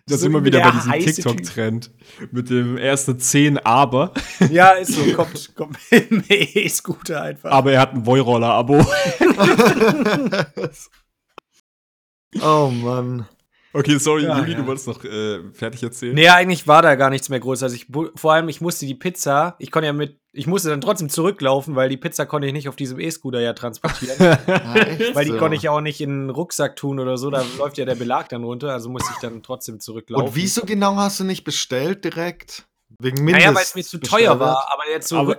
Das 0.07 0.17
ist 0.17 0.21
So 0.21 0.27
immer 0.27 0.45
wieder 0.45 0.59
der 0.59 0.73
bei 0.89 0.99
diesem. 0.99 1.15
TikTok-Trend 1.15 1.91
mit 2.33 2.51
dem 2.51 2.77
ersten 2.77 3.19
10 3.19 3.57
aber, 3.59 4.13
Ja, 4.51 4.73
ist 4.73 4.93
so, 4.93 5.03
kommt, 5.15 5.55
kommt 5.55 5.79
mit 5.91 6.11
dem 6.11 6.23
E-Scooter 6.29 7.23
einfach. 7.23 7.51
aber 7.51 7.73
er 7.73 7.81
hat 7.81 7.95
ein 7.95 8.03
Boyroller-Abo. 8.03 8.85
Oh 12.43 12.69
Mann. 12.69 13.27
Okay, 13.73 13.99
sorry, 13.99 14.25
Ja, 14.25 14.39
Juli, 14.39 14.53
ja. 14.53 14.59
du 14.59 14.67
wolltest 14.67 14.87
noch 14.87 15.03
äh, 15.05 15.41
fertig 15.53 15.83
erzählen. 15.83 16.15
Nee, 16.15 16.29
eigentlich 16.29 16.67
war 16.69 16.83
da 16.83 16.95
gar 16.97 17.11
nichts 17.11 17.29
mehr 17.29 17.41
groß. 17.41 17.63
Also 17.63 17.75
ich 17.77 17.87
vor 18.17 18.33
allem, 18.33 18.49
ich 18.49 18.61
musste 18.61 18.87
die 18.87 18.95
Pizza, 18.95 19.57
ich 19.59 19.71
konnte 19.71 19.87
ja 19.87 19.93
mit, 19.93 20.21
ich 20.35 20.47
musste 20.49 20.69
dann 20.69 20.81
trotzdem 20.81 21.09
zurücklaufen, 21.09 21.77
weil 21.77 21.89
die 21.89 21.97
Pizza 21.97 22.27
konnte 22.27 22.49
ich 22.49 22.53
nicht 22.53 22.69
auf 22.69 22.77
diesem 22.77 22.99
E-Scooter 22.99 23.41
ja 23.41 23.53
transportieren. 23.53 24.17
Ja, 24.19 24.75
echt 24.75 25.15
weil 25.15 25.25
die 25.25 25.33
so. 25.33 25.39
konnte 25.39 25.57
ich 25.57 25.63
ja 25.63 25.71
auch 25.71 25.81
nicht 25.81 26.01
in 26.01 26.11
den 26.11 26.31
Rucksack 26.31 26.77
tun 26.77 26.99
oder 26.99 27.17
so, 27.17 27.31
da 27.31 27.45
läuft 27.57 27.79
ja 27.79 27.85
der 27.85 27.95
Belag 27.95 28.29
dann 28.29 28.43
runter, 28.43 28.73
also 28.73 28.91
musste 28.91 29.11
ich 29.15 29.21
dann 29.21 29.43
trotzdem 29.43 29.79
zurücklaufen. 29.79 30.29
Und 30.29 30.35
wieso 30.35 30.63
genau 30.63 30.97
hast 30.97 31.21
du 31.21 31.25
nicht 31.25 31.45
bestellt 31.45 32.05
direkt? 32.05 32.67
Wegen 32.99 33.25
Mindest. 33.25 33.47
Naja, 33.47 33.57
weil 33.57 33.63
es 33.65 33.75
mir 33.75 33.85
zu 33.85 33.99
teuer 33.99 34.39
war, 34.39 34.69
aber 34.73 34.91
jetzt 34.91 35.09
so 35.09 35.19
aber, 35.19 35.39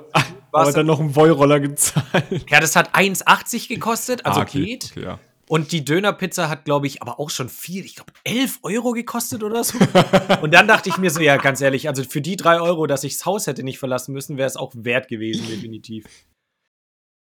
aber 0.51 0.71
dann 0.71 0.85
noch 0.85 0.99
einen 0.99 1.11
Boyroller 1.11 1.59
gezahlt. 1.59 2.49
Ja, 2.49 2.59
das 2.59 2.75
hat 2.75 2.95
1,80 2.95 3.67
gekostet, 3.67 4.25
also 4.25 4.41
Ah, 4.41 4.43
okay, 4.43 4.65
geht. 4.65 4.91
Okay, 4.91 5.03
ja. 5.03 5.19
Und 5.47 5.71
die 5.71 5.85
Dönerpizza 5.85 6.49
hat, 6.49 6.65
glaube 6.65 6.87
ich, 6.87 7.01
aber 7.01 7.19
auch 7.19 7.29
schon 7.29 7.49
viel, 7.49 7.85
ich 7.85 7.95
glaube, 7.95 8.11
11 8.23 8.59
Euro 8.63 8.93
gekostet 8.93 9.43
oder 9.43 9.63
so. 9.63 9.77
und 10.41 10.53
dann 10.53 10.67
dachte 10.67 10.89
ich 10.89 10.97
mir 10.97 11.11
so, 11.11 11.21
ja, 11.21 11.37
ganz 11.37 11.61
ehrlich, 11.61 11.87
also 11.87 12.03
für 12.03 12.21
die 12.21 12.35
3 12.35 12.59
Euro, 12.59 12.87
dass 12.87 13.03
ich 13.03 13.13
das 13.13 13.25
Haus 13.25 13.45
hätte 13.45 13.63
nicht 13.63 13.77
verlassen 13.77 14.13
müssen, 14.13 14.37
wäre 14.37 14.47
es 14.47 14.57
auch 14.57 14.71
wert 14.75 15.07
gewesen, 15.07 15.47
definitiv. 15.47 16.05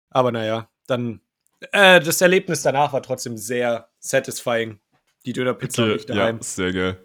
Aber 0.09 0.33
naja, 0.33 0.71
dann, 0.87 1.21
äh, 1.73 2.01
das 2.01 2.21
Erlebnis 2.21 2.63
danach 2.63 2.93
war 2.93 3.03
trotzdem 3.03 3.37
sehr 3.37 3.89
satisfying. 3.99 4.79
Die 5.27 5.33
Dönerpizza 5.33 5.83
Okay, 5.83 5.93
nicht 5.95 6.11
daheim. 6.11 6.37
ja, 6.37 6.43
sehr 6.43 6.73
geil. 6.73 6.99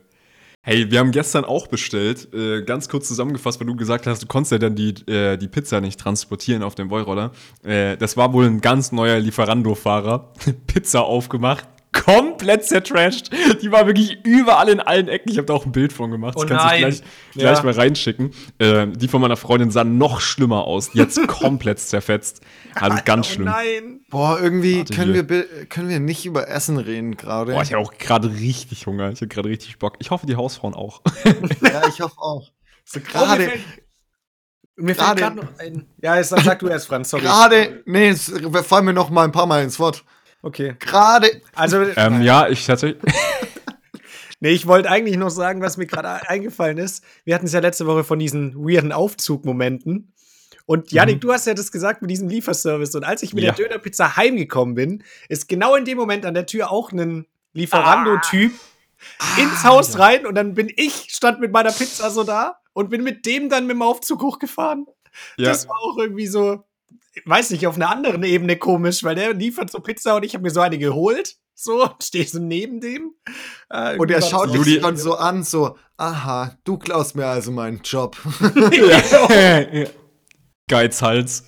Hey, 0.61 0.91
wir 0.91 0.99
haben 0.99 1.11
gestern 1.11 1.45
auch 1.45 1.67
bestellt, 1.67 2.33
äh, 2.33 2.63
ganz 2.63 2.89
kurz 2.89 3.07
zusammengefasst, 3.07 3.61
weil 3.61 3.67
du 3.67 3.77
gesagt 3.77 4.05
hast, 4.07 4.21
du 4.21 4.27
konntest 4.27 4.51
ja 4.51 4.57
dann 4.57 4.75
die, 4.75 4.89
äh, 5.09 5.37
die 5.37 5.47
Pizza 5.47 5.79
nicht 5.79 5.97
transportieren 5.97 6.63
auf 6.63 6.75
dem 6.75 6.89
Wollroller. 6.89 7.31
Äh, 7.63 7.95
das 7.95 8.17
war 8.17 8.33
wohl 8.33 8.45
ein 8.45 8.59
ganz 8.59 8.91
neuer 8.91 9.19
Lieferando-Fahrer. 9.19 10.33
Pizza 10.67 11.03
aufgemacht, 11.03 11.65
komplett 11.91 12.65
zertrashed. 12.65 13.31
Die 13.61 13.71
war 13.71 13.87
wirklich 13.87 14.17
überall 14.23 14.69
in 14.69 14.79
allen 14.79 15.07
Ecken. 15.07 15.31
Ich 15.31 15.37
habe 15.37 15.45
da 15.47 15.53
auch 15.53 15.65
ein 15.65 15.71
Bild 15.71 15.91
von 15.91 16.11
gemacht. 16.11 16.35
Oh 16.37 16.43
das 16.43 16.49
kannst 16.49 16.65
du 16.73 16.77
gleich, 16.79 17.01
gleich 17.33 17.57
Ja. 17.57 17.63
mal 17.63 17.73
reinschicken. 17.73 18.31
Äh, 18.59 18.87
die 18.87 19.07
von 19.07 19.21
meiner 19.21 19.37
Freundin 19.37 19.71
sah 19.71 19.83
noch 19.83 20.21
schlimmer 20.21 20.65
aus. 20.65 20.91
Jetzt 20.93 21.19
komplett 21.27 21.79
zerfetzt. 21.79 22.41
Also 22.75 22.97
ganz 23.05 23.27
Oh 23.27 23.33
schlimm. 23.33 23.45
nein. 23.45 24.01
Boah, 24.09 24.39
irgendwie 24.39 24.79
Warte 24.79 24.93
können 24.93 25.13
hier. 25.13 25.29
wir, 25.29 25.43
können 25.65 25.89
wir 25.89 25.99
nicht 25.99 26.25
über 26.25 26.47
Essen 26.47 26.77
reden 26.77 27.17
gerade. 27.17 27.53
Boah, 27.53 27.63
ich 27.63 27.73
habe 27.73 27.81
auch 27.83 27.93
gerade 27.97 28.31
richtig 28.33 28.85
Hunger. 28.85 29.11
Ich 29.11 29.21
habe 29.21 29.27
gerade 29.27 29.49
richtig 29.49 29.79
Bock. 29.79 29.95
Ich 29.99 30.11
hoffe, 30.11 30.25
die 30.27 30.35
Hausfrauen 30.35 30.73
auch. 30.75 31.01
Ja, 31.61 31.87
ich 31.87 32.01
hoffe 32.01 32.17
auch. 32.19 32.51
So 32.85 32.99
Oh, 32.99 33.03
gerade, 33.11 33.51
mir 34.77 34.95
fällt 34.95 35.17
gerade- 35.17 35.35
noch 35.35 35.59
ein. 35.59 35.87
Ja, 36.01 36.15
jetzt 36.17 36.29
sag, 36.29 36.41
sag 36.41 36.59
du 36.59 36.67
erst, 36.67 36.87
Franz, 36.87 37.09
sorry. 37.09 37.23
gerade, 37.23 37.83
nee, 37.85 38.09
es 38.09 38.31
fallen 38.63 38.85
mir 38.85 38.93
noch 38.93 39.09
mal 39.09 39.23
ein 39.25 39.31
paar 39.31 39.45
Mal 39.45 39.63
ins 39.63 39.79
Wort. 39.79 40.03
Okay. 40.41 40.75
Gerade, 40.79 41.41
Also, 41.53 41.81
ähm, 41.95 42.21
ja, 42.21 42.47
ich 42.47 42.69
hatte. 42.69 42.97
nee, 44.39 44.51
ich 44.51 44.67
wollte 44.67 44.89
eigentlich 44.89 45.17
noch 45.17 45.29
sagen, 45.29 45.61
was 45.61 45.77
mir 45.77 45.85
gerade 45.85 46.27
eingefallen 46.29 46.77
ist. 46.77 47.03
Wir 47.25 47.35
hatten 47.35 47.45
es 47.45 47.53
ja 47.53 47.59
letzte 47.59 47.85
Woche 47.87 48.03
von 48.03 48.19
diesen 48.19 48.55
weirden 48.55 48.91
Aufzugmomenten. 48.91 50.13
Und 50.65 50.91
Janik, 50.91 51.15
Mhm. 51.15 51.19
du 51.21 51.33
hast 51.33 51.47
ja 51.47 51.53
das 51.55 51.71
gesagt 51.71 52.01
mit 52.01 52.11
diesem 52.11 52.29
Lieferservice. 52.29 52.95
Und 52.95 53.03
als 53.03 53.23
ich 53.23 53.33
mit 53.33 53.43
Ja. 53.43 53.51
der 53.51 53.65
Dönerpizza 53.65 54.15
heimgekommen 54.15 54.75
bin, 54.75 55.03
ist 55.27 55.49
genau 55.49 55.75
in 55.75 55.83
dem 55.85 55.97
Moment 55.97 56.25
an 56.25 56.33
der 56.35 56.45
Tür 56.45 56.71
auch 56.71 56.91
ein 56.91 57.25
Lieferando-Typ 57.53 58.53
ins 59.37 59.63
Haus 59.63 59.97
rein. 59.97 60.25
Und 60.25 60.35
dann 60.35 60.53
bin 60.53 60.71
ich, 60.75 61.07
stand 61.09 61.39
mit 61.39 61.51
meiner 61.51 61.71
Pizza 61.71 62.09
so 62.11 62.23
da 62.23 62.59
und 62.73 62.89
bin 62.91 63.03
mit 63.03 63.25
dem 63.25 63.49
dann 63.49 63.65
mit 63.65 63.75
dem 63.75 63.81
Aufzug 63.81 64.21
hochgefahren. 64.21 64.85
Ja, 65.37 65.49
Das 65.49 65.67
war 65.67 65.75
auch 65.81 65.97
irgendwie 65.97 66.27
so, 66.27 66.63
weiß 67.25 67.51
nicht, 67.51 67.67
auf 67.67 67.75
einer 67.75 67.89
anderen 67.89 68.23
Ebene 68.23 68.57
komisch, 68.57 69.03
weil 69.03 69.15
der 69.15 69.33
liefert 69.33 69.71
so 69.71 69.79
Pizza 69.79 70.15
und 70.15 70.23
ich 70.23 70.33
habe 70.33 70.43
mir 70.43 70.51
so 70.51 70.61
eine 70.61 70.77
geholt. 70.77 71.35
So, 71.55 71.89
stehe 72.01 72.25
so 72.25 72.39
neben 72.39 72.79
dem. 72.79 73.11
Äh, 73.69 73.97
und 73.97 74.09
er 74.11 74.21
schaut 74.21 74.49
dich 74.49 74.61
Juli- 74.61 74.79
dann 74.79 74.95
so 74.97 75.15
an, 75.15 75.43
so, 75.43 75.77
aha, 75.97 76.57
du 76.63 76.77
klaust 76.77 77.15
mir 77.15 77.25
also 77.25 77.51
meinen 77.51 77.81
Job. 77.83 78.17
ja. 78.71 79.85
Geizhals. 80.69 81.45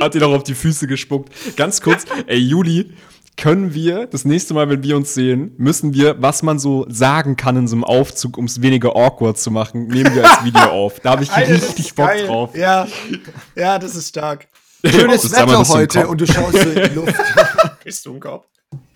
Hat 0.00 0.14
ihn 0.16 0.22
auch 0.24 0.32
auf 0.34 0.42
die 0.42 0.56
Füße 0.56 0.88
gespuckt. 0.88 1.32
Ganz 1.56 1.80
kurz, 1.80 2.04
ey, 2.26 2.36
Juli, 2.38 2.92
können 3.38 3.72
wir 3.72 4.06
das 4.08 4.24
nächste 4.24 4.52
Mal, 4.52 4.68
wenn 4.68 4.82
wir 4.82 4.96
uns 4.96 5.14
sehen, 5.14 5.54
müssen 5.56 5.94
wir, 5.94 6.20
was 6.20 6.42
man 6.42 6.58
so 6.58 6.84
sagen 6.88 7.36
kann 7.36 7.56
in 7.56 7.68
so 7.68 7.76
einem 7.76 7.84
Aufzug, 7.84 8.36
um 8.36 8.44
es 8.44 8.60
weniger 8.60 8.94
awkward 8.96 9.38
zu 9.38 9.50
machen, 9.50 9.86
nehmen 9.86 10.14
wir 10.14 10.28
als 10.28 10.44
Video 10.44 10.60
auf. 10.62 11.00
Da 11.00 11.12
habe 11.12 11.22
ich 11.22 11.30
Alter, 11.30 11.52
richtig 11.54 11.94
Bock 11.94 12.08
geil. 12.08 12.26
drauf. 12.26 12.56
Ja, 12.56 12.86
ja, 13.54 13.78
das 13.78 13.94
ist 13.94 14.08
stark. 14.08 14.48
Schönes 14.84 15.22
Das 15.22 15.32
Wetter 15.32 15.68
heute 15.68 16.08
und 16.08 16.20
du 16.20 16.26
schaust 16.26 16.52
so 16.52 16.68
in 16.70 16.88
die 16.88 16.94
Luft. 16.94 17.14
Bist 17.84 18.04
du 18.04 18.14
im 18.14 18.20
Kopf? 18.20 18.46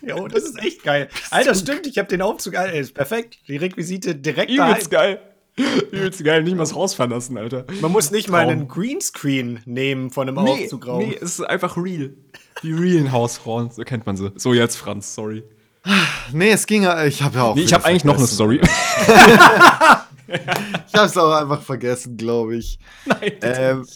Jo, 0.01 0.27
das 0.27 0.43
ist 0.43 0.59
echt 0.59 0.83
geil. 0.83 1.09
Alter, 1.31 1.55
stimmt, 1.55 1.87
ich 1.87 1.97
habe 1.99 2.09
den 2.09 2.21
Aufzug, 2.23 2.57
Alter, 2.57 2.75
ist 2.75 2.95
perfekt. 2.95 3.39
Die 3.47 3.57
Requisite 3.57 4.17
direkt 4.17 4.51
Übelst 4.51 4.93
daheim. 4.93 5.17
geil. 5.17 5.32
Übelst 5.91 6.25
geil. 6.25 6.43
Nicht 6.43 6.55
mal 6.57 6.63
das 6.63 6.75
Haus 6.75 6.95
verlassen, 6.95 7.37
Alter. 7.37 7.67
Man 7.81 7.93
muss 7.93 8.11
nicht 8.11 8.29
mal 8.31 8.43
Traum. 8.45 8.53
einen 8.53 8.69
Greenscreen 8.69 9.61
nehmen 9.67 10.11
von 10.11 10.29
einem 10.29 10.43
Nee, 10.45 10.65
Aufzugraum. 10.65 11.01
nee, 11.01 11.15
es 11.21 11.39
ist 11.39 11.41
einfach 11.43 11.77
real. 11.77 12.15
Die 12.63 12.73
realen 12.73 13.13
Hausfrauen, 13.13 13.71
so 13.71 13.83
kennt 13.83 14.07
man 14.07 14.17
sie. 14.17 14.33
So, 14.37 14.55
jetzt 14.55 14.77
Franz, 14.77 15.15
sorry. 15.15 15.43
Nee, 16.33 16.51
es 16.51 16.67
ging 16.67 16.85
ja, 16.85 17.05
ich 17.05 17.23
habe 17.23 17.37
ja 17.37 17.43
auch. 17.45 17.55
Nee, 17.57 17.63
ich 17.63 17.73
habe 17.75 17.85
eigentlich 17.85 18.05
noch 18.05 18.17
eine. 18.17 18.27
Story. 18.27 18.61
Ich 20.89 20.95
habe 20.95 21.07
es 21.07 21.17
auch 21.19 21.33
einfach 21.33 21.61
vergessen, 21.61 22.17
glaube 22.17 22.57
ich. 22.57 22.79
Nein, 23.05 23.33
Ähm, 23.43 23.87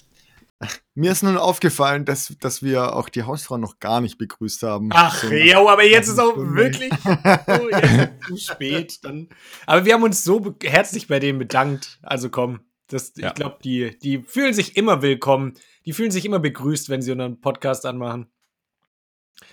mir 0.95 1.13
ist 1.13 1.23
nun 1.23 1.37
aufgefallen, 1.37 2.05
dass, 2.07 2.35
dass 2.41 2.63
wir 2.63 2.95
auch 2.97 3.09
die 3.11 3.25
Hausfrau 3.25 3.59
noch 3.59 3.79
gar 3.79 4.01
nicht 4.01 4.17
begrüßt 4.19 4.63
haben. 4.63 4.89
Ach, 4.93 5.15
So, 5.23 5.29
jo, 5.31 5.69
aber 5.69 5.85
jetzt 5.85 6.09
ist 6.09 6.19
auch 6.19 6.33
Stunde. 6.33 6.55
wirklich 6.55 6.93
oh, 7.47 7.69
jetzt 7.71 8.25
zu 8.27 8.37
spät. 8.37 9.05
Dann. 9.05 9.29
Aber 9.67 9.85
wir 9.85 9.93
haben 9.95 10.03
uns 10.03 10.25
so 10.25 10.55
herzlich 10.63 11.09
bei 11.09 11.19
denen 11.21 11.39
bedankt. 11.39 11.99
Also 12.03 12.31
komm, 12.31 12.61
das, 12.89 13.13
Ja. 13.17 13.29
ich 13.29 13.35
glaube, 13.35 13.59
die, 13.63 13.99
die 13.99 14.23
fühlen 14.23 14.55
sich 14.55 14.77
immer 14.77 15.03
willkommen. 15.03 15.55
Die 15.85 15.93
fühlen 15.93 16.11
sich 16.11 16.25
immer 16.25 16.39
begrüßt, 16.39 16.89
wenn 16.89 17.03
sie 17.03 17.13
unseren 17.13 17.41
Podcast 17.41 17.85
anmachen. 17.85 18.27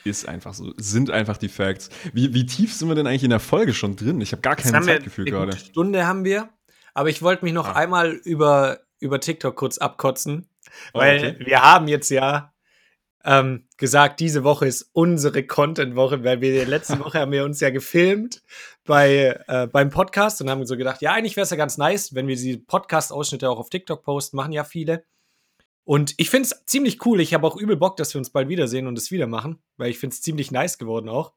Ist 0.05 0.27
einfach 0.29 0.53
so. 0.53 0.73
Sind 0.77 1.11
einfach 1.11 1.35
die 1.37 1.49
Facts. 1.49 1.89
Wie, 2.13 2.33
wie 2.33 2.45
tief 2.45 2.73
sind 2.73 2.87
wir 2.87 2.95
denn 2.95 3.05
eigentlich 3.07 3.25
in 3.25 3.29
der 3.29 3.41
Folge 3.41 3.73
schon 3.73 3.97
drin? 3.97 4.21
Ich 4.21 4.31
habe 4.31 4.41
gar 4.41 4.55
kein 4.55 4.81
Zeitgefühl 4.83 5.25
eine 5.25 5.31
gerade. 5.31 5.51
gute 5.51 5.65
Stunde 5.65 6.07
haben 6.07 6.23
wir. 6.23 6.49
Aber 6.93 7.09
ich 7.09 7.21
wollte 7.21 7.43
mich 7.43 7.53
noch 7.53 7.67
Ah. 7.67 7.73
einmal 7.73 8.11
über, 8.11 8.79
über 8.99 9.19
TikTok 9.19 9.55
kurz 9.57 9.77
abkotzen. 9.79 10.47
Oh, 10.93 10.99
Weil 10.99 11.17
okay. 11.17 11.45
wir 11.45 11.61
haben 11.61 11.87
jetzt 11.87 12.09
ja 12.09 12.53
ähm, 13.25 13.67
gesagt, 13.77 14.19
diese 14.19 14.43
Woche 14.43 14.67
ist 14.67 14.89
unsere 14.93 15.43
Content-Woche, 15.43 16.23
weil 16.23 16.41
wir 16.41 16.65
letzte 16.67 16.99
Woche 16.99 17.19
haben 17.19 17.31
wir 17.31 17.45
uns 17.45 17.59
ja 17.61 17.69
gefilmt 17.69 18.43
bei, 18.85 19.39
äh, 19.47 19.67
beim 19.67 19.89
Podcast 19.89 20.41
und 20.41 20.49
haben 20.49 20.65
so 20.65 20.75
gedacht, 20.75 21.01
ja, 21.01 21.13
eigentlich 21.13 21.35
wäre 21.35 21.45
es 21.45 21.49
ja 21.49 21.57
ganz 21.57 21.77
nice, 21.77 22.13
wenn 22.13 22.27
wir 22.27 22.35
die 22.35 22.57
Podcast-Ausschnitte 22.57 23.49
auch 23.49 23.59
auf 23.59 23.69
TikTok 23.69 24.03
posten, 24.03 24.35
machen 24.35 24.51
ja 24.51 24.63
viele. 24.63 25.05
Und 25.85 26.13
ich 26.17 26.29
finde 26.29 26.47
es 26.47 26.65
ziemlich 26.65 27.05
cool. 27.05 27.19
Ich 27.19 27.33
habe 27.33 27.45
auch 27.45 27.57
übel 27.57 27.75
Bock, 27.75 27.97
dass 27.97 28.13
wir 28.13 28.19
uns 28.19 28.29
bald 28.29 28.47
wiedersehen 28.47 28.87
und 28.87 28.97
es 28.97 29.11
wieder 29.11 29.27
machen, 29.27 29.61
weil 29.77 29.89
ich 29.89 29.99
finde 29.99 30.13
es 30.13 30.21
ziemlich 30.21 30.51
nice 30.51 30.77
geworden 30.77 31.09
auch. 31.09 31.33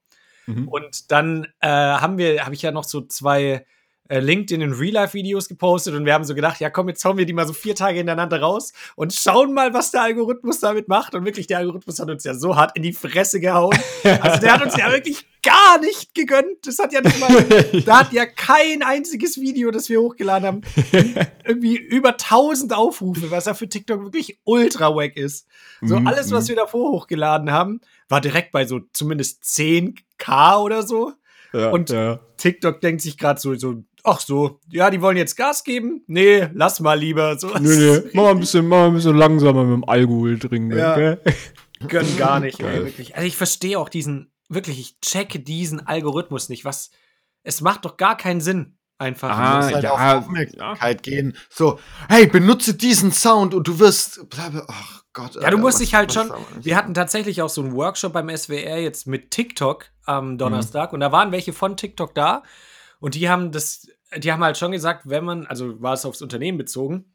Mhm. 0.46 0.68
Und 0.68 1.10
dann 1.10 1.48
äh, 1.60 1.68
haben 1.68 2.18
wir, 2.18 2.44
habe 2.44 2.54
ich 2.54 2.62
ja 2.62 2.70
noch 2.70 2.84
so 2.84 3.00
zwei 3.00 3.66
äh, 4.08 4.20
LinkedIn 4.20 4.62
und 4.62 4.78
Real-Life-Videos 4.78 5.48
gepostet 5.48 5.94
und 5.94 6.04
wir 6.04 6.14
haben 6.14 6.24
so 6.24 6.34
gedacht, 6.34 6.60
ja 6.60 6.70
komm, 6.70 6.88
jetzt 6.88 7.04
hauen 7.04 7.16
wir 7.18 7.26
die 7.26 7.32
mal 7.32 7.46
so 7.46 7.52
vier 7.52 7.74
Tage 7.74 7.98
hintereinander 7.98 8.40
raus 8.40 8.72
und 8.94 9.12
schauen 9.12 9.52
mal, 9.52 9.74
was 9.74 9.90
der 9.90 10.02
Algorithmus 10.02 10.60
damit 10.60 10.88
macht. 10.88 11.14
Und 11.14 11.24
wirklich, 11.24 11.46
der 11.46 11.58
Algorithmus 11.58 11.98
hat 11.98 12.10
uns 12.10 12.24
ja 12.24 12.34
so 12.34 12.56
hart 12.56 12.76
in 12.76 12.82
die 12.82 12.92
Fresse 12.92 13.40
gehauen. 13.40 13.76
Also 14.20 14.40
der 14.40 14.54
hat 14.54 14.62
uns 14.62 14.76
ja 14.76 14.90
wirklich 14.90 15.26
gar 15.42 15.78
nicht 15.80 16.14
gegönnt. 16.14 16.66
Das 16.66 16.78
hat 16.78 16.92
ja 16.92 17.00
nicht 17.00 17.20
mal, 17.20 17.82
da 17.86 18.00
hat 18.00 18.12
ja 18.12 18.26
kein 18.26 18.82
einziges 18.82 19.40
Video, 19.40 19.70
das 19.70 19.88
wir 19.88 20.00
hochgeladen 20.00 20.46
haben, 20.46 20.60
irgendwie 21.44 21.76
über 21.76 22.10
1000 22.10 22.72
Aufrufe, 22.74 23.30
was 23.30 23.46
ja 23.46 23.54
für 23.54 23.68
TikTok 23.68 24.02
wirklich 24.02 24.38
ultra 24.44 24.94
wack 24.94 25.16
ist. 25.16 25.46
So 25.82 25.98
Mhm, 26.00 26.06
alles, 26.06 26.30
was 26.32 26.44
mhm. 26.44 26.48
wir 26.48 26.56
davor 26.56 26.90
hochgeladen 26.92 27.50
haben, 27.52 27.80
war 28.08 28.20
direkt 28.20 28.52
bei 28.52 28.66
so 28.66 28.80
zumindest 28.92 29.42
10k 29.44 30.58
oder 30.58 30.82
so. 30.82 31.12
Ja, 31.52 31.70
und- 31.70 31.90
ja. 31.90 32.18
TikTok 32.36 32.80
denkt 32.80 33.02
sich 33.02 33.16
gerade 33.16 33.40
so, 33.40 33.54
so, 33.54 33.82
ach 34.06 34.20
so, 34.20 34.60
ja, 34.70 34.90
die 34.90 35.00
wollen 35.02 35.16
jetzt 35.16 35.36
Gas 35.36 35.64
geben? 35.64 36.02
Nee, 36.06 36.48
lass 36.54 36.80
mal 36.80 36.98
lieber. 36.98 37.38
So, 37.38 37.48
Nö, 37.58 37.76
nö. 37.76 38.02
Mach 38.14 38.22
mal 38.24 38.30
ein 38.30 38.40
bisschen, 38.40 38.66
mach 38.66 38.78
mal 38.78 38.86
ein 38.88 38.94
bisschen 38.94 39.16
langsamer 39.16 39.64
mit 39.64 39.74
dem 39.74 39.88
Alkohol 39.88 40.38
trinken. 40.38 40.76
Ja. 40.76 40.94
gell? 40.96 41.20
Können 41.88 42.16
gar 42.16 42.40
nicht, 42.40 42.60
ey, 42.60 42.84
wirklich. 42.84 43.14
Also 43.16 43.26
ich 43.26 43.36
verstehe 43.36 43.78
auch 43.78 43.88
diesen, 43.90 44.32
wirklich, 44.48 44.80
ich 44.80 45.00
checke 45.00 45.40
diesen 45.40 45.86
Algorithmus 45.86 46.48
nicht. 46.48 46.64
Was, 46.64 46.90
es 47.42 47.60
macht 47.60 47.84
doch 47.84 47.96
gar 47.96 48.16
keinen 48.16 48.40
Sinn. 48.40 48.72
Einfach. 48.98 49.28
Ah, 49.28 49.62
halt 49.62 49.82
ja, 49.84 49.90
auf 49.90 50.24
Aufmerksamkeit 50.24 51.02
gehen. 51.02 51.36
So, 51.50 51.78
hey, 52.08 52.26
benutze 52.26 52.72
diesen 52.72 53.12
Sound 53.12 53.52
und 53.52 53.68
du 53.68 53.78
wirst. 53.78 54.26
bla, 54.30 54.50
Ach 54.68 55.02
Gott. 55.12 55.34
Ja, 55.34 55.50
du 55.50 55.58
musst 55.58 55.80
dich 55.80 55.94
halt 55.94 56.14
schon. 56.14 56.30
Wir 56.62 56.76
hatten 56.78 56.94
tatsächlich 56.94 57.42
auch 57.42 57.50
so 57.50 57.60
einen 57.60 57.74
Workshop 57.74 58.14
beim 58.14 58.34
SWR 58.34 58.78
jetzt 58.78 59.06
mit 59.06 59.30
TikTok 59.32 59.82
Mhm. 59.84 60.12
am 60.14 60.38
Donnerstag 60.38 60.94
und 60.94 61.00
da 61.00 61.12
waren 61.12 61.30
welche 61.30 61.52
von 61.52 61.76
TikTok 61.76 62.14
da 62.14 62.42
und 62.98 63.16
die 63.16 63.28
haben 63.28 63.52
das, 63.52 63.86
die 64.16 64.32
haben 64.32 64.42
halt 64.44 64.56
schon 64.56 64.72
gesagt, 64.72 65.02
wenn 65.08 65.24
man, 65.24 65.46
also 65.46 65.80
war 65.82 65.94
es 65.94 66.04
aufs 66.04 66.22
Unternehmen 66.22 66.58
bezogen, 66.58 67.12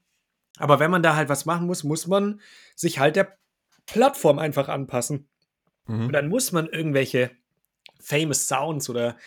aber 0.58 0.80
wenn 0.80 0.92
man 0.92 1.04
da 1.04 1.16
halt 1.16 1.30
was 1.30 1.46
machen 1.46 1.68
muss, 1.68 1.84
muss 1.84 2.08
man 2.08 2.42
sich 2.76 3.00
halt 3.00 3.16
der 3.16 3.38
Plattform 3.86 4.40
einfach 4.40 4.68
anpassen. 4.68 5.28
Und 5.88 5.98
Mhm. 6.08 6.12
dann 6.12 6.30
muss 6.30 6.52
man 6.52 6.68
irgendwelche 6.68 7.32
famous 8.00 8.48
Sounds 8.48 8.90
oder 8.90 9.18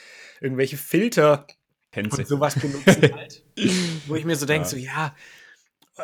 irgendwelche 0.41 0.77
Filter 0.77 1.47
Tänze. 1.91 2.19
und 2.19 2.27
sowas 2.29 2.55
benutzen 2.59 2.85
halt. 3.17 3.45
Wo 4.07 4.15
ich 4.15 4.25
mir 4.25 4.37
so 4.37 4.47
denke, 4.47 4.65
Ja. 4.67 4.71
so 4.71 4.77
ja, 4.77 5.15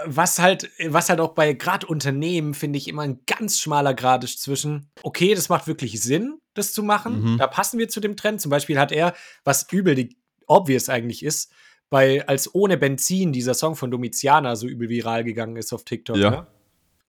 was 0.07 0.39
halt, 0.39 0.71
was 0.87 1.09
halt 1.09 1.19
auch 1.21 1.35
bei 1.35 1.53
gerade 1.53 1.87
Unternehmen, 1.87 2.55
finde 2.55 2.79
ich, 2.79 2.87
immer 2.89 3.03
ein 3.03 3.21
ganz 3.27 3.59
schmaler 3.59 3.93
Grad 3.95 4.23
ist 4.23 4.41
zwischen, 4.41 4.89
okay, 5.03 5.35
das 5.35 5.49
macht 5.49 5.67
wirklich 5.67 6.01
Sinn, 6.01 6.41
das 6.55 6.73
zu 6.73 6.83
machen. 6.85 7.33
Mhm. 7.35 7.39
Da 7.39 7.47
passen 7.49 7.79
wir 7.79 7.89
zu 7.89 7.99
dem 8.01 8.17
Trend. 8.17 8.41
Zum 8.41 8.51
Beispiel 8.51 8.79
hat 8.79 8.93
er, 8.93 9.15
was 9.45 9.67
übel 9.73 9.95
die 9.97 10.17
obvious 10.51 10.89
eigentlich 10.89 11.25
ist, 11.25 11.53
bei 11.89 12.27
als 12.29 12.55
ohne 12.55 12.77
Benzin 12.77 13.33
dieser 13.33 13.55
Song 13.55 13.75
von 13.77 13.91
Domiziana 13.91 14.55
so 14.57 14.67
übel 14.69 14.89
viral 14.89 15.25
gegangen 15.25 15.57
ist 15.57 15.73
auf 15.73 15.85
TikTok, 15.85 16.17
Ja. 16.17 16.31
ne? 16.31 16.47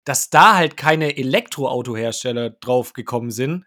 dass 0.05 0.31
da 0.31 0.57
halt 0.57 0.77
keine 0.77 1.17
Elektroautohersteller 1.17 2.51
drauf 2.51 2.93
gekommen 2.93 3.31
sind, 3.31 3.65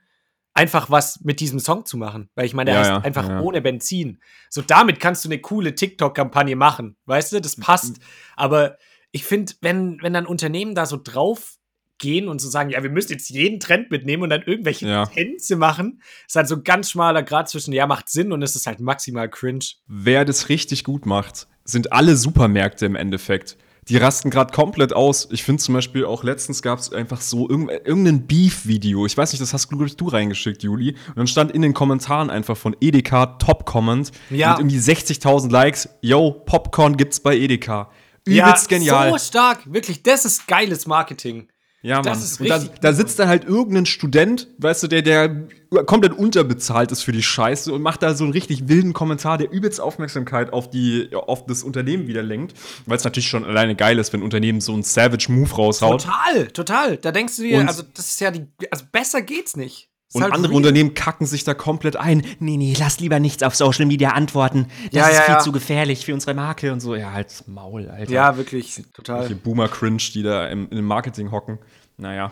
einfach 0.54 0.90
was 0.90 1.22
mit 1.22 1.40
diesem 1.40 1.60
Song 1.60 1.86
zu 1.86 1.98
machen. 1.98 2.30
Weil 2.36 2.46
ich 2.46 2.54
meine, 2.54 2.72
der 2.72 2.74
Ja, 2.76 2.80
heißt 2.82 2.90
ja, 2.92 2.98
einfach 3.02 3.30
ja. 3.30 3.40
ohne 3.42 3.62
Benzin. 3.62 4.20
So 4.50 4.62
damit 4.62 5.00
kannst 5.00 5.24
du 5.24 5.30
eine 5.30 5.40
coole 5.40 5.76
TikTok-Kampagne 5.76 6.56
machen. 6.56 6.98
Weißt 7.06 7.32
du, 7.34 7.40
das 7.42 7.56
passt. 7.56 7.98
Aber 8.36 8.78
ich 9.12 9.24
finde, 9.26 9.54
wenn, 9.62 10.02
wenn 10.02 10.14
dann 10.14 10.26
Unternehmen 10.26 10.76
da 10.76 10.86
so 10.86 10.98
drauf 11.02 11.56
gehen 11.98 12.28
und 12.28 12.40
so 12.42 12.50
sagen, 12.50 12.70
ja, 12.70 12.82
wir 12.84 12.90
müssen 12.90 13.12
jetzt 13.14 13.30
jeden 13.30 13.60
Trend 13.60 13.92
mitnehmen 13.92 14.24
und 14.24 14.30
dann 14.30 14.44
irgendwelche 14.44 14.88
Ja. 14.88 15.06
Tänze 15.06 15.56
machen, 15.56 16.02
ist 16.28 16.36
halt 16.36 16.48
so 16.48 16.56
ein 16.56 16.64
ganz 16.64 16.92
schmaler 16.92 17.24
Grad 17.24 17.50
zwischen, 17.50 17.74
ja, 17.74 17.88
macht 17.88 18.10
Sinn 18.10 18.32
und 18.32 18.42
es 18.42 18.56
ist 18.56 18.68
halt 18.68 18.80
maximal 18.80 19.30
cringe. 19.30 19.66
Wer 19.88 20.26
das 20.26 20.50
richtig 20.50 20.84
gut 20.84 21.06
macht, 21.06 21.48
sind 21.64 21.92
alle 21.94 22.16
Supermärkte 22.16 22.86
im 22.86 22.96
Endeffekt. 22.96 23.58
Die 23.88 23.98
rasten 23.98 24.32
gerade 24.32 24.52
komplett 24.52 24.94
aus. 24.94 25.28
Ich 25.32 25.44
finde 25.44 25.62
zum 25.62 25.76
Beispiel 25.76 26.06
auch 26.06 26.24
letztens 26.24 26.64
gab 26.64 26.80
es 26.80 26.92
einfach 26.92 27.22
so 27.22 27.48
irgend, 27.48 27.70
irgendein 27.70 28.26
Beef-Video. 28.26 29.06
Ich 29.06 29.16
weiß 29.16 29.32
nicht, 29.32 29.44
das 29.44 29.54
hast 29.54 29.72
du, 29.72 29.78
glaub 29.78 29.88
ich, 29.88 29.96
du 29.96 30.08
reingeschickt, 30.08 30.64
Juli. 30.64 30.96
Und 31.10 31.18
dann 31.18 31.28
stand 31.28 31.52
in 31.52 31.62
den 31.62 31.76
Kommentaren 31.76 32.32
einfach 32.32 32.58
von 32.58 32.76
Edeka 32.82 33.28
Top-Comment 33.38 34.12
Ja. 34.32 34.52
mit 34.52 34.60
irgendwie 34.62 34.80
60.000 34.80 35.52
Likes. 35.52 35.88
Yo, 36.02 36.32
Popcorn 36.32 36.98
gibt's 36.98 37.20
bei 37.20 37.38
Edeka. 37.38 37.92
Übelst 38.26 38.70
genial. 38.70 39.12
So 39.12 39.20
stark, 39.20 39.72
wirklich, 39.72 40.02
das 40.02 40.26
ist 40.26 40.48
geiles 40.48 40.88
Marketing. 40.88 41.48
Ja, 41.86 42.02
Das 42.02 42.18
Mann. 42.18 42.24
ist 42.26 42.42
und 42.42 42.50
da, 42.50 42.60
da 42.82 42.94
sitzt 42.94 43.20
dann 43.20 43.28
halt 43.28 43.46
irgendein 43.46 43.86
Student, 43.86 44.48
weißt 44.58 44.82
du, 44.84 44.88
der, 44.88 45.04
der 45.04 45.48
komplett 45.86 46.14
unterbezahlt 46.14 46.92
ist 46.92 47.04
für 47.04 47.12
die 47.12 47.22
Scheiße 47.22 47.72
und 47.72 47.84
macht 47.84 48.02
da 48.02 48.16
so 48.16 48.24
einen 48.24 48.34
richtig 48.34 48.68
wilden 48.68 48.94
Kommentar, 48.94 49.38
der 49.38 49.52
übelst 49.52 49.80
Aufmerksamkeit 49.80 50.52
auf, 50.52 50.70
die, 50.70 51.10
auf 51.14 51.46
das 51.46 51.62
Unternehmen 51.62 52.08
wieder 52.08 52.24
lenkt. 52.24 52.56
Weil 52.88 52.98
es 52.98 53.04
natürlich 53.04 53.28
schon 53.28 53.46
alleine 53.46 53.76
geil 53.76 54.00
ist, 54.00 54.14
wenn 54.14 54.22
ein 54.22 54.24
Unternehmen 54.24 54.62
so 54.62 54.74
einen 54.74 54.82
Savage-Move 54.82 55.54
raushaut. 55.54 56.02
Total, 56.06 56.48
total. 56.48 56.98
Da 56.98 57.12
denkst 57.12 57.36
du 57.38 57.44
dir, 57.44 57.60
Und- 57.60 57.68
also 57.68 57.84
das 57.94 58.08
ist 58.08 58.20
ja 58.20 58.32
die, 58.32 58.48
also 58.72 58.86
besser 58.92 59.22
geht's 59.22 59.56
nicht. 59.56 59.90
Und 60.14 60.22
halt 60.24 60.34
andere 60.34 60.52
real. 60.52 60.58
Unternehmen 60.58 60.94
kacken 60.94 61.26
sich 61.28 61.44
da 61.44 61.54
komplett 61.54 61.96
ein. 61.98 62.26
Nee, 62.40 62.58
nee, 62.58 62.74
lass 62.80 63.00
lieber 63.00 63.20
nichts 63.20 63.44
auf 63.44 63.56
Social 63.56 63.86
Media 63.86 64.12
antworten. 64.12 64.68
Das 64.86 64.94
Ja, 64.94 65.08
ist 65.08 65.16
ja, 65.18 65.22
viel 65.24 65.34
ja. 65.36 65.40
zu 65.40 65.52
gefährlich 65.52 66.06
für 66.06 66.14
unsere 66.14 66.34
Marke 66.34 66.72
und 66.72 66.80
so. 66.80 66.96
Ja, 66.96 67.12
halt 67.12 67.44
Maul, 67.48 67.90
Alter. 67.90 68.12
Ja, 68.12 68.38
wirklich, 68.38 68.82
total. 68.94 69.28
Boomer-Cringe, 69.36 69.98
die 70.14 70.24
da 70.24 70.48
im, 70.48 70.70
im 70.70 70.86
Marketing 70.86 71.32
hocken. 71.32 71.60
Naja. 71.98 72.32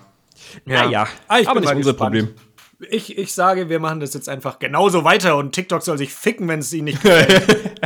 Ja. 0.65 0.83
Naja, 0.85 1.07
Ah, 1.27 1.39
ich 1.39 1.47
aber 1.47 1.59
nicht 1.59 1.69
unser 1.73 1.91
gespannt. 1.91 2.13
Problem. 2.15 2.29
Ich, 2.89 3.17
ich 3.17 3.33
sage, 3.33 3.69
wir 3.69 3.79
machen 3.79 3.99
das 4.01 4.13
jetzt 4.13 4.27
einfach 4.29 4.59
genauso 4.59 5.03
weiter 5.03 5.37
und 5.37 5.53
TikTok 5.53 5.81
soll 5.83 5.97
sich 5.97 6.13
ficken, 6.13 6.47
wenn 6.47 6.59
es 6.59 6.73
ihnen 6.73 6.85
nicht 6.85 7.01
gefällt. 7.01 7.81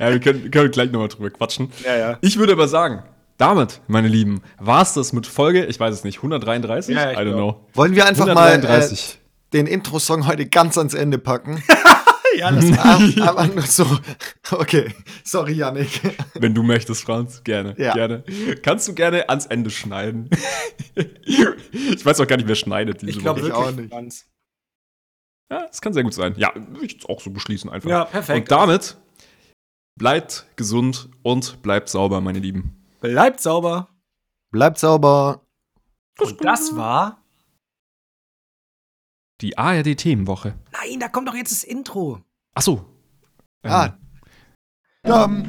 Ja, 0.00 0.10
wir 0.10 0.20
können, 0.20 0.50
können 0.50 0.70
gleich 0.70 0.90
nochmal 0.90 1.08
drüber 1.08 1.30
quatschen. 1.30 1.70
Ja, 1.84 1.96
ja. 1.96 2.18
Ich 2.22 2.38
würde 2.38 2.54
aber 2.54 2.66
sagen, 2.66 3.02
damit, 3.36 3.80
meine 3.88 4.08
Lieben, 4.08 4.42
war 4.58 4.82
es 4.82 4.92
das 4.94 5.12
mit 5.12 5.26
Folge, 5.26 5.64
ich 5.66 5.78
weiß 5.80 5.94
es 5.94 6.04
nicht, 6.04 6.18
133? 6.18 6.94
Ja, 6.94 7.10
ich 7.12 7.18
I 7.18 7.20
don't 7.22 7.32
know. 7.34 7.66
Wollen 7.74 7.94
wir 7.94 8.06
einfach 8.06 8.26
mal 8.26 8.48
äh, 8.48 8.54
133. 8.54 9.18
den 9.52 9.66
Intro-Song 9.66 10.26
heute 10.26 10.46
ganz 10.46 10.78
ans 10.78 10.94
Ende 10.94 11.18
packen? 11.18 11.62
ja, 12.38 12.50
das 12.52 12.70
Ah, 12.78 13.00
Aber 13.28 13.46
nur 13.46 13.62
so. 13.62 13.86
Okay, 14.50 14.92
sorry, 15.24 15.52
Yannick. 15.54 16.00
Wenn 16.34 16.54
du 16.54 16.62
möchtest, 16.62 17.02
Franz, 17.02 17.42
gerne, 17.44 17.74
Ja. 17.78 17.92
gerne. 17.94 18.24
Kannst 18.62 18.86
du 18.88 18.94
gerne 18.94 19.28
ans 19.28 19.46
Ende 19.46 19.70
schneiden. 19.70 20.30
ich 21.72 22.04
weiß 22.04 22.20
auch 22.20 22.26
gar 22.26 22.36
nicht, 22.36 22.48
wer 22.48 22.54
schneidet 22.54 23.02
diese 23.02 23.10
ich 23.12 23.18
glaube 23.18 23.40
Woche. 23.40 23.48
Ich 23.48 23.54
auch 23.54 23.64
wirklich, 23.66 23.80
nicht. 23.82 23.92
Franz. 23.92 24.26
Ja, 25.52 25.66
das 25.66 25.80
kann 25.80 25.92
sehr 25.92 26.02
gut 26.04 26.14
sein. 26.14 26.34
Ja, 26.36 26.52
würde 26.54 26.86
ich 26.86 26.92
jetzt 26.94 27.08
auch 27.08 27.20
so 27.20 27.30
beschließen 27.30 27.68
einfach. 27.70 27.90
Ja, 27.90 28.04
perfekt. 28.04 28.50
Und 28.50 28.50
damit 28.50 28.96
bleibt 29.96 30.46
gesund 30.56 31.08
und 31.22 31.62
bleibt 31.62 31.88
sauber, 31.88 32.20
meine 32.20 32.38
Lieben. 32.38 32.83
Bleibt 33.04 33.40
sauber. 33.40 33.88
Bleibt 34.50 34.78
sauber. 34.78 35.42
Und 36.18 36.42
das 36.42 36.74
war. 36.74 37.18
Die 39.42 39.58
ARD-Themenwoche. 39.58 40.54
Nein, 40.72 41.00
da 41.00 41.08
kommt 41.08 41.28
doch 41.28 41.34
jetzt 41.34 41.52
das 41.52 41.64
Intro. 41.64 42.22
Achso. 42.54 42.86
Ähm, 43.62 43.70
Ah. 43.70 43.98
Dum. 45.02 45.44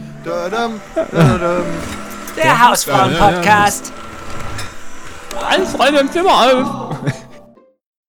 Der 2.35 2.67
Hausfrauen-Podcast. 2.67 3.93
Alles 5.41 5.79
rein 5.79 5.95
im 5.95 6.11
Zimmer 6.11 6.31
auf. 6.33 6.97